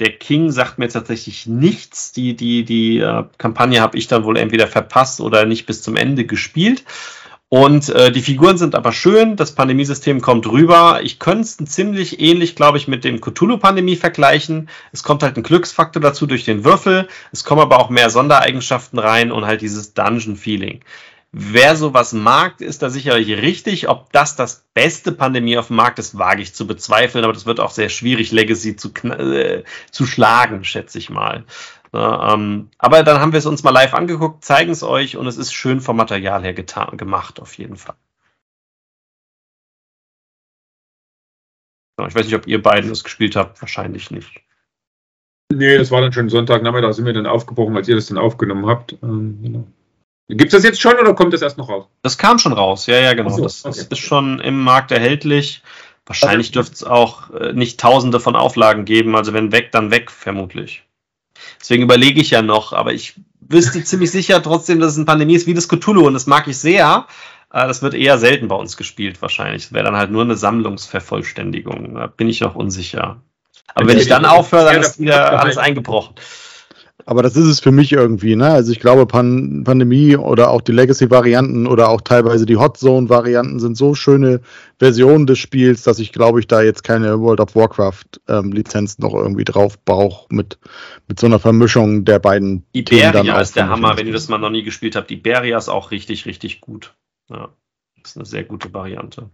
[0.00, 2.12] der King sagt mir tatsächlich nichts.
[2.12, 5.96] Die, die, die äh, Kampagne habe ich dann wohl entweder verpasst oder nicht bis zum
[5.96, 6.84] Ende gespielt.
[7.48, 11.00] Und äh, die Figuren sind aber schön, das Pandemiesystem kommt rüber.
[11.04, 14.68] Ich könnte es ziemlich ähnlich, glaube ich, mit dem Cthulhu-Pandemie vergleichen.
[14.90, 17.06] Es kommt halt ein Glücksfaktor dazu durch den Würfel.
[17.30, 20.80] Es kommen aber auch mehr Sondereigenschaften rein und halt dieses Dungeon-Feeling.
[21.36, 23.88] Wer sowas mag, ist da sicherlich richtig.
[23.88, 27.44] Ob das das beste Pandemie auf dem Markt ist, wage ich zu bezweifeln, aber das
[27.44, 31.44] wird auch sehr schwierig, Legacy zu, äh, zu schlagen, schätze ich mal.
[31.92, 35.36] Ähm, aber dann haben wir es uns mal live angeguckt, zeigen es euch und es
[35.36, 37.96] ist schön vom Material her getan, gemacht, auf jeden Fall.
[42.06, 44.40] Ich weiß nicht, ob ihr beiden es gespielt habt, wahrscheinlich nicht.
[45.52, 48.18] Nee, das war dann schon Sonntagnachmittag, da sind wir dann aufgebrochen, als ihr das dann
[48.18, 48.96] aufgenommen habt.
[49.02, 49.66] Ähm, genau.
[50.28, 51.86] Gibt es das jetzt schon oder kommt das erst noch raus?
[52.02, 53.30] Das kam schon raus, ja, ja, genau.
[53.30, 53.86] So, das, okay.
[53.90, 55.62] ist schon im Markt erhältlich.
[56.06, 59.90] Wahrscheinlich also, dürfte es auch äh, nicht tausende von Auflagen geben, also wenn weg, dann
[59.90, 60.84] weg, vermutlich.
[61.60, 65.34] Deswegen überlege ich ja noch, aber ich wüsste ziemlich sicher trotzdem, dass es eine Pandemie
[65.34, 67.06] ist wie das Cthulhu und das mag ich sehr.
[67.52, 69.64] Äh, das wird eher selten bei uns gespielt wahrscheinlich.
[69.64, 71.94] Das wäre dann halt nur eine Sammlungsvervollständigung.
[71.94, 73.20] Da bin ich noch unsicher.
[73.74, 76.14] Aber wenn ich dann aufhöre, dann ist wieder alles eingebrochen.
[77.06, 78.46] Aber das ist es für mich irgendwie, ne?
[78.46, 83.60] Also ich glaube, Pan Pandemie oder auch die Legacy-Varianten oder auch teilweise die Hot Zone-Varianten
[83.60, 84.40] sind so schöne
[84.78, 89.14] Versionen des Spiels, dass ich glaube ich da jetzt keine World of Warcraft-Lizenz ähm, noch
[89.14, 90.58] irgendwie drauf brauche mit,
[91.06, 92.64] mit so einer Vermischung der beiden.
[92.72, 95.10] Iberia ist der Hammer, wenn ihr das mal noch nie gespielt habt.
[95.10, 96.94] Iberia ist auch richtig, richtig gut.
[97.28, 97.50] Ja,
[98.02, 99.30] ist eine sehr gute Variante.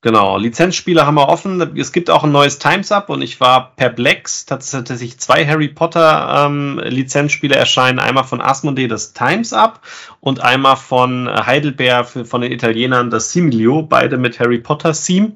[0.00, 1.76] Genau, Lizenzspiele haben wir offen.
[1.76, 4.46] Es gibt auch ein neues Times Up und ich war perplex.
[4.46, 7.98] Tatsächlich zwei Harry Potter ähm, Lizenzspiele erscheinen.
[7.98, 9.80] Einmal von Asmodee das Times Up
[10.20, 15.32] und einmal von Heidelberg von den Italienern das Similio, beide mit Harry Potter Theme.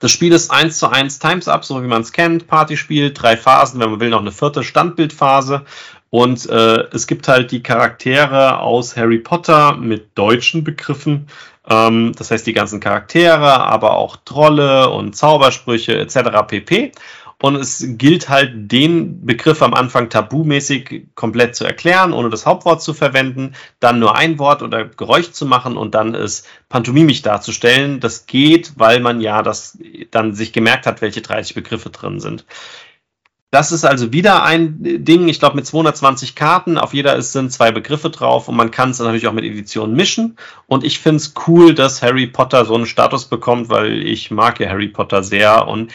[0.00, 2.48] Das Spiel ist 1 zu 1 Times Up, so wie man es kennt.
[2.48, 5.64] Partyspiel, drei Phasen, wenn man will, noch eine vierte Standbildphase.
[6.10, 11.28] Und äh, es gibt halt die Charaktere aus Harry Potter mit deutschen Begriffen
[11.68, 16.46] ähm, das heißt, die ganzen Charaktere, aber auch Trolle und Zaubersprüche etc.
[16.46, 16.92] pp.
[17.42, 22.80] Und es gilt halt, den Begriff am Anfang tabumäßig komplett zu erklären, ohne das Hauptwort
[22.80, 27.98] zu verwenden, dann nur ein Wort oder Geräusch zu machen und dann es pantomimisch darzustellen.
[27.98, 29.76] Das geht, weil man ja das
[30.12, 32.44] dann sich gemerkt hat, welche 30 Begriffe drin sind.
[33.52, 37.70] Das ist also wieder ein Ding, ich glaube mit 220 Karten, auf jeder sind zwei
[37.70, 40.38] Begriffe drauf und man kann es natürlich auch mit Editionen mischen.
[40.66, 44.58] Und ich finde es cool, dass Harry Potter so einen Status bekommt, weil ich mag
[44.58, 45.92] ja Harry Potter sehr und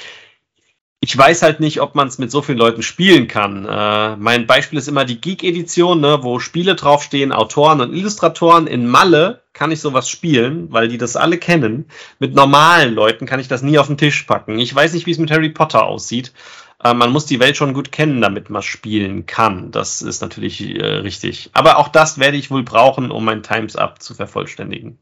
[0.99, 3.65] ich weiß halt nicht, ob man es mit so vielen Leuten spielen kann.
[3.65, 8.67] Äh, mein Beispiel ist immer die Geek-Edition, ne, wo Spiele draufstehen, Autoren und Illustratoren.
[8.67, 11.85] In Malle kann ich sowas spielen, weil die das alle kennen.
[12.19, 14.59] Mit normalen Leuten kann ich das nie auf den Tisch packen.
[14.59, 16.33] Ich weiß nicht, wie es mit Harry Potter aussieht.
[16.83, 19.71] Äh, man muss die Welt schon gut kennen, damit man spielen kann.
[19.71, 21.49] Das ist natürlich äh, richtig.
[21.53, 24.99] Aber auch das werde ich wohl brauchen, um mein Times Up zu vervollständigen.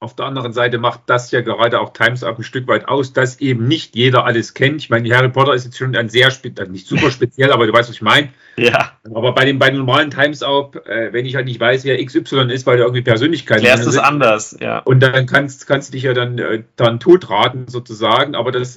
[0.00, 3.12] Auf der anderen Seite macht das ja gerade auch Times Up ein Stück weit aus,
[3.12, 4.80] dass eben nicht jeder alles kennt.
[4.80, 7.72] Ich meine, Harry Potter ist jetzt schon ein sehr, also nicht super speziell, aber du
[7.72, 8.28] weißt, was ich meine.
[8.58, 8.90] Ja.
[9.14, 12.52] Aber bei dem, bei normalen Times Up, äh, wenn ich halt nicht weiß, wer XY
[12.52, 13.86] ist, weil der irgendwie Persönlichkeit ist.
[13.86, 14.80] ist anders, ja.
[14.80, 18.34] Und dann kannst, kannst du dich ja dann, äh, dann totraten sozusagen.
[18.34, 18.76] Aber das,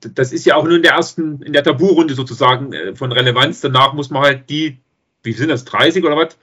[0.00, 3.60] das ist ja auch nur in der ersten, in der Tabu-Runde sozusagen äh, von Relevanz.
[3.60, 4.78] Danach muss man halt die,
[5.22, 6.38] wie sind das, 30 oder was?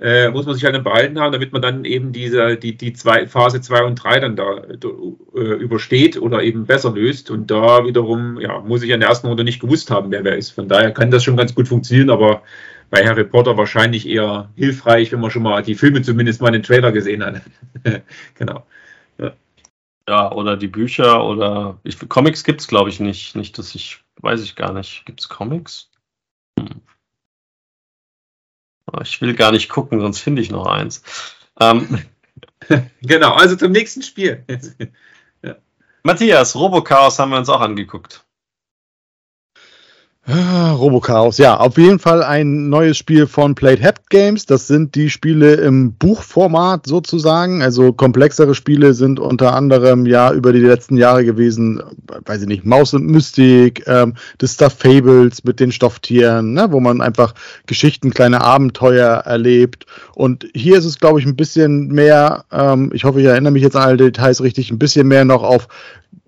[0.00, 2.92] äh, muss man sich halt dann behalten haben, damit man dann eben diese, die, die
[2.94, 7.30] zwei, Phase 2 und 3 dann da äh, übersteht oder eben besser löst.
[7.30, 10.36] Und da wiederum, ja, muss ich in der ersten Runde nicht gewusst haben, wer wer
[10.36, 10.50] ist.
[10.50, 12.42] Von daher kann das schon ganz gut funktionieren, aber
[12.90, 16.54] bei Harry Potter wahrscheinlich eher hilfreich, wenn man schon mal die Filme zumindest mal in
[16.54, 17.40] den Trailer gesehen hat.
[18.34, 18.64] genau.
[20.08, 23.36] Ja, oder die Bücher oder ich, Comics gibt's glaube ich nicht.
[23.36, 25.04] Nicht, dass ich, weiß ich gar nicht.
[25.06, 25.90] Gibt's Comics?
[26.58, 26.82] Hm.
[28.92, 31.02] Ah, Ich will gar nicht gucken, sonst finde ich noch eins.
[31.60, 32.04] Ähm,
[33.02, 34.44] Genau, also zum nächsten Spiel.
[36.02, 38.24] Matthias, Robochaos haben wir uns auch angeguckt.
[40.26, 44.46] Ah, Robochaos, ja, auf jeden Fall ein neues Spiel von Played Hat Games.
[44.46, 47.62] Das sind die Spiele im Buchformat sozusagen.
[47.62, 51.82] Also komplexere Spiele sind unter anderem ja über die letzten Jahre gewesen,
[52.24, 56.80] weiß ich nicht, Maus und Mystik, ähm, das Stuff Fables mit den Stofftieren, ne, wo
[56.80, 57.34] man einfach
[57.66, 59.84] Geschichten, kleine Abenteuer erlebt.
[60.14, 63.62] Und hier ist es, glaube ich, ein bisschen mehr, ähm, ich hoffe, ich erinnere mich
[63.62, 65.68] jetzt an alle Details richtig, ein bisschen mehr noch auf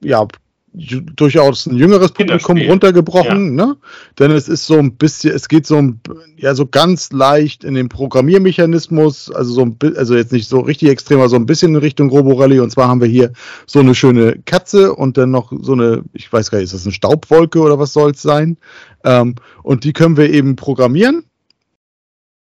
[0.02, 0.26] ja,
[0.76, 3.76] durchaus ein jüngeres Publikum runtergebrochen, ne?
[4.18, 6.00] Denn es ist so ein bisschen, es geht so ein,
[6.36, 10.90] ja so ganz leicht in den Programmiermechanismus, also so ein, also jetzt nicht so richtig
[10.90, 12.60] extrem, aber so ein bisschen in Richtung Roborally.
[12.60, 13.32] Und zwar haben wir hier
[13.66, 16.84] so eine schöne Katze und dann noch so eine, ich weiß gar nicht, ist das
[16.84, 18.58] eine Staubwolke oder was soll es sein?
[19.02, 21.25] Ähm, und die können wir eben programmieren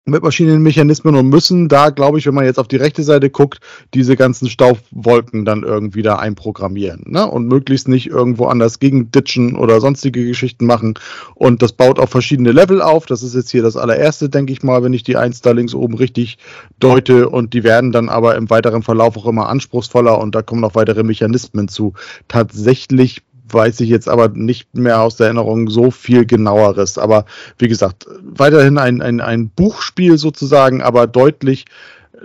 [0.05, 3.29] mit verschiedenen Mechanismen und müssen da, glaube ich, wenn man jetzt auf die rechte Seite
[3.29, 3.59] guckt,
[3.93, 7.03] diese ganzen Staubwolken dann irgendwie da einprogrammieren.
[7.05, 7.25] Ne?
[7.25, 10.95] Und möglichst nicht irgendwo anders gegen ditchen oder sonstige Geschichten machen.
[11.35, 13.05] Und das baut auf verschiedene Level auf.
[13.05, 15.73] Das ist jetzt hier das allererste, denke ich mal, wenn ich die eins da links
[15.73, 16.37] oben richtig
[16.79, 17.29] deute.
[17.29, 20.75] Und die werden dann aber im weiteren Verlauf auch immer anspruchsvoller und da kommen noch
[20.75, 21.93] weitere Mechanismen zu.
[22.27, 26.97] Tatsächlich weiß ich jetzt aber nicht mehr aus der Erinnerung so viel genaueres.
[26.97, 27.25] Aber
[27.57, 31.65] wie gesagt, weiterhin ein, ein, ein Buchspiel sozusagen, aber deutlich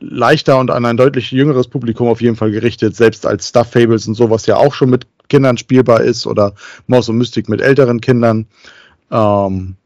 [0.00, 4.06] leichter und an ein deutlich jüngeres Publikum auf jeden Fall gerichtet, selbst als Stuff Fables
[4.06, 6.54] und sowas ja auch schon mit Kindern spielbar ist oder
[6.86, 8.46] Maus und Mystik mit älteren Kindern.
[9.10, 9.76] Ähm,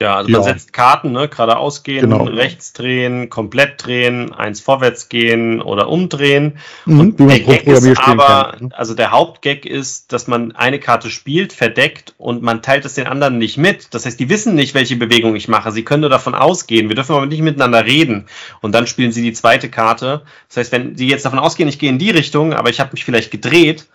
[0.00, 0.46] Ja, also man Ja.
[0.52, 1.26] setzt Karten, ne?
[1.28, 2.22] geradeaus gehen, Genau.
[2.22, 6.58] rechts drehen, komplett drehen, eins vorwärts gehen oder umdrehen.
[6.86, 8.68] und wie man der Gag ist aber, kann.
[8.68, 8.78] ne?
[8.78, 13.08] also der Hauptgag ist, dass man eine Karte spielt, verdeckt und man teilt es den
[13.08, 13.92] anderen nicht mit.
[13.92, 15.72] Das heißt, die wissen nicht, welche Bewegung ich mache.
[15.72, 16.88] Sie können nur davon ausgehen.
[16.88, 18.28] Wir dürfen aber nicht miteinander reden.
[18.60, 20.22] Und dann spielen sie die zweite Karte.
[20.46, 22.90] Das heißt, wenn sie jetzt davon ausgehen, ich gehe in die Richtung, aber ich habe
[22.92, 23.86] mich vielleicht gedreht,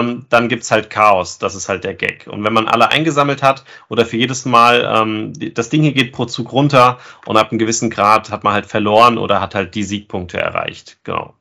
[0.00, 1.38] ähm, dann gibt's halt Chaos.
[1.38, 2.26] Das ist halt der Gag.
[2.30, 6.12] Und wenn man alle eingesammelt hat oder für jedes Mal, ähm, das Ding hier geht
[6.12, 9.74] pro Zug runter und ab einem gewissen Grad hat man halt verloren oder hat halt
[9.74, 10.98] die Siegpunkte erreicht.
[11.04, 11.34] Genau.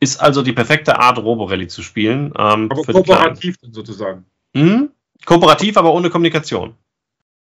[0.00, 2.32] Ist also die perfekte Art, Roborally zu spielen.
[2.38, 3.04] Ähm, Aber für die Kleinen.
[3.04, 4.24] kooperativ dann sozusagen.
[4.54, 4.90] Mhm.
[5.24, 6.74] Kooperativ, aber ohne Kommunikation.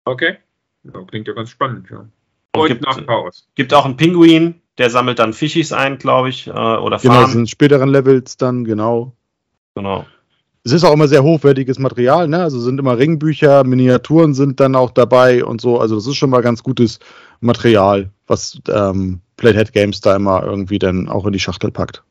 [0.05, 0.37] Okay.
[0.83, 2.01] Ja, klingt ja ganz spannend, ja.
[2.01, 2.11] Und
[2.61, 3.49] Und gibt, nach Chaos.
[3.55, 7.31] gibt auch einen Pinguin, der sammelt dann Fischis ein, glaube ich, äh, oder Genau, Farm.
[7.31, 9.13] sind späteren Levels dann, genau.
[9.75, 10.07] Genau.
[10.67, 12.43] Es ist auch immer sehr hochwertiges Material, ne?
[12.43, 15.79] Also sind immer Ringbücher, Miniaturen sind dann auch dabei und so.
[15.79, 17.01] Also das ist schon mal ganz gutes
[17.41, 22.03] Material, was ähm, Playhead Games da immer irgendwie dann auch in die Schachtel packt.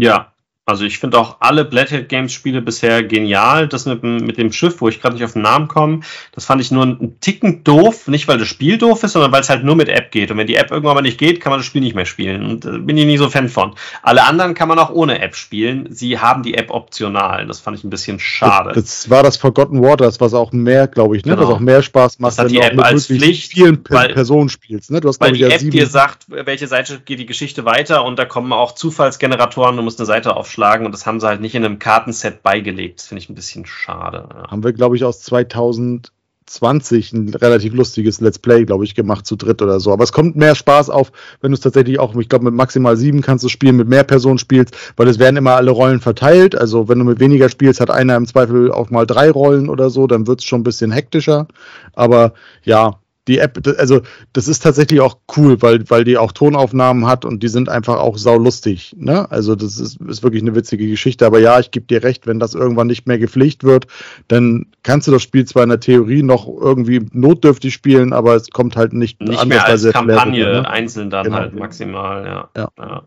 [0.00, 0.32] Ja,
[0.64, 3.66] also ich finde auch alle Blackhead Games Spiele bisher genial.
[3.66, 6.00] Das mit, dem- mit dem Schiff, wo ich gerade nicht auf den Namen komme,
[6.32, 8.06] das fand ich nur einen Ticken doof.
[8.06, 10.30] Nicht, weil das Spiel doof ist, sondern weil es halt nur mit App geht.
[10.30, 12.46] Und wenn die App irgendwann mal nicht geht, kann man das Spiel nicht mehr spielen.
[12.46, 13.74] Und äh, bin ich nie so Fan von.
[14.02, 15.88] Alle anderen kann man auch ohne App spielen.
[15.90, 17.44] Sie haben die App optional.
[17.46, 18.70] Das fand ich ein bisschen schade.
[18.72, 21.34] Das, das war das Forgotten Waters, was auch mehr, glaube ich, ne?
[21.34, 21.48] Genau.
[21.48, 23.84] Was auch mehr Spaß macht, Das hat die du auch App als möglichst Pflicht, vielen
[23.90, 24.92] weil- Personen spielst.
[24.92, 25.00] Ne?
[25.00, 25.72] Du hast, Weil ich, die App sieben.
[25.72, 29.98] dir sagt, welche Seite geht die Geschichte weiter und da kommen auch Zufallsgeneratoren, du musst
[29.98, 30.52] eine Seite aufschlagen
[30.86, 33.00] und das haben sie halt nicht in einem Kartenset beigelegt.
[33.00, 34.28] Das finde ich ein bisschen schade.
[34.32, 34.50] Ja.
[34.50, 39.36] haben wir, glaube ich, aus 2020 ein relativ lustiges Let's Play, glaube ich, gemacht zu
[39.36, 39.92] dritt oder so.
[39.92, 42.96] Aber es kommt mehr Spaß auf, wenn du es tatsächlich auch, ich glaube, mit maximal
[42.96, 46.56] sieben kannst du spielen, mit mehr Personen spielst, weil es werden immer alle Rollen verteilt.
[46.56, 49.90] Also wenn du mit weniger spielst, hat einer im Zweifel auch mal drei Rollen oder
[49.90, 51.48] so, dann wird es schon ein bisschen hektischer.
[51.94, 52.32] Aber
[52.64, 57.24] ja, die App, also das ist tatsächlich auch cool, weil, weil die auch Tonaufnahmen hat
[57.24, 58.94] und die sind einfach auch saulustig.
[58.98, 59.30] Ne?
[59.30, 61.24] Also das ist, ist wirklich eine witzige Geschichte.
[61.24, 63.86] Aber ja, ich gebe dir recht, wenn das irgendwann nicht mehr gepflegt wird,
[64.26, 68.50] dann kannst du das Spiel zwar in der Theorie noch irgendwie notdürftig spielen, aber es
[68.50, 70.68] kommt halt nicht, Nicht anders, mehr als schwer Kampagne, wird, ne?
[70.68, 71.36] einzeln dann Genau.
[71.36, 72.50] halt maximal, ja.
[72.56, 72.68] Ja.
[72.76, 73.02] Ja,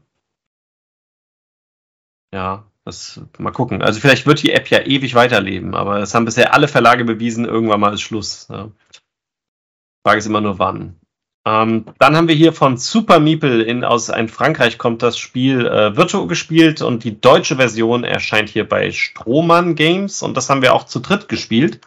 [2.34, 3.82] ja das, mal gucken.
[3.82, 7.44] Also vielleicht wird die App ja ewig weiterleben, aber es haben bisher alle Verlage bewiesen,
[7.44, 8.48] irgendwann mal ist Schluss.
[8.50, 8.70] Ja.
[10.06, 11.00] Frage ist immer nur wann.
[11.48, 15.66] Ähm, dann haben wir hier von Super Meeple in, aus ein Frankreich kommt das Spiel
[15.66, 20.62] äh, Virtuo gespielt und die deutsche Version erscheint hier bei Strohmann Games und das haben
[20.62, 21.82] wir auch zu dritt gespielt.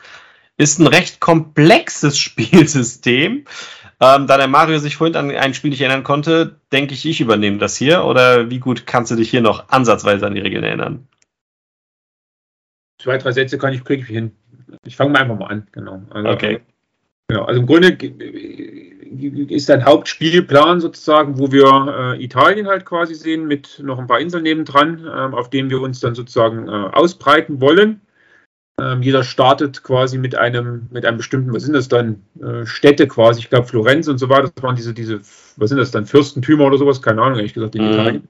[0.57, 3.45] Ist ein recht komplexes Spielsystem.
[4.01, 7.20] Ähm, da der Mario sich vorhin an ein Spiel nicht erinnern konnte, denke ich, ich
[7.20, 8.05] übernehme das hier.
[8.05, 11.07] Oder wie gut kannst du dich hier noch ansatzweise an die Regeln erinnern?
[13.01, 14.32] Zwei, drei Sätze kann ich, kriege ich hin.
[14.85, 16.03] Ich fange mal einfach mal an, genau.
[16.11, 16.61] Also, Okay.
[17.28, 18.88] Genau, also im Grunde, äh,
[19.48, 24.20] ist ein Hauptspielplan sozusagen, wo wir äh, Italien halt quasi sehen mit noch ein paar
[24.20, 28.00] Inseln nebendran, ähm, auf denen wir uns dann sozusagen äh, ausbreiten wollen.
[28.80, 33.09] Ähm, jeder startet quasi mit einem, mit einem bestimmten, was sind das dann, äh, Städte
[33.09, 35.20] quasi, ich glaube Florenz und so weiter, das waren diese, diese,
[35.56, 37.92] was sind das dann, Fürstentümer oder sowas, keine Ahnung, ehrlich gesagt, in mhm.
[37.92, 38.28] Italien.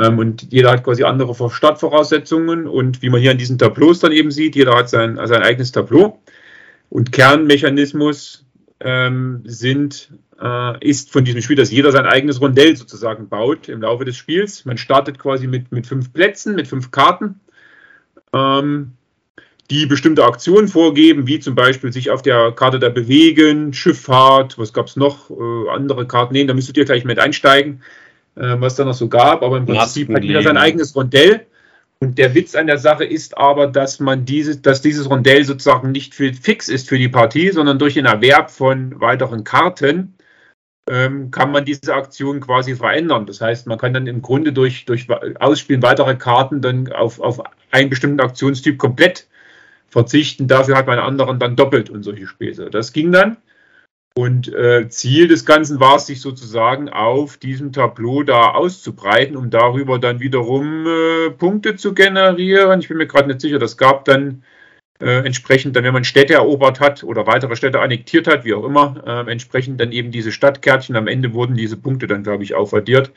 [0.00, 4.12] Ähm, und jeder hat quasi andere Startvoraussetzungen und wie man hier an diesen Tableaus dann
[4.12, 6.18] eben sieht, jeder hat sein, sein eigenes Tableau.
[6.90, 8.44] Und Kernmechanismus
[8.80, 13.82] ähm, sind, äh, ist von diesem Spiel, dass jeder sein eigenes Rondell sozusagen baut im
[13.82, 14.64] Laufe des Spiels.
[14.64, 17.40] Man startet quasi mit, mit fünf Plätzen, mit fünf Karten.
[18.32, 18.92] Ähm,
[19.70, 24.72] die bestimmte Aktionen vorgeben, wie zum Beispiel sich auf der Karte da bewegen, Schifffahrt, was
[24.72, 27.82] gab es noch, äh, andere Karten, nee, da müsstet ihr gleich mit einsteigen,
[28.36, 31.46] äh, was da noch so gab, aber im Prinzip hat jeder sein eigenes Rondell.
[32.04, 35.90] Und der Witz an der Sache ist aber, dass man dieses, dass dieses Rondell sozusagen
[35.90, 40.14] nicht für, fix ist für die Partie, sondern durch den Erwerb von weiteren Karten
[40.86, 43.24] ähm, kann man diese Aktion quasi verändern.
[43.24, 45.06] Das heißt, man kann dann im Grunde durch, durch
[45.40, 47.40] Ausspielen weiterer Karten dann auf, auf
[47.70, 49.26] einen bestimmten Aktionstyp komplett
[49.88, 50.46] verzichten.
[50.46, 52.68] Dafür hat man anderen dann doppelt und solche Späße.
[52.68, 53.38] Das ging dann.
[54.16, 59.50] Und äh, Ziel des Ganzen war es, sich sozusagen auf diesem Tableau da auszubreiten, um
[59.50, 62.78] darüber dann wiederum äh, Punkte zu generieren.
[62.78, 64.44] Ich bin mir gerade nicht sicher, das gab dann
[65.00, 68.62] äh, entsprechend, dann wenn man Städte erobert hat oder weitere Städte annektiert hat, wie auch
[68.62, 70.94] immer, äh, entsprechend dann eben diese Stadtkärtchen.
[70.94, 73.10] Am Ende wurden diese Punkte dann, glaube ich, aufaddiert.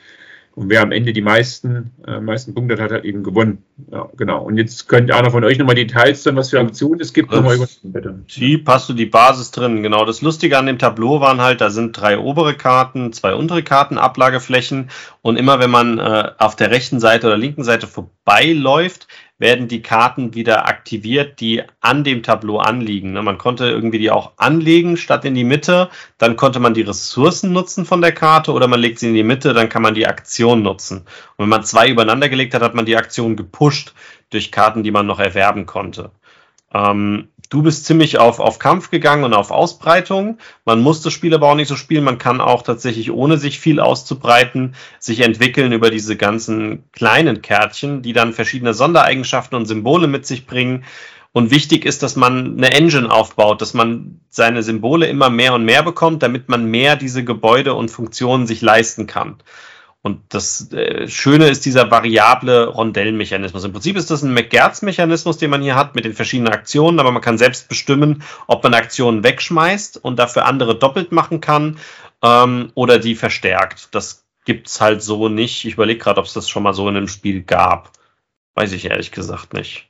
[0.58, 3.64] Und wer am Ende die meisten, äh, meisten Punkte hat, hat eben gewonnen.
[3.92, 4.44] Ja, genau.
[4.44, 7.58] Und jetzt könnt einer von euch nochmal Details dann, was für Aktionen es gibt, nochmal
[7.58, 7.68] über.
[7.84, 8.24] Bitte.
[8.28, 9.84] Jeep hast du die Basis drin.
[9.84, 10.04] Genau.
[10.04, 14.00] Das Lustige an dem Tableau waren halt, da sind drei obere Karten, zwei untere Karten,
[14.00, 14.90] Ablageflächen.
[15.22, 19.08] Und immer wenn man äh, auf der rechten Seite oder linken Seite vorbeiläuft,
[19.40, 23.14] werden die Karten wieder aktiviert, die an dem Tableau anliegen.
[23.14, 25.90] Ne, man konnte irgendwie die auch anlegen statt in die Mitte.
[26.18, 29.24] Dann konnte man die Ressourcen nutzen von der Karte oder man legt sie in die
[29.24, 31.00] Mitte, dann kann man die Aktion nutzen.
[31.38, 33.94] Und wenn man zwei übereinander gelegt hat, hat man die Aktion gepusht
[34.30, 36.12] durch Karten, die man noch erwerben konnte.
[36.74, 40.38] Ähm, du bist ziemlich auf, auf Kampf gegangen und auf Ausbreitung.
[40.66, 42.04] Man muss das Spiel aber auch nicht so spielen.
[42.04, 48.02] Man kann auch tatsächlich, ohne sich viel auszubreiten, sich entwickeln über diese ganzen kleinen Kärtchen,
[48.02, 50.84] die dann verschiedene Sondereigenschaften und Symbole mit sich bringen.
[51.34, 55.66] Und wichtig ist, dass man eine Engine aufbaut, dass man seine Symbole immer mehr und
[55.66, 59.36] mehr bekommt, damit man mehr diese Gebäude und Funktionen sich leisten kann.
[60.08, 63.66] Und das äh, Schöne ist dieser variable Rondellmechanismus.
[63.66, 67.12] Im Prinzip ist das ein McGertz-Mechanismus, den man hier hat mit den verschiedenen Aktionen, aber
[67.12, 71.78] man kann selbst bestimmen, ob man Aktionen wegschmeißt und dafür andere doppelt machen kann
[72.24, 73.90] ähm, oder die verstärkt.
[73.94, 75.66] Das gibt es halt so nicht.
[75.66, 77.92] Ich überlege gerade, ob es das schon mal so in einem Spiel gab.
[78.56, 79.90] Weiß ich ehrlich gesagt nicht.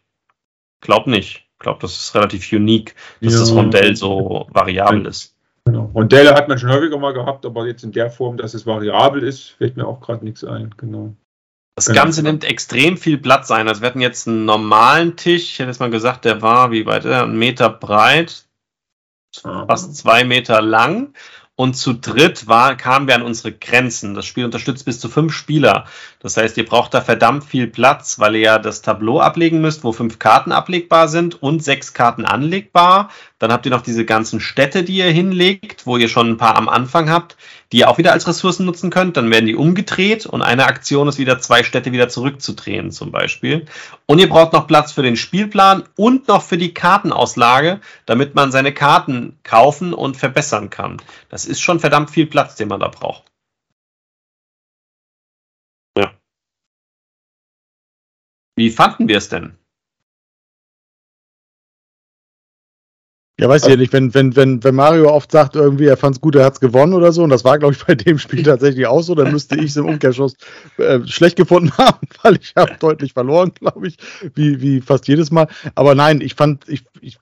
[0.82, 1.46] Glaub nicht.
[1.54, 3.40] Ich glaube, das ist relativ unique, dass ja.
[3.40, 5.37] das Rondell so variabel ist.
[5.68, 5.92] Genau.
[5.94, 9.22] Rondelle hat man schon häufiger mal gehabt, aber jetzt in der Form, dass es variabel
[9.22, 10.74] ist, fällt mir auch gerade nichts ein.
[10.78, 11.14] Genau.
[11.76, 12.04] Das genau.
[12.04, 13.68] Ganze nimmt extrem viel Platz ein.
[13.68, 16.86] Also wir hatten jetzt einen normalen Tisch, ich hätte jetzt mal gesagt, der war, wie
[16.86, 18.46] weit, ein Meter breit,
[19.42, 21.14] fast zwei Meter lang.
[21.60, 24.14] Und zu dritt war, kamen wir an unsere Grenzen.
[24.14, 25.86] Das Spiel unterstützt bis zu fünf Spieler.
[26.20, 29.84] Das heißt, ihr braucht da verdammt viel Platz, weil ihr ja das Tableau ablegen müsst,
[29.84, 33.10] wo fünf Karten ablegbar sind und sechs Karten anlegbar.
[33.40, 36.56] Dann habt ihr noch diese ganzen Städte, die ihr hinlegt, wo ihr schon ein paar
[36.56, 37.38] am Anfang habt
[37.72, 39.18] die ihr auch wieder als Ressourcen nutzen könnt.
[39.18, 43.66] Dann werden die umgedreht und eine Aktion ist wieder zwei Städte wieder zurückzudrehen zum Beispiel.
[44.06, 48.52] Und ihr braucht noch Platz für den Spielplan und noch für die Kartenauslage, damit man
[48.52, 51.02] seine Karten kaufen und verbessern kann.
[51.30, 53.26] Das ist schon verdammt viel Platz, den man da braucht.
[55.98, 56.14] Ja.
[58.56, 59.58] Wie fanden wir es denn?
[63.40, 66.16] Ja, weiß ich ja nicht, wenn, wenn, wenn, wenn Mario oft sagt, irgendwie, er fand
[66.16, 68.18] es gut, er hat es gewonnen oder so, und das war, glaube ich, bei dem
[68.18, 70.36] Spiel tatsächlich auch so, dann müsste ich es im Umkehrschluss
[70.78, 73.98] äh, schlecht gefunden haben, weil ich habe deutlich verloren, glaube ich,
[74.34, 75.48] wie, wie fast jedes Mal.
[75.76, 77.20] Aber nein, ich fand, ich, ich,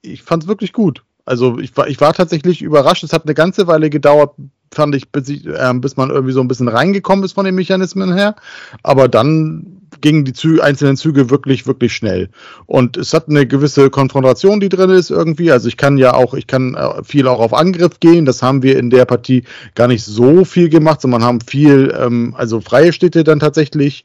[0.00, 1.04] ich fand es wirklich gut.
[1.26, 3.04] Also ich war, ich war tatsächlich überrascht.
[3.04, 4.34] Es hat eine ganze Weile gedauert,
[4.72, 7.54] fand ich, bis, ich, äh, bis man irgendwie so ein bisschen reingekommen ist von den
[7.54, 8.34] Mechanismen her.
[8.82, 12.28] Aber dann gingen die Züge, einzelnen Züge wirklich, wirklich schnell.
[12.66, 15.52] Und es hat eine gewisse Konfrontation, die drin ist irgendwie.
[15.52, 18.24] Also ich kann ja auch, ich kann äh, viel auch auf Angriff gehen.
[18.24, 19.44] Das haben wir in der Partie
[19.74, 24.04] gar nicht so viel gemacht, sondern haben viel, ähm, also freie Städte dann tatsächlich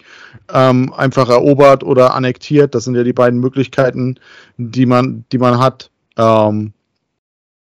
[0.53, 2.75] ähm, einfach erobert oder annektiert.
[2.75, 4.19] Das sind ja die beiden Möglichkeiten,
[4.57, 5.91] die man, die man hat.
[6.17, 6.73] Ähm,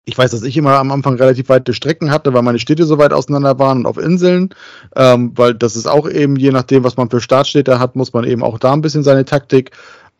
[0.10, 2.98] ich weiß, dass ich immer am Anfang relativ weite Strecken hatte, weil meine Städte so
[2.98, 4.50] weit auseinander waren und auf Inseln,
[4.96, 8.24] ähm, weil das ist auch eben, je nachdem, was man für Startstädte hat, muss man
[8.24, 9.72] eben auch da ein bisschen seine Taktik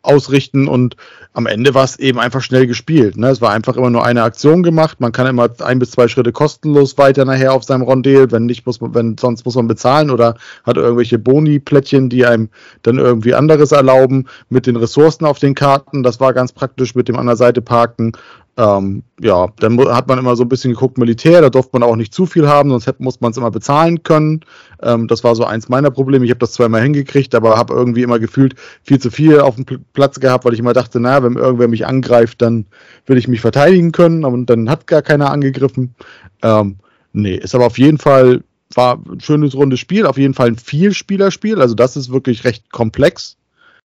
[0.02, 0.96] ausrichten und
[1.32, 3.16] am Ende war es eben einfach schnell gespielt.
[3.16, 3.28] Ne?
[3.28, 5.00] Es war einfach immer nur eine Aktion gemacht.
[5.00, 8.32] Man kann immer ein bis zwei Schritte kostenlos weiter nachher auf seinem Rondel.
[8.32, 12.48] Wenn nicht, muss man, wenn sonst muss man bezahlen oder hat irgendwelche Boni-Plättchen, die einem
[12.82, 16.02] dann irgendwie anderes erlauben mit den Ressourcen auf den Karten.
[16.02, 18.12] Das war ganz praktisch mit dem an der Seite parken.
[18.60, 21.96] Ähm, ja, dann hat man immer so ein bisschen geguckt, Militär, da durfte man auch
[21.96, 24.40] nicht zu viel haben, sonst muss man es immer bezahlen können.
[24.82, 26.26] Ähm, das war so eins meiner Probleme.
[26.26, 29.64] Ich habe das zweimal hingekriegt, aber habe irgendwie immer gefühlt viel zu viel auf dem
[29.94, 32.66] Platz gehabt, weil ich immer dachte, naja, wenn irgendwer mich angreift, dann
[33.06, 35.94] will ich mich verteidigen können, aber dann hat gar keiner angegriffen.
[36.42, 36.76] Ähm,
[37.14, 38.42] nee, ist aber auf jeden Fall,
[38.74, 42.70] war ein schönes rundes Spiel, auf jeden Fall ein Vielspielerspiel, also das ist wirklich recht
[42.70, 43.38] komplex,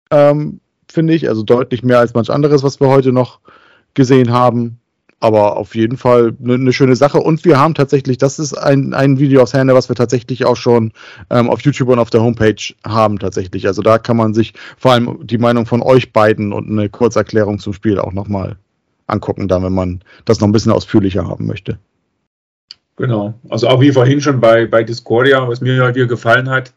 [0.09, 3.41] ähm, finde ich, also deutlich mehr als manch anderes, was wir heute noch
[3.93, 4.79] gesehen haben.
[5.19, 7.17] Aber auf jeden Fall eine, eine schöne Sache.
[7.19, 10.57] Und wir haben tatsächlich, das ist ein, ein Video aus Herne, was wir tatsächlich auch
[10.57, 10.91] schon
[11.29, 13.65] ähm, auf YouTube und auf der Homepage haben tatsächlich.
[13.67, 17.59] Also da kann man sich vor allem die Meinung von euch beiden und eine Kurzerklärung
[17.59, 18.57] zum Spiel auch nochmal
[19.07, 21.77] angucken, da wenn man das noch ein bisschen ausführlicher haben möchte.
[22.97, 23.33] Genau.
[23.49, 26.73] Also auch wie vorhin schon bei, bei Discordia, was mir halt hier gefallen hat,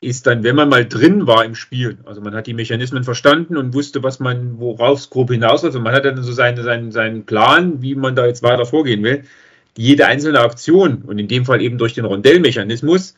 [0.00, 3.56] ist dann, wenn man mal drin war im Spiel, also man hat die Mechanismen verstanden
[3.56, 6.90] und wusste, was man, worauf es grob hinaus also man hat dann so seine, seinen,
[6.90, 9.24] seinen Plan, wie man da jetzt weiter vorgehen will.
[9.76, 13.14] Jede einzelne Aktion und in dem Fall eben durch den Rondellmechanismus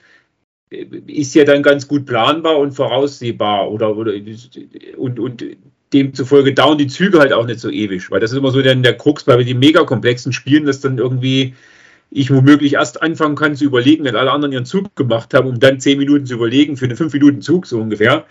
[0.71, 4.13] äh, ist ja dann ganz gut planbar und voraussehbar oder, oder
[4.97, 5.45] und, und
[5.93, 8.75] demzufolge dauern die Züge halt auch nicht so ewig, weil das ist immer so der,
[8.75, 11.55] der Krux bei den mega komplexen Spielen, dass dann irgendwie
[12.15, 15.59] ich womöglich erst anfangen kann zu überlegen, wenn alle anderen ihren Zug gemacht haben, um
[15.59, 18.27] dann zehn Minuten zu überlegen für einen fünf Minuten Zug so ungefähr.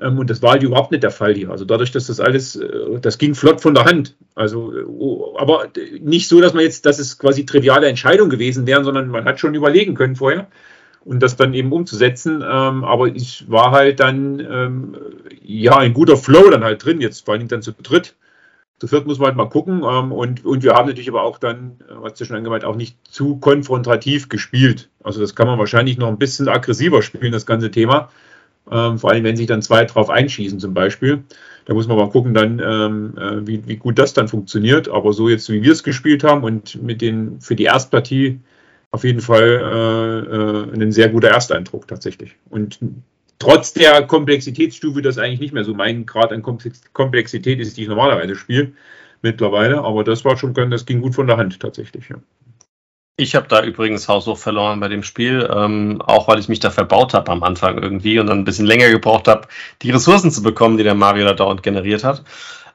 [0.00, 1.50] Ähm, und das war halt überhaupt nicht der Fall hier.
[1.50, 4.14] Also dadurch, dass das alles, äh, das ging flott von der Hand.
[4.34, 4.84] Also, äh,
[5.38, 5.68] aber
[6.00, 9.38] nicht so, dass man jetzt, dass es quasi triviale Entscheidungen gewesen wären, sondern man hat
[9.38, 10.46] schon überlegen können vorher
[11.04, 12.36] und das dann eben umzusetzen.
[12.36, 14.96] Ähm, aber ich war halt dann, ähm,
[15.42, 18.14] ja, ein guter Flow dann halt drin, jetzt vor allem dann zu dritt.
[18.78, 19.82] Zu viert muss man halt mal gucken.
[19.82, 22.76] Ähm, und, und wir haben natürlich aber auch dann, äh, was du schon angemeint, auch
[22.76, 24.90] nicht zu konfrontativ gespielt.
[25.02, 28.10] Also das kann man wahrscheinlich noch ein bisschen aggressiver spielen, das ganze Thema.
[28.70, 31.24] Ähm, vor allem, wenn sich dann zwei drauf einschießen zum Beispiel.
[31.66, 34.88] Da muss man mal gucken dann, ähm, äh, wie, wie gut das dann funktioniert.
[34.88, 38.40] Aber so jetzt, wie wir es gespielt haben und mit den für die Erstpartie
[38.90, 39.42] auf jeden Fall
[40.72, 42.36] äh, äh, ein sehr guter Ersteindruck tatsächlich.
[42.50, 42.78] Und
[43.38, 47.88] trotz der Komplexitätsstufe das eigentlich nicht mehr so mein Grad an Komplexität ist, die ich
[47.88, 48.72] normalerweise spiele
[49.22, 49.82] mittlerweile.
[49.82, 52.08] Aber das war schon, das ging gut von der Hand tatsächlich.
[52.08, 52.16] Ja.
[53.18, 56.70] Ich habe da übrigens haushoch verloren bei dem Spiel, ähm, auch weil ich mich da
[56.70, 59.48] verbaut habe am Anfang irgendwie und dann ein bisschen länger gebraucht habe,
[59.80, 62.24] die Ressourcen zu bekommen, die der Mario da dauernd generiert hat.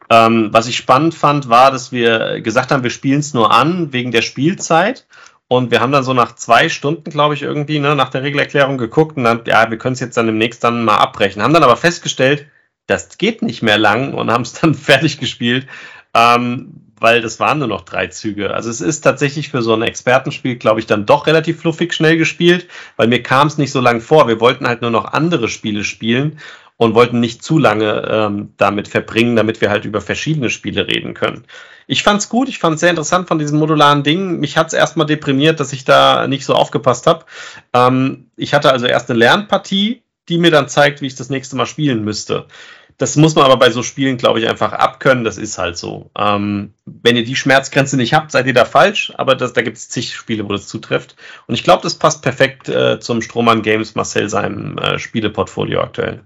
[0.09, 3.93] Ähm, was ich spannend fand, war, dass wir gesagt haben, wir spielen es nur an
[3.93, 5.06] wegen der Spielzeit
[5.52, 8.78] und wir haben dann so nach zwei Stunden, glaube ich, irgendwie, ne, nach der Regelerklärung
[8.78, 11.44] geguckt und dann, ja, wir können es jetzt dann demnächst dann mal abbrechen.
[11.44, 12.48] Haben dann aber festgestellt,
[12.88, 15.68] das geht nicht mehr lang und haben es dann fertig gespielt,
[16.14, 18.54] ähm, weil das waren nur noch drei Züge.
[18.54, 22.16] Also es ist tatsächlich für so ein Expertenspiel, glaube ich, dann doch relativ fluffig schnell
[22.16, 24.30] gespielt, weil mir kam es nicht so lang vor.
[24.30, 26.40] Wir wollten halt nur noch andere Spiele spielen
[26.78, 31.14] und wollten nicht zu lange ähm, damit verbringen, damit wir halt über verschiedene Spiele reden
[31.14, 31.44] können.
[31.92, 34.40] Ich fand's gut, ich fand's sehr interessant von diesem modularen Ding.
[34.40, 37.26] Mich hat's erstmal deprimiert, dass ich da nicht so aufgepasst habe.
[37.74, 41.58] Ähm, ich hatte also erst eine Lernpartie, die mir dann zeigt, wie ich das nächste
[41.58, 42.48] Mal spielen müsste.
[42.98, 45.26] Das muss man aber bei so Spielen, glaube ich, einfach abkönnen.
[45.26, 46.11] Das ist halt so.
[46.18, 49.11] Ähm, wenn ihr die Schmerzgrenze nicht habt, seid ihr da falsch.
[49.18, 51.18] Aber das, da gibt es zig Spiele, wo das zutrifft.
[51.48, 56.24] Und ich glaube, das passt perfekt äh, zum Strohmann Games Marcel seinem äh, Spieleportfolio aktuell.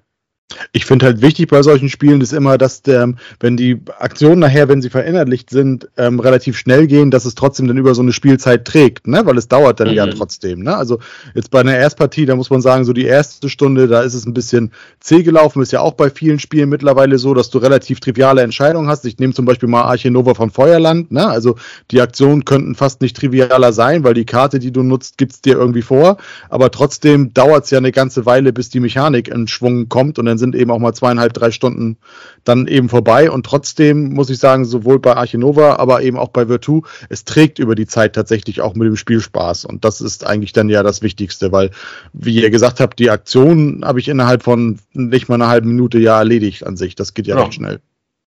[0.74, 4.70] Ich finde halt wichtig bei solchen Spielen ist immer, dass der, wenn die Aktionen nachher,
[4.70, 8.14] wenn sie verinnerlicht sind, ähm, relativ schnell gehen, dass es trotzdem dann über so eine
[8.14, 9.22] Spielzeit trägt, ne?
[9.26, 9.96] Weil es dauert dann mhm.
[9.96, 10.78] ja trotzdem, ne?
[10.78, 11.00] Also
[11.34, 14.28] jetzt bei einer Erstpartie, da muss man sagen, so die erste Stunde, da ist es
[14.28, 18.00] ein bisschen zäh gelaufen, ist ja auch bei vielen Spielen mittlerweile so, dass du relativ
[18.00, 19.04] triviale Entscheidungen hast.
[19.06, 21.28] Ich nehme zum Beispiel mal Archinova von Feuerland, ne?
[21.28, 21.56] Also
[21.90, 25.56] die Aktionen könnten fast nicht trivialer sein, weil die Karte, die du nutzt, gibt's dir
[25.56, 26.18] irgendwie vor.
[26.50, 30.26] Aber trotzdem dauert es ja eine ganze Weile, bis die Mechanik in Schwung kommt und
[30.28, 31.98] dann sind eben auch mal zweieinhalb, drei Stunden
[32.44, 33.30] dann eben vorbei.
[33.30, 37.60] Und trotzdem muss ich sagen, sowohl bei Archinova, aber eben auch bei Virtu, es trägt
[37.60, 39.66] über die Zeit tatsächlich auch mit dem Spiel Spaß.
[39.66, 41.72] Und das ist eigentlich dann ja das Wichtigste, weil,
[42.14, 46.00] wie ihr gesagt habt, die Aktion habe ich innerhalb von nicht mal einer halben Minute
[46.00, 46.96] ja erledigt an sich.
[46.96, 47.44] Das geht ja, ja.
[47.44, 47.80] recht schnell.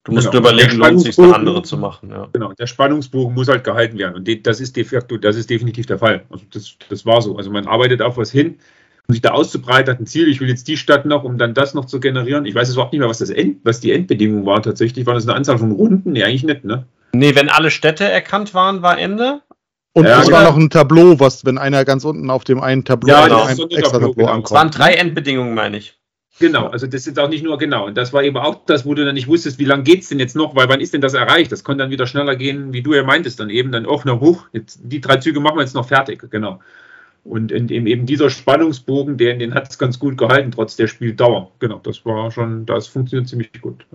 [0.05, 0.49] Du musst genau.
[0.49, 2.09] überlegen, lohnt sich eine andere zu machen.
[2.09, 2.27] Ja.
[2.33, 4.15] Genau, der Spannungsbogen muss halt gehalten werden.
[4.15, 6.25] Und das ist de facto, das ist definitiv der Fall.
[6.29, 7.37] Also das, das war so.
[7.37, 8.59] Also man arbeitet auf was hin
[9.07, 11.53] um sich da auszubreiten, hat ein Ziel, ich will jetzt die Stadt noch, um dann
[11.53, 12.45] das noch zu generieren.
[12.45, 15.05] Ich weiß jetzt überhaupt nicht mehr, was das End, was die Endbedingung war tatsächlich.
[15.05, 16.13] War das eine Anzahl von Runden?
[16.13, 16.85] Nee, eigentlich nicht, ne?
[17.13, 19.41] Nee, wenn alle Städte erkannt waren, war Ende.
[19.93, 22.83] Und ja, es war noch ein Tableau, was, wenn einer ganz unten auf dem einen
[22.83, 23.43] Tableau, ja, genau.
[23.43, 24.27] ein extra Tableau, Tableau genau.
[24.29, 24.45] ankommt.
[24.45, 25.99] Es waren drei Endbedingungen, meine ich.
[26.39, 27.85] Genau, also das ist auch nicht nur genau.
[27.85, 30.09] Und das war eben auch das, wo du dann nicht wusstest, wie lange geht es
[30.09, 31.51] denn jetzt noch, weil wann ist denn das erreicht?
[31.51, 34.19] Das konnte dann wieder schneller gehen, wie du ja meintest, dann eben dann auch noch
[34.19, 34.47] hoch.
[34.51, 36.59] Jetzt, die drei Züge machen wir jetzt noch fertig, genau.
[37.23, 40.87] Und in, in eben dieser Spannungsbogen, den, den hat es ganz gut gehalten, trotz der
[40.87, 41.51] Spieldauer.
[41.59, 43.85] Genau, das war schon, das funktioniert ziemlich gut.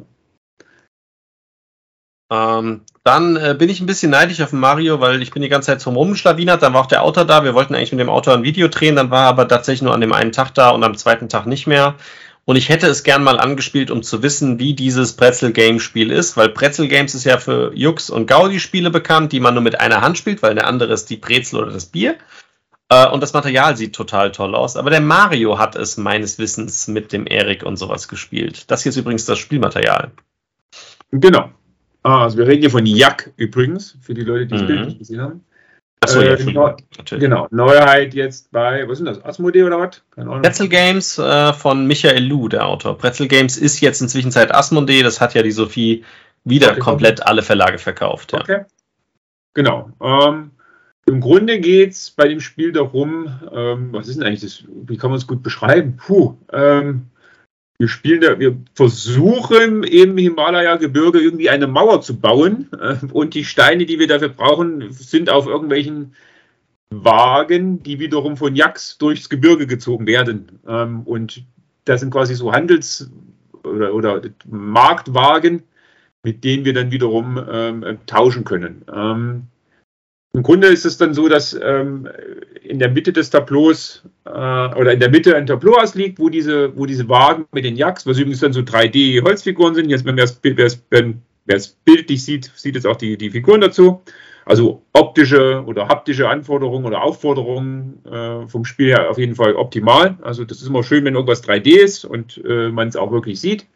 [2.31, 5.67] Ähm, dann äh, bin ich ein bisschen neidisch auf Mario, weil ich bin die ganze
[5.67, 8.35] Zeit zum Rumschlawinert, dann war auch der Autor da, wir wollten eigentlich mit dem Autor
[8.35, 10.85] ein Video drehen, dann war er aber tatsächlich nur an dem einen Tag da und
[10.85, 11.95] am zweiten Tag nicht mehr.
[12.45, 16.11] Und ich hätte es gern mal angespielt, um zu wissen, wie dieses Pretzel Game Spiel
[16.11, 19.63] ist, weil Pretzel Games ist ja für Jux und Gaudi Spiele bekannt, die man nur
[19.63, 22.17] mit einer Hand spielt, weil der andere ist die Brezel oder das Bier.
[22.91, 24.77] Äh, und das Material sieht total toll aus.
[24.77, 28.71] Aber der Mario hat es meines Wissens mit dem Erik und sowas gespielt.
[28.71, 30.11] Das hier ist übrigens das Spielmaterial.
[31.11, 31.51] Genau.
[32.03, 34.67] Ah, also wir reden hier von Jack übrigens, für die Leute, die das mhm.
[34.67, 35.45] Bild nicht gesehen haben.
[36.01, 36.75] Achso, äh, ja, neu,
[37.11, 40.03] Genau, Neuheit jetzt bei, was sind das, Asmodee oder was?
[40.15, 40.43] Keine Ahnung.
[40.43, 42.97] Pretzel Games äh, von Michael Lu, der Autor.
[42.97, 46.05] Pretzel Games ist jetzt inzwischen Zeit Asmodee, das hat ja die Sophie
[46.45, 48.33] wieder okay, komplett alle Verlage verkauft.
[48.33, 48.41] Ja.
[48.41, 48.65] Okay.
[49.55, 49.91] Genau.
[50.01, 50.53] Ähm,
[51.09, 54.99] Im Grunde geht es bei dem Spiel darum, ähm, was ist denn eigentlich das, wie
[54.99, 55.97] kann man es gut beschreiben?
[55.97, 57.07] Puh, ähm,
[57.79, 63.47] wir spielen da, wir versuchen im Himalaya-Gebirge irgendwie eine Mauer zu bauen äh, und die
[63.47, 66.15] Steine, die wir dafür brauchen, sind auf irgendwelchen
[66.91, 70.59] Wagen, die wiederum von Yaks durchs Gebirge gezogen werden.
[70.69, 71.43] Ähm, und
[71.87, 73.11] das sind quasi so Handels-
[73.65, 75.63] oder, oder Marktwagen,
[76.23, 78.85] mit denen wir dann wiederum ähm, tauschen können.
[78.95, 79.47] Ähm,
[80.35, 82.09] im Grunde ist es dann so, dass ähm,
[82.63, 86.77] in der Mitte des Tableaus äh, oder in der Mitte ein Tableau liegt, wo diese,
[86.77, 91.57] wo diese Wagen mit den Jacks, was übrigens dann so 3D-Holzfiguren sind, jetzt wenn wer
[91.57, 94.03] es bildlich sieht, sieht es auch die, die Figuren dazu.
[94.45, 100.17] Also optische oder haptische Anforderungen oder Aufforderungen äh, vom Spiel her auf jeden Fall optimal.
[100.23, 103.41] Also das ist immer schön, wenn irgendwas 3D ist und äh, man es auch wirklich
[103.41, 103.67] sieht.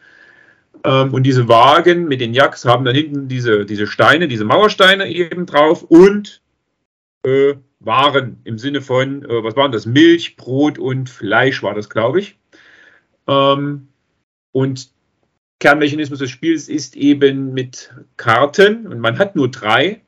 [0.84, 5.08] Ähm, und diese Wagen mit den Jacks haben dann hinten diese, diese Steine, diese Mauersteine
[5.08, 6.41] eben drauf und
[7.24, 9.86] äh, Waren im Sinne von, äh, was waren das?
[9.86, 12.38] Milch, Brot und Fleisch war das, glaube ich.
[13.26, 13.88] Ähm,
[14.52, 14.90] und
[15.58, 20.02] Kernmechanismus des Spiels ist eben mit Karten und man hat nur drei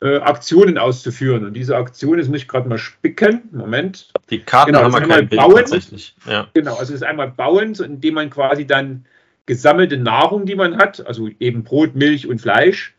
[0.00, 1.44] äh, Aktionen auszuführen.
[1.44, 3.48] Und diese Aktion, jetzt muss ich gerade mal spicken.
[3.52, 4.12] Moment.
[4.30, 5.64] Die Karten genau, haben wir kein Bild bauen.
[6.26, 6.48] Ja.
[6.54, 9.06] Genau, also es ist einmal bauen, indem man quasi dann
[9.46, 12.94] gesammelte Nahrung, die man hat, also eben Brot, Milch und Fleisch,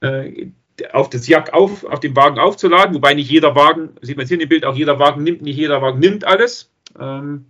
[0.00, 0.48] äh,
[0.92, 4.34] auf das Jack auf, auf dem Wagen aufzuladen, wobei nicht jeder Wagen, sieht man hier
[4.34, 6.70] in dem Bild, auch jeder Wagen nimmt, nicht jeder Wagen nimmt alles.
[6.98, 7.46] Ähm,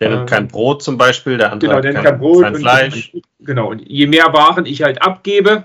[0.00, 2.56] der nimmt kein ähm, Brot zum Beispiel, der andere genau, der nimmt kein, Brot kein
[2.56, 3.12] Fleisch.
[3.12, 5.64] Und, genau, und je mehr Waren ich halt abgebe,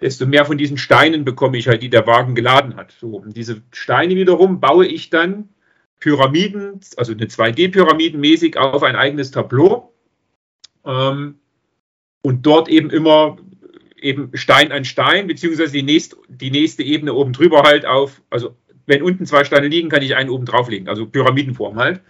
[0.00, 2.92] desto mehr von diesen Steinen bekomme ich halt, die der Wagen geladen hat.
[2.92, 5.50] So, und diese Steine wiederum baue ich dann
[6.00, 9.92] Pyramiden, also eine 2D-Pyramiden mäßig auf ein eigenes Tableau.
[10.84, 11.38] Ähm,
[12.22, 13.36] und dort eben immer
[14.00, 18.56] eben Stein an Stein, beziehungsweise die, nächst, die nächste Ebene oben drüber halt auf, also
[18.86, 22.00] wenn unten zwei Steine liegen, kann ich einen oben drauflegen, also Pyramidenform halt.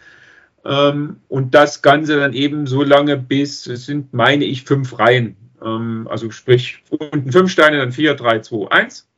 [0.64, 5.36] Ähm, und das Ganze dann eben so lange bis, es sind, meine ich, fünf Reihen.
[5.64, 9.08] Ähm, also sprich, unten fünf Steine, dann vier, drei, zwei, eins.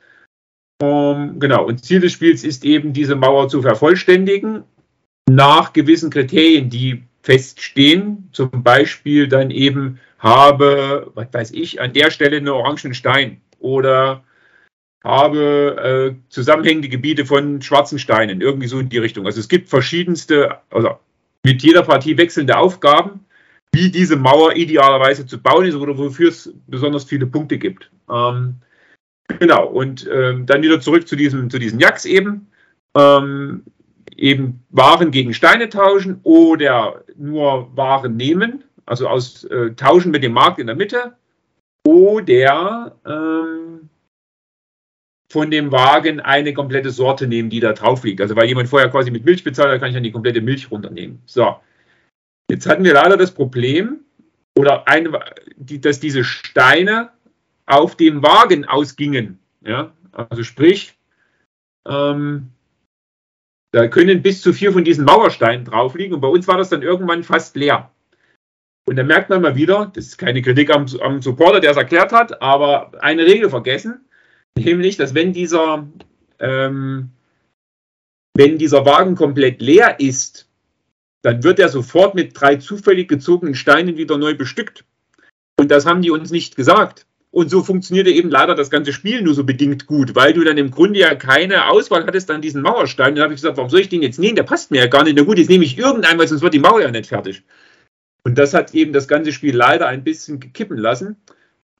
[0.83, 4.65] Ähm, genau, und Ziel des Spiels ist eben, diese Mauer zu vervollständigen
[5.29, 8.31] nach gewissen Kriterien, die feststehen.
[8.33, 14.23] Zum Beispiel dann eben habe, was weiß ich, an der Stelle einen orangen Stein oder
[15.03, 19.25] habe äh, zusammenhängende Gebiete von schwarzen Steinen, irgendwie so in die Richtung.
[19.27, 20.99] Also es gibt verschiedenste, also
[21.43, 23.25] mit jeder Partie wechselnde Aufgaben,
[23.73, 27.91] wie diese Mauer idealerweise zu bauen ist oder wofür es besonders viele Punkte gibt.
[28.11, 28.57] Ähm,
[29.39, 32.49] genau, und ähm, dann wieder zurück zu diesem, zu diesen Jacks eben.
[32.95, 33.65] Ähm,
[34.17, 40.33] eben Waren gegen Steine tauschen oder nur Waren nehmen also aus äh, Tauschen mit dem
[40.33, 41.17] Markt in der Mitte
[41.87, 43.89] oder ähm,
[45.31, 48.21] von dem Wagen eine komplette Sorte nehmen, die da drauf liegt.
[48.21, 50.71] Also weil jemand vorher quasi mit Milch bezahlt, da kann ich dann die komplette Milch
[50.73, 51.23] runternehmen.
[51.25, 51.57] So,
[52.51, 54.01] jetzt hatten wir leider das Problem,
[54.59, 55.21] oder eine,
[55.57, 57.11] die, dass diese Steine
[57.67, 59.39] auf dem Wagen ausgingen.
[59.65, 59.93] Ja?
[60.11, 60.99] Also sprich,
[61.87, 62.49] ähm,
[63.73, 66.71] da können bis zu vier von diesen Mauersteinen drauf liegen und bei uns war das
[66.71, 67.93] dann irgendwann fast leer.
[68.91, 71.77] Und da merkt man mal wieder, das ist keine Kritik am, am Supporter, der es
[71.77, 74.01] erklärt hat, aber eine Regel vergessen,
[74.59, 75.87] nämlich, dass wenn dieser,
[76.41, 77.11] ähm,
[78.35, 80.49] wenn dieser Wagen komplett leer ist,
[81.23, 84.85] dann wird er sofort mit drei zufällig gezogenen Steinen wieder neu bestückt.
[85.57, 87.07] Und das haben die uns nicht gesagt.
[87.31, 90.59] Und so funktionierte eben leider das ganze Spiel nur so bedingt gut, weil du dann
[90.59, 93.15] im Grunde ja keine Auswahl hattest an diesen Mauerstein.
[93.15, 94.35] Dann habe ich gesagt, warum soll ich den jetzt nehmen?
[94.35, 95.17] Der passt mir ja gar nicht.
[95.17, 97.45] Na gut, jetzt nehme ich irgendeinen, weil sonst wird die Mauer ja nicht fertig.
[98.25, 101.17] Und das hat eben das ganze Spiel leider ein bisschen kippen lassen.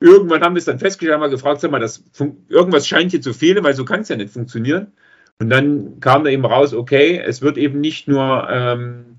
[0.01, 2.03] Irgendwann haben wir es dann festgestellt, haben wir gefragt, sag mal, das,
[2.49, 4.93] irgendwas scheint hier zu fehlen, weil so kann es ja nicht funktionieren.
[5.39, 9.19] Und dann kam da eben raus, okay, es wird eben nicht nur, ähm,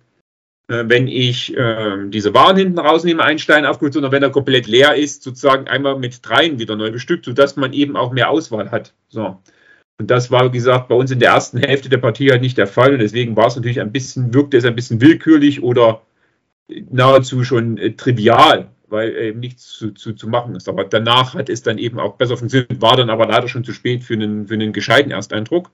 [0.67, 4.67] äh, wenn ich äh, diese Waren hinten rausnehme, ein Stein aufgeholt, sondern wenn er komplett
[4.67, 8.71] leer ist, sozusagen einmal mit dreien wieder neu bestückt, sodass man eben auch mehr Auswahl
[8.71, 8.93] hat.
[9.09, 9.37] So.
[9.99, 12.57] Und das war, wie gesagt, bei uns in der ersten Hälfte der Partie halt nicht
[12.57, 12.93] der Fall.
[12.93, 16.01] Und deswegen war es natürlich ein bisschen, wirkte es ein bisschen willkürlich oder
[16.67, 20.69] nahezu schon äh, trivial, weil eben nichts zu, zu, zu machen ist.
[20.69, 23.73] Aber danach hat es dann eben auch besser funktioniert, war dann aber leider schon zu
[23.73, 25.71] spät für einen, für einen gescheiten Ersteindruck.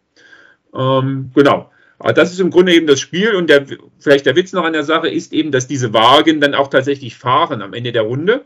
[0.73, 1.71] Ähm, genau.
[1.99, 3.65] Aber das ist im Grunde eben das Spiel und der,
[3.97, 7.15] vielleicht der Witz noch an der Sache ist eben, dass diese Wagen dann auch tatsächlich
[7.17, 8.45] fahren am Ende der Runde.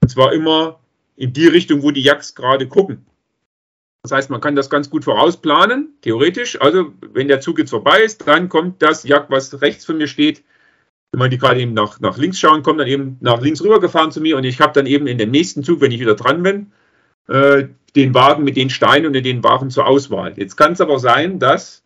[0.00, 0.80] Und zwar immer
[1.16, 3.06] in die Richtung, wo die Jacks gerade gucken.
[4.02, 6.60] Das heißt, man kann das ganz gut vorausplanen, theoretisch.
[6.60, 10.06] Also, wenn der Zug jetzt vorbei ist, dann kommt das Jack, was rechts von mir
[10.06, 10.44] steht,
[11.12, 13.80] wenn man die gerade eben nach, nach links schauen, kommt dann eben nach links rüber
[13.80, 16.14] gefahren zu mir und ich habe dann eben in dem nächsten Zug, wenn ich wieder
[16.14, 16.72] dran bin,
[17.28, 20.34] äh, den Wagen mit den Steinen und den Wagen zur Auswahl.
[20.36, 21.82] Jetzt kann es aber sein, dass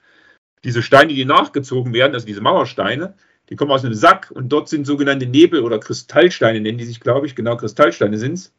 [0.65, 3.15] diese Steine, die nachgezogen werden, also diese Mauersteine,
[3.49, 7.01] die kommen aus einem Sack und dort sind sogenannte Nebel- oder Kristallsteine, nennen die sich,
[7.01, 8.52] glaube ich, genau Kristallsteine sind es.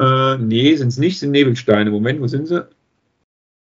[0.00, 1.90] Äh, nee, sind es nicht, sind Nebelsteine.
[1.90, 2.68] Moment, wo sind sie?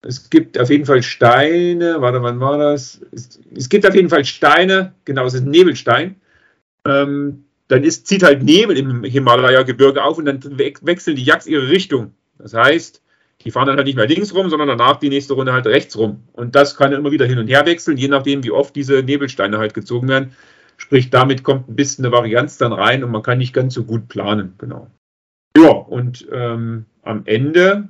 [0.02, 2.00] Es gibt auf jeden Fall Steine.
[2.00, 3.00] Warte, wann war das?
[3.12, 4.94] Es, es gibt auf jeden Fall Steine.
[5.04, 6.16] Genau, es ist ein Nebelstein.
[6.86, 11.46] Ähm, dann ist, zieht halt Nebel im Himalaya-Gebirge auf und dann we wechseln die Jacks
[11.46, 12.14] ihre Richtung.
[12.38, 13.02] Das heißt,
[13.42, 15.96] die fahren dann halt nicht mehr links rum, sondern danach die nächste Runde halt rechts
[15.96, 16.22] rum.
[16.32, 19.58] Und das kann immer wieder hin und her wechseln, je nachdem, wie oft diese Nebelsteine
[19.58, 20.32] halt gezogen werden.
[20.76, 23.84] Sprich, damit kommt ein bisschen eine Varianz dann rein und man kann nicht ganz so
[23.84, 24.54] gut planen.
[24.58, 24.88] Genau.
[25.56, 27.88] Ja, und ähm, am Ende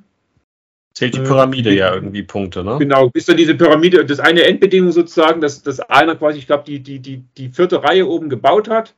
[0.99, 2.77] Zählt die Pyramide äh, ja irgendwie Punkte, ne?
[2.81, 6.65] Genau, ist dann diese Pyramide, das eine Endbedingung sozusagen, dass, dass einer quasi, ich glaube,
[6.67, 8.97] die, die, die, die vierte Reihe oben gebaut hat.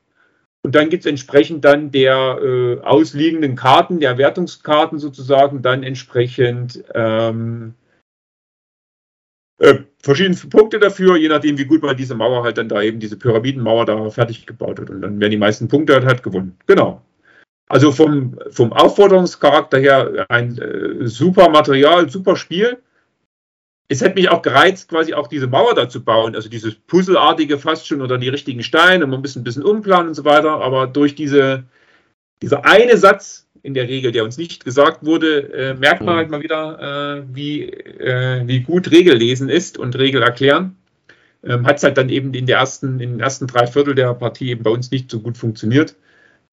[0.62, 6.82] Und dann gibt es entsprechend dann der äh, ausliegenden Karten, der Wertungskarten sozusagen, dann entsprechend
[6.94, 7.74] ähm,
[9.58, 12.98] äh, verschiedene Punkte dafür, je nachdem, wie gut man diese Mauer halt dann da eben,
[12.98, 14.88] diese Pyramidenmauer da fertig gebaut hat.
[14.88, 16.56] Und dann werden die meisten Punkte halt, halt gewonnen.
[16.66, 17.02] Genau.
[17.70, 22.78] Also vom, vom Aufforderungscharakter her ein äh, super Material, super Spiel.
[23.86, 27.58] Es hätte mich auch gereizt, quasi auch diese Mauer da zu bauen, also dieses Puzzelartige
[27.58, 30.88] fast schon oder die richtigen Steine, man muss ein bisschen umplanen und so weiter, aber
[30.88, 31.62] durch diese,
[32.42, 36.18] dieser eine Satz in der Regel, der uns nicht gesagt wurde, äh, merkt man mhm.
[36.18, 40.76] halt mal wieder, äh, wie, äh, wie gut Regellesen ist und Regel erklären.
[41.44, 44.12] Ähm, Hat es halt dann eben in, der ersten, in den ersten drei Viertel der
[44.14, 45.94] Partie eben bei uns nicht so gut funktioniert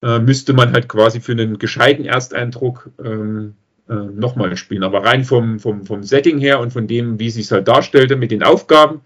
[0.02, 3.54] äh, müsste man halt quasi für einen gescheiten Ersteindruck ähm,
[3.88, 4.84] äh, nochmal spielen.
[4.84, 8.16] Aber rein vom, vom, vom Setting her und von dem, wie es sich halt darstellte
[8.16, 9.00] mit den Aufgaben,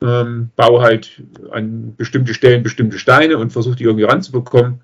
[0.00, 4.80] ähm, baue halt an bestimmte Stellen bestimmte Steine und versuche die irgendwie ranzubekommen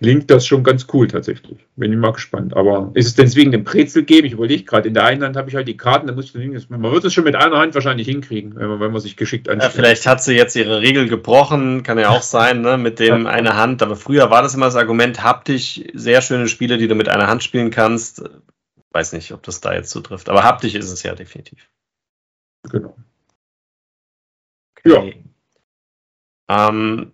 [0.00, 1.58] klingt das schon ganz cool tatsächlich.
[1.76, 2.56] Bin ich mal gespannt.
[2.56, 4.26] Aber ist es denn deswegen ein Brezel geben?
[4.26, 6.70] Ich überlege gerade, in der einen Hand habe ich halt die Karten, da muss ich,
[6.70, 9.48] man wird es schon mit einer Hand wahrscheinlich hinkriegen, wenn man, wenn man sich geschickt
[9.48, 9.72] anstellt.
[9.72, 13.24] Ja, vielleicht hat sie jetzt ihre Regel gebrochen, kann ja auch sein, ne, mit dem
[13.24, 13.30] ja.
[13.30, 13.82] eine Hand.
[13.82, 17.26] Aber früher war das immer das Argument, haptisch, sehr schöne Spiele, die du mit einer
[17.26, 18.22] Hand spielen kannst.
[18.92, 20.28] Weiß nicht, ob das da jetzt so trifft.
[20.30, 21.70] Aber haptisch ist es ja definitiv.
[22.70, 22.96] Genau.
[24.78, 25.22] Okay.
[26.48, 26.68] Ja.
[26.68, 27.12] Ähm,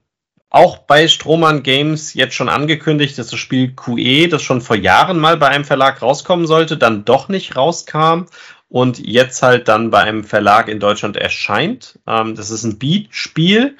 [0.51, 5.19] auch bei Strohmann Games jetzt schon angekündigt, dass das Spiel QE, das schon vor Jahren
[5.19, 8.27] mal bei einem Verlag rauskommen sollte, dann doch nicht rauskam
[8.69, 11.99] und jetzt halt dann bei einem Verlag in Deutschland erscheint.
[12.07, 13.77] Ähm, das ist ein Beat-Spiel,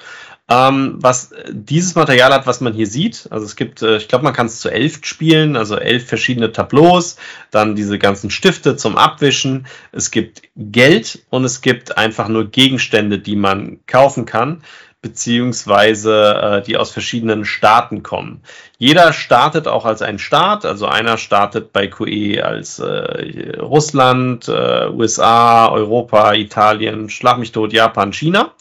[0.49, 3.27] ähm, was dieses Material hat, was man hier sieht.
[3.31, 6.51] Also es gibt, äh, ich glaube, man kann es zu elf spielen, also elf verschiedene
[6.51, 7.17] Tableaus,
[7.51, 9.67] dann diese ganzen Stifte zum Abwischen.
[9.91, 14.63] Es gibt Geld und es gibt einfach nur Gegenstände, die man kaufen kann
[15.07, 18.41] beziehungsweise äh, die aus verschiedenen Staaten kommen.
[18.77, 24.89] Jeder startet auch als ein Staat, also einer startet bei QE als äh, Russland, äh,
[24.89, 28.51] USA, Europa, Italien, Schlag mich tot, Japan, China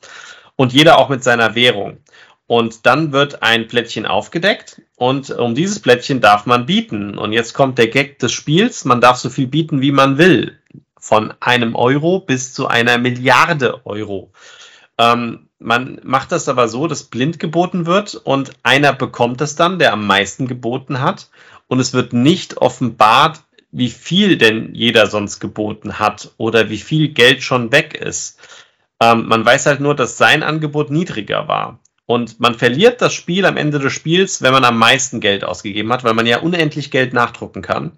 [0.54, 1.98] und jeder auch mit seiner Währung.
[2.46, 7.18] Und dann wird ein Plättchen aufgedeckt und um dieses Plättchen darf man bieten.
[7.18, 10.60] Und jetzt kommt der Gag des Spiels, man darf so viel bieten, wie man will.
[10.96, 14.30] Von einem Euro bis zu einer Milliarde Euro.
[14.96, 19.78] Ähm, man macht das aber so, dass blind geboten wird und einer bekommt es dann,
[19.78, 21.30] der am meisten geboten hat.
[21.68, 23.40] Und es wird nicht offenbart,
[23.72, 28.38] wie viel denn jeder sonst geboten hat oder wie viel Geld schon weg ist.
[29.00, 31.80] Ähm, man weiß halt nur, dass sein Angebot niedriger war.
[32.06, 35.92] Und man verliert das Spiel am Ende des Spiels, wenn man am meisten Geld ausgegeben
[35.92, 37.92] hat, weil man ja unendlich Geld nachdrucken kann.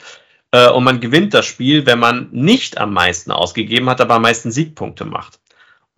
[0.50, 4.22] Äh, und man gewinnt das Spiel, wenn man nicht am meisten ausgegeben hat, aber am
[4.22, 5.38] meisten Siegpunkte macht.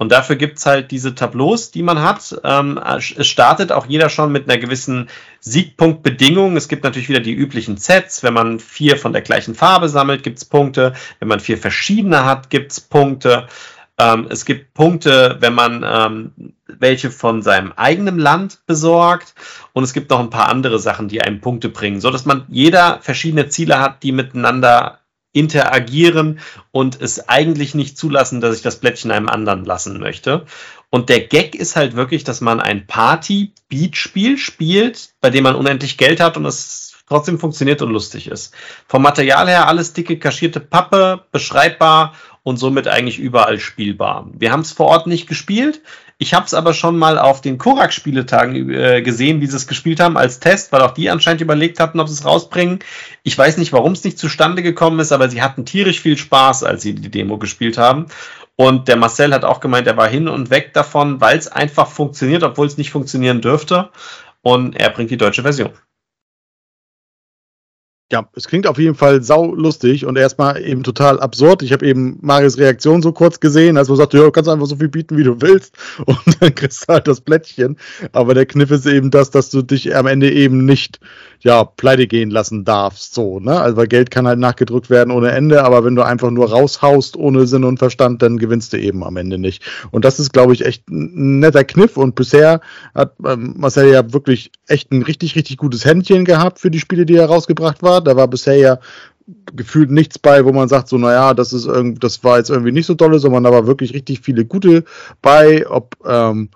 [0.01, 2.41] Und dafür gibt's halt diese Tableaus, die man hat.
[2.43, 2.81] Ähm,
[3.19, 6.57] es startet auch jeder schon mit einer gewissen Siegpunktbedingung.
[6.57, 8.23] Es gibt natürlich wieder die üblichen Sets.
[8.23, 10.95] Wenn man vier von der gleichen Farbe sammelt, gibt's Punkte.
[11.19, 13.47] Wenn man vier verschiedene hat, gibt's Punkte.
[13.99, 19.35] Ähm, es gibt Punkte, wenn man ähm, welche von seinem eigenen Land besorgt.
[19.75, 22.47] Und es gibt noch ein paar andere Sachen, die einem Punkte bringen, so dass man
[22.49, 25.00] jeder verschiedene Ziele hat, die miteinander
[25.33, 26.41] interagieren
[26.73, 30.47] und es eigentlich nicht zulassen, dass ich das Blättchen einem anderen lassen möchte.
[30.91, 35.99] Und der Gag ist halt wirklich, dass man ein Party-Beat-Spiel spielt, bei dem man unendlich
[35.99, 38.55] Geld hat und es trotzdem funktioniert und lustig ist.
[38.89, 44.28] Vom Material her alles dicke, kaschierte Pappe, beschreibbar und somit eigentlich überall spielbar.
[44.33, 45.83] Wir haben es vor Ort nicht gespielt.
[46.23, 50.01] Ich habe es aber schon mal auf den Korak-Spieletagen äh, gesehen, wie sie es gespielt
[50.01, 52.81] haben als Test, weil auch die anscheinend überlegt hatten, ob sie es rausbringen.
[53.23, 56.63] Ich weiß nicht, warum es nicht zustande gekommen ist, aber sie hatten tierisch viel Spaß,
[56.63, 58.05] als sie die Demo gespielt haben.
[58.55, 61.89] Und der Marcel hat auch gemeint, er war hin und weg davon, weil es einfach
[61.89, 63.89] funktioniert, obwohl es nicht funktionieren dürfte.
[64.43, 65.71] Und er bringt die deutsche Version.
[68.13, 71.63] Ja, es klingt auf jeden Fall sau lustig und erstmal eben total absurd.
[71.63, 74.67] Ich habe eben Marius Reaktion so kurz gesehen, als er sagte, ja, du kannst einfach
[74.67, 77.77] so viel bieten, wie du willst und dann kriegst du halt das Plättchen.
[78.11, 80.99] Aber der Kniff ist eben das, dass du dich am Ende eben nicht
[81.43, 83.59] ja, pleite gehen lassen darfst, so, ne?
[83.59, 87.17] Also, weil Geld kann halt nachgedrückt werden ohne Ende, aber wenn du einfach nur raushaust
[87.17, 89.63] ohne Sinn und Verstand, dann gewinnst du eben am Ende nicht.
[89.91, 92.61] Und das ist, glaube ich, echt ein netter Kniff und bisher
[92.95, 97.07] hat ähm, Marcel ja wirklich echt ein richtig, richtig gutes Händchen gehabt für die Spiele,
[97.07, 98.00] die er rausgebracht war.
[98.01, 98.79] Da war bisher ja
[99.55, 102.73] gefühlt nichts bei, wo man sagt, so, naja, das ist irgendwie, das war jetzt irgendwie
[102.73, 104.85] nicht so tolle, sondern da war wirklich richtig viele gute
[105.23, 106.51] bei, ob ähm,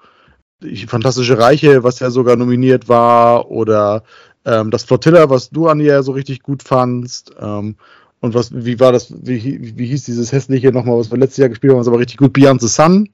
[0.87, 4.03] Fantastische Reiche, was ja sogar nominiert war, oder
[4.47, 7.33] ähm, das Flotilla, was du an ihr so richtig gut fandst.
[7.39, 7.77] Ähm,
[8.21, 11.51] und was, wie war das, wie, wie hieß dieses hässliche nochmal, was wir letztes Jahr
[11.51, 13.11] gespielt haben, was aber richtig gut, Beyond the Sun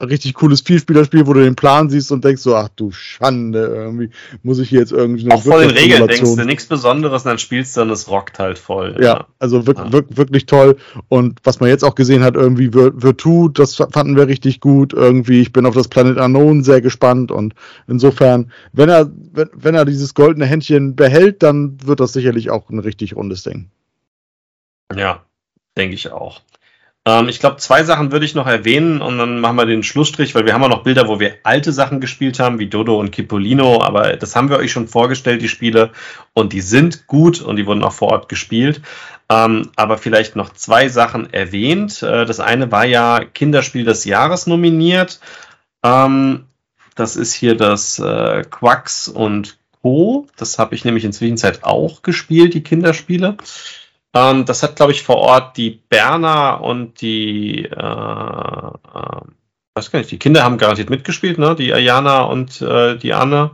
[0.00, 4.10] richtig cooles Vielspielerspiel, wo du den Plan siehst und denkst so, ach du Schande, irgendwie
[4.42, 7.38] muss ich hier jetzt irgendwie Auch vor den Regeln denkst du nichts Besonderes und dann
[7.38, 8.94] spielst du und es rockt halt voll.
[8.98, 9.26] Ja, ja.
[9.38, 9.92] also wirklich, ja.
[9.92, 10.76] wirklich, wirklich toll.
[11.08, 14.92] Und was man jetzt auch gesehen hat, irgendwie Virtu, das fanden wir richtig gut.
[14.92, 17.54] Irgendwie, ich bin auf das Planet Unknown sehr gespannt und
[17.88, 22.70] insofern, wenn er, wenn, wenn er dieses goldene Händchen behält, dann wird das sicherlich auch
[22.70, 23.70] ein richtig rundes Ding.
[24.94, 25.24] Ja,
[25.76, 26.40] denke ich auch.
[27.08, 30.34] Ähm, ich glaube, zwei Sachen würde ich noch erwähnen und dann machen wir den Schlussstrich,
[30.34, 33.12] weil wir haben auch noch Bilder, wo wir alte Sachen gespielt haben, wie Dodo und
[33.12, 35.90] Kipolino, aber das haben wir euch schon vorgestellt, die Spiele,
[36.34, 38.82] und die sind gut und die wurden auch vor Ort gespielt.
[39.30, 42.02] Ähm, aber vielleicht noch zwei Sachen erwähnt.
[42.02, 45.20] Äh, das eine war ja Kinderspiel des Jahres nominiert.
[45.82, 46.44] Ähm,
[46.94, 50.26] das ist hier das äh, Quacks und Co.
[50.36, 53.36] Das habe ich nämlich inzwischen auch gespielt, die Kinderspiele.
[54.14, 59.20] Ähm, das hat, glaube ich, vor Ort die Berner und die, äh, äh,
[59.74, 61.54] weiß gar nicht, die Kinder haben garantiert mitgespielt, ne?
[61.54, 63.50] Die Ayana und äh, die Anne.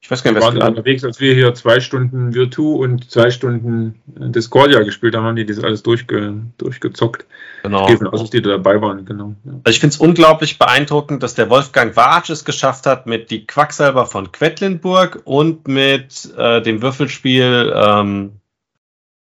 [0.00, 3.08] Ich weiß gar nicht, was wir waren unterwegs, als wir hier zwei Stunden Virtu und
[3.08, 7.24] zwei Stunden Discordia gespielt haben, haben die das alles durchge, durchgezockt.
[7.62, 7.88] Genau.
[7.88, 9.36] Ich aus, dass die da dabei waren, genau.
[9.44, 9.52] Ja.
[9.62, 13.46] Also ich finde es unglaublich beeindruckend, dass der Wolfgang Wartsch es geschafft hat mit die
[13.46, 18.32] Quacksalber von Quedlinburg und mit äh, dem Würfelspiel ähm,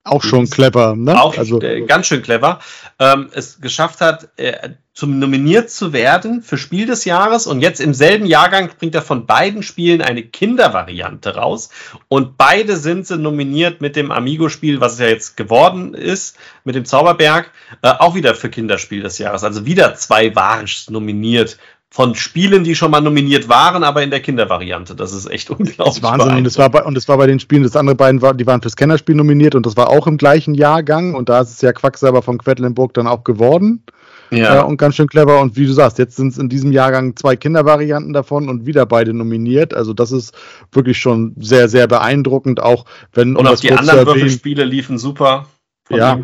[0.08, 1.22] auch schon clever, ne?
[1.22, 2.60] Auch also, äh, ganz schön clever.
[3.00, 7.80] Ähm, es geschafft hat, äh, zum nominiert zu werden für Spiel des Jahres und jetzt
[7.80, 11.70] im selben Jahrgang bringt er von beiden Spielen eine Kindervariante raus
[12.08, 16.74] und beide sind sie nominiert mit dem Amigo-Spiel, was es ja jetzt geworden ist, mit
[16.74, 17.52] dem Zauberberg,
[17.84, 19.44] äh, auch wieder für Kinderspiel des Jahres.
[19.44, 24.20] Also wieder zwei Warsch nominiert von Spielen, die schon mal nominiert waren, aber in der
[24.20, 24.96] Kindervariante.
[24.96, 25.78] Das ist echt unglaublich.
[25.78, 26.36] Das ist Wahnsinn.
[26.36, 28.46] Und es war bei, und es war bei den Spielen, das andere beiden war, die
[28.46, 31.62] waren fürs Kennerspiel nominiert und das war auch im gleichen Jahrgang und da ist es
[31.62, 33.84] ja Quacksalber von Quedlinburg dann auch geworden.
[34.30, 34.60] Ja.
[34.60, 35.40] Äh, und ganz schön clever.
[35.40, 38.86] Und wie du sagst, jetzt sind es in diesem Jahrgang zwei Kindervarianten davon und wieder
[38.86, 39.74] beide nominiert.
[39.74, 40.36] Also das ist
[40.72, 43.36] wirklich schon sehr, sehr beeindruckend, auch wenn.
[43.36, 45.48] Und auch die anderen Würfelspiele liefen super.
[45.90, 46.20] Ja,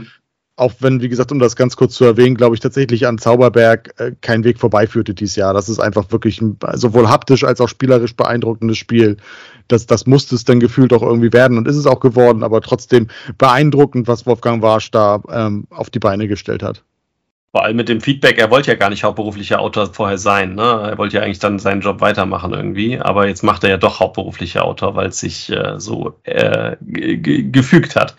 [0.55, 3.93] auch wenn, wie gesagt, um das ganz kurz zu erwähnen, glaube ich tatsächlich an Zauberberg
[3.99, 5.53] äh, kein Weg vorbeiführte dieses Jahr.
[5.53, 9.17] Das ist einfach wirklich ein sowohl haptisch als auch spielerisch beeindruckendes Spiel.
[9.67, 12.61] Das, das musste es dann gefühlt auch irgendwie werden und ist es auch geworden, aber
[12.61, 13.07] trotzdem
[13.37, 16.83] beeindruckend, was Wolfgang Warsch da ähm, auf die Beine gestellt hat.
[17.51, 20.55] Vor allem mit dem Feedback, er wollte ja gar nicht hauptberuflicher Autor vorher sein.
[20.55, 20.63] Ne?
[20.63, 22.99] Er wollte ja eigentlich dann seinen Job weitermachen irgendwie.
[22.99, 27.95] Aber jetzt macht er ja doch hauptberuflicher Autor, weil es sich äh, so äh, gefügt
[27.95, 28.15] hat.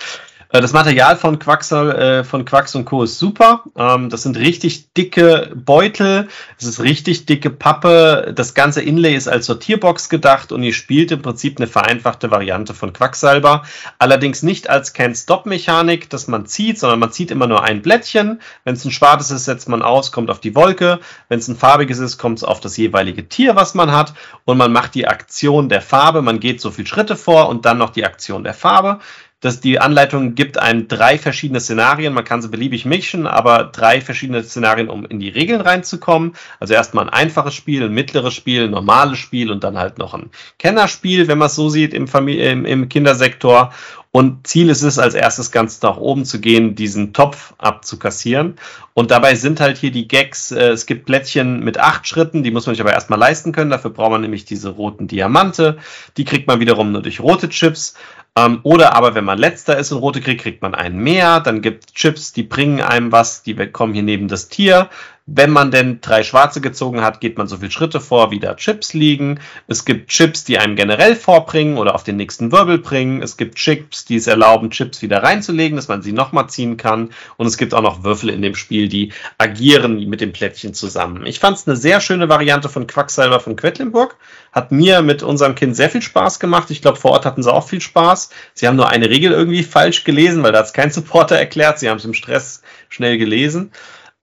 [0.54, 3.02] Äh, das Material von Quaxel, äh, von Quax und Co.
[3.02, 3.64] ist super.
[3.76, 6.28] Ähm, das sind richtig dicke Beutel.
[6.56, 8.32] Es ist richtig dicke Pappe.
[8.36, 12.72] Das ganze Inlay ist als Sortierbox gedacht und ihr spielt im Prinzip eine vereinfachte Variante
[12.72, 13.64] von Quacksalber.
[13.98, 18.40] Allerdings nicht als Can-Stop-Mechanik, dass man zieht, sondern man zieht immer nur ein Blättchen.
[18.62, 21.00] Wenn es ein schwarzes ist, setzt man aus, kommt auf die Wolke.
[21.28, 24.14] Wenn es ein farbiges ist, kommt es auf das jeweilige Tier, was man hat.
[24.44, 26.22] Und man macht die Aktion der Farbe.
[26.22, 29.00] Man geht so viele Schritte vor und dann noch die Aktion der Farbe
[29.44, 32.14] dass die Anleitung gibt einem drei verschiedene Szenarien.
[32.14, 36.32] Man kann sie beliebig mischen, aber drei verschiedene Szenarien, um in die Regeln reinzukommen.
[36.60, 40.14] Also erstmal ein einfaches Spiel, ein mittleres Spiel, ein normales Spiel und dann halt noch
[40.14, 43.70] ein Kennerspiel, wenn man es so sieht im, Familie, im, im Kindersektor.
[44.12, 48.54] Und Ziel ist es, als erstes ganz nach oben zu gehen, diesen Topf abzukassieren.
[48.94, 52.52] Und dabei sind halt hier die Gags, äh, es gibt Plättchen mit acht Schritten, die
[52.52, 53.70] muss man sich aber erstmal leisten können.
[53.70, 55.78] Dafür braucht man nämlich diese roten Diamante.
[56.16, 57.94] Die kriegt man wiederum nur durch rote Chips.
[58.36, 61.40] Ähm, oder aber, wenn man letzter ist und rote kriegt, kriegt man einen mehr.
[61.40, 64.90] Dann gibt Chips, die bringen einem was, die kommen hier neben das Tier.
[65.26, 68.56] Wenn man denn drei schwarze gezogen hat, geht man so viele Schritte vor, wie da
[68.56, 69.40] Chips liegen.
[69.66, 73.22] Es gibt Chips, die einem generell vorbringen oder auf den nächsten Wirbel bringen.
[73.22, 77.08] Es gibt Chips, die es erlauben, Chips wieder reinzulegen, dass man sie nochmal ziehen kann.
[77.38, 81.24] Und es gibt auch noch Würfel in dem Spiel, die agieren mit dem Plättchen zusammen.
[81.24, 84.16] Ich fand es eine sehr schöne Variante von Quacksalber von Quedlinburg.
[84.52, 86.70] Hat mir mit unserem Kind sehr viel Spaß gemacht.
[86.70, 88.28] Ich glaube, vor Ort hatten sie auch viel Spaß.
[88.52, 91.78] Sie haben nur eine Regel irgendwie falsch gelesen, weil da hat es kein Supporter erklärt.
[91.78, 93.72] Sie haben es im Stress schnell gelesen.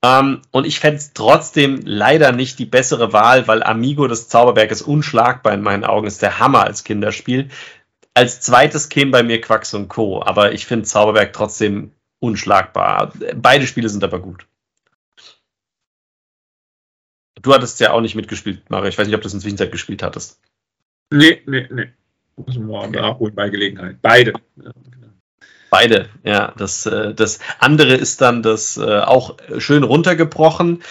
[0.04, 4.72] Ähm, und ich fände es trotzdem leider nicht die bessere Wahl, weil Amigo des Zauberberg
[4.82, 7.50] unschlagbar in meinen Augen, ist der Hammer als Kinderspiel.
[8.14, 10.24] Als zweites käme bei mir Quacks und Co.
[10.24, 13.14] Aber ich finde Zauberberg trotzdem unschlagbar.
[13.36, 14.48] Beide Spiele sind aber gut.
[17.42, 18.90] Du hattest ja auch nicht mitgespielt, Mario.
[18.90, 20.40] Ich weiß nicht, ob du es inzwischen gespielt hattest.
[21.12, 21.92] Nee, nee, nee.
[22.38, 23.02] Man mal okay.
[23.02, 24.02] nachholen bei Gelegenheit.
[24.02, 24.34] Beide.
[24.64, 24.72] Ja,
[25.72, 26.54] Beide, ja.
[26.58, 30.84] Das, äh, das andere ist dann das äh, auch schön runtergebrochen.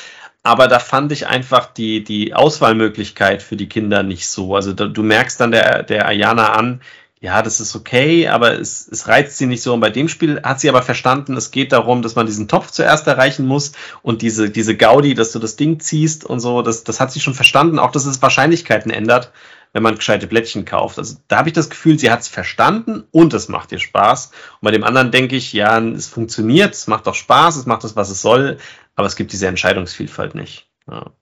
[0.43, 4.57] Aber da fand ich einfach die, die Auswahlmöglichkeit für die Kinder nicht so.
[4.57, 6.81] Also da, du merkst dann der, der Ayana an,
[7.21, 9.75] ja, das ist okay, aber es, es reizt sie nicht so.
[9.75, 12.71] Und bei dem Spiel hat sie aber verstanden, es geht darum, dass man diesen Topf
[12.71, 16.85] zuerst erreichen muss und diese, diese Gaudi, dass du das Ding ziehst und so, das,
[16.85, 19.31] das hat sie schon verstanden, auch dass es Wahrscheinlichkeiten ändert
[19.73, 20.99] wenn man gescheite Blättchen kauft.
[20.99, 24.27] Also da habe ich das Gefühl, sie hat es verstanden und es macht ihr Spaß.
[24.61, 27.85] Und bei dem anderen denke ich, ja, es funktioniert, es macht auch Spaß, es macht
[27.85, 28.59] das, was es soll,
[28.97, 30.69] aber es gibt diese Entscheidungsvielfalt nicht.
[30.91, 31.13] Ja.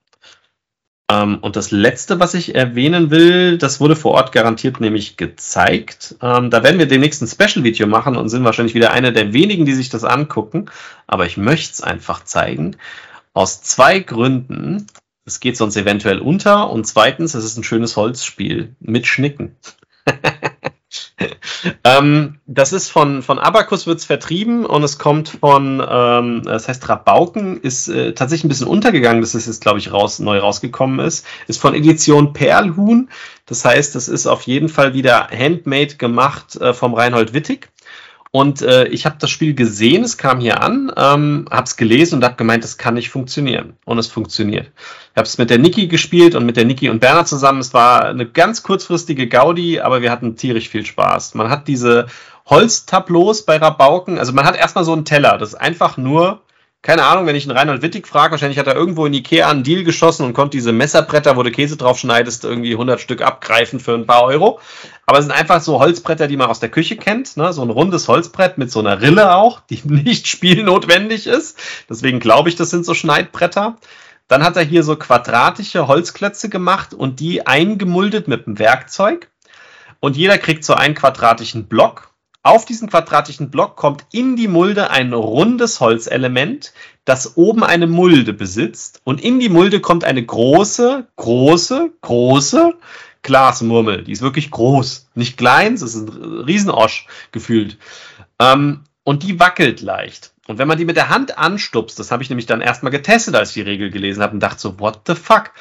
[1.11, 6.17] Ähm, und das letzte, was ich erwähnen will, das wurde vor Ort garantiert nämlich gezeigt.
[6.23, 9.65] Ähm, da werden wir demnächst ein Special-Video machen und sind wahrscheinlich wieder einer der wenigen,
[9.65, 10.67] die sich das angucken.
[11.07, 12.77] Aber ich möchte es einfach zeigen.
[13.33, 14.87] Aus zwei Gründen.
[15.29, 16.71] Es geht sonst eventuell unter.
[16.71, 19.57] Und zweitens, es ist ein schönes Holzspiel mit Schnicken.
[21.85, 26.67] ähm, das ist von, von Abacus wird es vertrieben und es kommt von, ähm, das
[26.67, 30.39] heißt Rabauken, ist äh, tatsächlich ein bisschen untergegangen, dass es jetzt, glaube ich, raus, neu
[30.39, 31.27] rausgekommen ist.
[31.47, 33.11] Ist von Edition Perlhuhn.
[33.45, 37.69] Das heißt, es ist auf jeden Fall wieder handmade gemacht äh, vom Reinhold Wittig.
[38.31, 42.17] Und äh, ich habe das Spiel gesehen, es kam hier an, ähm, habe es gelesen
[42.17, 43.75] und habe gemeint, das kann nicht funktionieren.
[43.85, 44.71] Und es funktioniert.
[45.19, 47.59] Ich habe es mit der Niki gespielt und mit der Niki und Bernhard zusammen.
[47.59, 51.35] Es war eine ganz kurzfristige Gaudi, aber wir hatten tierisch viel Spaß.
[51.35, 52.07] Man hat diese
[52.47, 54.21] Holztableaus bei Rabauken.
[54.21, 55.37] Also man hat erstmal so einen Teller.
[55.37, 56.43] Das ist einfach nur
[56.83, 59.65] keine Ahnung, wenn ich einen Reinhold Wittig frage, wahrscheinlich hat er irgendwo in Ikea einen
[59.65, 63.81] Deal geschossen und konnte diese Messerbretter, wo du Käse drauf schneidest, irgendwie 100 Stück abgreifen
[63.81, 64.61] für ein paar Euro.
[65.05, 67.53] Aber es sind einfach so Holzbretter, die man aus der Küche kennt, ne?
[67.53, 71.59] so ein rundes Holzbrett mit so einer Rille auch, die nicht spielnotwendig ist.
[71.91, 73.77] Deswegen glaube ich, das sind so Schneidbretter.
[74.29, 79.31] Dann hat er hier so quadratische Holzklötze gemacht und die eingemuldet mit einem Werkzeug.
[80.01, 82.09] Und jeder kriegt so einen quadratischen Block
[82.49, 86.73] auf diesen quadratischen Block kommt in die Mulde ein rundes Holzelement,
[87.05, 89.03] das oben eine Mulde besitzt.
[89.05, 92.75] Und in die Mulde kommt eine große, große, große
[93.23, 94.05] Glasmurmel.
[94.05, 95.09] Die ist wirklich groß.
[95.15, 97.77] Nicht klein, es ist ein Riesenosch gefühlt.
[98.39, 100.33] Ähm, und die wackelt leicht.
[100.49, 103.35] Und wenn man die mit der Hand anstupst, das habe ich nämlich dann erstmal getestet,
[103.37, 105.53] als ich die Regel gelesen habe und dachte so, what the fuck?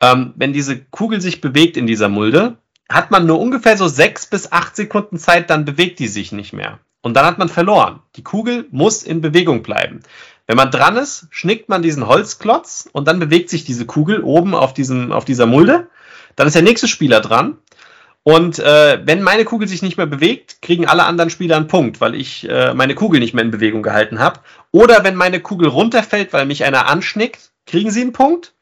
[0.00, 2.58] Ähm, wenn diese Kugel sich bewegt in dieser Mulde,
[2.90, 6.52] hat man nur ungefähr so sechs bis acht Sekunden Zeit, dann bewegt die sich nicht
[6.52, 6.78] mehr.
[7.00, 8.00] Und dann hat man verloren.
[8.16, 10.00] Die Kugel muss in Bewegung bleiben.
[10.46, 14.54] Wenn man dran ist, schnickt man diesen Holzklotz und dann bewegt sich diese Kugel oben
[14.54, 15.88] auf, diesem, auf dieser Mulde.
[16.36, 17.56] Dann ist der nächste Spieler dran.
[18.24, 22.00] Und äh, wenn meine Kugel sich nicht mehr bewegt, kriegen alle anderen Spieler einen Punkt,
[22.00, 24.40] weil ich äh, meine Kugel nicht mehr in Bewegung gehalten habe.
[24.72, 28.54] Oder wenn meine Kugel runterfällt, weil mich einer anschnickt, kriegen sie einen Punkt.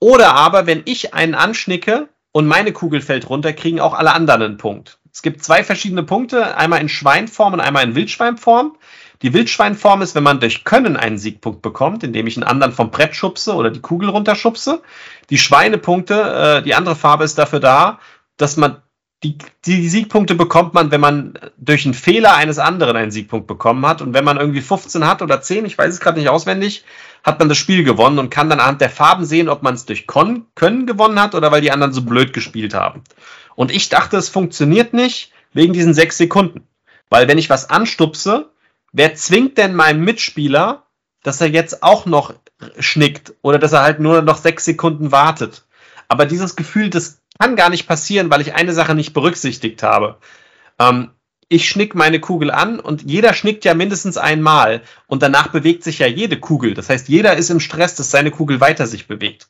[0.00, 4.42] Oder aber, wenn ich einen anschnicke, und meine Kugel fällt runter, kriegen auch alle anderen
[4.42, 4.98] einen Punkt.
[5.10, 8.76] Es gibt zwei verschiedene Punkte, einmal in Schweinform und einmal in Wildschweinform.
[9.22, 12.90] Die Wildschweinform ist, wenn man durch Können einen Siegpunkt bekommt, indem ich einen anderen vom
[12.90, 14.82] Brett schubse oder die Kugel runterschubse.
[15.30, 18.00] Die Schweinepunkte, äh, die andere Farbe ist dafür da,
[18.36, 18.82] dass man
[19.22, 23.86] die, die Siegpunkte bekommt man, wenn man durch einen Fehler eines anderen einen Siegpunkt bekommen
[23.86, 24.02] hat.
[24.02, 26.84] Und wenn man irgendwie 15 hat oder 10, ich weiß es gerade nicht auswendig,
[27.24, 29.86] hat man das Spiel gewonnen und kann dann anhand der Farben sehen, ob man es
[29.86, 33.02] durch Kon Können gewonnen hat oder weil die anderen so blöd gespielt haben.
[33.54, 36.68] Und ich dachte, es funktioniert nicht wegen diesen sechs Sekunden.
[37.08, 38.50] Weil wenn ich was anstupse,
[38.92, 40.84] wer zwingt denn meinem Mitspieler,
[41.22, 42.34] dass er jetzt auch noch
[42.78, 45.64] schnickt oder dass er halt nur noch sechs Sekunden wartet?
[46.08, 50.18] Aber dieses Gefühl, das kann gar nicht passieren, weil ich eine Sache nicht berücksichtigt habe.
[50.78, 51.10] Ähm,
[51.48, 56.00] ich schnick meine Kugel an und jeder schnickt ja mindestens einmal und danach bewegt sich
[56.00, 56.74] ja jede Kugel.
[56.74, 59.48] Das heißt, jeder ist im Stress, dass seine Kugel weiter sich bewegt.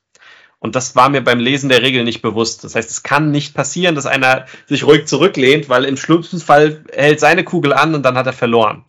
[0.59, 2.65] Und das war mir beim Lesen der Regel nicht bewusst.
[2.65, 6.85] Das heißt, es kann nicht passieren, dass einer sich ruhig zurücklehnt, weil im schlimmsten Fall
[6.93, 8.85] hält seine Kugel an und dann hat er verloren.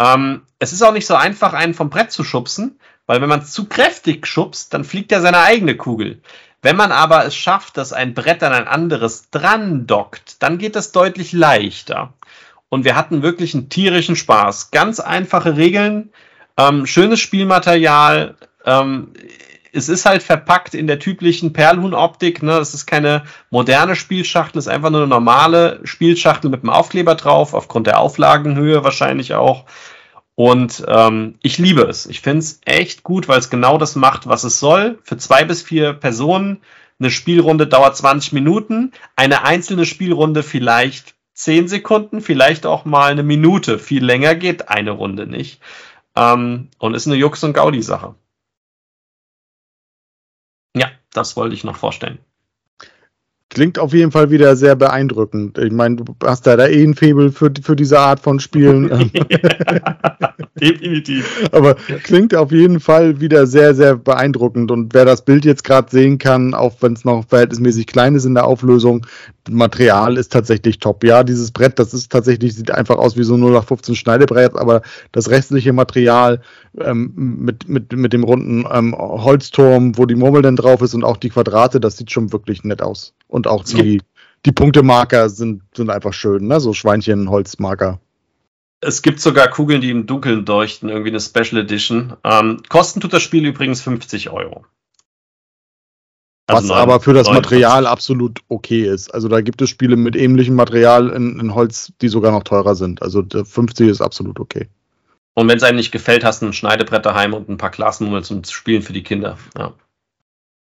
[0.00, 3.44] Ähm, es ist auch nicht so einfach, einen vom Brett zu schubsen, weil wenn man
[3.44, 6.20] zu kräftig schubst, dann fliegt er seine eigene Kugel.
[6.60, 10.74] Wenn man aber es schafft, dass ein Brett an ein anderes dran dockt, dann geht
[10.76, 12.12] es deutlich leichter.
[12.68, 14.70] Und wir hatten wirklich einen tierischen Spaß.
[14.70, 16.10] Ganz einfache Regeln,
[16.56, 18.36] ähm, schönes Spielmaterial.
[18.66, 19.12] Ähm,
[19.72, 22.42] es ist halt verpackt in der typischen Perlhuhn-Optik.
[22.42, 22.58] Ne?
[22.58, 27.14] Es ist keine moderne Spielschachtel, es ist einfach nur eine normale Spielschachtel mit einem Aufkleber
[27.14, 29.64] drauf, aufgrund der Auflagenhöhe wahrscheinlich auch.
[30.38, 32.06] Und ähm, ich liebe es.
[32.06, 35.00] Ich finde es echt gut, weil es genau das macht, was es soll.
[35.02, 36.62] Für zwei bis vier Personen.
[37.00, 38.92] Eine Spielrunde dauert 20 Minuten.
[39.16, 43.80] Eine einzelne Spielrunde vielleicht 10 Sekunden, vielleicht auch mal eine Minute.
[43.80, 45.60] Viel länger geht eine Runde nicht.
[46.14, 48.14] Ähm, und ist eine Jux- und Gaudi-Sache.
[50.76, 52.20] Ja, das wollte ich noch vorstellen.
[53.50, 55.56] Klingt auf jeden Fall wieder sehr beeindruckend.
[55.56, 59.10] Ich meine, du hast da, da eh ein Faible für, für diese Art von Spielen.
[60.60, 61.48] Definitiv.
[61.52, 64.70] Aber klingt auf jeden Fall wieder sehr, sehr beeindruckend.
[64.70, 68.26] Und wer das Bild jetzt gerade sehen kann, auch wenn es noch verhältnismäßig klein ist
[68.26, 69.06] in der Auflösung,
[69.48, 71.04] Material ist tatsächlich top.
[71.04, 74.82] Ja, dieses Brett, das ist tatsächlich, sieht einfach aus wie so ein 0815 Schneidebrett, aber
[75.12, 76.40] das restliche Material
[76.78, 81.04] ähm, mit, mit, mit dem runden ähm, Holzturm, wo die Murmel dann drauf ist und
[81.04, 83.14] auch die Quadrate, das sieht schon wirklich nett aus.
[83.26, 84.02] Und auch die,
[84.44, 86.60] die Punktemarker sind, sind einfach schön, ne?
[86.60, 88.00] So Schweinchen-Holzmarker.
[88.80, 92.16] Es gibt sogar Kugeln, die im Dunkeln leuchten, irgendwie eine Special Edition.
[92.22, 94.64] Ähm, kosten tut das Spiel übrigens 50 Euro.
[96.46, 99.12] Also Was 9, aber für das 9, Material absolut okay ist.
[99.12, 102.74] Also da gibt es Spiele mit ähnlichem Material in, in, Holz, die sogar noch teurer
[102.74, 103.02] sind.
[103.02, 104.68] Also 50 ist absolut okay.
[105.34, 108.24] Und wenn es einem nicht gefällt, hast du ein Schneidebrett daheim und ein paar Glasnummern
[108.24, 109.36] zum Spielen für die Kinder.
[109.58, 109.74] Ja.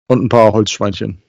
[0.08, 1.22] Und ein paar Holzschweinchen.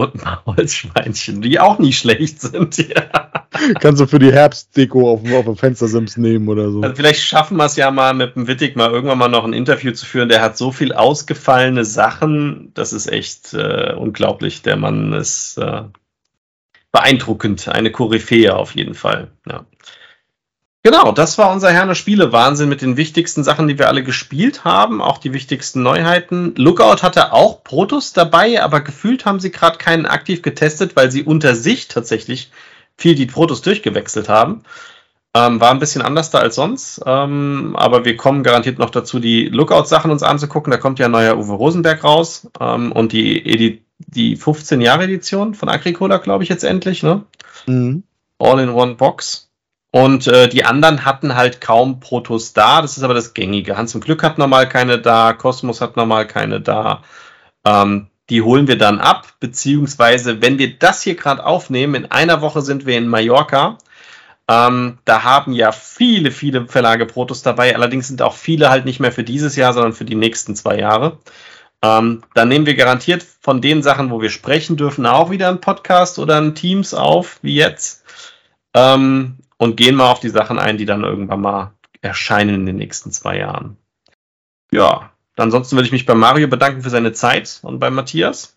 [0.00, 2.78] Und ein Holzschweinchen, die auch nicht schlecht sind.
[2.78, 3.44] Ja.
[3.80, 6.80] Kannst du für die Herbstdeko auf, auf dem Fenstersims nehmen oder so.
[6.80, 9.52] Also vielleicht schaffen wir es ja mal mit dem Wittig mal irgendwann mal noch ein
[9.52, 10.30] Interview zu führen.
[10.30, 12.70] Der hat so viel ausgefallene Sachen.
[12.72, 14.62] Das ist echt äh, unglaublich.
[14.62, 15.82] Der Mann ist äh,
[16.92, 17.68] beeindruckend.
[17.68, 19.30] Eine Koryphäe auf jeden Fall.
[19.46, 19.66] Ja.
[20.82, 24.64] Genau, das war unser Herne Spiele Wahnsinn mit den wichtigsten Sachen, die wir alle gespielt
[24.64, 26.54] haben, auch die wichtigsten Neuheiten.
[26.56, 31.22] Lookout hatte auch Protos dabei, aber gefühlt haben sie gerade keinen aktiv getestet, weil sie
[31.22, 32.50] unter sich tatsächlich
[32.96, 34.62] viel die Protos durchgewechselt haben.
[35.34, 39.20] Ähm, war ein bisschen anders da als sonst, ähm, aber wir kommen garantiert noch dazu,
[39.20, 40.72] die Lookout-Sachen uns anzugucken.
[40.72, 45.68] Da kommt ja ein neuer Uwe Rosenberg raus ähm, und die, Edi die 15-Jahre-Edition von
[45.68, 47.22] Agricola, glaube ich, jetzt endlich, ne?
[47.66, 48.02] Mhm.
[48.38, 49.49] All in one Box.
[49.92, 52.80] Und äh, die anderen hatten halt kaum Protos da.
[52.80, 53.76] Das ist aber das Gängige.
[53.76, 57.02] Hans im Glück hat normal keine da, Cosmos hat normal keine da.
[57.64, 62.40] Ähm, die holen wir dann ab, beziehungsweise wenn wir das hier gerade aufnehmen, in einer
[62.40, 63.78] Woche sind wir in Mallorca.
[64.48, 67.74] Ähm, da haben ja viele, viele Verlage Protos dabei.
[67.74, 70.78] Allerdings sind auch viele halt nicht mehr für dieses Jahr, sondern für die nächsten zwei
[70.78, 71.18] Jahre.
[71.82, 75.60] Ähm, dann nehmen wir garantiert von den Sachen, wo wir sprechen dürfen, auch wieder einen
[75.60, 78.04] Podcast oder ein Teams auf, wie jetzt.
[78.74, 82.76] Ähm, und gehen mal auf die Sachen ein, die dann irgendwann mal erscheinen in den
[82.76, 83.76] nächsten zwei Jahren.
[84.72, 88.56] Ja, ansonsten würde ich mich bei Mario bedanken für seine Zeit und bei Matthias.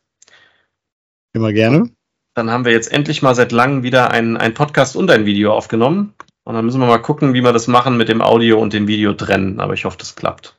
[1.33, 1.89] Immer gerne.
[2.35, 5.53] Dann haben wir jetzt endlich mal seit langem wieder ein, ein Podcast und ein Video
[5.53, 6.13] aufgenommen.
[6.45, 8.87] Und dann müssen wir mal gucken, wie wir das machen mit dem Audio und dem
[8.87, 9.59] Video trennen.
[9.59, 10.57] Aber ich hoffe, das klappt.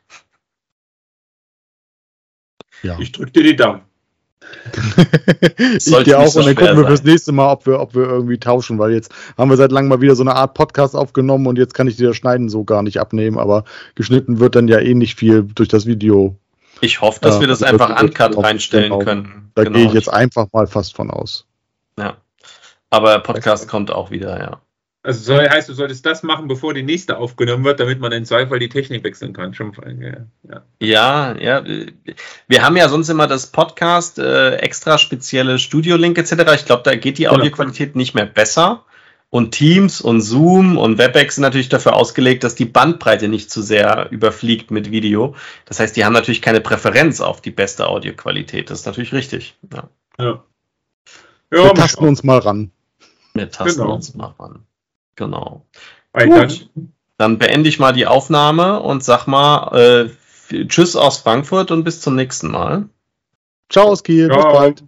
[2.83, 2.99] Ja.
[2.99, 3.81] Ich drücke dir die Daumen.
[5.59, 8.39] ich dir auch und dann gucken wir fürs nächste Mal, ob wir, ob wir irgendwie
[8.39, 11.59] tauschen, weil jetzt haben wir seit langem mal wieder so eine Art Podcast aufgenommen und
[11.59, 14.79] jetzt kann ich dir das Schneiden so gar nicht abnehmen, aber geschnitten wird dann ja
[14.79, 16.37] eh nicht viel durch das Video.
[16.81, 18.99] Ich hoffe, dass äh, wir das einfach uncut reinstellen genau.
[18.99, 19.51] können.
[19.55, 19.79] Da genau.
[19.79, 21.47] gehe ich jetzt einfach mal fast von aus.
[21.99, 22.17] Ja.
[22.91, 24.61] Aber Podcast kommt auch wieder, ja.
[25.05, 28.25] Also soll, heißt, du solltest das machen, bevor die nächste aufgenommen wird, damit man in
[28.25, 29.53] Zweifel die Technik wechseln kann.
[29.53, 30.63] Schon, ja.
[30.81, 31.63] ja, ja.
[32.49, 36.55] Wir haben ja sonst immer das Podcast, äh, extra spezielle Studio-Link etc.
[36.55, 37.35] Ich glaube, da geht die genau.
[37.35, 37.99] Audioqualität genau.
[37.99, 38.87] nicht mehr besser.
[39.29, 43.61] Und Teams und Zoom und WebEx sind natürlich dafür ausgelegt, dass die Bandbreite nicht zu
[43.61, 45.37] sehr überfliegt mit Video.
[45.67, 48.71] Das heißt, die haben natürlich keine Präferenz auf die beste Audioqualität.
[48.71, 49.55] Das ist natürlich richtig.
[49.71, 49.89] Ja.
[50.19, 50.43] ja.
[51.53, 52.71] ja wir tasten uns mal ran.
[53.35, 53.97] Wir tasten genau.
[53.97, 54.65] uns mal ran.
[55.17, 55.67] Genau.
[56.13, 56.71] Gut,
[57.19, 60.11] dann beende ich mal die Aufnahme und sag mal
[60.51, 62.89] äh, Tschüss aus Frankfurt und bis zum nächsten Mal.
[63.71, 64.37] Ciao aus Kiel, Ciao.
[64.37, 64.85] bis bald.